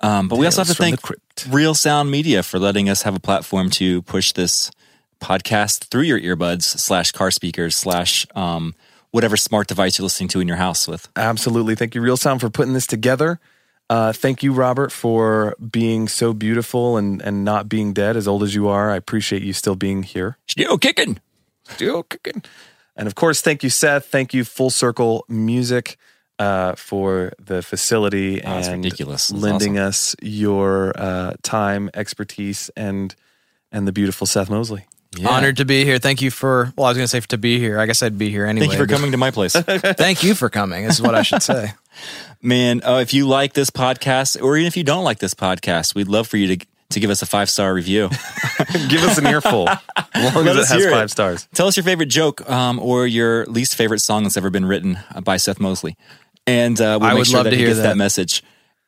Um, 0.01 0.27
but 0.27 0.37
we 0.37 0.45
also 0.45 0.61
have 0.61 0.67
to 0.67 0.73
thank. 0.73 0.99
Real 1.49 1.73
Sound 1.73 2.11
Media 2.11 2.43
for 2.43 2.59
letting 2.59 2.89
us 2.89 3.03
have 3.03 3.15
a 3.15 3.19
platform 3.19 3.69
to 3.71 4.01
push 4.01 4.33
this 4.33 4.69
podcast 5.21 5.85
through 5.85 6.01
your 6.01 6.19
earbuds 6.19 6.63
slash 6.63 7.13
car 7.13 7.31
speakers 7.31 7.75
slash 7.75 8.27
um, 8.35 8.75
whatever 9.11 9.37
smart 9.37 9.67
device 9.67 9.97
you're 9.97 10.03
listening 10.03 10.27
to 10.29 10.41
in 10.41 10.47
your 10.47 10.57
house 10.57 10.87
with. 10.87 11.07
Absolutely. 11.15 11.75
Thank 11.75 11.95
you, 11.95 12.01
Real 12.01 12.17
Sound, 12.17 12.41
for 12.41 12.49
putting 12.49 12.73
this 12.73 12.85
together. 12.85 13.39
Uh, 13.89 14.11
thank 14.11 14.43
you, 14.43 14.51
Robert, 14.51 14.91
for 14.91 15.55
being 15.71 16.07
so 16.09 16.33
beautiful 16.33 16.97
and, 16.97 17.21
and 17.21 17.45
not 17.45 17.69
being 17.69 17.93
dead 17.93 18.17
as 18.17 18.27
old 18.27 18.43
as 18.43 18.53
you 18.53 18.67
are. 18.67 18.91
I 18.91 18.97
appreciate 18.97 19.41
you 19.41 19.53
still 19.53 19.75
being 19.75 20.03
here. 20.03 20.37
Still 20.47 20.77
kicking. 20.77 21.19
Still 21.69 22.03
kicking. 22.03 22.43
And 22.95 23.07
of 23.07 23.15
course, 23.15 23.41
thank 23.41 23.63
you, 23.63 23.69
Seth. 23.69 24.05
Thank 24.05 24.33
you, 24.33 24.43
Full 24.43 24.69
Circle 24.69 25.25
Music, 25.27 25.97
uh, 26.39 26.75
for 26.75 27.33
the 27.39 27.61
facility 27.61 28.43
Oh, 28.43 28.47
and 28.47 28.83
ridiculous. 28.83 29.29
It's 29.31 29.39
lending 29.39 29.77
us 29.77 30.15
your 30.21 30.93
uh, 30.95 31.33
time, 31.41 31.89
expertise, 31.93 32.69
and 32.75 33.15
and 33.71 33.87
the 33.87 33.91
beautiful 33.91 34.27
Seth 34.27 34.49
Mosley. 34.49 34.85
Yeah. 35.17 35.29
Honored 35.29 35.57
to 35.57 35.65
be 35.65 35.85
here. 35.85 35.99
Thank 35.99 36.21
you 36.21 36.31
for. 36.31 36.73
Well, 36.75 36.85
I 36.85 36.89
was 36.89 36.97
going 36.97 37.05
to 37.05 37.07
say 37.07 37.19
to 37.19 37.37
be 37.37 37.59
here. 37.59 37.79
I 37.79 37.85
guess 37.85 38.01
I'd 38.01 38.17
be 38.17 38.29
here 38.29 38.45
anyway. 38.45 38.67
Thank 38.67 38.79
you 38.79 38.85
for 38.85 38.91
coming 38.91 39.11
to 39.11 39.17
my 39.17 39.31
place. 39.31 39.53
Thank 39.55 40.23
you 40.23 40.33
for 40.33 40.49
coming. 40.49 40.85
Is 40.85 41.01
what 41.01 41.13
I 41.15 41.21
should 41.21 41.43
say. 41.43 41.73
Man, 42.41 42.81
uh, 42.83 42.97
if 42.97 43.13
you 43.13 43.27
like 43.27 43.53
this 43.53 43.69
podcast, 43.69 44.41
or 44.41 44.57
even 44.57 44.67
if 44.67 44.75
you 44.75 44.83
don't 44.83 45.03
like 45.03 45.19
this 45.19 45.33
podcast, 45.33 45.95
we'd 45.95 46.07
love 46.07 46.27
for 46.27 46.37
you 46.37 46.55
to 46.57 46.65
to 46.93 46.99
give 46.99 47.09
us 47.09 47.21
a 47.21 47.25
five 47.25 47.49
star 47.49 47.73
review. 47.73 48.09
Give 48.89 49.03
us 49.03 49.17
an 49.17 49.27
earful, 49.27 49.67
as 50.13 50.33
long 50.35 50.45
Let 50.45 50.55
as 50.57 50.69
it 50.69 50.73
has 50.73 50.81
hear 50.83 50.89
it. 50.89 50.93
five 50.93 51.11
stars. 51.11 51.47
Tell 51.53 51.67
us 51.67 51.75
your 51.77 51.83
favorite 51.83 52.07
joke 52.07 52.47
um, 52.49 52.79
or 52.79 53.05
your 53.05 53.45
least 53.45 53.75
favorite 53.75 53.99
song 53.99 54.23
that's 54.23 54.37
ever 54.37 54.49
been 54.49 54.65
written 54.65 54.97
uh, 55.13 55.21
by 55.21 55.37
Seth 55.37 55.59
Mosley, 55.59 55.95
and 56.47 56.79
uh, 56.79 56.97
we'll 57.01 57.09
I 57.09 57.13
make 57.13 57.17
would 57.19 57.27
sure 57.27 57.37
love 57.37 57.43
that 57.45 57.49
to 57.51 57.55
he 57.55 57.61
hear 57.63 57.69
gets 57.69 57.79
that. 57.81 57.89
that. 57.89 57.97
message. 57.97 58.43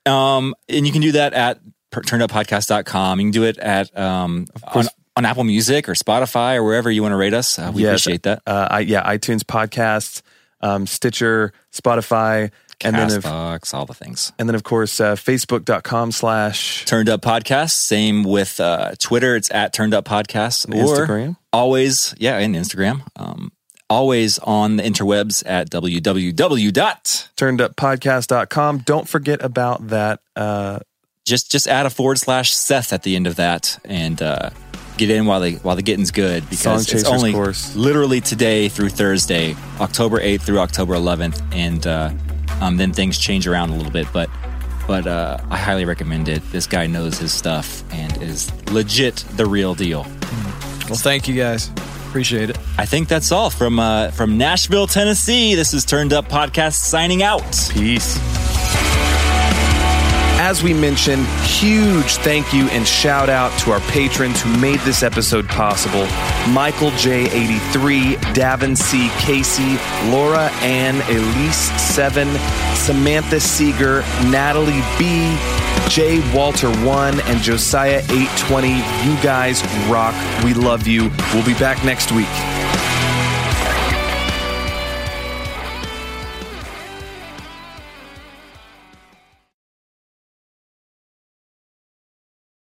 Um, 0.06 0.56
and 0.69 0.86
you 0.88 0.94
can 0.94 1.02
do 1.02 1.11
that 1.14 1.34
at 1.34 1.60
turneduppodcast.com. 1.91 3.19
You 3.19 3.26
can 3.26 3.32
do 3.32 3.44
it 3.44 3.57
at 3.57 3.95
um, 3.98 4.45
on, 4.73 4.86
on 5.15 5.26
Apple 5.26 5.44
Music 5.44 5.90
or 5.90 5.94
Spotify 5.94 6.56
or 6.56 6.64
wherever 6.64 6.90
you 6.91 7.02
want 7.02 7.11
to 7.14 7.18
rate 7.18 7.34
us. 7.34 7.57
Uh, 7.60 7.72
we 7.73 7.84
Yes. 7.84 8.02
appreciate 8.02 8.23
that. 8.23 8.41
Uh, 8.45 8.68
I, 8.72 8.80
yeah, 8.82 9.03
iTunes 9.03 9.41
podcasts, 9.41 10.22
um, 10.61 10.88
Stitcher, 10.88 11.53
Spotify, 11.73 12.52
and 12.84 12.95
then 12.95 13.11
of, 13.11 13.23
Castbox, 13.23 13.73
all 13.73 13.85
the 13.85 13.93
things. 13.93 14.31
and 14.39 14.49
then 14.49 14.56
of 14.56 14.64
course 14.64 14.99
uh, 14.99 15.15
Facebook.com 15.15 16.11
slash 16.11 16.85
Turned 16.85 17.10
Up 17.10 17.22
Podcast. 17.22 17.72
Same 17.72 18.23
with 18.23 18.60
uh, 18.60 18.93
Twitter. 18.99 19.35
It's 19.35 19.52
at 19.52 19.73
Turned 19.73 19.93
Up 19.93 20.06
Podcast. 20.06 20.65
And 20.65 20.73
Or 20.76 20.85
Instagram? 21.07 21.38
Always, 21.53 22.14
yeah, 22.18 22.38
and 22.38 22.56
Instagram. 22.56 23.02
Um, 23.15 23.52
always 23.89 24.39
on 24.39 24.77
the 24.77 24.84
interwebs 24.84 25.43
at 25.45 25.69
www. 25.69 26.73
dot 26.73 27.30
turneduppodcast.com. 27.38 28.80
Don't 28.80 29.07
forget 29.07 29.43
about 29.43 29.88
that. 29.89 30.19
Uh, 30.35 30.80
just 31.26 31.52
just 31.52 31.68
add 31.68 31.85
a 31.85 31.89
forward 31.89 32.19
slash 32.19 32.53
Seth 32.53 32.93
at 32.93 33.03
the 33.03 33.15
end 33.15 33.26
of 33.27 33.35
that 33.38 33.80
and 33.85 34.22
uh, 34.22 34.52
get 34.97 35.10
in 35.10 35.26
while 35.26 35.39
the 35.39 35.53
while 35.57 35.76
the 35.76 35.81
getting's 35.81 36.11
good 36.11 36.47
because 36.49 36.91
it's 36.91 37.03
only 37.03 37.34
course. 37.34 37.76
literally 37.76 38.22
today 38.22 38.69
through 38.69 38.89
Thursday, 38.89 39.56
October 39.80 40.19
eighth 40.19 40.43
through 40.43 40.60
October 40.60 40.93
eleventh, 40.93 41.41
and 41.52 41.88
uh, 41.88 42.11
um, 42.61 42.77
then 42.77 42.94
things 42.94 43.18
change 43.18 43.48
around 43.48 43.69
a 43.72 43.76
little 43.76 43.91
bit, 43.91 44.07
but. 44.14 44.30
But 44.88 45.07
uh, 45.07 45.40
I 45.49 45.57
highly 45.57 45.84
recommend 45.84 46.30
it. 46.30 46.44
This 46.52 46.68
guy 46.68 46.86
knows 46.86 47.18
his 47.18 47.34
stuff 47.34 47.84
and 47.91 48.22
is 48.22 48.52
legit 48.72 49.15
the 49.32 49.48
real 49.48 49.73
deal. 49.73 50.03
Well, 50.88 50.99
thank 50.99 51.27
you 51.27 51.34
guys. 51.34 51.72
Appreciate 52.07 52.52
it. 52.52 52.57
I 52.77 52.86
think 52.86 53.07
that's 53.07 53.32
all 53.32 53.49
from 53.49 53.80
uh, 53.80 54.11
from 54.11 54.38
Nashville, 54.38 54.86
Tennessee. 54.86 55.56
This 55.56 55.73
is 55.73 55.86
Turned 55.86 56.14
Up 56.14 56.30
Podcast 56.30 56.73
signing 56.73 57.23
out. 57.23 57.41
Peace. 57.73 58.19
As 60.47 60.61
we 60.61 60.76
mentioned, 60.76 61.26
huge 61.43 62.17
thank 62.17 62.53
you 62.53 62.69
and 62.69 62.88
shout 62.88 63.30
out 63.30 63.57
to 63.61 63.72
our 63.72 63.80
patrons 63.89 64.43
who 64.43 64.55
made 64.59 64.80
this 64.81 65.01
episode 65.01 65.47
possible 65.47 66.05
Michael 66.53 66.91
J83, 66.91 68.13
Davin 68.35 68.77
C. 68.77 69.09
Casey, 69.17 69.80
Laura 70.11 70.51
Ann, 70.61 71.01
Elise 71.09 71.72
7, 71.81 72.27
Samantha 72.76 73.39
Seeger, 73.39 74.01
Natalie 74.30 74.84
B., 74.99 75.35
J. 75.89 76.22
Walter 76.31 76.69
1, 76.85 77.22
and 77.22 77.41
Josiah 77.41 78.03
820. 78.11 78.67
You 78.67 79.23
guys 79.23 79.63
rock. 79.89 80.13
We 80.43 80.53
love 80.53 80.85
you. 80.85 81.09
We'll 81.34 81.43
be 81.43 81.55
back 81.55 81.84
next 81.84 82.11
week. 82.11 82.30